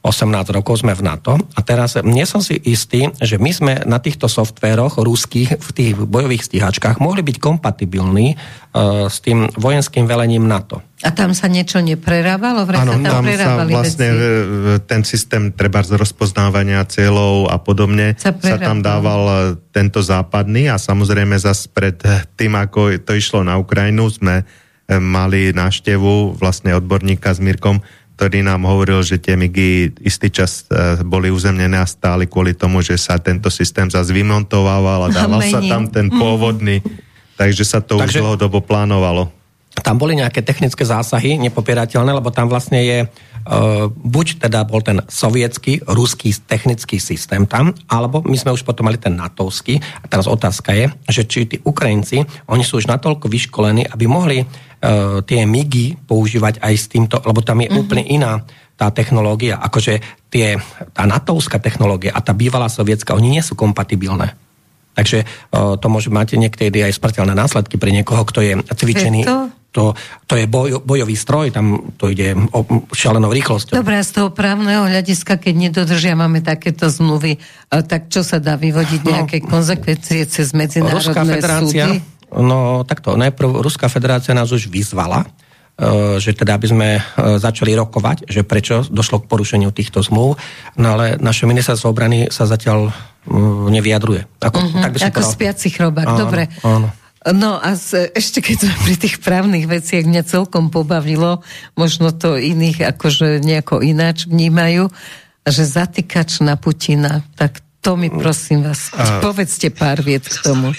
18 0.05 0.53
rokov 0.53 0.85
sme 0.85 0.93
v 0.93 1.01
NATO 1.01 1.33
a 1.33 1.59
teraz 1.65 1.97
nie 2.05 2.29
som 2.29 2.37
si 2.37 2.61
istý, 2.61 3.09
že 3.17 3.41
my 3.41 3.51
sme 3.51 3.73
na 3.89 3.97
týchto 3.97 4.29
softvéroch 4.29 5.01
ruských 5.01 5.57
v 5.57 5.69
tých 5.73 5.97
bojových 5.97 6.45
stíhačkách 6.45 7.01
mohli 7.01 7.25
byť 7.25 7.41
kompatibilní 7.41 8.37
uh, 8.37 9.09
s 9.09 9.25
tým 9.25 9.49
vojenským 9.57 10.05
velením 10.05 10.45
NATO. 10.45 10.85
A 11.01 11.09
tam 11.09 11.33
sa 11.33 11.49
niečo 11.49 11.81
neprerábalo? 11.81 12.63
Vraj 12.69 12.85
tam, 12.85 13.01
tam 13.01 13.25
sa 13.33 13.67
vlastne 13.67 14.07
veci. 14.09 14.23
e, 14.23 14.81
ten 14.89 15.01
systém 15.03 15.51
treba 15.51 15.83
z 15.83 15.99
rozpoznávania 15.99 16.87
cieľov 16.87 17.51
a 17.51 17.59
podobne 17.59 18.15
Sa 18.15 18.31
sa, 18.31 18.55
tam 18.57 18.79
dával 18.79 19.23
e, 19.27 19.35
tento 19.75 19.99
západný 19.99 20.71
a 20.71 20.79
samozrejme 20.79 21.35
zas 21.35 21.67
pred 21.67 21.99
e, 22.07 22.23
tým, 22.39 22.55
ako 22.55 22.95
to 23.03 23.11
išlo 23.11 23.43
na 23.43 23.59
Ukrajinu, 23.59 24.07
sme 24.07 24.41
e, 24.41 24.43
mali 24.97 25.51
návštevu 25.51 26.39
vlastne 26.39 26.73
odborníka 26.73 27.35
s 27.35 27.43
Mirkom, 27.43 27.83
ktorý 28.15 28.47
nám 28.47 28.63
hovoril, 28.63 29.03
že 29.03 29.19
tie 29.19 29.35
MIGy 29.35 29.99
istý 29.99 30.31
čas 30.31 30.63
e, 30.71 31.03
boli 31.03 31.27
uzemnené 31.27 31.75
a 31.75 31.83
stáli 31.83 32.31
kvôli 32.31 32.55
tomu, 32.55 32.79
že 32.79 32.95
sa 32.95 33.19
tento 33.19 33.51
systém 33.51 33.91
zase 33.91 34.15
vymontovával 34.15 35.11
a 35.11 35.13
dával 35.13 35.43
sa 35.43 35.59
tam 35.59 35.91
ten 35.91 36.07
pôvodný, 36.07 36.79
takže 37.35 37.67
sa 37.67 37.83
to 37.83 37.99
už 37.99 38.07
Takže- 38.07 38.23
dlhodobo 38.23 38.63
plánovalo. 38.63 39.35
Tam 39.83 39.99
boli 39.99 40.15
nejaké 40.15 40.39
technické 40.39 40.87
zásahy, 40.87 41.35
nepopierateľné, 41.35 42.15
lebo 42.15 42.31
tam 42.31 42.47
vlastne 42.47 42.79
je, 42.79 42.99
uh, 43.03 43.91
buď 43.91 44.47
teda 44.47 44.63
bol 44.63 44.79
ten 44.79 45.03
sovietský, 45.11 45.83
ruský 45.83 46.31
technický 46.31 46.95
systém 46.95 47.43
tam, 47.43 47.75
alebo 47.91 48.23
my 48.23 48.39
sme 48.39 48.55
už 48.55 48.63
potom 48.63 48.87
mali 48.87 48.95
ten 48.95 49.19
natovský. 49.19 49.83
A 49.99 50.07
teraz 50.07 50.31
otázka 50.31 50.71
je, 50.71 50.87
že 51.11 51.27
či 51.27 51.43
tí 51.43 51.57
Ukrajinci, 51.59 52.23
oni 52.47 52.63
sú 52.63 52.79
už 52.79 52.87
natoľko 52.87 53.27
vyškolení, 53.27 53.83
aby 53.91 54.07
mohli 54.07 54.47
uh, 54.47 54.64
tie 55.25 55.41
MIGy 55.49 56.05
používať 56.05 56.61
aj 56.61 56.73
s 56.77 56.85
týmto, 56.91 57.17
lebo 57.25 57.41
tam 57.41 57.63
je 57.63 57.67
mm-hmm. 57.69 57.81
úplne 57.81 58.03
iná 58.05 58.45
tá 58.75 58.91
technológia, 58.91 59.55
akože 59.55 60.03
tie, 60.27 60.59
tá 60.91 61.07
natovská 61.07 61.63
technológia 61.63 62.11
a 62.11 62.19
tá 62.19 62.35
bývalá 62.35 62.67
sovietská, 62.67 63.15
oni 63.15 63.39
nie 63.39 63.43
sú 63.43 63.55
kompatibilné. 63.55 64.35
Takže 64.95 65.23
uh, 65.23 65.75
to 65.75 65.87
môže 65.91 66.07
mať 66.07 66.39
niekedy 66.39 66.83
aj 66.83 66.95
smrteľné 66.95 67.35
následky 67.35 67.75
pre 67.75 67.91
niekoho, 67.91 68.23
kto 68.23 68.39
je 68.43 68.53
cvičený. 68.63 69.27
Preto? 69.27 69.51
To, 69.75 69.91
to 70.23 70.39
je 70.39 70.47
boj, 70.47 70.79
bojový 70.87 71.19
stroj, 71.19 71.51
tam 71.51 71.91
to 71.99 72.07
ide 72.07 72.31
o 72.55 72.63
šialenou 72.95 73.27
rýchlosťou. 73.35 73.75
Dobre, 73.75 73.99
z 73.99 74.11
toho 74.15 74.31
právneho 74.31 74.87
hľadiska, 74.87 75.35
keď 75.35 75.67
nedodržiavame 75.67 76.39
takéto 76.39 76.87
zmluvy, 76.87 77.43
a 77.75 77.83
tak 77.83 78.07
čo 78.07 78.23
sa 78.23 78.39
dá 78.39 78.55
vyvodiť 78.55 79.01
nejaké 79.03 79.43
konsekvencie 79.43 80.23
cez 80.31 80.55
Ruská 80.55 80.63
medzinárodné 80.63 81.27
federácia, 81.27 81.85
súdy? 81.91 81.99
No 82.31 82.81
takto, 82.83 83.13
najprv 83.13 83.61
Ruská 83.61 83.85
federácia 83.85 84.31
nás 84.31 84.49
už 84.49 84.67
vyzvala, 84.67 85.25
e, 85.75 86.17
že 86.17 86.31
teda 86.31 86.55
aby 86.55 86.67
sme 86.67 86.89
e, 86.95 87.01
začali 87.37 87.75
rokovať, 87.75 88.25
že 88.25 88.41
prečo 88.41 88.81
došlo 88.87 89.23
k 89.23 89.29
porušeniu 89.29 89.69
týchto 89.69 89.99
zmluv, 89.99 90.39
no 90.75 90.87
ale 90.93 91.17
naše 91.17 91.45
ministerstvo 91.45 91.91
obrany 91.91 92.31
sa 92.31 92.45
zatiaľ 92.45 92.89
nevyjadruje. 93.73 94.21
Ako, 94.37 94.57
Mhm, 94.61 94.81
tak 94.81 94.91
by 94.93 94.97
som 95.01 95.07
ako 95.09 95.17
povedal. 95.19 95.33
spiaci 95.33 95.67
chrobák, 95.73 96.07
Áno, 96.07 96.19
dobre. 96.19 96.43
áno. 96.61 96.89
No 97.25 97.57
a 97.57 97.73
z, 97.73 98.13
ešte 98.13 98.37
keď 98.37 98.69
sme 98.69 98.75
pri 98.85 98.95
tých 99.01 99.15
právnych 99.17 99.65
veciach, 99.65 100.05
mňa 100.05 100.29
celkom 100.29 100.69
pobavilo, 100.69 101.41
možno 101.73 102.13
to 102.13 102.37
iných 102.37 102.93
akože 102.93 103.41
nejako 103.41 103.81
ináč 103.81 104.29
vnímajú, 104.29 104.93
že 105.41 105.63
zatýkač 105.65 106.45
na 106.45 106.53
Putina, 106.53 107.25
tak 107.33 107.64
to 107.85 107.93
mi 107.93 108.09
prosím 108.09 108.65
vás, 108.65 108.89
A- 108.97 109.21
povedzte 109.21 109.69
pár 109.69 110.01
viet 110.01 110.25
k 110.25 110.33
tomu. 110.41 110.73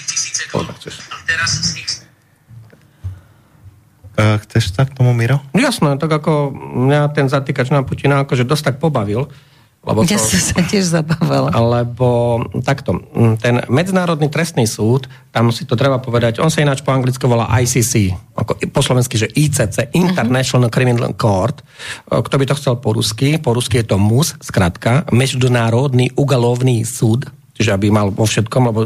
Uh, 4.17 4.35
chceš 4.43 4.75
sa 4.75 4.83
k 4.83 4.91
tomu, 4.91 5.15
Miro? 5.15 5.39
Jasné, 5.55 5.95
tak 5.95 6.11
ako 6.11 6.51
mňa 6.51 7.07
ten 7.15 7.31
zatýkač 7.31 7.71
na 7.71 7.87
Putina 7.87 8.27
akože 8.27 8.43
dosť 8.43 8.63
tak 8.73 8.75
pobavil, 8.83 9.31
lebo 9.87 10.03
Ja 10.03 10.19
to, 10.19 10.27
som 10.27 10.41
sa 10.43 10.59
tiež 10.61 10.85
zabávala. 10.91 11.49
lebo 11.55 12.37
takto, 12.61 12.99
mm, 12.99 13.33
ten 13.39 13.55
Medzinárodný 13.67 14.27
trestný 14.27 14.67
súd, 14.67 15.07
tam 15.31 15.47
si 15.49 15.63
to 15.63 15.73
treba 15.73 15.97
povedať, 15.97 16.37
on 16.37 16.51
sa 16.51 16.59
ináč 16.59 16.83
po 16.83 16.91
anglicky 16.91 17.23
volá 17.23 17.47
ICC, 17.47 18.11
ako 18.35 18.51
po 18.67 18.81
slovensky, 18.83 19.15
že 19.15 19.31
ICC, 19.31 19.95
International 19.95 20.67
Criminal 20.67 21.15
Court. 21.15 21.63
E, 22.03 22.19
Kto 22.19 22.35
by 22.35 22.45
to 22.45 22.55
chcel 22.55 22.75
po 22.75 22.91
rusky? 22.91 23.39
Po 23.39 23.55
rusky 23.55 23.79
je 23.79 23.87
to 23.87 23.97
MUS, 23.97 24.35
skratka, 24.39 25.07
Medzinárodný 25.09 26.11
ugalovný 26.13 26.83
súd, 26.83 27.25
čiže 27.53 27.71
aby 27.71 27.87
mal 27.87 28.11
vo 28.11 28.21
všetkom, 28.21 28.63
lebo 28.67 28.79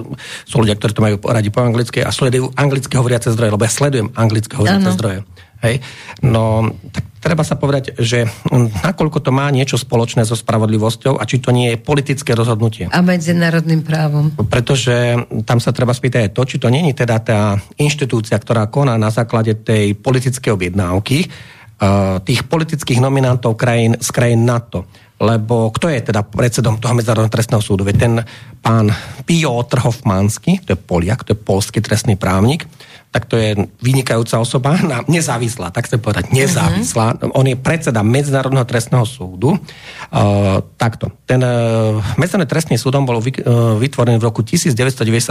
sú 0.44 0.62
ľudia, 0.62 0.78
ktorí 0.78 0.92
to 0.94 1.02
majú 1.02 1.16
radi 1.26 1.50
po 1.50 1.60
anglicky 1.60 2.00
a 2.00 2.08
sledujú 2.08 2.54
anglicky 2.54 2.94
hovoriace 2.94 3.34
zdroje, 3.34 3.52
lebo 3.52 3.66
ja 3.66 3.72
sledujem 3.72 4.08
anglicky 4.14 4.54
hovoriace 4.54 4.88
Áno. 4.88 4.96
zdroje. 4.96 5.20
Hej? 5.62 5.80
No, 6.26 6.74
tak 6.90 7.12
treba 7.22 7.46
sa 7.46 7.56
povedať, 7.56 7.96
že 8.02 8.26
mm, 8.26 8.82
nakoľko 8.82 9.22
to 9.22 9.30
má 9.30 9.48
niečo 9.54 9.78
spoločné 9.78 10.26
so 10.26 10.34
spravodlivosťou 10.34 11.22
a 11.22 11.24
či 11.30 11.38
to 11.38 11.54
nie 11.54 11.74
je 11.74 11.78
politické 11.78 12.34
rozhodnutie. 12.34 12.90
A 12.90 13.00
medzinárodným 13.06 13.86
právom. 13.86 14.34
Pretože 14.50 15.22
tam 15.46 15.62
sa 15.62 15.70
treba 15.70 15.94
spýtať 15.94 16.28
aj 16.28 16.32
to, 16.34 16.42
či 16.50 16.58
to 16.58 16.68
není 16.74 16.98
teda 16.98 17.22
tá 17.22 17.40
inštitúcia, 17.78 18.42
ktorá 18.42 18.68
koná 18.74 18.98
na 18.98 19.14
základe 19.14 19.54
tej 19.62 19.94
politickej 19.94 20.52
objednávky 20.58 21.18
eh, 21.22 22.18
tých 22.26 22.42
politických 22.50 23.00
nominantov 23.00 23.54
krajín 23.54 24.02
z 24.02 24.10
krajín 24.10 24.44
NATO. 24.44 24.90
Lebo 25.22 25.70
kto 25.70 25.86
je 25.94 26.02
teda 26.02 26.26
predsedom 26.26 26.82
toho 26.82 26.98
Medzinárodného 26.98 27.30
trestného 27.30 27.62
súdu? 27.62 27.86
Veď 27.86 28.10
ten 28.10 28.14
pán 28.58 28.90
Piotr 29.22 29.86
Hofmanský, 29.86 30.66
to 30.66 30.74
je 30.74 30.82
Poliak, 30.82 31.22
to 31.22 31.38
je 31.38 31.44
polský 31.46 31.78
trestný 31.78 32.18
právnik, 32.18 32.66
tak 33.12 33.28
to 33.28 33.36
je 33.36 33.68
vynikajúca 33.84 34.40
osoba, 34.40 34.80
nezávislá, 35.12 35.68
tak 35.76 35.92
chcem 35.92 36.00
povedať, 36.00 36.32
nezávislá. 36.32 37.20
Uh-huh. 37.20 37.36
On 37.36 37.44
je 37.44 37.60
predseda 37.60 38.08
Medzinárodného 38.08 38.64
trestného 38.64 39.04
súdu. 39.04 39.52
Uh, 39.52 40.64
takto. 40.80 41.12
Ten 41.28 41.44
uh, 41.44 42.00
Medzinárodný 42.16 42.48
trestný 42.48 42.80
súdom 42.80 43.04
bol 43.04 43.20
vy, 43.20 43.36
uh, 43.44 43.76
vytvorený 43.76 44.16
v 44.16 44.32
roku 44.32 44.48
1998, 44.48 45.28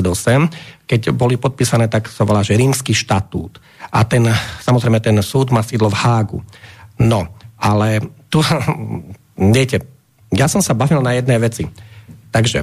keď 0.84 1.00
boli 1.16 1.40
podpísané, 1.40 1.88
tak 1.88 2.12
sa 2.12 2.28
volá, 2.28 2.44
že 2.44 2.60
rímsky 2.60 2.92
štatút. 2.92 3.56
A 3.88 4.04
ten, 4.04 4.28
samozrejme, 4.60 5.00
ten 5.00 5.16
súd 5.24 5.48
má 5.48 5.64
sídlo 5.64 5.88
v 5.88 5.96
Hágu. 6.04 6.38
No, 7.00 7.32
ale 7.56 8.04
tu, 8.28 8.44
viete, 9.56 9.88
ja 10.28 10.52
som 10.52 10.60
sa 10.60 10.76
bavil 10.76 11.00
na 11.00 11.16
jednej 11.16 11.40
veci. 11.40 11.64
Takže, 12.28 12.60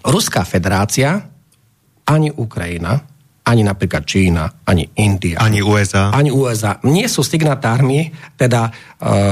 Ruská 0.00 0.48
federácia, 0.48 1.28
ani 2.08 2.32
Ukrajina, 2.32 3.04
ani 3.44 3.60
napríklad 3.60 4.08
Čína, 4.08 4.48
ani 4.64 4.88
India, 4.96 5.36
Ani 5.36 5.60
USA. 5.60 6.08
ani 6.16 6.32
USA 6.32 6.80
nie 6.88 7.04
sú 7.04 7.20
signatármi 7.20 8.08
teda 8.40 8.72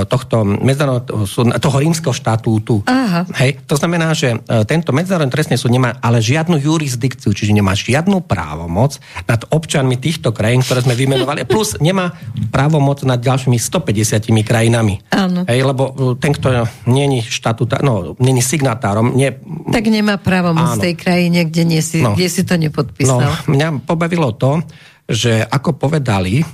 tohto 0.05 0.36
medzinárodného 0.44 1.24
súd- 1.24 1.51
toho 1.55 1.77
rímskeho 1.78 2.12
štatútu. 2.12 2.85
Aha. 2.85 3.24
Hej, 3.35 3.65
to 3.65 3.74
znamená, 3.74 4.12
že 4.12 4.35
uh, 4.35 4.62
tento 4.62 4.90
medzinárodný 4.90 5.28
trestný 5.28 5.57
súd 5.57 5.70
nemá 5.70 5.97
ale 5.99 6.19
žiadnu 6.19 6.57
jurisdikciu, 6.57 7.31
čiže 7.31 7.51
nemá 7.51 7.73
žiadnu 7.73 8.20
právomoc 8.20 8.97
nad 9.23 9.43
občanmi 9.47 9.97
týchto 9.97 10.31
krajín, 10.31 10.61
ktoré 10.61 10.81
sme 10.81 10.93
vymenovali, 10.93 11.43
plus 11.49 11.77
nemá 11.78 12.12
právomoc 12.49 13.01
nad 13.03 13.16
ďalšími 13.16 13.57
150 13.57 14.20
krajinami. 14.43 15.01
Áno. 15.09 15.44
Hej, 15.44 15.61
lebo 15.62 15.82
uh, 15.86 15.94
ten, 16.15 16.31
kto 16.31 16.69
není 16.85 17.20
štatúta, 17.20 17.81
no, 17.81 18.15
není 18.19 18.40
signatárom, 18.40 19.12
nie, 19.12 19.32
Tak 19.69 19.85
nemá 19.85 20.16
právomoc 20.16 20.77
Áno. 20.77 20.82
tej 20.82 20.94
krajine, 20.94 21.44
kde, 21.44 21.62
nie 21.65 21.81
si, 21.81 21.99
No. 21.99 22.12
kde 22.12 22.28
si 22.28 22.44
to 22.44 22.55
No, 22.55 22.69
nepodpísal. 22.69 23.49
mňa 23.49 23.89
pobavilo 23.89 24.36
to, 24.36 24.61
že 25.07 25.40
ako 25.40 25.77
povedali, 25.78 26.44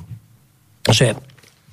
že 0.85 1.13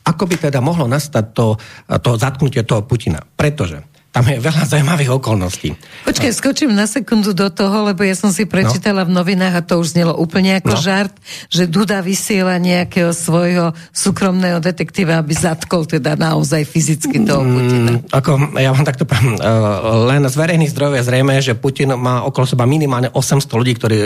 ako 0.06 0.23
by 0.30 0.36
teda 0.38 0.61
mohlo 0.61 0.86
nastať 0.86 1.26
to, 1.34 1.57
to 1.99 2.10
zatknutie 2.22 2.61
toho 2.61 2.86
Putina. 2.86 3.26
Pretože 3.26 3.82
tam 4.15 4.32
je 4.32 4.40
veľa 4.40 4.64
zaujímavých 4.72 5.11
okolností. 5.19 5.76
Počkaj, 6.07 6.32
skočím 6.32 6.72
na 6.72 6.88
sekundu 6.88 7.36
do 7.36 7.52
toho, 7.52 7.91
lebo 7.91 8.07
ja 8.07 8.15
som 8.15 8.32
si 8.32 8.48
prečítala 8.48 9.03
no. 9.03 9.11
v 9.11 9.15
novinách 9.19 9.56
a 9.60 9.65
to 9.68 9.76
už 9.76 9.91
znelo 9.99 10.15
úplne 10.15 10.64
ako 10.64 10.72
no. 10.72 10.80
žart, 10.80 11.11
že 11.52 11.68
Duda 11.68 11.99
vysiela 11.99 12.56
nejakého 12.56 13.11
svojho 13.11 13.76
súkromného 13.91 14.64
detektíva, 14.64 15.19
aby 15.19 15.36
zatkol 15.36 15.84
teda 15.84 16.15
naozaj 16.15 16.64
fyzicky 16.64 17.27
toho 17.27 17.44
mm, 17.44 17.52
Putina. 17.52 17.91
Mm, 17.91 18.02
ako, 18.07 18.32
ja 18.56 18.72
vám 18.72 18.86
takto 18.88 19.03
poviem, 19.03 19.36
uh, 19.36 20.07
len 20.07 20.23
z 20.32 20.36
verejných 20.40 20.72
zdrojov 20.72 20.95
je 20.95 21.07
zrejme, 21.11 21.34
že 21.44 21.60
Putin 21.60 21.91
má 21.99 22.23
okolo 22.23 22.48
seba 22.48 22.64
minimálne 22.64 23.11
800 23.11 23.52
ľudí, 23.52 23.76
ktorí 23.76 23.98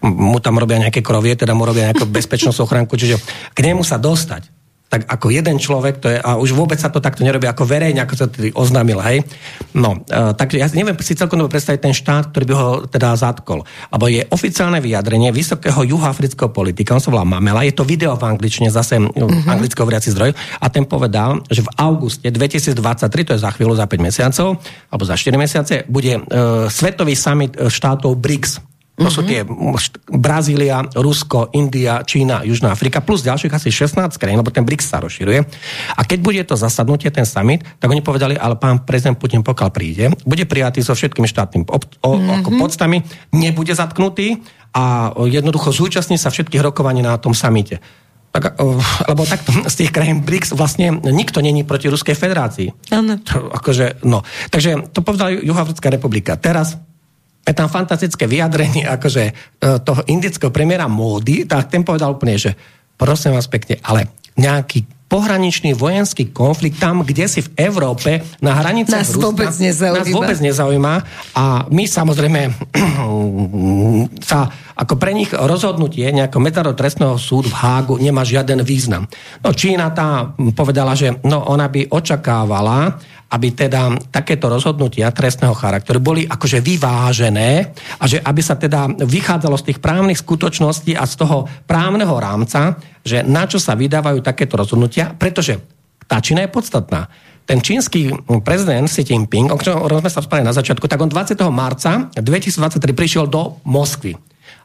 mu 0.00 0.38
tam 0.40 0.56
robia 0.56 0.80
nejaké 0.80 1.04
krovie, 1.04 1.36
teda 1.36 1.52
mu 1.52 1.68
robia 1.68 1.92
nejakú 1.92 2.08
bezpečnostnú 2.08 2.64
ochránku, 2.64 2.96
čiže 2.96 3.20
k 3.52 3.58
nemu 3.60 3.84
sa 3.84 4.00
dostať 4.00 4.61
tak 4.92 5.08
ako 5.08 5.32
jeden 5.32 5.56
človek, 5.56 6.04
to 6.04 6.12
je, 6.12 6.20
a 6.20 6.36
už 6.36 6.52
vôbec 6.52 6.76
sa 6.76 6.92
to 6.92 7.00
takto 7.00 7.24
nerobí 7.24 7.48
ako 7.48 7.64
verejne, 7.64 8.04
ako 8.04 8.12
sa 8.12 8.28
tedy 8.28 8.52
oznámil, 8.52 9.00
hej. 9.00 9.24
No, 9.72 10.04
uh, 10.04 10.36
takže 10.36 10.60
ja 10.60 10.68
neviem 10.76 10.92
si 11.00 11.16
celkom 11.16 11.40
predstaviť 11.48 11.80
ten 11.80 11.96
štát, 11.96 12.28
ktorý 12.28 12.44
by 12.52 12.54
ho 12.60 12.68
teda 12.84 13.16
zatkol. 13.16 13.64
Abo 13.88 14.12
je 14.12 14.20
oficiálne 14.28 14.84
vyjadrenie 14.84 15.32
vysokého 15.32 15.80
juhoafrického 15.88 16.52
politika, 16.52 16.92
on 16.92 17.00
sa 17.00 17.08
volá 17.08 17.24
Mamela, 17.24 17.64
je 17.64 17.72
to 17.72 17.88
video 17.88 18.12
v 18.20 18.36
angličtine, 18.36 18.68
zase 18.68 19.00
uh-huh. 19.00 19.48
anglicko 19.48 19.80
hovoriaci 19.80 20.12
zdroj, 20.12 20.36
a 20.60 20.66
ten 20.68 20.84
povedal, 20.84 21.40
že 21.48 21.64
v 21.64 21.72
auguste 21.80 22.28
2023, 22.28 22.76
to 23.24 23.32
je 23.32 23.40
za 23.40 23.48
chvíľu, 23.48 23.72
za 23.72 23.88
5 23.88 23.96
mesiacov, 23.96 24.60
alebo 24.92 25.04
za 25.08 25.16
4 25.16 25.40
mesiace, 25.40 25.74
bude 25.88 26.20
uh, 26.20 26.68
svetový 26.68 27.16
summit 27.16 27.56
štátov 27.56 28.12
BRICS, 28.20 28.71
to 28.92 29.08
sú 29.08 29.24
tie 29.24 29.40
Brazília, 30.12 30.84
Rusko, 30.92 31.48
India, 31.56 32.04
Čína, 32.04 32.44
Južná 32.44 32.76
Afrika, 32.76 33.00
plus 33.00 33.24
ďalších 33.24 33.48
asi 33.48 33.72
16 33.72 34.20
krajín, 34.20 34.36
lebo 34.36 34.52
ten 34.52 34.68
BRICS 34.68 34.86
sa 34.92 35.00
rozširuje. 35.00 35.40
A 35.96 36.00
keď 36.04 36.18
bude 36.20 36.42
to 36.44 36.60
zasadnutie, 36.60 37.08
ten 37.08 37.24
summit, 37.24 37.64
tak 37.80 37.88
oni 37.88 38.04
povedali, 38.04 38.36
ale 38.36 38.60
pán 38.60 38.84
prezident 38.84 39.16
Putin, 39.16 39.40
pokiaľ 39.40 39.68
príde, 39.72 40.12
bude 40.28 40.44
prijatý 40.44 40.84
so 40.84 40.92
všetkými 40.92 41.24
štátnymi 41.24 41.64
mm-hmm. 41.64 42.60
podstami, 42.60 43.00
nebude 43.32 43.72
zatknutý 43.72 44.44
a 44.76 45.16
jednoducho 45.24 45.72
zúčastní 45.72 46.20
sa 46.20 46.28
všetkých 46.28 46.60
rokovaní 46.60 47.00
na 47.00 47.16
tom 47.16 47.32
samite. 47.32 47.80
Tak, 48.32 48.56
lebo 49.08 49.28
takto 49.28 49.52
z 49.72 49.74
tých 49.84 49.90
krajín 49.92 50.20
BRICS 50.20 50.52
vlastne 50.52 51.00
nikto 51.00 51.40
není 51.40 51.64
proti 51.64 51.88
Ruskej 51.88 52.16
federácii. 52.16 52.92
Áno. 52.92 53.20
Akože, 53.56 54.04
no. 54.04 54.20
Takže 54.52 54.92
to 54.92 55.00
povedala 55.00 55.32
Juhoafrická 55.32 55.88
republika. 55.88 56.36
Teraz 56.36 56.76
je 57.42 57.54
tam 57.54 57.66
fantastické 57.66 58.30
vyjadrenie 58.30 58.86
akože 58.86 59.24
e, 59.26 59.32
toho 59.82 60.02
indického 60.06 60.54
premiéra 60.54 60.86
Módy, 60.86 61.44
tak 61.44 61.70
ten 61.70 61.82
povedal 61.82 62.14
úplne, 62.14 62.38
že 62.38 62.54
prosím 62.94 63.34
vás 63.34 63.50
pekne, 63.50 63.82
ale 63.82 64.06
nejaký 64.38 64.86
pohraničný 65.12 65.76
vojenský 65.76 66.32
konflikt 66.32 66.80
tam, 66.80 67.04
kde 67.04 67.28
si 67.28 67.44
v 67.44 67.52
Európe, 67.68 68.24
na 68.40 68.56
hranice 68.56 68.96
nás 68.96 69.12
Ruska, 69.12 69.28
vôbec 69.28 69.52
nezaujíma. 69.60 70.00
nás 70.00 70.08
vôbec 70.08 70.38
nezaujíma 70.40 70.94
a 71.36 71.44
my 71.68 71.84
samozrejme 71.84 72.40
sa 74.28 74.48
ako 74.82 74.98
pre 74.98 75.14
nich 75.14 75.30
rozhodnutie 75.30 76.10
nejakého 76.10 76.42
medzinárodného 76.42 76.80
trestného 76.82 77.14
súdu 77.14 77.46
v 77.46 77.58
Hágu 77.62 78.02
nemá 78.02 78.26
žiaden 78.26 78.66
význam. 78.66 79.06
No 79.38 79.54
Čína 79.54 79.94
tá 79.94 80.34
povedala, 80.58 80.98
že 80.98 81.14
no, 81.22 81.46
ona 81.46 81.70
by 81.70 81.86
očakávala, 81.86 82.98
aby 83.32 83.48
teda 83.54 83.94
takéto 84.10 84.50
rozhodnutia 84.50 85.14
trestného 85.14 85.54
charakteru 85.54 86.02
boli 86.02 86.26
akože 86.26 86.58
vyvážené 86.58 87.72
a 87.96 88.04
že 88.10 88.18
aby 88.18 88.42
sa 88.42 88.58
teda 88.58 88.90
vychádzalo 88.98 89.56
z 89.56 89.66
tých 89.72 89.78
právnych 89.78 90.18
skutočností 90.18 90.98
a 90.98 91.06
z 91.06 91.14
toho 91.14 91.46
právneho 91.64 92.12
rámca, 92.18 92.76
že 93.06 93.22
na 93.22 93.46
čo 93.46 93.62
sa 93.62 93.78
vydávajú 93.78 94.18
takéto 94.20 94.58
rozhodnutia, 94.58 95.14
pretože 95.14 95.62
tá 96.10 96.18
Čína 96.18 96.44
je 96.44 96.50
podstatná. 96.50 97.08
Ten 97.42 97.58
čínsky 97.58 98.12
prezident 98.44 98.86
Xi 98.86 99.02
Jinping, 99.02 99.50
o 99.50 99.58
ktorom 99.58 100.02
sme 100.02 100.12
sa 100.12 100.22
spali 100.22 100.42
na 100.46 100.54
začiatku, 100.54 100.86
tak 100.86 101.00
on 101.00 101.10
20. 101.10 101.38
marca 101.50 102.12
2023 102.14 102.78
prišiel 102.94 103.26
do 103.26 103.58
Moskvy. 103.66 104.14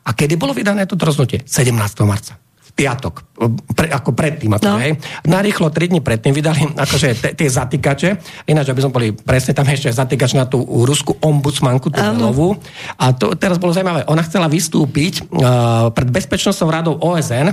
A 0.07 0.15
kedy 0.15 0.39
bolo 0.39 0.55
vydané 0.55 0.87
toto 0.87 1.03
rozhodnutie? 1.03 1.43
17. 1.43 1.75
marca 2.07 2.39
piatok, 2.77 3.25
pre, 3.73 3.89
ako 3.89 4.13
predtým. 4.13 4.53
Ako, 4.53 4.69
no. 4.69 4.77
hej. 4.77 4.93
Narýchlo 5.25 5.73
3 5.73 5.89
dní 5.89 6.01
predtým 6.05 6.29
vydali 6.29 6.61
akože 6.77 7.33
tie 7.33 7.49
zatýkače, 7.49 8.09
ináč, 8.45 8.69
aby 8.69 8.85
som 8.85 8.93
boli 8.93 9.17
presne 9.17 9.57
tam 9.57 9.65
ešte 9.65 9.89
zatýkač 9.89 10.37
na 10.37 10.45
tú 10.45 10.61
ruskú 10.61 11.17
ombudsmanku, 11.17 11.89
tú 11.89 11.97
Velovú. 11.97 12.53
A 13.01 13.17
to 13.17 13.33
teraz 13.33 13.57
bolo 13.57 13.73
zaujímavé. 13.73 14.05
Ona 14.05 14.21
chcela 14.29 14.45
vystúpiť 14.45 15.25
uh, 15.25 15.89
pred 15.89 16.05
Bezpečnostnou 16.13 16.69
radou 16.69 16.93
OSN, 17.01 17.49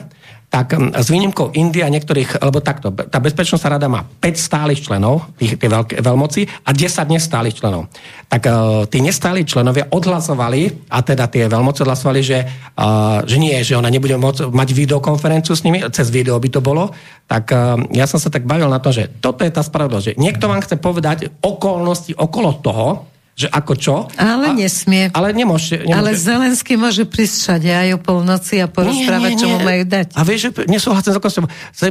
tak 0.55 0.79
s 0.79 1.11
výnimkou 1.11 1.51
Indie 1.59 1.83
a 1.83 1.91
niektorých, 1.91 2.39
lebo 2.39 2.63
takto, 2.63 2.95
tá 2.95 3.19
bezpečnostná 3.19 3.75
rada 3.75 3.91
má 3.91 4.07
5 4.07 4.39
stálych 4.39 4.87
členov, 4.87 5.27
tých, 5.35 5.59
tie 5.59 5.67
veľké, 5.67 5.99
veľmoci, 5.99 6.47
a 6.63 6.71
10 6.71 7.11
nestálych 7.11 7.59
členov. 7.59 7.91
Tak 8.31 8.43
uh, 8.47 8.87
tí 8.87 9.03
nestáli 9.03 9.43
členovia 9.43 9.91
odhlasovali, 9.91 10.87
a 10.95 11.03
teda 11.03 11.27
tie 11.27 11.51
veľmoci 11.51 11.83
odhlasovali, 11.83 12.21
že, 12.23 12.39
uh, 12.79 13.27
že 13.27 13.43
nie, 13.43 13.59
že 13.67 13.75
ona 13.75 13.91
nebude 13.91 14.15
môcť 14.15 14.55
mať 14.55 14.69
videokonferenciu 14.71 15.59
s 15.59 15.67
nimi, 15.67 15.83
cez 15.91 16.15
video 16.15 16.39
by 16.39 16.47
to 16.47 16.63
bolo, 16.63 16.95
tak 17.27 17.51
uh, 17.51 17.75
ja 17.91 18.07
som 18.07 18.23
sa 18.23 18.31
tak 18.31 18.47
bavil 18.47 18.71
na 18.71 18.79
to, 18.79 18.95
že 18.95 19.11
toto 19.19 19.43
je 19.43 19.51
tá 19.51 19.67
spravodlivosť, 19.67 20.15
že 20.15 20.19
niekto 20.23 20.47
vám 20.47 20.63
chce 20.63 20.79
povedať 20.79 21.35
okolnosti 21.43 22.15
okolo 22.15 22.63
toho, 22.63 23.11
že 23.35 23.51
ako 23.51 23.73
čo. 23.75 23.95
Ale 24.15 24.51
a, 24.51 24.57
nesmie. 24.57 25.11
Ale 25.11 25.35
nemôže, 25.35 25.83
nemôže. 25.83 25.99
Ale 25.99 26.11
Zelenský 26.15 26.79
môže 26.79 27.03
prísť 27.03 27.35
všade 27.43 27.71
aj 27.71 27.89
o 27.95 27.99
polnoci 27.99 28.63
a 28.63 28.71
porozprávať, 28.71 29.43
čo 29.43 29.47
mu 29.51 29.59
majú 29.59 29.83
dať. 29.83 30.15
A 30.15 30.23
vieš, 30.23 30.51
že 30.51 30.71
nesúhlasím 30.71 31.11
s 31.11 31.19
okolnosťou. 31.19 31.45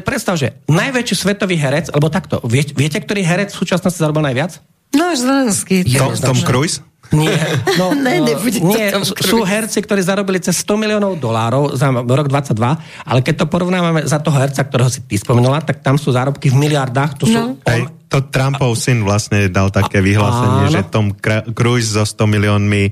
Predstav, 0.07 0.39
že 0.39 0.55
najväčší 0.71 1.15
svetový 1.19 1.59
herec, 1.59 1.91
alebo 1.91 2.07
takto, 2.07 2.39
viete, 2.47 2.71
viete 2.71 3.03
ktorý 3.03 3.27
herec 3.27 3.51
v 3.51 3.59
súčasnosti 3.59 3.99
zarobil 3.99 4.23
najviac? 4.23 4.63
No, 4.95 5.11
Zelenský. 5.11 5.83
Tom, 5.99 6.15
Tom 6.15 6.39
Cruise? 6.47 6.79
Nie, 7.13 7.37
no, 7.79 7.93
ne, 7.93 8.19
no, 8.19 8.33
nie 8.73 8.85
sú 9.01 9.45
herci, 9.45 9.79
ktorí 9.85 10.01
zarobili 10.01 10.41
cez 10.41 10.59
100 10.65 10.81
miliónov 10.81 11.21
dolárov 11.21 11.77
za 11.77 11.93
rok 11.93 12.27
22, 12.27 12.57
ale 13.05 13.19
keď 13.21 13.35
to 13.41 13.45
porovnávame 13.47 14.05
za 14.09 14.17
toho 14.17 14.35
herca, 14.37 14.65
ktorého 14.65 14.89
si 14.89 15.05
ty 15.05 15.15
spomenula, 15.15 15.61
tak 15.61 15.85
tam 15.85 16.01
sú 16.01 16.09
zárobky 16.11 16.49
v 16.49 16.57
miliardách. 16.57 17.11
To 17.21 17.25
sú 17.29 17.37
no. 17.37 17.55
on, 17.63 17.81
to 18.13 18.29
Trumpov 18.29 18.77
syn 18.77 19.01
vlastne 19.01 19.49
dal 19.49 19.73
také 19.73 19.97
vyhlásenie, 19.97 20.69
že 20.69 20.85
Tom 20.85 21.17
Cruise 21.57 21.97
so 21.97 22.05
100 22.05 22.29
miliónmi 22.29 22.83
e, 22.85 22.91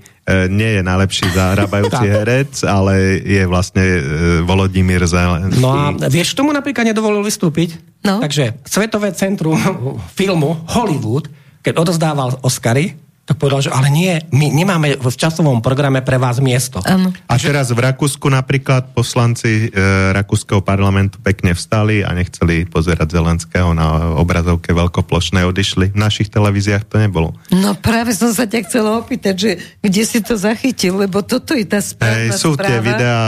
nie 0.50 0.78
je 0.78 0.82
najlepší 0.82 1.30
zahrabajúci 1.30 2.06
herec, 2.18 2.54
ale 2.66 3.22
je 3.22 3.46
vlastne 3.46 3.86
e, 3.86 4.02
Volodymyr 4.42 5.06
Zelenský. 5.06 5.62
No 5.62 5.70
a 5.78 5.94
vieš, 6.10 6.34
tomu 6.34 6.50
napríklad 6.50 6.90
nedovolil 6.90 7.22
vystúpiť? 7.22 7.78
No. 8.02 8.18
Takže 8.18 8.66
Svetové 8.66 9.14
centrum 9.14 9.62
filmu 10.18 10.58
Hollywood, 10.66 11.30
keď 11.62 11.78
odozdával 11.78 12.42
Oscary, 12.42 12.98
tak 13.32 13.38
povedal, 13.38 13.64
že 13.64 13.72
ale 13.72 13.94
nie, 13.94 14.18
my 14.34 14.50
nemáme 14.52 14.98
v 14.98 15.08
časovom 15.16 15.62
programe 15.62 16.02
pre 16.02 16.18
vás 16.18 16.42
miesto. 16.42 16.82
Ano. 16.84 17.14
A 17.30 17.38
teraz 17.38 17.70
v 17.70 17.80
Rakúsku 17.80 18.28
napríklad 18.28 18.98
poslanci 18.98 19.70
e, 19.70 19.78
Rakúskeho 20.12 20.60
parlamentu 20.66 21.22
pekne 21.22 21.56
vstali 21.56 22.04
a 22.04 22.12
nechceli 22.18 22.68
pozerať 22.68 23.14
Zelenského 23.14 23.78
na 23.78 24.18
obrazovke 24.20 24.74
veľkoplošnej, 24.74 25.48
odišli. 25.48 25.94
V 25.94 26.02
našich 26.02 26.34
televíziách 26.34 26.84
to 26.90 26.98
nebolo. 26.98 27.32
No 27.54 27.78
práve 27.78 28.12
som 28.18 28.34
sa 28.36 28.50
ťa 28.50 28.68
chcela 28.68 29.00
opýtať, 29.00 29.36
že 29.38 29.52
kde 29.80 30.04
si 30.04 30.20
to 30.26 30.36
zachytil, 30.36 31.00
lebo 31.00 31.24
toto 31.24 31.56
je 31.56 31.64
tá 31.64 31.80
správna 31.80 32.36
Ej, 32.36 32.42
Sú 32.42 32.58
správa. 32.58 32.68
tie 32.68 32.78
videá 32.84 33.20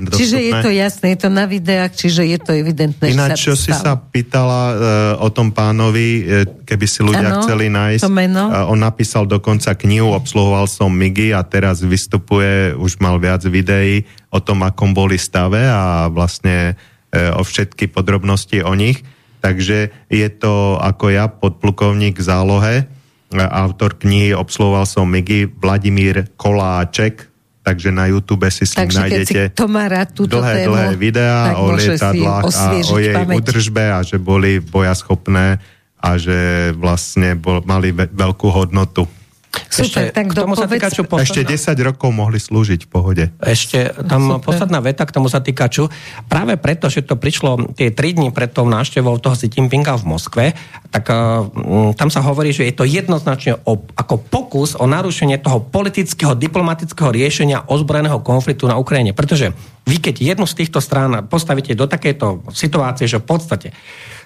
dostupné. 0.00 0.18
Čiže 0.18 0.38
je 0.42 0.52
to 0.58 0.70
jasné, 0.74 1.06
je 1.12 1.20
to 1.22 1.30
na 1.30 1.44
videách, 1.44 1.92
čiže 1.92 2.22
je 2.24 2.38
to 2.40 2.50
evidentné. 2.56 3.04
Ináč, 3.14 3.46
čo 3.46 3.54
si 3.54 3.70
sa 3.70 3.94
pýtala 4.00 4.62
uh, 4.72 4.74
o 5.22 5.28
tom 5.30 5.54
pánovi, 5.54 6.08
uh, 6.24 6.24
keby 6.66 6.86
si 6.88 7.04
ľudia 7.04 7.30
ano, 7.36 7.44
chceli 7.46 7.70
nájsť, 7.70 8.02
uh, 8.02 8.66
on 8.66 8.80
napísal 8.82 9.28
dokonca 9.28 9.41
dokonca 9.42 9.74
knihu, 9.74 10.14
obsluhoval 10.14 10.70
som 10.70 10.94
MIGI 10.94 11.34
a 11.34 11.42
teraz 11.42 11.82
vystupuje, 11.82 12.78
už 12.78 13.02
mal 13.02 13.18
viac 13.18 13.42
videí 13.42 14.06
o 14.30 14.38
tom, 14.38 14.62
akom 14.62 14.94
boli 14.94 15.18
stave 15.18 15.66
a 15.66 16.06
vlastne 16.06 16.78
e, 17.10 17.34
o 17.34 17.42
všetky 17.42 17.90
podrobnosti 17.90 18.62
o 18.62 18.70
nich. 18.78 19.02
Takže 19.42 19.90
je 20.06 20.28
to 20.30 20.78
ako 20.78 21.10
ja, 21.10 21.26
podplukovník 21.26 22.22
v 22.22 22.22
zálohe, 22.22 22.74
e, 22.78 23.42
autor 23.42 23.98
knihy 23.98 24.30
Obsluhoval 24.30 24.86
som 24.86 25.10
MIGI, 25.10 25.50
Vladimír 25.58 26.30
Koláček, 26.38 27.26
takže 27.66 27.90
na 27.90 28.06
YouTube 28.06 28.46
si 28.46 28.62
s 28.62 28.78
ním 28.78 28.94
takže 28.94 28.98
nájdete 29.02 29.42
si 29.50 29.58
to 29.58 29.66
má 29.66 29.90
rád 29.90 30.14
túto 30.14 30.38
dlhé, 30.38 30.54
tému, 30.62 30.70
dlhé 30.70 30.88
videá 30.94 31.58
o 31.58 31.74
lietadlách 31.74 32.44
a 32.46 32.66
o 32.78 32.96
jej 33.02 33.14
pamäť. 33.14 33.36
udržbe 33.42 33.84
a 33.90 34.06
že 34.06 34.22
boli 34.22 34.62
bojaschopné 34.62 35.58
a 36.02 36.10
že 36.18 36.70
vlastne 36.78 37.34
bol, 37.34 37.62
mali 37.66 37.90
veľkú 37.90 38.46
hodnotu. 38.50 39.06
Super, 39.52 39.84
ešte, 39.84 40.16
tak 40.16 40.24
k 40.28 40.34
tomu 40.36 40.52
sa 40.56 40.68
týka, 40.68 40.88
čo 40.88 41.04
posledná... 41.04 41.48
Ešte 41.48 41.76
10 41.76 41.88
rokov 41.88 42.08
mohli 42.12 42.40
slúžiť 42.40 42.80
v 42.84 42.88
pohode. 42.88 43.24
Ešte 43.40 43.92
tam 44.04 44.36
Super. 44.36 44.44
posledná 44.52 44.80
veta 44.80 45.04
k 45.04 45.12
tomu 45.12 45.28
sa 45.28 45.44
týka, 45.44 45.68
čo 45.68 45.92
práve 46.28 46.56
preto, 46.56 46.88
že 46.88 47.04
to 47.04 47.20
prišlo 47.20 47.76
tie 47.76 47.92
3 47.92 48.20
dní 48.20 48.28
pred 48.32 48.52
tou 48.52 48.64
návštevou 48.64 49.20
toho 49.20 49.36
Xi 49.36 49.48
Jinpinga 49.48 49.96
v 50.00 50.04
Moskve, 50.08 50.44
tak 50.88 51.04
uh, 51.08 51.48
tam 51.96 52.08
sa 52.08 52.20
hovorí, 52.24 52.52
že 52.52 52.68
je 52.68 52.74
to 52.76 52.84
jednoznačne 52.84 53.60
o, 53.64 53.80
ako 53.96 54.20
pokus 54.20 54.76
o 54.76 54.88
narušenie 54.88 55.40
toho 55.40 55.64
politického, 55.64 56.32
diplomatického 56.36 57.12
riešenia 57.12 57.64
ozbrojeného 57.68 58.20
konfliktu 58.24 58.68
na 58.68 58.80
Ukrajine. 58.80 59.12
Pretože 59.12 59.52
vy, 59.84 60.00
keď 60.00 60.36
jednu 60.36 60.44
z 60.48 60.64
týchto 60.64 60.80
strán 60.80 61.28
postavíte 61.28 61.76
do 61.76 61.84
takéto 61.88 62.40
situácie, 62.52 63.04
že 63.08 63.20
v 63.20 63.26
podstate 63.28 63.68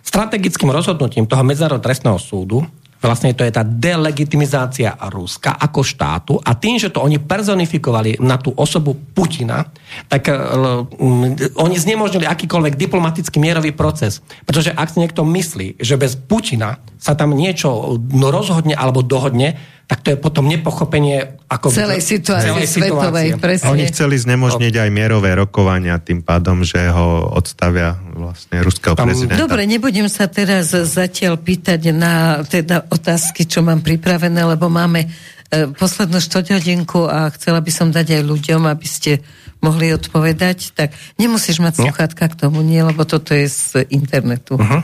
strategickým 0.07 0.71
rozhodnutím 0.71 1.27
toho 1.27 1.43
medzinárodného 1.43 1.87
trestného 1.87 2.19
súdu 2.23 2.63
Vlastne 3.07 3.39
to 3.39 3.47
je 3.47 3.55
tá 3.55 3.63
delegitimizácia 3.63 4.99
Ruska 5.15 5.55
ako 5.55 5.81
štátu 5.87 6.35
a 6.43 6.59
tým, 6.59 6.83
že 6.83 6.91
to 6.91 6.99
oni 6.99 7.23
personifikovali 7.23 8.19
na 8.19 8.35
tú 8.35 8.51
osobu 8.59 8.99
Putina, 8.99 9.63
tak 10.11 10.27
um, 10.27 11.31
oni 11.39 11.77
znemožnili 11.79 12.27
akýkoľvek 12.27 12.75
diplomatický 12.75 13.39
mierový 13.39 13.71
proces. 13.71 14.19
Pretože 14.43 14.75
ak 14.75 14.91
si 14.91 14.99
niekto 14.99 15.23
myslí, 15.23 15.79
že 15.79 15.95
bez 15.95 16.19
Putina 16.19 16.83
sa 16.99 17.15
tam 17.15 17.39
niečo 17.39 17.95
no, 18.11 18.35
rozhodne 18.35 18.75
alebo 18.75 19.07
dohodne, 19.07 19.55
tak 19.87 20.03
to 20.03 20.09
je 20.11 20.19
potom 20.19 20.51
nepochopenie 20.51 21.39
ako 21.47 21.71
celej 21.71 22.03
situácie 22.03 22.51
celej 22.51 22.67
svetovej. 22.67 23.39
Presne. 23.39 23.71
Oni 23.71 23.87
chceli 23.87 24.19
znemožniť 24.19 24.75
aj 24.83 24.89
mierové 24.91 25.39
rokovania 25.39 26.03
tým 26.03 26.27
pádom, 26.27 26.67
že 26.67 26.91
ho 26.91 27.31
odstavia 27.31 27.95
vlastne 28.19 28.67
ruského 28.67 28.99
Tam... 28.99 29.07
prezidenta. 29.07 29.39
Dobre, 29.39 29.63
nebudem 29.63 30.11
sa 30.11 30.27
teraz 30.27 30.75
zatiaľ 30.75 31.39
pýtať 31.39 31.95
na 31.95 32.43
teda 32.43 32.91
otázky, 32.91 33.47
čo 33.47 33.63
mám 33.63 33.87
pripravené, 33.87 34.43
lebo 34.59 34.67
máme 34.67 35.07
e, 35.07 35.09
poslednú 35.71 36.19
štvrťhodinku 36.19 37.07
a 37.07 37.31
chcela 37.39 37.63
by 37.63 37.71
som 37.71 37.95
dať 37.95 38.19
aj 38.19 38.23
ľuďom, 38.27 38.67
aby 38.67 38.87
ste 38.91 39.23
mohli 39.63 39.95
odpovedať. 39.95 40.75
Tak 40.75 40.99
nemusíš 41.15 41.63
mať 41.63 41.87
sluchátka 41.87 42.27
k 42.27 42.35
tomu, 42.35 42.59
nie, 42.67 42.83
lebo 42.83 43.07
toto 43.07 43.39
je 43.39 43.47
z 43.47 43.87
internetu. 43.95 44.59
Uh-huh. 44.59 44.83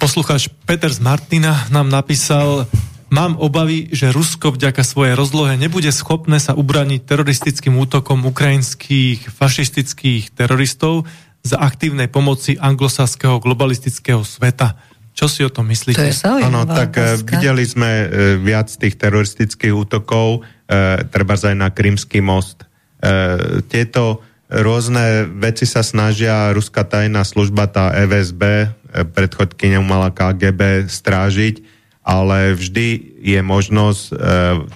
Poslucháč 0.00 0.48
Peter 0.64 0.88
z 0.88 1.00
Martina 1.00 1.68
nám 1.68 1.92
napísal, 1.92 2.64
mám 3.12 3.36
obavy, 3.36 3.88
že 3.92 4.12
Rusko 4.12 4.56
vďaka 4.56 4.82
svojej 4.82 5.14
rozlohe 5.14 5.54
nebude 5.60 5.92
schopné 5.92 6.40
sa 6.40 6.56
ubraniť 6.56 7.04
teroristickým 7.04 7.76
útokom 7.76 8.24
ukrajinských 8.26 9.28
fašistických 9.30 10.32
teroristov 10.32 11.04
za 11.46 11.62
aktívnej 11.62 12.10
pomoci 12.10 12.58
anglosaského 12.58 13.38
globalistického 13.38 14.26
sveta. 14.26 14.74
Čo 15.16 15.32
si 15.32 15.40
o 15.46 15.50
tom 15.52 15.70
myslíte? 15.72 15.96
To 15.96 16.04
je 16.04 16.44
Áno, 16.44 16.68
tak 16.68 16.92
uh, 16.98 17.16
videli 17.16 17.64
sme 17.64 17.90
uh, 18.04 18.08
viac 18.36 18.68
tých 18.68 19.00
teroristických 19.00 19.72
útokov, 19.72 20.44
uh, 20.44 21.00
treba 21.08 21.38
aj 21.40 21.56
na 21.56 21.72
Krymský 21.72 22.20
most. 22.20 22.68
Uh, 23.00 23.64
tieto 23.64 24.20
rôzne 24.52 25.26
veci 25.26 25.64
sa 25.66 25.82
snažia 25.82 26.52
ruská 26.52 26.86
tajná 26.86 27.24
služba, 27.26 27.66
tá 27.66 27.90
EVSB, 27.96 28.42
predchodkyňou 29.04 29.84
mala 29.84 30.08
KGB 30.08 30.88
strážiť, 30.88 31.60
ale 32.06 32.54
vždy 32.54 33.18
je 33.18 33.40
možnosť, 33.42 34.02
e, 34.06 34.12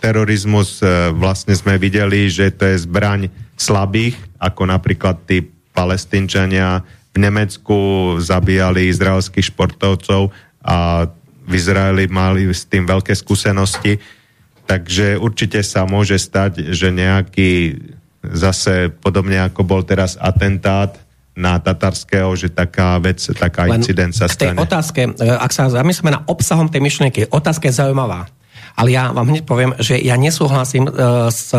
terorizmus 0.02 0.82
e, 0.82 1.14
vlastne 1.14 1.54
sme 1.54 1.78
videli, 1.78 2.26
že 2.26 2.50
to 2.50 2.66
je 2.66 2.82
zbraň 2.82 3.30
slabých, 3.54 4.18
ako 4.42 4.66
napríklad 4.66 5.22
tí 5.30 5.46
palestínčania 5.70 6.82
v 7.14 7.18
Nemecku 7.22 7.78
zabíjali 8.18 8.90
izraelských 8.90 9.54
športovcov 9.54 10.34
a 10.66 11.06
v 11.46 11.52
Izraeli 11.54 12.10
mali 12.10 12.50
s 12.50 12.66
tým 12.66 12.86
veľké 12.86 13.14
skúsenosti. 13.14 13.98
Takže 14.66 15.18
určite 15.18 15.62
sa 15.66 15.86
môže 15.86 16.18
stať, 16.18 16.70
že 16.74 16.94
nejaký 16.94 17.78
zase 18.22 18.90
podobne 19.02 19.42
ako 19.42 19.66
bol 19.66 19.82
teraz 19.82 20.14
atentát 20.18 20.94
na 21.40 21.56
Tatarského, 21.56 22.36
že 22.36 22.52
taká 22.52 23.00
vec, 23.00 23.24
taká 23.32 23.64
Len 23.64 23.80
incident 23.80 24.12
sa 24.12 24.28
stane. 24.28 24.52
K 24.52 24.60
tej 24.60 24.66
otázke, 24.68 25.00
e, 25.08 25.10
ak 25.24 25.50
sa 25.50 25.72
zamyslíme 25.72 26.12
na 26.12 26.20
obsahom 26.28 26.68
tej 26.68 26.84
myšlienky, 26.84 27.32
otázka 27.32 27.72
je 27.72 27.80
zaujímavá. 27.80 28.28
Ale 28.76 28.92
ja 28.92 29.08
vám 29.10 29.26
hneď 29.32 29.48
poviem, 29.48 29.72
že 29.82 29.98
ja 29.98 30.14
nesúhlasím 30.14 30.86
uh, 30.86 31.26
s 31.26 31.50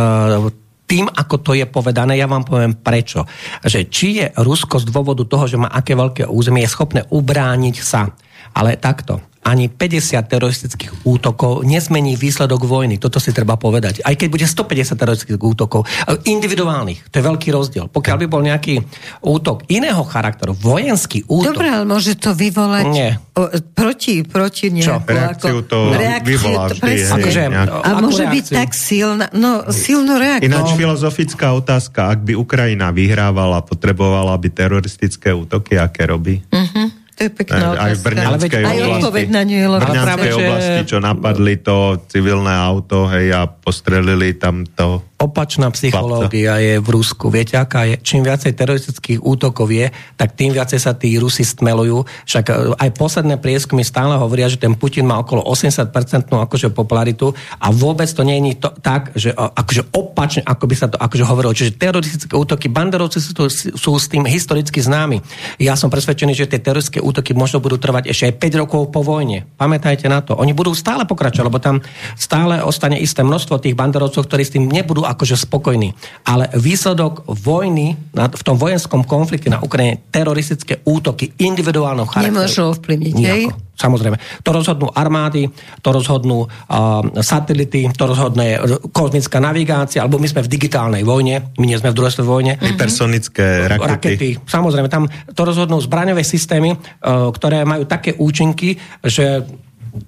tým, 0.87 1.07
ako 1.07 1.35
to 1.39 1.51
je 1.55 1.63
povedané, 1.67 2.15
ja 2.19 2.27
vám 2.27 2.43
poviem 2.43 2.75
prečo. 2.75 3.23
Že 3.63 3.79
či 3.91 4.07
je 4.19 4.25
Rusko 4.35 4.79
z 4.79 4.91
dôvodu 4.91 5.23
toho, 5.27 5.47
že 5.47 5.59
má 5.59 5.71
aké 5.71 5.95
veľké 5.95 6.27
územie, 6.27 6.63
je 6.63 6.71
schopné 6.71 7.01
ubrániť 7.07 7.75
sa. 7.79 8.11
Ale 8.51 8.75
takto 8.75 9.30
ani 9.41 9.73
50 9.73 10.21
teroristických 10.21 10.91
útokov 11.01 11.65
nezmení 11.65 12.13
výsledok 12.13 12.61
vojny. 12.65 13.01
Toto 13.01 13.17
si 13.17 13.33
treba 13.33 13.57
povedať. 13.57 14.05
Aj 14.05 14.13
keď 14.13 14.27
bude 14.29 14.45
150 14.45 14.93
teroristických 14.93 15.41
útokov, 15.41 15.85
e, 15.85 16.17
individuálnych, 16.29 17.09
to 17.09 17.15
je 17.17 17.23
veľký 17.25 17.49
rozdiel. 17.49 17.85
Pokiaľ 17.89 18.17
by 18.21 18.25
bol 18.29 18.41
nejaký 18.45 18.85
útok 19.25 19.65
iného 19.73 20.01
charakteru, 20.05 20.53
vojenský 20.53 21.25
útok... 21.25 21.57
Dobre, 21.57 21.73
ale 21.73 21.85
môže 21.89 22.13
to 22.17 22.37
vyvolať 22.37 22.85
Nie. 22.93 23.17
O, 23.33 23.49
proti, 23.73 24.21
proti 24.21 24.69
nejakú... 24.69 25.09
Reakciu 25.09 25.57
to 25.65 25.77
reakciu 25.89 26.29
vyvolá 26.29 26.63
vždy. 26.69 26.81
Presne. 26.81 27.13
Akože, 27.17 27.41
a 27.81 27.89
môže 27.97 28.23
reakciu? 28.25 28.35
byť 28.35 28.45
tak 28.51 28.69
silná, 28.77 29.25
no 29.33 29.51
silnú 29.73 30.13
reakciu. 30.21 30.49
Ináč 30.51 30.69
filozofická 30.77 31.47
otázka, 31.57 32.13
ak 32.13 32.19
by 32.27 32.33
Ukrajina 32.37 32.93
vyhrávala, 32.93 33.65
potrebovala 33.65 34.37
by 34.37 34.49
teroristické 34.53 35.33
útoky, 35.33 35.81
aké 35.81 36.05
robí? 36.05 36.45
Uh-huh. 36.51 36.80
To 37.21 37.29
je 37.29 37.33
pekná 37.37 37.77
Aj 37.77 37.93
v 37.93 38.01
Brňanskej 38.01 38.61
oblasti. 38.65 38.81
Aj 38.81 38.89
odpoveď 38.97 39.25
na 39.29 39.41
ňu 39.45 39.57
je 39.61 39.67
Brňanskej 39.77 40.33
oblasti, 40.41 40.81
čo 40.89 40.97
napadli 40.97 41.53
to 41.61 41.77
civilné 42.09 42.53
auto, 42.57 43.05
hej, 43.13 43.29
a 43.29 43.45
postrelili 43.45 44.33
tam 44.41 44.65
to 44.65 45.05
opačná 45.21 45.69
psychológia 45.69 46.57
je 46.57 46.81
v 46.81 46.87
Rusku. 46.89 47.29
Viete, 47.29 47.53
aká 47.61 47.85
je? 47.85 48.01
Čím 48.01 48.25
viacej 48.25 48.57
teroristických 48.57 49.21
útokov 49.21 49.69
je, 49.69 49.93
tak 50.17 50.33
tým 50.33 50.49
viacej 50.49 50.81
sa 50.81 50.97
tí 50.97 51.13
Rusi 51.21 51.45
stmelujú. 51.45 52.01
Však 52.25 52.45
e, 52.49 52.53
aj 52.73 52.89
posledné 52.97 53.37
prieskumy 53.37 53.85
stále 53.85 54.17
hovoria, 54.17 54.49
že 54.49 54.57
ten 54.57 54.73
Putin 54.73 55.05
má 55.05 55.21
okolo 55.21 55.45
80% 55.45 55.93
akože 56.33 56.73
popularitu 56.73 57.29
a 57.61 57.69
vôbec 57.69 58.09
to 58.09 58.25
nie 58.25 58.41
je 58.41 58.57
to, 58.57 58.73
tak, 58.81 59.13
že 59.13 59.29
akože 59.37 59.93
opačne, 59.93 60.41
ako 60.41 60.65
by 60.65 60.75
sa 60.75 60.89
to 60.89 60.97
akože 60.97 61.23
hovorilo. 61.29 61.53
Čiže 61.53 61.77
teroristické 61.77 62.33
útoky, 62.33 62.65
banderovci 62.73 63.21
sú, 63.21 63.33
sú 63.77 63.91
s 63.93 64.09
tým 64.09 64.25
historicky 64.25 64.81
známi. 64.81 65.21
Ja 65.61 65.77
som 65.77 65.93
presvedčený, 65.93 66.33
že 66.33 66.49
tie 66.49 66.57
teroristické 66.57 66.97
útoky 66.97 67.37
možno 67.37 67.61
budú 67.61 67.77
trvať 67.77 68.09
ešte 68.09 68.33
aj 68.33 68.33
5 68.41 68.61
rokov 68.65 68.81
po 68.89 69.05
vojne. 69.05 69.45
Pamätajte 69.61 70.09
na 70.09 70.25
to. 70.25 70.33
Oni 70.33 70.57
budú 70.57 70.73
stále 70.73 71.05
pokračovať, 71.05 71.45
lebo 71.45 71.61
tam 71.61 71.77
stále 72.17 72.65
ostane 72.65 72.97
isté 72.97 73.21
množstvo 73.21 73.61
tých 73.61 73.77
banderovcov, 73.77 74.25
ktorí 74.25 74.41
s 74.41 74.53
tým 74.57 74.65
nebudú 74.65 75.05
akože 75.11 75.35
spokojní. 75.35 75.91
Ale 76.23 76.47
výsledok 76.55 77.27
vojny 77.27 77.99
v 78.15 78.43
tom 78.43 78.55
vojenskom 78.55 79.03
konflikte 79.03 79.51
na 79.51 79.59
Ukrajine, 79.59 79.99
teroristické 80.07 80.79
útoky 80.87 81.35
individuálneho 81.35 82.07
charakteru. 82.07 82.31
Nemôžu 82.31 82.61
ovplyvniť, 82.71 83.15
hej? 83.27 83.43
Samozrejme. 83.81 84.45
To 84.45 84.49
rozhodnú 84.53 84.87
armády, 84.93 85.49
to 85.81 85.89
rozhodnú 85.89 86.45
uh, 86.45 87.01
satelity, 87.17 87.89
to 87.89 88.03
rozhodne 88.05 88.61
kozmická 88.93 89.41
navigácia, 89.41 90.05
alebo 90.05 90.21
my 90.21 90.29
sme 90.29 90.45
v 90.45 90.51
digitálnej 90.53 91.01
vojne, 91.01 91.49
my 91.57 91.65
nie 91.65 91.81
sme 91.81 91.89
v 91.89 91.97
druhej 91.97 92.21
vojne. 92.21 92.61
Hypersonické 92.61 93.65
rakety. 93.65 93.89
rakety. 93.89 94.29
Samozrejme, 94.45 94.85
tam 94.85 95.09
to 95.33 95.41
rozhodnú 95.41 95.81
zbraňové 95.81 96.21
systémy, 96.21 96.77
uh, 96.77 97.33
ktoré 97.33 97.65
majú 97.65 97.89
také 97.89 98.13
účinky, 98.21 98.77
že 99.01 99.49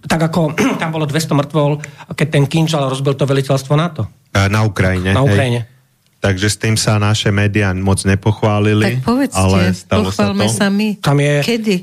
tak 0.06 0.22
ako 0.32 0.54
tam 0.82 0.90
bolo 0.94 1.10
200 1.10 1.34
mŕtvol, 1.34 1.72
keď 2.14 2.28
ten 2.30 2.46
Kinčal 2.46 2.94
rozbil 2.94 3.18
to 3.18 3.26
veliteľstvo 3.26 3.74
NATO. 3.74 4.23
Na 4.34 4.66
Ukrajine. 4.66 5.14
Na 5.14 5.24
Ukrajine. 5.24 5.62
Hej. 5.64 5.72
Takže 6.24 6.48
s 6.48 6.56
tým 6.56 6.76
sa 6.80 6.96
naše 7.04 7.36
médiá 7.36 7.76
moc 7.76 8.00
nepochválili. 8.08 9.04
Tak 9.04 9.04
povedzte, 9.04 9.38
ale 9.38 9.60
stalo 9.76 10.08
sa 10.08 10.32
to. 10.32 10.48
sa 10.48 10.68
my. 10.72 10.96
Tam 11.04 11.20
je... 11.20 11.34
Kedy? 11.44 11.76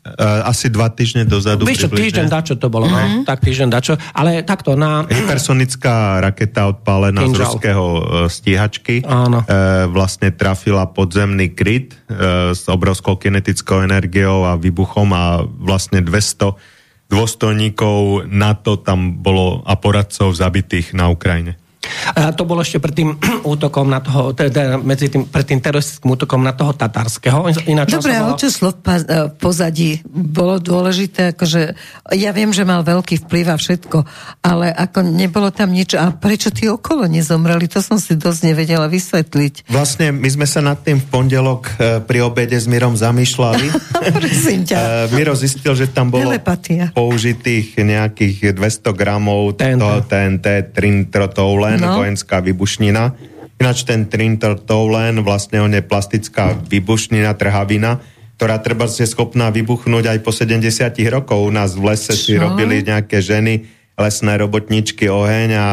Uh, 0.00 0.48
asi 0.48 0.72
dva 0.72 0.88
týždne 0.88 1.28
dozadu. 1.28 1.68
Víš 1.68 1.84
čo, 1.84 1.92
týždeň 1.92 2.32
dačo 2.32 2.56
to 2.56 2.72
bolo, 2.72 2.88
mm-hmm. 2.88 3.20
no? 3.20 3.28
tak 3.28 3.44
týždeň 3.44 3.68
dačo, 3.68 4.00
ale 4.16 4.40
takto 4.48 4.72
na... 4.72 5.04
Hypersonická 5.04 6.24
raketa 6.24 6.72
odpálená 6.72 7.20
Kinžal. 7.20 7.36
z 7.36 7.40
ruského 7.44 7.84
uh, 7.84 8.00
stíhačky 8.24 9.04
Áno. 9.04 9.44
Uh, 9.44 9.92
vlastne 9.92 10.32
trafila 10.32 10.88
podzemný 10.88 11.52
kryt 11.52 11.92
uh, 12.08 12.56
s 12.56 12.64
obrovskou 12.64 13.20
kinetickou 13.20 13.84
energiou 13.84 14.48
a 14.48 14.56
výbuchom 14.56 15.12
a 15.12 15.44
vlastne 15.44 16.00
200 16.00 16.56
dôstojníkov 17.12 18.24
NATO 18.24 18.80
tam 18.80 19.20
bolo 19.20 19.60
a 19.68 19.76
poradcov 19.76 20.32
zabitých 20.32 20.96
na 20.96 21.12
Ukrajine. 21.12 21.60
A 22.12 22.36
to 22.36 22.44
bolo 22.44 22.60
ešte 22.60 22.76
pred 22.76 22.92
tým 22.92 23.16
útokom 23.52 23.88
na 23.88 24.04
toho, 24.04 24.36
teda 24.36 24.76
medzi 24.76 25.08
tým, 25.08 25.24
pred 25.24 25.46
tým 25.48 25.64
teroristickým 25.64 26.12
útokom 26.12 26.44
na 26.44 26.52
toho 26.52 26.76
tatarského. 26.76 27.48
Ináč 27.64 27.96
Dobre, 27.96 28.12
ale 28.12 28.36
čo 28.36 28.52
slov 28.52 28.84
e, 28.84 29.32
pozadí 29.40 30.04
bolo 30.10 30.60
dôležité, 30.60 31.32
akože 31.32 31.72
ja 32.16 32.30
viem, 32.36 32.52
že 32.52 32.68
mal 32.68 32.84
veľký 32.84 33.24
vplyv 33.24 33.46
a 33.48 33.56
všetko, 33.56 33.98
ale 34.44 34.68
ako 34.68 35.08
nebolo 35.08 35.48
tam 35.48 35.72
nič 35.72 35.96
a 35.96 36.12
prečo 36.12 36.52
tí 36.52 36.68
okolo 36.68 37.08
nezomreli, 37.08 37.64
to 37.64 37.80
som 37.80 37.96
si 37.96 38.12
dosť 38.12 38.52
nevedela 38.52 38.84
vysvetliť. 38.84 39.72
Vlastne 39.72 40.12
my 40.12 40.28
sme 40.28 40.44
sa 40.44 40.60
nad 40.60 40.76
tým 40.84 41.00
v 41.00 41.06
pondelok 41.08 41.62
e, 41.80 42.04
pri 42.04 42.18
obede 42.20 42.60
s 42.60 42.68
Mirom 42.68 42.92
zamýšľali. 42.92 43.66
Prosím 44.20 44.68
ťa. 44.68 44.76
E, 44.76 45.16
Miro 45.16 45.32
zistil, 45.32 45.72
že 45.72 45.88
tam 45.88 46.12
bolo 46.12 46.28
Telepatia. 46.28 46.92
použitých 46.92 47.80
nejakých 47.80 48.52
200 48.52 48.92
gramov 48.92 49.56
TNT, 49.56 50.04
TNT 50.04 50.46
trintrotoule 50.76 51.69
len 51.76 51.80
no. 51.80 51.98
vojenská 52.02 52.42
vybušnina. 52.42 53.14
Ináč 53.60 53.84
ten 53.84 54.08
Trintertoulen, 54.08 55.20
vlastne 55.20 55.60
on 55.60 55.72
je 55.76 55.84
plastická 55.84 56.56
vybušnina, 56.56 57.36
trhavina, 57.36 58.00
ktorá 58.40 58.56
treba 58.64 58.88
je 58.88 59.04
schopná 59.04 59.52
vybuchnúť 59.52 60.16
aj 60.16 60.18
po 60.24 60.32
70 60.32 60.64
rokov. 61.12 61.44
U 61.44 61.52
nás 61.52 61.76
v 61.76 61.92
lese 61.92 62.16
Čo? 62.16 62.24
si 62.24 62.32
robili 62.40 62.80
nejaké 62.80 63.20
ženy 63.20 63.68
lesné 64.00 64.32
robotničky 64.40 65.12
oheň 65.12 65.48
a 65.60 65.68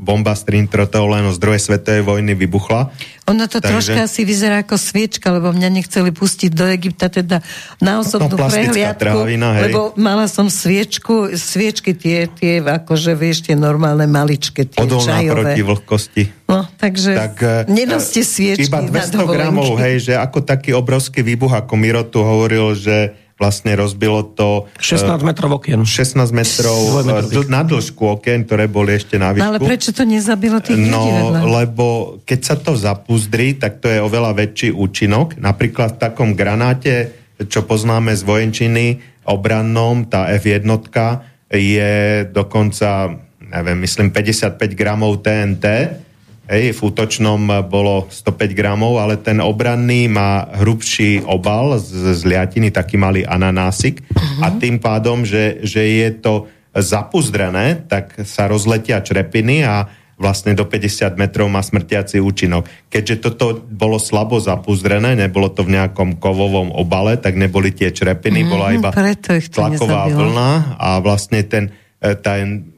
bomba 0.00 0.32
z 0.32 0.48
Trintrotoleno 0.48 1.28
z 1.36 1.38
druhej 1.38 1.60
svetovej 1.60 2.00
vojny 2.00 2.32
vybuchla. 2.32 2.88
Ono 3.28 3.44
to 3.46 3.60
Takže... 3.60 3.68
troška 3.68 4.00
asi 4.08 4.24
vyzerá 4.24 4.64
ako 4.64 4.80
sviečka, 4.80 5.28
lebo 5.28 5.52
mňa 5.52 5.68
nechceli 5.68 6.10
pustiť 6.10 6.50
do 6.50 6.64
Egypta 6.72 7.12
teda 7.12 7.44
na 7.84 8.00
osobnú 8.00 8.34
no, 8.34 8.48
prehliadku, 8.48 8.96
trávina, 8.98 9.60
hej. 9.60 9.70
lebo 9.70 9.92
mala 10.00 10.26
som 10.26 10.48
sviečku, 10.48 11.36
sviečky 11.36 11.92
tie, 11.92 12.26
tie 12.26 12.64
akože 12.64 13.12
vieš, 13.12 13.46
tie 13.46 13.54
normálne 13.54 14.08
maličké, 14.08 14.66
tie 14.66 14.80
Odolná 14.80 15.20
čajové. 15.20 15.36
proti 15.36 15.62
vlhkosti. 15.62 16.22
No, 16.48 16.66
takže 16.80 17.10
tak, 17.14 17.36
e, 17.44 17.54
nenoste 17.70 18.26
sviečky 18.26 18.66
Iba 18.66 18.82
200 18.82 19.22
gramov, 19.28 19.78
hej, 19.78 20.10
že 20.10 20.12
ako 20.18 20.42
taký 20.42 20.74
obrovský 20.74 21.22
výbuch, 21.22 21.54
ako 21.54 21.76
Miro 21.78 22.02
tu 22.08 22.24
hovoril, 22.24 22.74
že 22.74 23.14
vlastne 23.40 23.72
rozbilo 23.72 24.20
to... 24.36 24.68
16 24.76 25.24
metrov 25.24 25.56
okien. 25.56 25.80
16 25.80 26.20
metrov 26.28 27.00
uh, 27.00 27.48
na 27.48 27.64
dĺžku 27.64 28.20
okien, 28.20 28.44
ktoré 28.44 28.68
boli 28.68 29.00
ešte 29.00 29.16
na 29.16 29.32
výšku. 29.32 29.40
No 29.40 29.56
ale 29.56 29.58
prečo 29.64 29.96
to 29.96 30.04
nezabilo 30.04 30.60
tých 30.60 30.76
no, 30.76 31.00
ľudí 31.00 31.10
vedľa? 31.16 31.40
lebo 31.48 31.86
keď 32.28 32.40
sa 32.44 32.54
to 32.60 32.76
zapuzdrí, 32.76 33.56
tak 33.56 33.80
to 33.80 33.88
je 33.88 34.04
oveľa 34.04 34.36
väčší 34.36 34.76
účinok. 34.76 35.40
Napríklad 35.40 35.96
v 35.96 36.00
takom 36.04 36.36
granáte, 36.36 37.16
čo 37.48 37.64
poznáme 37.64 38.12
z 38.12 38.22
vojenčiny, 38.28 38.86
obrannom, 39.24 40.04
tá 40.04 40.28
F1 40.36 40.68
je 41.48 41.92
dokonca, 42.28 43.16
neviem, 43.40 43.78
myslím 43.80 44.12
55 44.12 44.60
gramov 44.76 45.24
TNT, 45.24 45.64
Hej, 46.50 46.74
v 46.74 46.90
útočnom 46.90 47.70
bolo 47.70 48.10
105 48.10 48.58
gramov, 48.58 48.98
ale 48.98 49.22
ten 49.22 49.38
obranný 49.38 50.10
má 50.10 50.50
hrubší 50.50 51.22
obal 51.22 51.78
z, 51.78 52.18
z 52.18 52.26
liatiny, 52.26 52.74
taký 52.74 52.98
malý 52.98 53.22
ananásik 53.22 54.02
uh-huh. 54.02 54.42
a 54.42 54.46
tým 54.58 54.82
pádom, 54.82 55.22
že, 55.22 55.62
že 55.62 55.78
je 55.78 56.10
to 56.18 56.50
zapuzdrené, 56.74 57.86
tak 57.86 58.26
sa 58.26 58.50
rozletia 58.50 58.98
črepiny 58.98 59.62
a 59.62 59.86
vlastne 60.18 60.52
do 60.52 60.66
50 60.66 61.14
metrov 61.14 61.46
má 61.46 61.62
smrtiaci 61.62 62.18
účinok. 62.18 62.66
Keďže 62.92 63.16
toto 63.24 63.56
bolo 63.56 64.02
slabo 64.02 64.42
zapuzdrené, 64.42 65.14
nebolo 65.14 65.48
to 65.54 65.62
v 65.62 65.78
nejakom 65.78 66.18
kovovom 66.18 66.74
obale, 66.74 67.14
tak 67.16 67.38
neboli 67.38 67.70
tie 67.70 67.94
črepiny, 67.94 68.44
mm, 68.44 68.48
bola 68.50 68.74
iba 68.74 68.90
tlaková 69.48 70.10
vlna 70.12 70.76
a 70.76 70.98
vlastne 70.98 71.46
ten, 71.46 71.72
e, 72.02 72.12
ten 72.18 72.74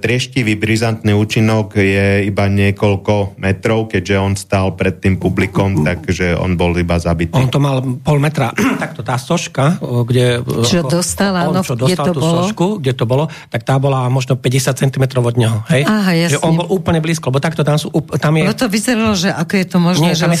trieštivý 0.00 0.56
brizantný 0.56 1.12
účinok 1.12 1.76
je 1.76 2.24
iba 2.24 2.48
niekoľko 2.48 3.36
metrov, 3.36 3.92
keďže 3.92 4.14
on 4.16 4.32
stál 4.34 4.74
pred 4.74 4.96
tým 4.96 5.20
publikom, 5.20 5.84
takže 5.84 6.34
on 6.36 6.56
bol 6.56 6.72
iba 6.76 6.96
zabitý. 6.96 7.36
On 7.36 7.48
to 7.52 7.60
mal 7.60 7.84
pol 8.00 8.18
metra, 8.18 8.50
takto 8.82 9.04
tá 9.04 9.20
soška, 9.20 9.78
kde... 9.80 10.40
Čo 10.64 10.86
ako, 10.86 10.90
dostal, 10.90 11.32
áno, 11.36 11.60
čo 11.60 11.76
dostal 11.76 12.10
to 12.10 12.14
tú 12.16 12.20
bolo? 12.24 12.36
sošku, 12.44 12.66
kde 12.80 12.92
to 12.96 13.04
bolo, 13.04 13.28
tak 13.52 13.62
tá 13.62 13.76
bola 13.76 14.08
možno 14.08 14.40
50 14.40 14.80
cm 14.80 15.04
od 15.20 15.36
neho, 15.36 15.60
hej? 15.68 15.84
Aha, 15.84 16.16
jasne. 16.16 16.40
Že 16.40 16.44
on 16.46 16.54
bol 16.56 16.68
úplne 16.72 17.04
blízko, 17.04 17.28
lebo 17.28 17.44
takto 17.44 17.60
tam 17.60 17.76
sú... 17.76 17.92
Tam 18.16 18.32
je... 18.34 18.44
No 18.48 18.56
to 18.56 18.72
vyzeralo, 18.72 19.12
že 19.12 19.28
ako 19.28 19.52
je 19.52 19.66
to 19.68 19.78
možné, 19.78 20.06
Nie, 20.12 20.14
tam 20.16 20.32
že 20.32 20.40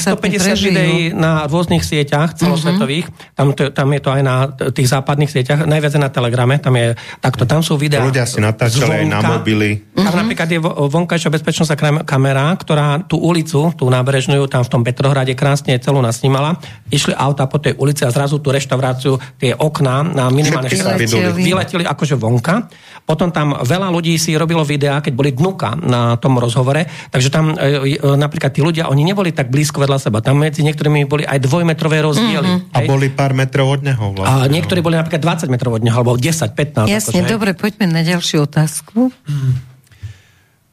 150 0.56 0.66
videí 0.66 0.98
na 1.12 1.44
rôznych 1.44 1.84
sieťach 1.84 2.38
celosvetových, 2.38 3.12
uh-huh. 3.12 3.36
tam, 3.36 3.46
to, 3.52 3.68
tam 3.68 3.88
je 3.92 4.00
to 4.00 4.10
aj 4.14 4.22
na 4.24 4.36
tých 4.72 4.88
západných 4.88 5.30
sieťach, 5.30 5.68
najviac 5.68 5.92
na 6.00 6.08
Telegrame, 6.08 6.56
tam 6.56 6.74
je 6.78 6.96
takto, 7.20 7.44
tam 7.44 7.60
sú 7.60 7.76
videá. 7.76 8.00
Ľudia 8.06 8.24
si 8.24 8.40
natáčali 8.40 9.09
na 9.10 9.18
mobily. 9.20 9.82
Tam 9.90 10.06
uh-huh. 10.06 10.20
napríklad 10.22 10.48
je 10.48 10.60
vonkajšia 10.62 11.34
bezpečnostná 11.34 11.76
kamera, 12.06 12.54
ktorá 12.54 13.02
tú 13.04 13.18
ulicu, 13.18 13.74
tú 13.74 13.90
nábrežnú, 13.90 14.46
tam 14.46 14.62
v 14.62 14.70
tom 14.70 14.82
Petrohrade 14.86 15.34
krásne 15.34 15.76
celú 15.82 15.98
nasnímala. 15.98 16.56
Išli 16.88 17.12
auta 17.12 17.50
po 17.50 17.58
tej 17.58 17.74
ulici 17.76 18.06
a 18.06 18.10
zrazu 18.14 18.38
tú 18.38 18.54
reštauráciu, 18.54 19.18
tie 19.36 19.52
okná 19.52 20.06
na 20.06 20.30
minimálne 20.30 20.70
vyleteli. 20.70 21.34
vyleteli 21.34 21.84
akože 21.84 22.14
vonka. 22.14 22.70
Potom 23.04 23.34
tam 23.34 23.58
veľa 23.58 23.90
ľudí 23.90 24.14
si 24.20 24.38
robilo 24.38 24.62
videá, 24.62 25.02
keď 25.02 25.12
boli 25.18 25.30
dnuka 25.34 25.74
na 25.74 26.14
tom 26.20 26.38
rozhovore, 26.38 26.86
takže 27.10 27.28
tam 27.32 27.58
e, 27.58 27.98
e, 27.98 28.14
napríklad 28.14 28.54
tí 28.54 28.62
ľudia, 28.62 28.86
oni 28.86 29.02
neboli 29.02 29.34
tak 29.34 29.50
blízko 29.50 29.82
vedľa 29.82 29.98
seba. 29.98 30.22
Tam 30.22 30.38
medzi 30.38 30.62
niektorými 30.62 31.10
boli 31.10 31.26
aj 31.26 31.42
dvojmetrové 31.42 32.06
rozdiely. 32.06 32.52
Uh-huh. 32.60 32.76
A 32.76 32.86
boli 32.86 33.10
pár 33.10 33.34
metrov 33.34 33.80
od 33.80 33.82
neho 33.82 34.14
vlastne. 34.14 34.46
A 34.46 34.50
niektorí 34.52 34.84
boli 34.84 35.00
napríklad 35.00 35.18
20 35.18 35.50
metrov 35.50 35.80
od 35.80 35.82
neho, 35.82 35.96
alebo 35.96 36.14
10, 36.14 36.54
15. 36.54 36.86
Jasne, 36.86 37.24
akože, 37.24 37.32
dobre, 37.32 37.50
poďme 37.56 37.88
na 37.88 38.02
ďalšiu 38.04 38.44
otázku. 38.44 38.99
Hmm. 39.08 39.54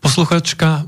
Posluchačka 0.03 0.83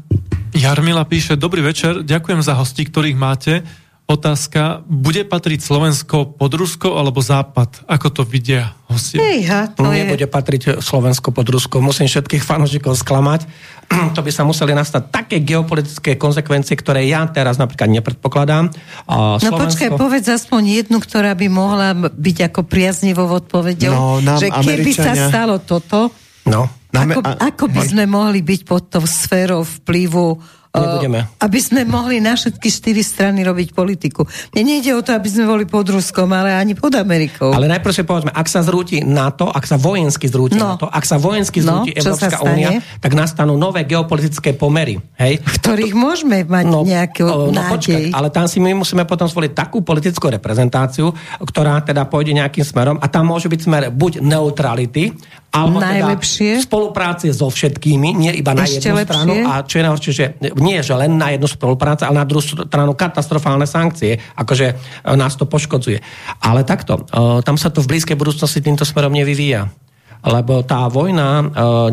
Jarmila 0.53 1.05
píše, 1.05 1.37
dobrý 1.37 1.61
večer, 1.61 2.01
ďakujem 2.01 2.41
za 2.41 2.57
hosti, 2.57 2.83
ktorých 2.83 3.17
máte. 3.17 3.63
Otázka, 4.09 4.81
bude 4.89 5.21
patriť 5.21 5.61
Slovensko 5.61 6.33
pod 6.33 6.49
Rusko 6.57 6.97
alebo 6.97 7.21
Západ? 7.21 7.85
Ako 7.85 8.09
to 8.09 8.25
vidia 8.25 8.73
hostia? 8.89 9.21
Ejha, 9.21 9.69
to 9.69 9.85
Nebude 9.85 10.25
je... 10.25 10.33
patriť 10.33 10.61
Slovensko 10.81 11.29
pod 11.29 11.45
Rusko. 11.45 11.77
Musím 11.77 12.09
všetkých 12.09 12.41
fanúšikov 12.41 12.97
sklamať. 12.97 13.45
to 14.17 14.25
by 14.25 14.33
sa 14.33 14.41
museli 14.49 14.73
nastať 14.73 15.13
také 15.13 15.45
geopolitické 15.45 16.17
konsekvencie, 16.17 16.73
ktoré 16.73 17.05
ja 17.05 17.21
teraz 17.29 17.61
napríklad 17.61 18.01
nepredpokladám. 18.01 18.73
A 19.05 19.37
Slovensko... 19.37 19.53
No 19.53 19.61
počkaj, 19.61 19.89
povedz 19.93 20.25
aspoň 20.25 20.61
jednu, 20.81 20.97
ktorá 20.97 21.37
by 21.37 21.45
mohla 21.45 21.93
byť 22.09 22.49
ako 22.49 22.65
priaznivou 22.65 23.29
odpovedou. 23.29 24.25
No, 24.25 24.41
že 24.41 24.49
keby 24.49 24.89
Američania... 24.89 25.29
sa 25.29 25.29
stalo 25.29 25.61
toto, 25.61 26.09
no. 26.49 26.78
Ako, 26.89 27.21
ako 27.21 27.65
by 27.69 27.81
sme 27.85 28.03
mohli 28.09 28.41
byť 28.41 28.61
pod 28.65 28.89
tou 28.89 29.05
sférou 29.05 29.61
vplyvu 29.61 30.57
Nebudeme. 30.69 31.25
aby 31.41 31.57
sme 31.57 31.81
mohli 31.81 32.21
na 32.21 32.37
všetky 32.37 32.69
štyri 32.69 33.01
strany 33.01 33.41
robiť 33.41 33.73
politiku. 33.73 34.21
Mne 34.53 34.77
nejde 34.77 34.93
o 34.93 35.01
to, 35.01 35.17
aby 35.17 35.25
sme 35.25 35.49
boli 35.49 35.65
pod 35.65 35.89
Ruskom, 35.89 36.29
ale 36.29 36.53
ani 36.53 36.77
pod 36.77 36.93
Amerikou. 36.93 37.49
Ale 37.49 37.65
najprv 37.65 37.89
si 37.89 38.05
povedzme, 38.05 38.29
ak 38.29 38.45
sa 38.45 38.61
zrúti 38.61 39.01
NATO, 39.01 39.49
ak 39.49 39.65
sa 39.65 39.81
vojensky 39.81 40.29
zrúti 40.29 40.61
no. 40.61 40.77
NATO, 40.77 40.85
ak 40.85 41.01
sa 41.09 41.17
vojensky 41.17 41.65
no, 41.65 41.89
zrúti 41.89 41.97
no, 41.97 42.05
Európska 42.05 42.37
únia, 42.45 42.85
tak 43.01 43.17
nastanú 43.17 43.57
nové 43.57 43.81
geopolitické 43.89 44.53
pomery. 44.53 45.01
Hej? 45.17 45.41
V 45.41 45.57
ktorých 45.57 45.93
to, 45.97 45.97
môžeme 45.97 46.37
mať 46.45 46.65
no, 46.69 46.85
nejakú 46.85 47.25
no, 47.25 47.49
nádej. 47.49 47.73
Počkať, 47.73 48.01
ale 48.13 48.27
tam 48.29 48.45
si 48.45 48.61
my 48.61 48.77
musíme 48.77 49.09
potom 49.09 49.25
zvoliť 49.25 49.57
takú 49.57 49.81
politickú 49.81 50.29
reprezentáciu, 50.29 51.09
ktorá 51.41 51.81
teda 51.81 52.05
pôjde 52.05 52.37
nejakým 52.37 52.61
smerom 52.61 53.01
a 53.01 53.09
tam 53.09 53.25
môže 53.25 53.49
byť 53.49 53.59
smer 53.65 53.83
buď 53.89 54.21
neutrality, 54.21 55.17
alebo 55.49 55.81
teda 55.81 56.13
Najlepšie. 56.13 56.61
teda 56.61 56.65
spolupráce 56.65 57.25
so 57.33 57.49
všetkými, 57.49 58.13
nie 58.13 58.31
iba 58.37 58.53
na 58.53 58.69
Ešte 58.69 58.93
jednu 58.93 59.01
lepšie. 59.01 59.09
stranu. 59.09 59.33
A 59.49 59.53
čo 59.65 59.75
je 59.75 59.83
najhoršie, 59.83 60.11
že 60.13 60.25
nie, 60.61 60.77
že 60.85 60.93
len 60.93 61.17
na 61.17 61.33
jednu 61.33 61.49
spoluprácu, 61.49 62.05
ale 62.05 62.21
na 62.21 62.27
druhú 62.29 62.45
stranu 62.45 62.93
katastrofálne 62.93 63.65
sankcie. 63.65 64.21
Akože 64.37 64.67
e, 64.69 64.75
nás 65.17 65.33
to 65.33 65.49
poškodzuje. 65.49 65.99
Ale 66.45 66.61
takto, 66.61 67.01
e, 67.09 67.41
tam 67.41 67.57
sa 67.57 67.73
to 67.73 67.81
v 67.81 67.97
blízkej 67.97 68.13
budúcnosti 68.13 68.61
týmto 68.61 68.85
smerom 68.85 69.09
nevyvíja 69.09 69.73
lebo 70.19 70.61
tá 70.67 70.91
vojna 70.91 71.29
e, 71.39 71.45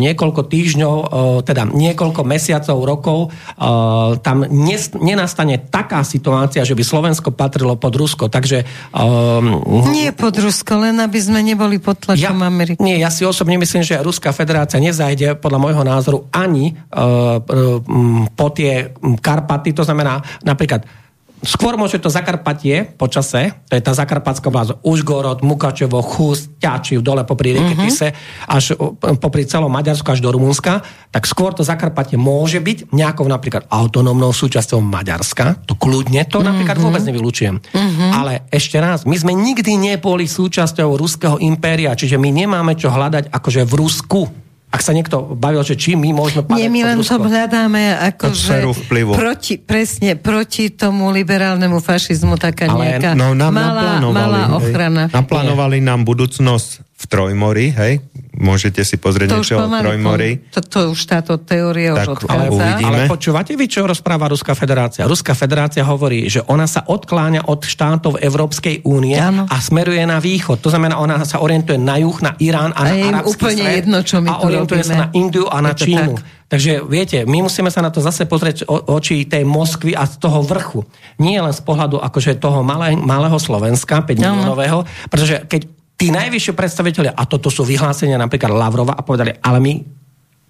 niekoľko 0.03 0.51
týždňov, 0.51 0.95
e, 0.99 1.07
teda 1.47 1.71
niekoľko 1.71 2.27
mesiacov, 2.27 2.79
rokov, 2.83 3.19
e, 3.27 3.29
tam 4.21 4.43
nes, 4.51 4.91
nenastane 4.99 5.63
taká 5.71 6.03
situácia, 6.03 6.67
že 6.67 6.75
by 6.75 6.83
Slovensko 6.83 7.31
patrilo 7.31 7.79
pod 7.79 7.95
Rusko. 7.95 8.27
Takže... 8.27 8.67
E, 8.91 9.05
nie 9.91 10.11
pod 10.11 10.35
Rusko, 10.35 10.83
len 10.83 10.99
aby 10.99 11.19
sme 11.23 11.39
neboli 11.43 11.79
pod 11.79 12.03
tlakom 12.03 12.39
ja, 12.43 12.51
Ameriky. 12.51 12.83
Nie, 12.83 12.99
ja 12.99 13.15
si 13.15 13.23
osobne 13.23 13.55
myslím, 13.63 13.87
že 13.87 14.03
Ruská 14.03 14.35
federácia 14.35 14.83
nezajde 14.83 15.39
podľa 15.39 15.59
môjho 15.63 15.83
názoru 15.87 16.19
ani 16.35 16.75
e, 16.75 17.03
po 18.35 18.47
tie 18.51 18.91
Karpaty, 19.23 19.71
to 19.71 19.87
znamená 19.87 20.19
napríklad 20.43 21.06
skôr 21.47 21.79
môže 21.79 22.03
to 22.03 22.11
Zakarpatie 22.11 22.85
počase, 22.85 23.55
to 23.71 23.79
je 23.79 23.83
tá 23.83 23.95
Zakarpatská 23.95 24.51
vlast, 24.51 24.77
Užgorod, 24.83 25.41
Mukačevo, 25.47 26.03
Chus, 26.03 26.51
Ťačiv, 26.59 27.01
dole 27.01 27.23
popri 27.23 27.55
rieke 27.55 27.75
uh-huh. 27.75 27.87
Tise, 27.87 28.09
až 28.51 28.75
popri 29.19 29.47
celom 29.47 29.71
Maďarsku 29.71 30.07
až 30.11 30.21
do 30.21 30.35
Rumunska, 30.35 30.83
tak 31.15 31.25
skôr 31.25 31.55
to 31.55 31.63
Zakarpatie 31.63 32.19
môže 32.19 32.59
byť 32.59 32.91
nejakou 32.93 33.25
napríklad 33.25 33.71
autonómnou 33.71 34.35
súčasťou 34.35 34.83
Maďarska, 34.83 35.65
to 35.65 35.79
kľudne, 35.79 36.27
to 36.27 36.43
uh-huh. 36.43 36.51
napríklad 36.53 36.77
vôbec 36.83 37.03
nevylučujem. 37.07 37.57
Uh-huh. 37.63 38.11
Ale 38.13 38.45
ešte 38.51 38.77
raz, 38.77 39.07
my 39.07 39.17
sme 39.17 39.33
nikdy 39.33 39.79
neboli 39.79 40.27
súčasťou 40.27 40.99
ruského 40.99 41.37
impéria, 41.41 41.95
čiže 41.95 42.19
my 42.19 42.29
nemáme 42.35 42.75
čo 42.75 42.91
hľadať 42.91 43.31
akože 43.31 43.63
v 43.63 43.75
Rusku 43.79 44.46
ak 44.77 44.85
sa 44.85 44.93
niekto 44.93 45.33
bavil, 45.33 45.65
že 45.65 45.73
či 45.73 45.97
my 45.97 46.13
môžeme 46.13 46.45
padať 46.45 46.61
Nie, 46.61 46.69
my 46.69 46.81
len 46.85 47.01
to 47.01 47.17
hľadáme 47.17 47.97
ako, 48.13 48.25
že 48.37 48.61
proti, 49.17 49.57
presne, 49.57 50.21
proti 50.21 50.69
tomu 50.69 51.09
liberálnemu 51.17 51.81
fašizmu 51.81 52.37
taká 52.37 52.69
Ale, 52.69 53.01
nejaká 53.01 53.17
no, 53.17 53.33
nám 53.33 53.57
malá, 53.57 54.05
malá 54.13 54.43
ochrana. 54.53 55.09
Hej. 55.09 55.17
Naplánovali 55.17 55.81
nám 55.81 56.05
budúcnosť 56.05 56.86
v 56.97 57.05
Trojmori, 57.05 57.77
hej? 57.77 58.01
Môžete 58.37 58.81
si 58.81 58.97
pozrieť 58.97 59.29
to 59.33 59.37
niečo 59.41 59.57
o 59.61 59.69
Trojmori. 59.69 60.49
To, 60.53 60.61
to 60.65 60.81
už 60.97 61.01
táto 61.05 61.37
teória 61.37 61.93
tak, 61.93 62.09
už 62.09 62.25
odchádza. 62.25 62.65
Ale 62.85 63.05
počúvate 63.05 63.53
vy, 63.53 63.69
čo 63.69 63.85
rozpráva 63.85 64.33
Ruská 64.33 64.57
federácia? 64.57 65.05
Ruská 65.05 65.37
federácia 65.37 65.85
hovorí, 65.85 66.29
že 66.33 66.41
ona 66.49 66.65
sa 66.65 66.89
odkláňa 66.89 67.53
od 67.53 67.65
štátov 67.69 68.17
Európskej 68.17 68.85
únie 68.89 69.17
a 69.21 69.57
smeruje 69.61 70.01
na 70.09 70.21
východ. 70.21 70.61
To 70.65 70.73
znamená, 70.73 70.97
ona 70.97 71.21
sa 71.29 71.45
orientuje 71.45 71.77
na 71.77 72.01
juh, 72.01 72.17
na 72.25 72.33
Irán 72.41 72.73
a, 72.73 72.89
a 72.89 72.93
na 72.93 73.21
arabský 73.21 73.45
úplne 73.45 73.65
svet, 73.65 73.77
jedno, 73.85 73.99
čo 74.01 74.17
my 74.25 74.29
a 74.33 74.35
orientuje 74.41 74.81
robíme. 74.81 74.93
sa 74.97 75.03
na 75.05 75.09
Indiu 75.13 75.45
a 75.49 75.59
na 75.61 75.73
Čínu. 75.77 76.13
Tak. 76.17 76.25
Takže 76.47 76.73
viete, 76.87 77.19
my 77.27 77.43
musíme 77.43 77.69
sa 77.69 77.83
na 77.83 77.91
to 77.91 77.99
zase 77.99 78.25
pozrieť 78.25 78.71
o, 78.71 78.97
oči 78.97 79.27
tej 79.27 79.43
Moskvy 79.45 79.93
a 79.93 80.07
z 80.09 80.17
toho 80.17 80.41
vrchu. 80.47 80.81
Nie 81.21 81.43
len 81.43 81.53
z 81.53 81.61
pohľadu 81.61 81.99
akože 82.01 82.39
toho 82.39 82.63
malé, 82.63 82.95
malého 82.97 83.37
Slovenska, 83.37 84.07
5 84.07 84.15
miliónového, 84.15 84.87
pretože 85.11 85.43
keď 85.45 85.77
tí 85.97 86.13
najvyššie 86.13 86.53
predstaviteľe, 86.53 87.11
a 87.17 87.23
toto 87.25 87.49
sú 87.49 87.65
vyhlásenia 87.65 88.21
napríklad 88.21 88.53
Lavrova, 88.53 88.95
a 88.95 89.03
povedali, 89.03 89.33
ale 89.41 89.59
my 89.59 89.73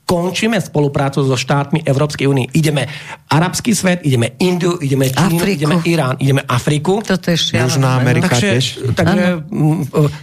končíme 0.06 0.54
spoluprácu 0.62 1.26
so 1.26 1.34
štátmi 1.34 1.82
Európskej 1.82 2.30
únie. 2.30 2.46
Ideme 2.54 2.86
arabský 3.26 3.74
svet, 3.74 4.06
ideme 4.06 4.38
Indiu, 4.38 4.78
ideme 4.78 5.10
Čínu, 5.10 5.42
Afriku. 5.42 5.50
ideme 5.58 5.76
Irán, 5.82 6.14
ideme 6.22 6.42
Afriku. 6.46 7.02
Toto 7.02 7.26
je 7.26 7.34
šialené. 7.34 7.66
Južná 7.66 7.90
Amerika 7.98 8.30
Takže, 8.30 8.46
tiež. 8.54 8.64
takže 8.94 9.26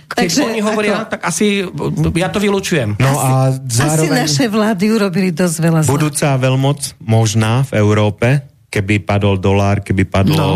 keď 0.07 0.23
Takže 0.23 0.39
oni 0.47 0.59
hovoria, 0.63 1.03
ako- 1.03 1.11
tak 1.11 1.21
asi 1.27 1.67
ja 2.15 2.27
to 2.31 2.39
vylučujem. 2.39 2.95
No 2.95 3.11
a 3.19 3.51
Asi 3.51 3.59
zároveň 3.75 4.23
naše 4.23 4.47
vlády 4.47 4.85
urobili 4.87 5.35
dosť 5.35 5.55
veľa 5.59 5.79
budúca 5.83 6.31
veľmoc 6.39 6.79
možná 7.03 7.67
v 7.67 7.71
Európe, 7.75 8.27
keby 8.73 9.05
padol 9.05 9.37
dolár, 9.37 9.85
keby 9.85 10.09
padlo 10.09 10.41
no. 10.41 10.49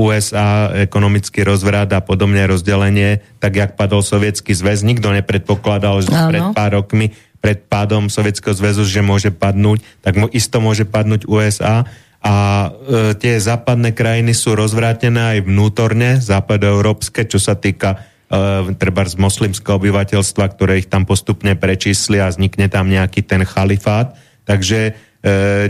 USA, 0.00 0.72
ekonomický 0.88 1.44
rozvrat 1.44 1.92
a 1.92 2.00
podobne 2.00 2.48
rozdelenie, 2.48 3.20
tak 3.36 3.60
jak 3.60 3.70
padol 3.76 4.00
sovietský 4.00 4.56
zväz, 4.56 4.80
nikto 4.80 5.12
nepredpokladal, 5.12 6.00
že 6.00 6.08
Áno. 6.08 6.32
pred 6.32 6.44
pár 6.56 6.80
rokmi 6.80 7.12
pred 7.42 7.58
pádom 7.66 8.06
Sovietskeho 8.06 8.54
zväzu, 8.54 8.86
že 8.86 9.02
môže 9.02 9.34
padnúť, 9.34 9.82
tak 9.98 10.14
isto 10.30 10.62
môže 10.62 10.86
padnúť 10.86 11.26
USA 11.26 11.82
a 12.22 12.70
e, 12.70 13.18
tie 13.18 13.34
západné 13.42 13.98
krajiny 13.98 14.30
sú 14.30 14.54
rozvrátené 14.54 15.36
aj 15.36 15.38
vnútorne, 15.42 16.22
západoeurópske, 16.22 17.26
čo 17.26 17.42
sa 17.42 17.58
týka 17.58 17.98
e, 18.30 18.78
treba 18.78 19.02
z 19.02 19.18
moslimského 19.18 19.74
obyvateľstva, 19.74 20.54
ktoré 20.54 20.86
ich 20.86 20.88
tam 20.88 21.02
postupne 21.02 21.58
prečísli 21.58 22.22
a 22.22 22.30
vznikne 22.30 22.70
tam 22.70 22.86
nejaký 22.86 23.26
ten 23.26 23.42
chalifát. 23.42 24.14
Takže 24.46 24.94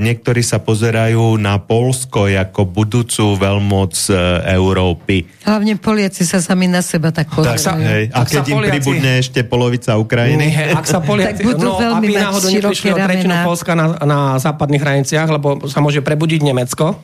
niektorí 0.00 0.40
sa 0.40 0.64
pozerajú 0.64 1.36
na 1.36 1.60
Polsko 1.60 2.24
ako 2.24 2.64
budúcu 2.64 3.36
veľmoc 3.36 3.92
e, 4.08 4.12
Európy. 4.56 5.28
Hlavne 5.44 5.76
Poliaci 5.76 6.24
sa 6.24 6.40
sami 6.40 6.72
na 6.72 6.80
seba 6.80 7.12
tak 7.12 7.28
Tak 7.28 7.60
sa- 7.60 7.76
pozerajú. 7.76 7.84
Hej. 7.84 8.04
A 8.16 8.20
keď 8.24 8.44
im 8.48 8.56
Poliaci- 8.56 8.72
pribudne 8.72 9.12
ešte 9.20 9.40
polovica 9.44 10.00
Ukrajiny, 10.00 10.48
Nie, 10.48 10.72
ak 10.72 10.88
sa 10.88 11.04
Poliaci, 11.04 11.44
Tak 11.44 11.52
budú 11.52 11.68
no, 11.68 11.76
veľmi 11.76 12.06
aby 12.08 12.14
náhodou 12.16 12.48
neprišli 12.48 12.90
o 12.92 12.96
tretinu. 12.96 13.34
Polska 13.44 13.72
na, 13.76 13.86
na 14.08 14.18
západných 14.40 14.80
hraniciach, 14.80 15.28
lebo 15.28 15.68
sa 15.68 15.84
môže 15.84 16.00
prebudiť 16.00 16.40
Nemecko. 16.40 16.96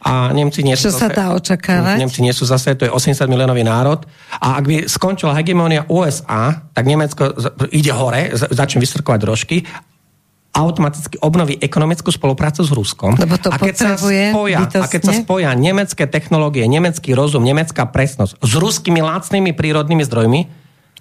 A 0.00 0.32
Nemci 0.32 0.64
nie 0.64 0.72
sú 0.80 0.88
Čo 0.88 0.96
sa 0.96 1.12
dá 1.12 1.36
očakávať? 1.36 2.00
Nemci 2.00 2.24
nie 2.24 2.32
sú 2.32 2.48
zase, 2.48 2.72
to 2.72 2.88
je 2.88 2.92
80 2.94 3.28
miliónový 3.28 3.60
národ. 3.60 4.00
A 4.40 4.56
ak 4.56 4.64
by 4.64 4.76
skončila 4.88 5.36
hegemónia 5.36 5.84
USA, 5.92 6.56
tak 6.72 6.88
Nemecko 6.88 7.36
ide 7.68 7.92
hore, 7.92 8.32
začne 8.32 8.80
vystrkovať 8.80 9.18
drožky 9.20 9.60
automaticky 10.50 11.16
obnoví 11.22 11.56
ekonomickú 11.62 12.10
spoluprácu 12.10 12.66
s 12.66 12.70
Ruskom. 12.74 13.14
Lebo 13.14 13.38
to 13.38 13.54
a 13.54 13.56
keď 13.56 13.74
sa 13.74 13.88
spoja, 13.94 14.66
a 14.66 14.86
keď 14.90 15.02
sa 15.06 15.12
spoja 15.14 15.50
nemecké 15.54 16.10
technológie, 16.10 16.66
nemecký 16.66 17.14
rozum, 17.14 17.46
nemecká 17.46 17.86
presnosť 17.86 18.34
s 18.42 18.52
ruskými 18.58 18.98
lácnými 18.98 19.54
prírodnými 19.54 20.02
zdrojmi, 20.02 20.59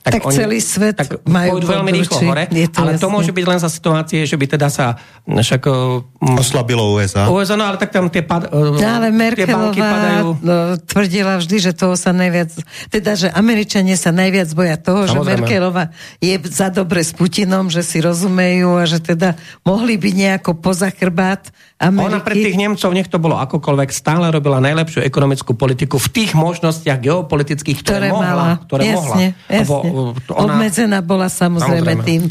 Tak 0.10 0.24
celý 0.34 0.60
svet 0.60 0.96
tak 0.98 1.22
majú 1.26 1.62
pôjdu 1.62 1.68
veľmi 1.70 1.92
rýchlo 1.94 2.18
hore, 2.26 2.44
Je 2.50 2.68
to 2.70 2.78
ale 2.82 2.98
to 2.98 3.06
jasné. 3.06 3.16
môže 3.16 3.32
byť 3.34 3.46
len 3.46 3.60
za 3.62 3.70
situácie, 3.70 4.20
že 4.26 4.36
by 4.36 4.46
teda 4.58 4.68
sa 4.74 4.98
však... 5.30 5.62
mm, 5.70 6.38
oslabilo 6.42 6.84
USA. 6.98 7.30
USA, 7.30 7.54
no 7.54 7.66
ale 7.70 7.78
tak 7.78 7.94
tam 7.94 8.10
tie, 8.10 8.26
pad, 8.26 8.50
No, 8.50 8.78
ale 8.78 9.14
tie 9.38 9.46
banky 9.46 9.80
padajú... 9.80 10.28
No, 10.42 10.56
tvrdila 10.82 11.38
vždy, 11.40 11.58
že 11.70 11.72
toho 11.78 11.94
sa 11.94 12.10
najviac, 12.12 12.50
teda, 12.90 13.16
že 13.16 13.28
Američania 13.30 13.96
sa 13.96 14.10
najviac 14.10 14.50
boja 14.58 14.76
toho, 14.76 15.06
že 15.06 15.16
Samozrejme. 15.16 15.46
Merkelová 15.46 15.84
je 16.20 16.36
za 16.50 16.74
dobre 16.74 17.06
s 17.06 17.14
Putinom, 17.14 17.70
že 17.70 17.86
si 17.86 18.02
rozumejú 18.02 18.80
a 18.80 18.84
že 18.90 19.00
teda 19.00 19.38
mohli 19.64 19.96
byť 19.96 20.14
nejako 20.16 20.52
poza 20.58 20.90
chrbát 20.90 21.52
Ameriky. 21.80 22.12
Ona 22.12 22.20
pre 22.20 22.36
tých 22.36 22.58
Nemcov, 22.60 22.92
nech 22.92 23.08
to 23.08 23.24
bolo 23.24 23.40
akokoľvek, 23.40 23.90
stále 23.96 24.28
robila 24.36 24.60
najlepšiu 24.60 25.00
ekonomickú 25.00 25.56
politiku 25.56 25.96
v 25.96 26.12
tých 26.12 26.32
možnostiach 26.36 27.00
geopolitických, 27.00 27.80
ktoré, 27.80 28.12
ktoré 28.12 28.20
mohla. 28.20 28.28
mala. 28.28 28.48
Ktoré 28.68 28.82
jasne, 28.84 29.26
mohla. 29.32 29.56
Lebo, 29.56 29.76
jasne. 29.80 29.90
uh, 29.96 29.99
ona, 30.34 30.44
Obmedzená 30.46 31.00
bola 31.02 31.28
samozrejme, 31.28 31.96
Samozrejme. 31.96 32.06
tým, 32.08 32.22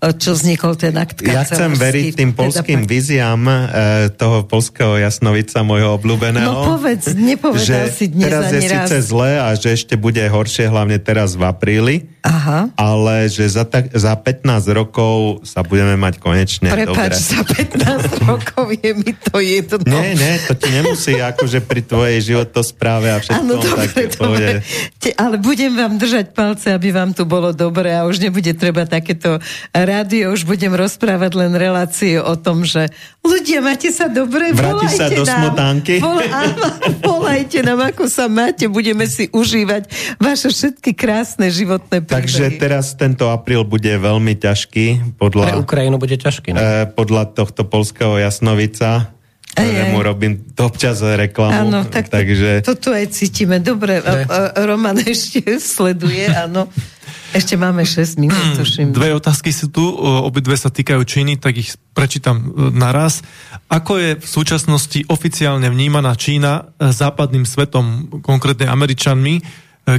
čo 0.00 0.32
vznikol 0.32 0.74
ten 0.74 0.94
akt 0.94 1.20
Ja 1.20 1.44
chcem 1.44 1.70
veriť 1.70 2.04
tým 2.14 2.30
Teda 2.30 2.40
polským 2.40 2.80
pak- 2.80 2.88
víziám 2.88 3.40
e, 3.42 3.56
toho 4.10 4.42
polského 4.42 4.96
jasnovica, 4.96 5.60
môjho 5.60 5.92
obľúbeného. 5.94 6.40
No 6.42 6.74
povedz, 6.74 7.12
nepovedal 7.12 7.84
že 7.84 7.92
si 7.92 8.06
dnes 8.06 8.24
teraz 8.26 8.48
je 8.48 8.64
raz. 8.64 8.88
síce 8.88 8.96
zle 9.04 9.36
a 9.36 9.52
že 9.52 9.68
ešte 9.70 9.94
bude 9.94 10.18
horšie, 10.18 10.66
hlavne 10.66 10.96
teraz 10.96 11.32
v 11.32 11.44
apríli, 11.44 11.96
Aha. 12.20 12.72
ale 12.74 13.28
že 13.28 13.44
za, 13.46 13.62
tak, 13.62 13.88
za 13.90 14.16
15 14.16 14.40
rokov 14.70 15.12
sa 15.42 15.60
budeme 15.60 15.92
mať 15.94 16.16
konečne 16.16 16.68
Prepač, 16.68 16.88
dobre. 16.88 17.28
za 17.28 17.40
15 17.44 17.84
rokov 18.30 18.64
je 18.72 18.90
mi 18.94 19.12
to 19.12 19.36
jedno. 19.36 19.84
Nie, 19.84 20.12
nie, 20.12 20.34
to 20.42 20.54
ti 20.54 20.68
nemusí 20.70 21.12
akože 21.14 21.60
pri 21.60 21.80
tvojej 21.82 22.18
životospráve 22.24 23.08
a 23.10 23.18
všetkom 23.18 23.36
Áno, 23.38 23.52
dobre, 23.58 23.84
také 23.84 24.04
dobre. 24.10 24.46
Te, 24.96 25.12
ale 25.12 25.36
budem 25.36 25.72
vám 25.72 25.96
držať 25.96 26.32
palce, 26.32 26.72
aby 26.72 26.88
vám 26.88 27.12
tu 27.12 27.24
bolo 27.24 27.52
dobre 27.52 27.92
a 27.92 28.04
už 28.04 28.16
nebude 28.18 28.48
treba 28.52 28.84
takéto 28.84 29.36
rádio, 29.90 30.30
už 30.30 30.46
budem 30.46 30.70
rozprávať 30.70 31.32
len 31.34 31.52
relácie 31.58 32.22
o 32.22 32.38
tom, 32.38 32.62
že 32.62 32.86
ľudia, 33.26 33.58
máte 33.58 33.90
sa 33.90 34.06
dobre, 34.06 34.54
Vrátiš 34.54 34.94
sa 34.94 35.10
volajte 35.10 35.16
do 35.18 35.24
nám. 35.26 35.34
smotánky? 35.42 35.94
Vol, 35.98 36.20
áno, 36.30 36.66
volajte 37.02 37.58
nám, 37.66 37.80
ako 37.90 38.06
sa 38.06 38.30
máte, 38.30 38.70
budeme 38.70 39.10
si 39.10 39.26
užívať 39.34 39.90
vaše 40.22 40.54
všetky 40.54 40.94
krásne 40.94 41.50
životné 41.50 42.06
príbehy. 42.06 42.22
Takže 42.22 42.44
teraz 42.62 42.94
tento 42.94 43.26
apríl 43.34 43.66
bude 43.66 43.90
veľmi 43.90 44.38
ťažký 44.38 45.18
pre 45.18 45.18
podľa, 45.18 45.58
Ukrajinu 45.58 45.98
bude 45.98 46.14
ťažký. 46.14 46.54
No? 46.54 46.58
e, 46.60 46.86
podľa 46.86 47.34
tohto 47.34 47.66
polského 47.66 48.20
jasnovica, 48.20 49.10
Aj, 49.58 49.66
ktorému 49.66 49.98
aj. 49.98 50.06
robím 50.06 50.32
občas 50.54 51.02
reklamu. 51.02 51.74
Áno, 51.74 51.80
tak 51.88 52.06
takže... 52.06 52.62
to, 52.62 52.78
toto 52.78 52.94
aj 52.94 53.10
cítime. 53.10 53.58
Dobre, 53.58 53.98
a, 53.98 54.54
Roman 54.62 54.94
ešte 55.10 55.58
sleduje, 55.58 56.30
áno. 56.30 56.70
Ešte 57.30 57.54
máme 57.54 57.86
6 57.86 58.18
minút, 58.18 58.58
tuším. 58.58 58.90
Dve 58.90 59.14
otázky 59.14 59.54
sú 59.54 59.70
tu, 59.70 59.86
obidve 60.02 60.58
sa 60.58 60.66
týkajú 60.66 61.02
Číny, 61.06 61.38
tak 61.38 61.62
ich 61.62 61.78
prečítam 61.94 62.42
e, 62.42 62.74
naraz. 62.74 63.22
Ako 63.70 63.92
je 64.02 64.10
v 64.18 64.26
súčasnosti 64.26 65.06
oficiálne 65.06 65.70
vnímaná 65.70 66.18
Čína 66.18 66.74
e, 66.74 66.90
západným 66.90 67.46
svetom, 67.46 68.10
konkrétne 68.24 68.66
Američanmi, 68.66 69.34
e, 69.38 69.42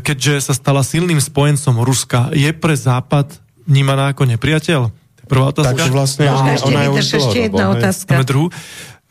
keďže 0.04 0.52
sa 0.52 0.54
stala 0.54 0.84
silným 0.84 1.24
spojencom 1.24 1.80
Ruska? 1.80 2.36
Je 2.36 2.52
pre 2.52 2.76
Západ 2.76 3.40
vnímaná 3.64 4.12
ako 4.12 4.28
nepriateľ? 4.28 4.92
Prvá 5.32 5.56
otázka. 5.56 5.88
Takže 5.88 5.96
vlastne 5.96 6.28
ona, 6.28 6.60
ešte 6.60 6.68
ona 6.68 6.80
je 6.84 6.90
už 6.92 7.08
ešte 7.16 7.38
jedna 7.48 7.66
otázka. 7.72 8.14
Druhú. 8.28 8.52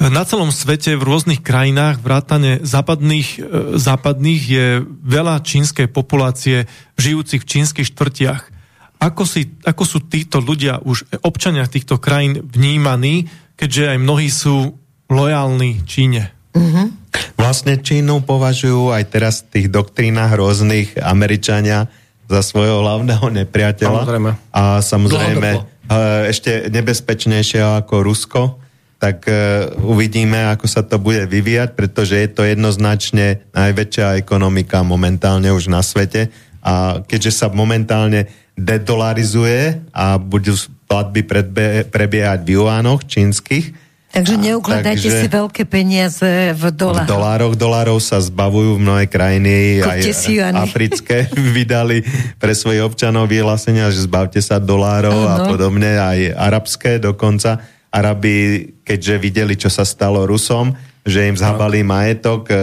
Na 0.00 0.24
celom 0.24 0.48
svete, 0.48 0.96
v 0.96 1.04
rôznych 1.04 1.44
krajinách, 1.44 2.00
vrátane 2.00 2.64
západných, 2.64 3.28
e, 3.36 3.40
západných 3.76 4.42
je 4.48 4.66
veľa 5.04 5.44
čínskej 5.44 5.92
populácie 5.92 6.64
žijúcich 6.96 7.44
v 7.44 7.50
čínskych 7.52 7.92
štvrtiach. 7.92 8.48
Ako, 8.96 9.28
si, 9.28 9.52
ako 9.60 9.84
sú 9.84 9.98
títo 10.08 10.40
ľudia, 10.40 10.80
už 10.80 11.04
občania 11.20 11.68
týchto 11.68 12.00
krajín 12.00 12.40
vnímaní, 12.40 13.28
keďže 13.60 13.92
aj 13.92 13.98
mnohí 14.00 14.28
sú 14.32 14.80
lojálni 15.12 15.84
Číne? 15.84 16.32
Vlastne 17.36 17.76
Čínu 17.76 18.24
považujú 18.24 18.96
aj 18.96 19.04
teraz 19.12 19.44
v 19.44 19.60
tých 19.60 19.66
doktrínach 19.68 20.32
rôznych 20.32 20.96
Američania 20.96 21.92
za 22.24 22.40
svojho 22.40 22.80
hlavného 22.80 23.26
nepriateľa. 23.44 24.00
Samozrejme. 24.00 24.30
A 24.48 24.62
samozrejme 24.80 25.50
Dlhodobo. 25.60 25.92
e, 25.92 26.32
ešte 26.32 26.72
nebezpečnejšieho 26.72 27.84
ako 27.84 27.94
Rusko. 28.00 28.40
Tak 29.00 29.24
e, 29.24 29.32
uvidíme, 29.80 30.44
ako 30.46 30.66
sa 30.66 30.84
to 30.84 30.96
bude 30.96 31.24
vyvíjať, 31.24 31.72
pretože 31.72 32.14
je 32.14 32.28
to 32.28 32.44
jednoznačne 32.44 33.26
najväčšia 33.50 34.14
ekonomika 34.14 34.84
momentálne 34.84 35.48
už 35.48 35.66
na 35.66 35.80
svete. 35.80 36.28
A 36.60 37.00
keďže 37.02 37.32
sa 37.34 37.46
momentálne 37.48 38.28
dedolarizuje 38.54 39.60
a 39.90 40.16
budú 40.16 40.52
platby 40.84 41.20
predbe- 41.22 41.84
prebiehať 41.84 42.40
v 42.40 42.50
juánoch 42.52 43.02
čínskych, 43.02 43.72
Takže 44.10 44.34
A, 44.34 44.42
neukladajte 44.42 45.06
takže- 45.06 45.22
si 45.22 45.28
veľké 45.30 45.62
peniaze 45.64 46.50
v 46.50 46.58
v 46.58 46.74
dolároch. 46.74 47.06
dolároch, 47.06 47.54
dolárov 47.54 47.98
sa 48.02 48.18
zbavujú 48.18 48.74
v 48.74 48.82
mnohé 48.82 49.04
krajiny, 49.06 49.78
Kúpte 49.78 50.10
si 50.10 50.34
juany. 50.34 50.50
aj 50.52 50.66
africké 50.66 51.16
vydali 51.54 52.02
pre 52.34 52.50
svojich 52.50 52.82
občanov 52.82 53.30
vyhlásenia, 53.30 53.86
že 53.86 54.02
zbavte 54.02 54.42
sa 54.42 54.58
dolárov 54.58 55.14
a 55.14 55.34
Áno. 55.38 55.46
podobne, 55.46 55.94
aj 55.94 56.26
arabské 56.34 56.98
dokonca. 56.98 57.62
Arabi, 57.90 58.70
keďže 58.86 59.14
videli, 59.18 59.54
čo 59.58 59.66
sa 59.66 59.82
stalo 59.82 60.22
Rusom, 60.26 60.89
že 61.00 61.24
im 61.24 61.34
zhabali 61.34 61.80
majetok 61.80 62.46
e, 62.46 62.54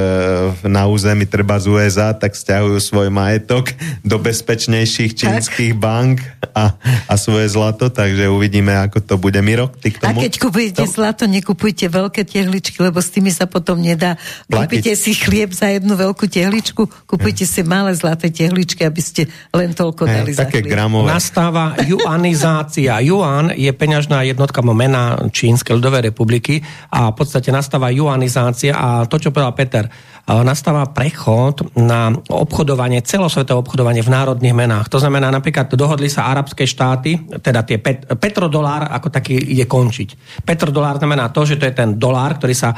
na 0.63 0.85
území 0.85 1.25
treba 1.25 1.57
z 1.57 1.65
USA, 1.67 2.13
tak 2.13 2.31
stiahujú 2.31 2.77
svoj 2.77 3.09
majetok 3.09 3.73
do 4.05 4.21
bezpečnejších 4.21 5.17
čínskych 5.17 5.73
bank 5.73 6.21
a, 6.53 6.77
a 7.09 7.13
svoje 7.17 7.49
zlato, 7.49 7.89
takže 7.89 8.29
uvidíme, 8.29 8.77
ako 8.77 9.01
to 9.01 9.15
bude. 9.17 9.41
Miro, 9.41 9.73
ty 9.73 9.89
k 9.89 9.97
A 10.05 10.13
tomu? 10.13 10.21
keď 10.21 10.33
kupujete 10.37 10.81
To- 10.85 10.89
zlato, 10.89 11.25
nekupujte 11.25 11.89
veľké 11.89 12.29
tehličky, 12.29 12.77
lebo 12.77 13.01
s 13.01 13.09
tými 13.09 13.33
sa 13.33 13.49
potom 13.49 13.81
nedá. 13.81 14.21
Platiť. 14.45 14.69
Kúpite 14.69 14.91
si 14.93 15.11
chlieb 15.17 15.49
za 15.49 15.73
jednu 15.73 15.97
veľkú 15.97 16.29
tehličku, 16.29 17.09
kúpite 17.09 17.41
si 17.41 17.65
malé 17.65 17.97
zlaté 17.97 18.29
tehličky, 18.29 18.85
aby 18.85 19.01
ste 19.01 19.25
len 19.49 19.73
toľko 19.73 20.05
dali 20.05 20.29
Hej, 20.31 20.37
za 20.37 20.45
také 20.45 20.61
chlieb. 20.61 20.77
gramové. 20.77 21.09
Nastáva 21.09 21.73
juanizácia. 21.81 23.01
Juan 23.01 23.49
je 23.53 23.69
peňažná 23.73 24.21
jednotka 24.23 24.61
mena 24.61 25.17
Čínskej 25.33 25.73
ľudovej 25.81 26.13
republiky 26.13 26.61
a 26.93 27.09
v 27.09 27.15
podstate 27.17 27.49
nastáva 27.49 27.89
juanizácia 27.89 28.27
globalizácia 28.37 28.73
a 28.77 28.87
to, 29.09 29.17
čo 29.17 29.33
povedal 29.33 29.57
Peter, 29.57 29.85
nastáva 30.27 30.83
prechod 30.91 31.71
na 31.79 32.11
obchodovanie, 32.11 32.99
celosvetové 32.99 33.63
obchodovanie 33.63 34.03
v 34.03 34.11
národných 34.11 34.51
menách. 34.51 34.91
To 34.91 34.99
znamená, 34.99 35.31
napríklad 35.31 35.71
dohodli 35.71 36.11
sa 36.11 36.27
arabské 36.27 36.67
štáty, 36.67 37.15
teda 37.39 37.63
tie 37.63 37.79
pet, 37.79 38.03
petrodolár 38.19 38.91
ako 38.91 39.07
taký 39.07 39.39
ide 39.39 39.63
končiť. 39.63 40.43
Petrodolár 40.43 40.99
znamená 40.99 41.31
to, 41.31 41.47
že 41.47 41.55
to 41.55 41.63
je 41.63 41.79
ten 41.79 41.95
dolár, 41.95 42.35
ktorý 42.35 42.51
sa 42.51 42.75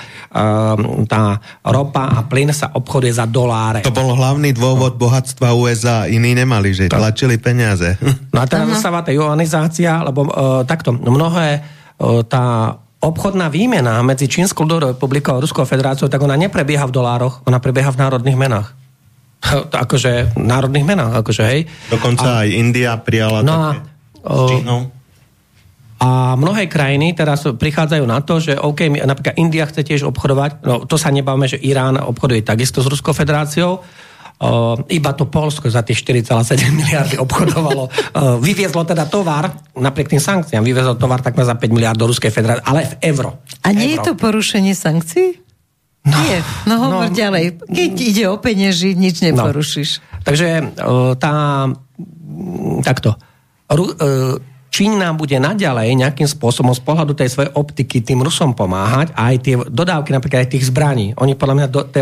tá 1.10 1.22
ropa 1.65 2.22
a 2.22 2.22
plyn 2.30 2.53
sa 2.53 2.69
obchoduje 2.69 3.18
za 3.18 3.26
doláre. 3.26 3.81
To 3.81 3.98
bol 3.98 4.14
hlavný 4.14 4.53
dôvod 4.53 5.02
bohatstva 5.02 5.57
USA, 5.57 6.06
iní 6.06 6.38
nemali, 6.38 6.69
že 6.69 6.86
tlačili 6.86 7.41
peniaze. 7.41 7.98
No 8.30 8.45
a 8.45 8.45
teraz 8.45 8.69
zastáva 8.77 9.02
tá 9.02 9.10
ionizácia, 9.10 10.06
lebo 10.06 10.30
uh, 10.30 10.61
takto 10.69 10.94
mnohé 10.94 11.65
tá 12.30 12.77
obchodná 13.00 13.48
výmena 13.48 14.04
medzi 14.04 14.28
Čínskou 14.28 14.68
republikou 14.68 15.40
a 15.40 15.44
Ruskou 15.44 15.64
federáciou, 15.64 16.12
tak 16.12 16.20
ona 16.20 16.36
neprebieha 16.36 16.84
v 16.84 16.96
dolároch, 16.96 17.42
ona 17.48 17.60
prebieha 17.64 17.92
v 17.92 18.00
národných 18.00 18.38
menách. 18.38 18.76
akože 19.88 20.36
v 20.36 20.46
národných 20.46 20.86
menách, 20.86 21.14
akože 21.24 21.44
hej. 21.48 21.62
Dokonca 21.88 22.28
a, 22.28 22.40
aj 22.44 22.50
India 22.52 22.92
prijala 23.00 23.40
no 23.40 23.56
také 23.56 23.80
a, 24.20 24.36
s 24.36 24.42
Čínou. 24.52 24.80
A 26.00 26.40
mnohé 26.40 26.72
krajiny 26.72 27.12
teraz 27.12 27.44
prichádzajú 27.44 28.04
na 28.08 28.24
to, 28.24 28.40
že 28.40 28.56
OK, 28.56 28.88
napríklad 28.88 29.36
India 29.36 29.68
chce 29.68 29.84
tiež 29.84 30.08
obchodovať, 30.08 30.64
no 30.64 30.88
to 30.88 30.96
sa 30.96 31.12
nebavíme, 31.12 31.44
že 31.44 31.60
Irán 31.60 32.00
obchoduje 32.00 32.40
takisto 32.40 32.80
s 32.80 32.88
Ruskou 32.88 33.12
federáciou, 33.12 33.84
iba 34.88 35.11
to 35.11 35.28
Polsko 35.28 35.68
za 35.68 35.84
tie 35.84 35.91
4,7 35.91 36.72
miliardy 36.80 37.16
obchodovalo. 37.20 37.91
Uh, 38.16 38.40
vyviezlo 38.40 38.88
teda 38.88 39.03
tovar, 39.11 39.52
napriek 39.76 40.16
tým 40.16 40.24
sankciám, 40.24 40.64
vyviezlo 40.64 40.95
tovar 40.95 41.20
takmer 41.20 41.44
za 41.44 41.60
5 41.60 41.76
miliard 41.76 41.99
do 41.99 42.07
Ruskej 42.07 42.32
federácie, 42.32 42.64
ale 42.64 42.88
v 42.88 42.94
euro. 43.11 43.44
A 43.68 43.76
nie 43.76 43.91
euro. 43.91 43.95
je 43.99 44.07
to 44.07 44.14
porušenie 44.16 44.72
sankcií? 44.72 45.44
No, 46.07 46.16
nie, 46.24 46.40
no 46.64 46.74
hovor 46.80 47.11
no, 47.11 47.16
ďalej. 47.16 47.68
Keď 47.68 47.91
ide 47.99 48.24
o 48.32 48.40
penieži, 48.40 48.95
nič 48.95 49.20
no. 49.20 49.36
neporušíš. 49.36 49.99
No. 49.99 50.24
Takže 50.24 50.48
uh, 50.80 51.14
tá... 51.20 51.34
Takto. 52.80 53.20
Ru, 53.68 53.91
uh, 54.70 54.80
Čína 54.80 55.18
bude 55.18 55.34
naďalej 55.41 55.98
nejakým 55.98 56.30
spôsobom 56.30 56.78
z 56.78 56.82
pohľadu 56.86 57.18
tej 57.18 57.34
svojej 57.34 57.52
optiky 57.58 58.06
tým 58.06 58.22
Rusom 58.22 58.54
pomáhať 58.54 59.12
a 59.18 59.34
aj 59.34 59.36
tie 59.41 59.56
dodávky 59.58 60.14
napríklad 60.14 60.46
aj 60.46 60.50
tých 60.54 60.70
zbraní. 60.70 61.18
Oni 61.18 61.34
podľa 61.34 61.56
mňa, 61.58 61.68
do, 61.68 61.82
te, 61.90 62.02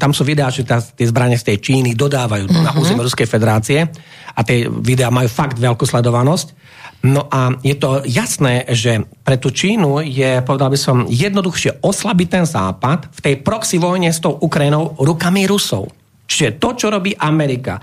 tam 0.00 0.16
sú 0.16 0.24
videá, 0.24 0.48
že 0.48 0.64
tá, 0.64 0.80
tie 0.80 1.04
zbranie 1.04 1.36
z 1.36 1.52
tej 1.52 1.56
Číny 1.60 1.92
dodávajú 1.92 2.48
uh-huh. 2.48 2.64
na 2.64 2.72
mhm. 2.72 2.80
územie 2.80 3.04
Ruskej 3.04 3.28
federácie 3.28 3.84
a 4.32 4.40
tie 4.40 4.66
videá 4.72 5.12
majú 5.12 5.28
fakt 5.28 5.60
veľkú 5.60 5.84
sledovanosť. 5.84 6.56
No 6.98 7.30
a 7.30 7.54
je 7.62 7.78
to 7.78 8.02
jasné, 8.08 8.66
že 8.74 9.06
pre 9.22 9.38
tú 9.38 9.54
Čínu 9.54 10.02
je, 10.02 10.42
povedal 10.42 10.74
by 10.74 10.78
som, 10.80 11.06
jednoduchšie 11.06 11.84
oslabiť 11.84 12.26
ten 12.26 12.44
západ 12.48 13.14
v 13.14 13.20
tej 13.22 13.34
proxy 13.44 13.78
vojne 13.78 14.10
s 14.10 14.18
tou 14.18 14.34
Ukrajinou 14.34 14.98
rukami 14.98 15.46
Rusov. 15.46 15.94
Čiže 16.28 16.58
to, 16.60 16.74
čo 16.74 16.86
robí 16.90 17.14
Amerika 17.14 17.78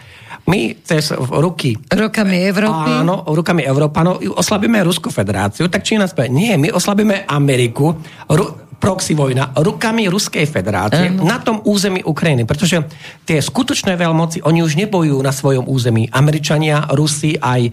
my 0.46 0.78
cez 0.86 1.10
ruky... 1.16 1.74
Rukami 1.90 2.38
Európy? 2.46 2.92
Áno, 3.02 3.26
rukami 3.26 3.66
Európanov 3.66 4.22
oslabíme 4.22 4.86
Ruskú 4.86 5.10
federáciu, 5.10 5.66
tak 5.70 5.82
Čína 5.82 6.06
spie, 6.06 6.30
nie, 6.30 6.54
my 6.54 6.70
oslabíme 6.70 7.26
Ameriku, 7.26 7.98
ru, 8.30 8.46
proxy 8.78 9.18
vojna 9.18 9.56
rukami 9.58 10.06
Ruskej 10.06 10.46
federácie 10.46 11.10
ano. 11.10 11.26
na 11.26 11.42
tom 11.42 11.64
území 11.66 12.06
Ukrajiny. 12.06 12.46
Pretože 12.46 12.86
tie 13.26 13.42
skutočné 13.42 13.98
veľmoci, 13.98 14.46
oni 14.46 14.62
už 14.62 14.78
nebojujú 14.86 15.18
na 15.18 15.34
svojom 15.34 15.66
území. 15.66 16.06
Američania, 16.14 16.86
Rusi 16.94 17.34
aj 17.40 17.62
e, 17.66 17.72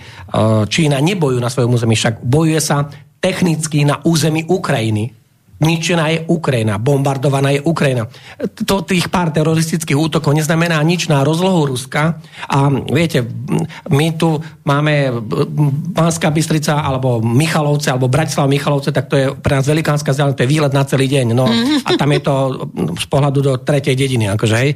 Čína 0.65 1.03
nebojujú 1.05 1.41
na 1.43 1.53
svojom 1.53 1.77
území, 1.77 1.93
však 1.93 2.25
bojuje 2.25 2.61
sa 2.65 2.89
technicky 3.21 3.85
na 3.85 4.01
území 4.03 4.49
Ukrajiny 4.49 5.22
ničená 5.63 6.11
je 6.11 6.19
Ukrajina, 6.27 6.83
bombardovaná 6.83 7.55
je 7.55 7.63
Ukrajina. 7.63 8.11
To 8.67 8.83
tých 8.83 9.07
pár 9.07 9.31
teroristických 9.31 9.95
útokov 9.95 10.35
neznamená 10.35 10.83
nič 10.83 11.07
na 11.07 11.23
rozlohu 11.23 11.71
Ruska. 11.71 12.19
A 12.51 12.59
viete, 12.91 13.23
my 13.87 14.07
tu 14.19 14.43
máme 14.67 15.23
Pánska 15.95 16.35
Bystrica, 16.35 16.83
alebo 16.83 17.23
Michalovce, 17.23 17.95
alebo 17.95 18.11
Bratislava 18.11 18.51
Michalovce, 18.51 18.91
tak 18.91 19.07
to 19.07 19.15
je 19.15 19.27
pre 19.39 19.55
nás 19.55 19.67
velikánska 19.71 20.11
vzdialenosť, 20.11 20.39
to 20.43 20.45
je 20.45 20.53
výlet 20.53 20.75
na 20.75 20.83
celý 20.83 21.07
deň. 21.07 21.27
No, 21.31 21.47
a 21.87 21.91
tam 21.95 22.11
je 22.11 22.21
to 22.21 22.35
z 22.99 23.07
pohľadu 23.07 23.39
do 23.41 23.53
tretej 23.63 23.95
dediny, 23.95 24.27
akože 24.35 24.57
hej. 24.59 24.75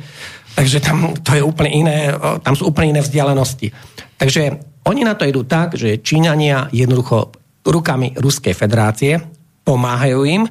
Takže 0.57 0.79
tam 0.81 1.13
to 1.21 1.37
je 1.37 1.43
úplne 1.45 1.69
iné, 1.69 2.15
tam 2.41 2.57
sú 2.57 2.73
úplne 2.73 2.97
iné 2.97 3.03
vzdialenosti. 3.05 3.69
Takže 4.17 4.43
oni 4.89 5.03
na 5.05 5.13
to 5.19 5.29
idú 5.29 5.45
tak, 5.45 5.75
že 5.75 6.01
Číňania 6.01 6.73
jednoducho 6.73 7.35
rukami 7.67 8.15
Ruskej 8.17 8.55
federácie 8.55 9.19
pomáhajú 9.67 10.23
im 10.25 10.47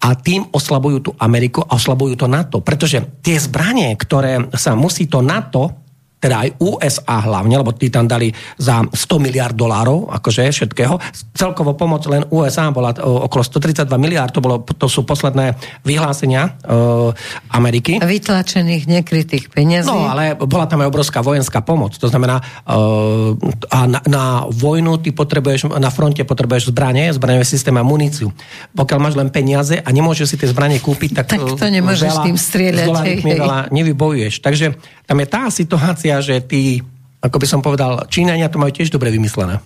a 0.00 0.16
tým 0.16 0.48
oslabujú 0.48 0.98
tú 1.04 1.10
Ameriku 1.20 1.60
a 1.60 1.76
oslabujú 1.76 2.16
to 2.16 2.26
NATO. 2.26 2.64
Pretože 2.64 3.20
tie 3.20 3.36
zbranie, 3.36 3.92
ktoré 4.00 4.48
sa 4.56 4.72
musí 4.72 5.04
to 5.04 5.20
NATO 5.20 5.79
teda 6.20 6.36
aj 6.46 6.48
USA 6.60 7.18
hlavne, 7.24 7.56
lebo 7.64 7.72
tí 7.72 7.88
tam 7.88 8.04
dali 8.04 8.28
za 8.60 8.84
100 8.84 9.24
miliard 9.24 9.56
dolárov, 9.56 10.12
akože 10.12 10.52
všetkého. 10.52 11.00
Celkovo 11.32 11.72
pomoc 11.72 12.04
len 12.12 12.28
USA 12.28 12.68
bola 12.68 12.92
okolo 13.00 13.40
132 13.40 13.88
miliard, 13.96 14.28
to, 14.28 14.44
bolo, 14.44 14.60
to 14.60 14.86
sú 14.86 15.08
posledné 15.08 15.56
vyhlásenia 15.80 16.60
uh, 16.68 17.10
Ameriky. 17.56 17.96
Vytlačených 17.96 18.84
nekrytých 18.84 19.48
peniazí. 19.48 19.88
No, 19.88 20.04
ale 20.04 20.36
bola 20.36 20.68
tam 20.68 20.84
aj 20.84 20.92
obrovská 20.92 21.24
vojenská 21.24 21.64
pomoc. 21.64 21.96
To 21.96 22.12
znamená, 22.12 22.44
uh, 22.68 23.32
a 23.72 23.88
na, 23.88 24.00
na 24.04 24.24
vojnu 24.44 25.00
ty 25.00 25.16
potrebuješ, 25.16 25.72
na 25.72 25.88
fronte 25.88 26.20
potrebuješ 26.20 26.68
zbranie, 26.68 27.08
zbraňové 27.16 27.48
systémy 27.48 27.80
a 27.80 27.86
muníciu. 27.86 28.28
Pokiaľ 28.76 28.98
máš 29.00 29.16
len 29.16 29.32
peniaze 29.32 29.80
a 29.80 29.88
nemôžeš 29.88 30.26
si 30.28 30.36
tie 30.36 30.52
zbranie 30.52 30.84
kúpiť, 30.84 31.24
tak, 31.24 31.26
tak 31.32 31.40
to 31.56 31.66
nemôžeš 31.66 32.12
veľa, 32.12 32.24
tým 32.28 32.36
strieľať. 32.36 32.88
Hej. 33.08 33.16
Veľa 33.24 33.58
nevybojuješ. 33.72 34.44
Takže 34.44 34.76
tam 35.08 35.16
je 35.18 35.26
tá 35.26 35.42
situácia, 35.50 36.09
že 36.18 36.42
tí, 36.42 36.82
ako 37.22 37.38
by 37.38 37.46
som 37.46 37.62
povedal, 37.62 38.10
Číňania 38.10 38.50
to 38.50 38.58
majú 38.58 38.74
tiež 38.74 38.90
dobre 38.90 39.14
vymyslené. 39.14 39.62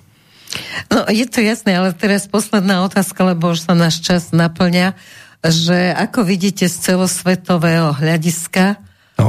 No, 0.92 1.08
je 1.08 1.26
to 1.26 1.40
jasné, 1.40 1.74
ale 1.74 1.96
teraz 1.96 2.28
posledná 2.28 2.84
otázka, 2.84 3.34
lebo 3.34 3.56
už 3.56 3.66
sa 3.66 3.74
náš 3.74 4.04
čas 4.04 4.30
naplňa, 4.30 4.94
že 5.44 5.92
ako 5.92 6.24
vidíte 6.24 6.70
z 6.70 6.76
celosvetového 6.92 7.92
hľadiska 7.96 8.80
no. 9.20 9.28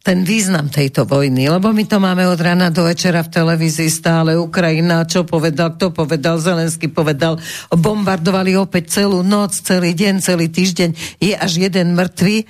ten 0.00 0.18
význam 0.22 0.70
tejto 0.70 1.04
vojny, 1.04 1.50
lebo 1.50 1.74
my 1.74 1.84
to 1.84 1.98
máme 2.00 2.24
od 2.24 2.38
rána 2.40 2.72
do 2.72 2.86
večera 2.86 3.20
v 3.26 3.32
televízii 3.32 3.90
stále 3.90 4.38
Ukrajina, 4.38 5.04
čo 5.04 5.26
povedal, 5.26 5.74
kto 5.76 5.92
povedal, 5.92 6.40
Zelensky 6.40 6.88
povedal, 6.88 7.36
bombardovali 7.68 8.56
opäť 8.56 9.02
celú 9.02 9.20
noc, 9.26 9.58
celý 9.58 9.92
deň, 9.92 10.14
celý 10.22 10.46
týždeň, 10.48 11.20
je 11.20 11.34
až 11.34 11.52
jeden 11.60 11.98
mŕtvy 11.98 12.46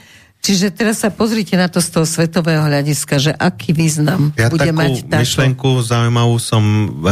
Čiže 0.47 0.71
teraz 0.71 1.03
sa 1.03 1.11
pozrite 1.11 1.59
na 1.59 1.67
to 1.67 1.83
z 1.83 1.91
toho 1.91 2.07
svetového 2.07 2.63
hľadiska, 2.63 3.19
že 3.19 3.35
aký 3.35 3.75
význam 3.75 4.31
ja 4.39 4.47
bude 4.47 4.71
mať 4.71 5.11
táto... 5.11 5.27
myšlenku 5.27 5.83
zaujímavú 5.83 6.39
som 6.39 6.63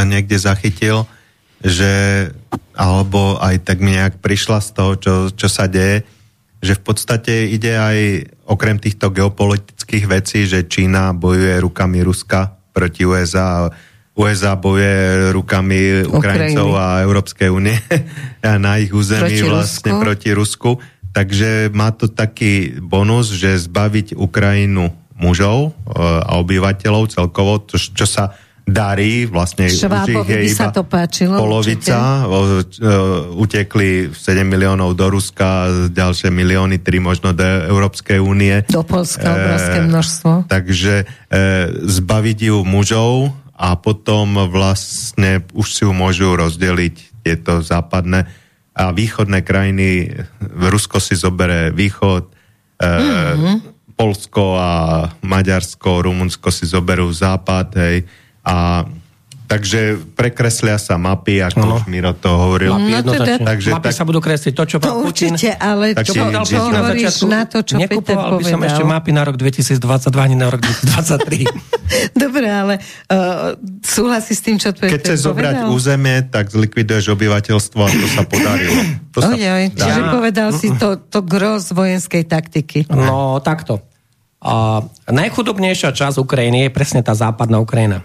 niekde 0.07 0.39
zachytil, 0.39 1.03
že 1.59 2.31
alebo 2.79 3.35
aj 3.43 3.67
tak 3.67 3.83
mi 3.83 3.99
nejak 3.99 4.23
prišla 4.23 4.63
z 4.63 4.71
toho, 4.71 4.93
čo, 4.95 5.15
čo 5.35 5.51
sa 5.51 5.67
deje, 5.67 6.07
že 6.63 6.79
v 6.79 6.83
podstate 6.87 7.51
ide 7.51 7.75
aj 7.75 7.99
okrem 8.47 8.79
týchto 8.79 9.11
geopolitických 9.11 10.07
vecí, 10.07 10.47
že 10.47 10.71
Čína 10.71 11.11
bojuje 11.11 11.59
rukami 11.59 12.07
Ruska 12.07 12.55
proti 12.71 13.03
USA 13.03 13.67
USA 14.15 14.55
bojuje 14.55 15.35
rukami 15.35 16.07
Ukrajincov 16.07 16.71
Ukrajiny. 16.71 16.87
a 16.87 17.03
Európskej 17.03 17.49
únie 17.51 17.75
na 18.63 18.79
ich 18.79 18.95
území 18.95 19.43
proti 19.43 19.43
vlastne 19.43 19.91
Rusku. 19.91 20.03
proti 20.07 20.29
Rusku 20.31 20.71
Takže 21.15 21.71
má 21.71 21.95
to 21.95 22.11
taký 22.11 22.83
bonus, 22.83 23.31
že 23.31 23.55
zbaviť 23.71 24.19
Ukrajinu 24.19 24.91
mužov 25.15 25.71
e, 25.71 25.95
a 26.03 26.43
obyvateľov 26.43 27.15
celkovo, 27.15 27.63
čo, 27.71 27.79
čo 27.79 28.03
sa 28.03 28.35
darí, 28.65 29.29
vlastne 29.29 29.69
Švábovi 29.69 30.49
by 30.49 30.51
sa 30.51 30.73
to 30.73 30.89
páčilo. 30.89 31.37
Polovica, 31.37 32.25
určite. 32.25 32.81
utekli 33.37 34.09
7 34.11 34.41
miliónov 34.43 34.97
do 34.97 35.07
Ruska, 35.13 35.69
ďalšie 35.93 36.33
milióny, 36.33 36.81
3 36.81 36.99
možno 36.99 37.37
do 37.37 37.45
Európskej 37.45 38.19
únie. 38.19 38.65
Do 38.67 38.83
Polska 38.83 39.37
obrovské 39.37 39.79
množstvo. 39.85 40.33
E, 40.35 40.45
takže 40.49 40.95
e, 40.99 41.07
zbaviť 41.85 42.39
ju 42.51 42.57
mužov 42.65 43.37
a 43.55 43.79
potom 43.79 44.51
vlastne 44.51 45.45
už 45.55 45.67
si 45.71 45.87
ju 45.87 45.93
môžu 45.95 46.35
rozdeliť 46.35 47.23
tieto 47.23 47.63
západné 47.63 48.27
a 48.75 48.91
východné 48.91 49.47
krajiny, 49.47 50.11
Rusko 50.43 50.99
si 50.99 51.15
zobere 51.15 51.71
východ, 51.71 52.27
mm-hmm. 52.83 53.57
Polsko 53.95 54.59
a 54.59 54.71
Maďarsko, 55.23 56.03
Rumunsko 56.03 56.51
si 56.51 56.67
zoberú 56.67 57.07
západ, 57.15 57.69
hej, 57.79 57.97
a 58.43 58.83
takže 59.45 59.81
prekreslia 60.13 60.75
sa 60.77 60.97
mapy, 60.97 61.39
ako 61.39 61.61
Áno. 61.61 61.77
už 61.77 61.85
Miro 61.87 62.13
to 62.13 62.29
hovoril. 62.29 62.75
Mapy 62.75 62.91
No 63.01 63.13
teda- 63.13 63.39
Takže 63.39 63.69
Mapy 63.71 63.87
tak- 63.87 63.97
sa 63.97 64.05
budú 64.05 64.19
kresliť. 64.19 64.53
To, 64.53 64.65
čo 64.65 64.77
To 64.79 65.03
Putin... 65.03 65.37
určite, 65.37 65.53
ale 65.53 65.93
čo 65.97 66.13
povedal 66.13 66.43
Putin 66.43 66.61
na 66.67 66.81
hovoríš 66.81 67.15
na 67.25 67.43
to, 67.45 67.59
čo 67.61 67.75
Peter 67.77 67.85
nekupoval 67.87 68.31
by 68.33 68.45
som 68.45 68.59
povedal? 68.59 68.69
ešte 68.71 68.85
mapy 68.85 69.11
na 69.11 69.23
rok 69.23 69.37
2022, 69.37 69.81
ani 70.17 70.37
na 70.37 70.47
rok 70.49 70.61
2023. 70.61 71.45
Dobre, 72.25 72.47
ale 72.47 72.75
uh, 72.79 73.53
súhlasí 73.81 74.33
s 74.33 74.41
tým, 74.41 74.57
čo 74.57 74.73
Peter 74.73 74.89
Keď 74.91 75.01
chceš 75.05 75.19
zobrať 75.23 75.55
povedal? 75.61 75.71
územie, 75.71 76.17
tak 76.25 76.49
zlikviduješ 76.49 77.05
obyvateľstvo 77.11 77.81
a 77.81 77.91
to 77.91 78.07
sa 78.11 78.23
podarilo. 78.25 78.81
To 79.13 79.19
sa 79.21 79.31
Ojoj, 79.31 79.65
čiže 79.71 80.01
povedal 80.11 80.49
si 80.51 80.69
to, 80.75 80.97
to 80.99 81.21
gros 81.21 81.71
vojenskej 81.71 82.25
taktiky. 82.25 82.89
No, 82.89 83.39
takto. 83.39 83.85
Uh, 84.41 84.85
najchudobnejšia 85.07 85.91
časť 85.91 86.17
Ukrajiny 86.19 86.67
je 86.67 86.71
presne 86.71 87.01
tá 87.01 87.13
západná 87.13 87.57
Ukrajina. 87.57 88.05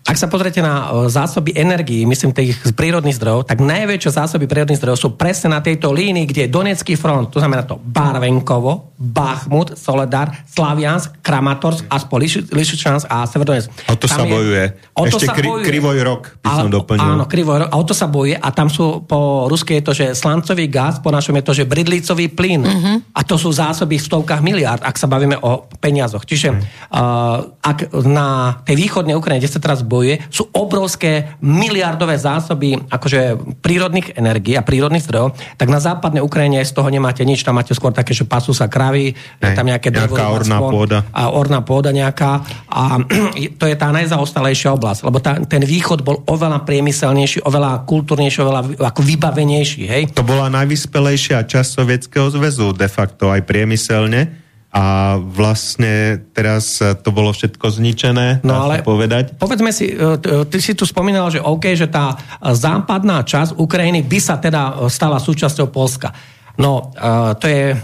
ak 0.00 0.16
sa 0.16 0.26
pozriete 0.26 0.64
na 0.64 0.90
uh, 0.90 1.06
zásoby 1.06 1.54
energií, 1.54 2.02
myslím 2.08 2.32
tých 2.34 2.56
prírodných 2.74 3.14
zdrojov, 3.14 3.46
tak 3.46 3.60
najväčšie 3.60 4.10
zásoby 4.16 4.48
prírodných 4.48 4.80
zdrojov 4.80 4.98
sú 4.98 5.08
presne 5.14 5.54
na 5.54 5.60
tejto 5.60 5.92
línii, 5.92 6.24
kde 6.26 6.40
je 6.46 6.50
Donecký 6.50 6.96
front, 6.96 7.30
to 7.30 7.38
znamená 7.38 7.62
to 7.62 7.78
Barvenkovo, 7.78 8.90
Bachmut, 9.00 9.80
Soledar, 9.80 10.44
Slaviansk, 10.44 11.24
Kramatorsk, 11.24 11.88
Liš- 11.88 12.52
Lišičansk 12.52 13.08
a 13.08 13.24
Severdonetsk. 13.24 13.72
O 13.88 13.96
to 13.96 14.04
sa 14.04 14.28
bojuje. 14.28 14.76
O 14.92 15.08
to 15.08 15.16
Ešte 15.16 15.26
sa 15.30 15.32
kri- 15.32 15.48
bojuje. 15.48 15.64
Krivoj 15.64 15.98
rok 16.04 16.22
by 16.44 16.48
som 16.52 16.68
Ale- 16.68 16.76
doplnil. 16.76 17.00
Áno, 17.00 17.24
Krivoj 17.24 17.56
rok. 17.64 17.68
A 17.72 17.74
o 17.80 17.84
to 17.88 17.96
sa 17.96 18.06
bojuje. 18.12 18.36
A 18.36 18.48
tam 18.52 18.68
sú 18.68 19.00
po 19.08 19.48
rusky 19.48 19.80
je 19.80 19.82
to, 19.88 19.92
že 19.96 20.06
slancový 20.12 20.68
gaz, 20.68 21.00
po 21.00 21.08
našom 21.08 21.32
je 21.40 21.44
to, 21.48 21.52
že 21.56 21.64
bridlicový 21.64 22.28
plyn. 22.28 22.60
Uh-huh. 22.60 23.00
A 23.16 23.20
to 23.24 23.40
sú 23.40 23.48
zásoby 23.48 23.96
v 23.96 24.04
stovkách 24.04 24.44
miliárd, 24.44 24.84
ak 24.84 25.00
sa 25.00 25.08
bavíme 25.08 25.40
o 25.40 25.64
peniazoch. 25.80 26.28
Čiže 26.28 26.48
uh, 26.52 27.40
ak 27.64 27.96
na 28.04 28.60
tej 28.68 28.76
východnej 28.76 29.16
Ukrajine, 29.16 29.40
kde 29.40 29.48
sa 29.48 29.64
teraz 29.64 29.80
bojuje, 29.90 30.22
sú 30.30 30.46
obrovské 30.54 31.34
miliardové 31.42 32.14
zásoby 32.14 32.78
akože 32.86 33.34
prírodných 33.58 34.14
energií 34.14 34.54
a 34.54 34.62
prírodných 34.62 35.02
zdrojov, 35.02 35.34
tak 35.58 35.66
na 35.66 35.82
západnej 35.82 36.22
Ukrajine 36.22 36.62
z 36.62 36.70
toho 36.70 36.86
nemáte 36.86 37.26
nič. 37.26 37.42
Tam 37.42 37.58
máte 37.58 37.74
skôr 37.74 37.90
také, 37.90 38.14
že 38.14 38.22
pasú 38.22 38.54
sa 38.54 38.70
kravy, 38.70 39.18
je 39.42 39.50
tam 39.58 39.66
nejaké 39.66 39.90
drevo, 39.90 40.14
orná 40.14 40.62
aspoň, 40.62 40.70
pôda. 40.70 40.98
a 41.10 41.22
orná 41.34 41.58
pôda 41.66 41.90
nejaká. 41.90 42.46
A 42.70 43.02
to 43.60 43.64
je 43.66 43.74
tá 43.74 43.90
najzaostalejšia 43.90 44.70
oblasť, 44.70 45.00
lebo 45.02 45.18
tá, 45.18 45.42
ten 45.50 45.66
východ 45.66 46.06
bol 46.06 46.22
oveľa 46.30 46.62
priemyselnejší, 46.62 47.42
oveľa 47.42 47.82
kultúrnejší, 47.88 48.38
oveľa 48.46 48.60
ako 48.78 49.00
vybavenejší. 49.02 49.82
Hej? 49.90 50.02
To 50.14 50.22
bola 50.22 50.46
najvyspelejšia 50.52 51.42
časť 51.48 51.68
Sovietskeho 51.80 52.28
zväzu, 52.30 52.76
de 52.76 52.86
facto 52.86 53.32
aj 53.32 53.42
priemyselne. 53.48 54.49
A 54.70 55.18
vlastne 55.18 56.22
teraz 56.30 56.78
e, 56.78 56.94
to 56.94 57.10
bolo 57.10 57.34
všetko 57.34 57.66
zničené, 57.74 58.38
No 58.46 58.70
ale 58.70 58.86
povedať. 58.86 59.34
povedzme 59.34 59.74
si, 59.74 59.90
e, 59.90 59.98
e, 59.98 60.46
ty 60.46 60.62
si 60.62 60.78
tu 60.78 60.86
spomínal, 60.86 61.26
že 61.26 61.42
OK, 61.42 61.74
že 61.74 61.90
tá 61.90 62.14
západná 62.54 63.26
časť 63.26 63.58
Ukrajiny 63.58 64.06
by 64.06 64.18
sa 64.22 64.38
teda 64.38 64.86
stala 64.86 65.18
súčasťou 65.18 65.74
Polska. 65.74 66.14
No, 66.54 66.94
to 67.40 67.46
je 67.50 67.74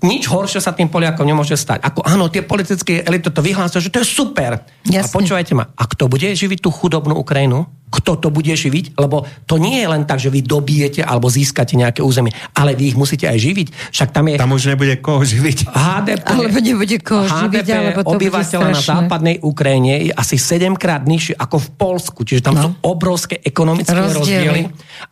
nič 0.00 0.24
horšie 0.32 0.64
sa 0.64 0.72
tým 0.72 0.88
Poliakom 0.88 1.28
nemôže 1.28 1.60
stať. 1.60 1.84
Ako 1.84 2.00
áno, 2.08 2.32
tie 2.32 2.40
politické 2.40 3.04
elity 3.04 3.28
to 3.28 3.44
vyhlásia, 3.44 3.84
že 3.84 3.92
to 3.92 4.00
je 4.00 4.08
super. 4.08 4.64
A 4.64 4.88
Jasne. 4.88 5.12
počúvajte 5.12 5.52
ma, 5.52 5.68
a 5.76 5.84
kto 5.84 6.08
bude 6.08 6.24
živiť 6.32 6.64
tú 6.64 6.72
chudobnú 6.72 7.12
Ukrajinu? 7.20 7.68
Kto 7.94 8.18
to 8.18 8.28
bude 8.28 8.50
živiť? 8.50 8.98
Lebo 8.98 9.22
to 9.46 9.54
nie 9.56 9.78
je 9.78 9.86
len 9.86 10.02
tak, 10.02 10.18
že 10.18 10.26
vy 10.26 10.42
dobijete 10.42 10.98
alebo 10.98 11.30
získate 11.30 11.78
nejaké 11.78 12.02
územie, 12.02 12.34
ale 12.52 12.74
vy 12.74 12.90
ich 12.90 12.98
musíte 12.98 13.30
aj 13.30 13.38
živiť. 13.38 13.66
Však 13.94 14.08
tam 14.10 14.26
je 14.26 14.34
Tam 14.34 14.50
už 14.50 14.74
nebude 14.74 14.98
koho 14.98 15.22
živiť. 15.22 15.70
HDP, 15.70 16.26
Alebo 16.26 16.58
nebude 16.58 16.96
koho 16.98 17.22
živiť, 17.22 17.54
HDP 17.54 17.68
alebo 17.70 18.00
to 18.02 18.06
bude 18.10 18.14
obyvateľa 18.18 18.66
na 18.66 18.80
západnej 18.82 19.36
Ukrajine 19.38 19.92
je 20.04 20.12
asi 20.12 20.34
7 20.34 20.74
krát 20.74 21.06
nižšie 21.06 21.38
ako 21.38 21.56
v 21.62 21.68
Polsku. 21.78 22.20
Čiže 22.26 22.42
tam 22.42 22.54
No. 22.54 22.62
sú 22.62 22.70
obrovské 22.82 23.38
ekonomické 23.38 23.94
Rozdiely. 23.94 24.18
rozdiely. 24.18 24.62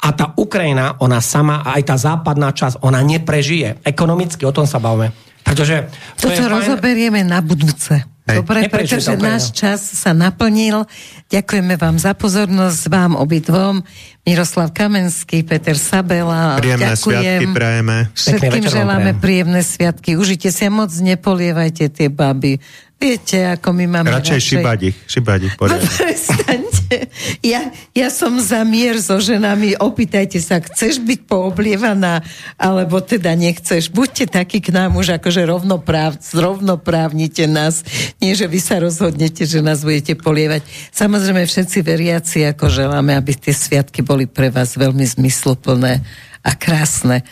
A 0.01 0.09
tá 0.11 0.35
Ukrajina, 0.35 0.99
ona 0.99 1.23
sama, 1.23 1.63
aj 1.63 1.83
tá 1.87 1.95
západná 1.95 2.51
časť, 2.51 2.83
ona 2.83 2.99
neprežije. 2.99 3.79
Ekonomicky 3.87 4.43
o 4.43 4.51
tom 4.51 4.67
sa 4.67 4.83
bavíme. 4.83 5.15
Pretože 5.43 5.91
to 6.17 6.31
Toto 6.31 6.43
fajn- 6.43 6.55
rozoberieme 6.55 7.21
na 7.23 7.43
budúce. 7.43 8.07
Hej. 8.23 8.39
Dobre, 8.47 8.71
Neprežije 8.71 9.03
pretože 9.03 9.19
to 9.19 9.19
náš 9.19 9.45
čas 9.51 9.83
sa 9.83 10.15
naplnil. 10.15 10.87
Ďakujeme 11.27 11.75
vám 11.75 11.99
za 11.99 12.15
pozornosť, 12.15 12.81
vám 12.87 13.13
obidvom. 13.19 13.83
Miroslav 14.23 14.71
Kamenský, 14.71 15.43
Peter 15.43 15.75
Sabela. 15.75 16.55
Príjemné 16.55 16.95
Ďakujem. 16.95 17.19
sviatky 17.19 17.47
prajeme. 17.51 17.97
Všetkým 18.15 18.65
želáme 18.71 19.11
prajem. 19.11 19.23
príjemné 19.27 19.61
sviatky. 19.67 20.11
Užite 20.15 20.55
si 20.55 20.63
a 20.63 20.71
moc 20.71 20.95
nepolievajte 20.95 21.91
tie 21.91 22.07
baby. 22.07 22.63
Viete, 22.95 23.59
ako 23.59 23.75
my 23.75 23.85
máme 23.91 24.15
Radšej 24.15 24.39
šibať 24.39 24.79
ich, 24.95 24.97
šibať 25.11 25.41
ich 25.51 25.55
poriadne. 25.59 25.83
Ja, 27.43 27.75
ja 27.93 28.09
som 28.13 28.39
za 28.39 28.63
mier 28.63 28.99
so 29.03 29.19
ženami. 29.19 29.75
Opýtajte 29.79 30.39
sa, 30.39 30.63
chceš 30.63 31.03
byť 31.03 31.27
pooblievaná, 31.27 32.23
alebo 32.55 33.03
teda 33.03 33.35
nechceš. 33.35 33.91
Buďte 33.91 34.31
takí 34.31 34.63
k 34.63 34.71
nám 34.71 34.95
už 34.95 35.19
akože 35.19 35.43
rovnopráv, 35.43 36.23
zrovnoprávnite 36.23 37.51
nás. 37.51 37.83
Nie, 38.23 38.39
že 38.39 38.47
vy 38.47 38.61
sa 38.63 38.79
rozhodnete, 38.79 39.43
že 39.43 39.65
nás 39.65 39.83
budete 39.83 40.15
polievať. 40.15 40.63
Samozrejme, 40.95 41.43
všetci 41.43 41.79
veriaci, 41.83 42.39
ako 42.47 42.71
želáme, 42.71 43.17
aby 43.19 43.35
tie 43.35 43.55
sviatky 43.55 44.07
boli 44.07 44.31
pre 44.31 44.49
vás 44.53 44.79
veľmi 44.79 45.03
zmysluplné 45.03 46.03
a 46.43 46.51
krásne. 46.55 47.27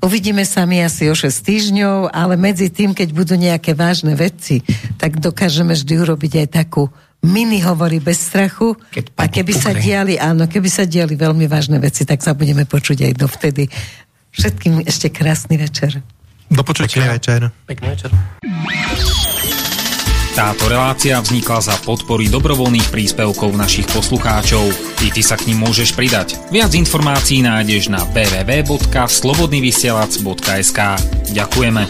Uvidíme 0.00 0.48
sa 0.48 0.64
my 0.64 0.88
asi 0.88 1.12
o 1.12 1.14
6 1.14 1.28
týždňov, 1.28 2.08
ale 2.08 2.40
medzi 2.40 2.72
tým, 2.72 2.96
keď 2.96 3.12
budú 3.12 3.36
nejaké 3.36 3.76
vážne 3.76 4.16
veci, 4.16 4.64
tak 4.96 5.20
dokážeme 5.20 5.76
vždy 5.76 5.94
urobiť 6.00 6.32
aj 6.40 6.48
takú 6.56 6.88
mini 7.22 7.60
hovory 7.60 8.00
bez 8.00 8.20
strachu. 8.20 8.76
Keď 8.92 9.04
a 9.16 9.28
keby 9.28 9.52
sa 9.52 9.70
Ukrajina. 9.70 9.84
diali, 9.84 10.14
áno, 10.16 10.46
keby 10.48 10.68
sa 10.72 10.84
diali 10.88 11.16
veľmi 11.16 11.46
vážne 11.46 11.78
veci, 11.78 12.04
tak 12.08 12.22
sa 12.24 12.32
budeme 12.32 12.64
počuť 12.64 13.02
aj 13.06 13.12
dovtedy. 13.16 13.68
Všetkým 14.30 14.86
ešte 14.86 15.10
krásny 15.10 15.56
večer. 15.58 16.02
Do 16.50 16.62
Pekný 16.62 16.66
počutia. 16.66 17.12
večer. 17.12 17.50
Pekný 17.66 17.88
večer. 17.94 18.10
Táto 20.30 20.70
relácia 20.70 21.18
vznikla 21.20 21.60
za 21.60 21.74
podpory 21.82 22.30
dobrovoľných 22.30 22.86
príspevkov 22.88 23.50
našich 23.58 23.86
poslucháčov. 23.90 24.62
I 25.02 25.10
ty 25.10 25.26
sa 25.26 25.34
k 25.34 25.50
ním 25.50 25.66
môžeš 25.66 25.98
pridať. 25.98 26.38
Viac 26.54 26.70
informácií 26.72 27.42
nájdeš 27.42 27.90
na 27.90 28.06
www.slobodnyvysielac.sk 28.14 30.78
Ďakujeme. 31.34 31.82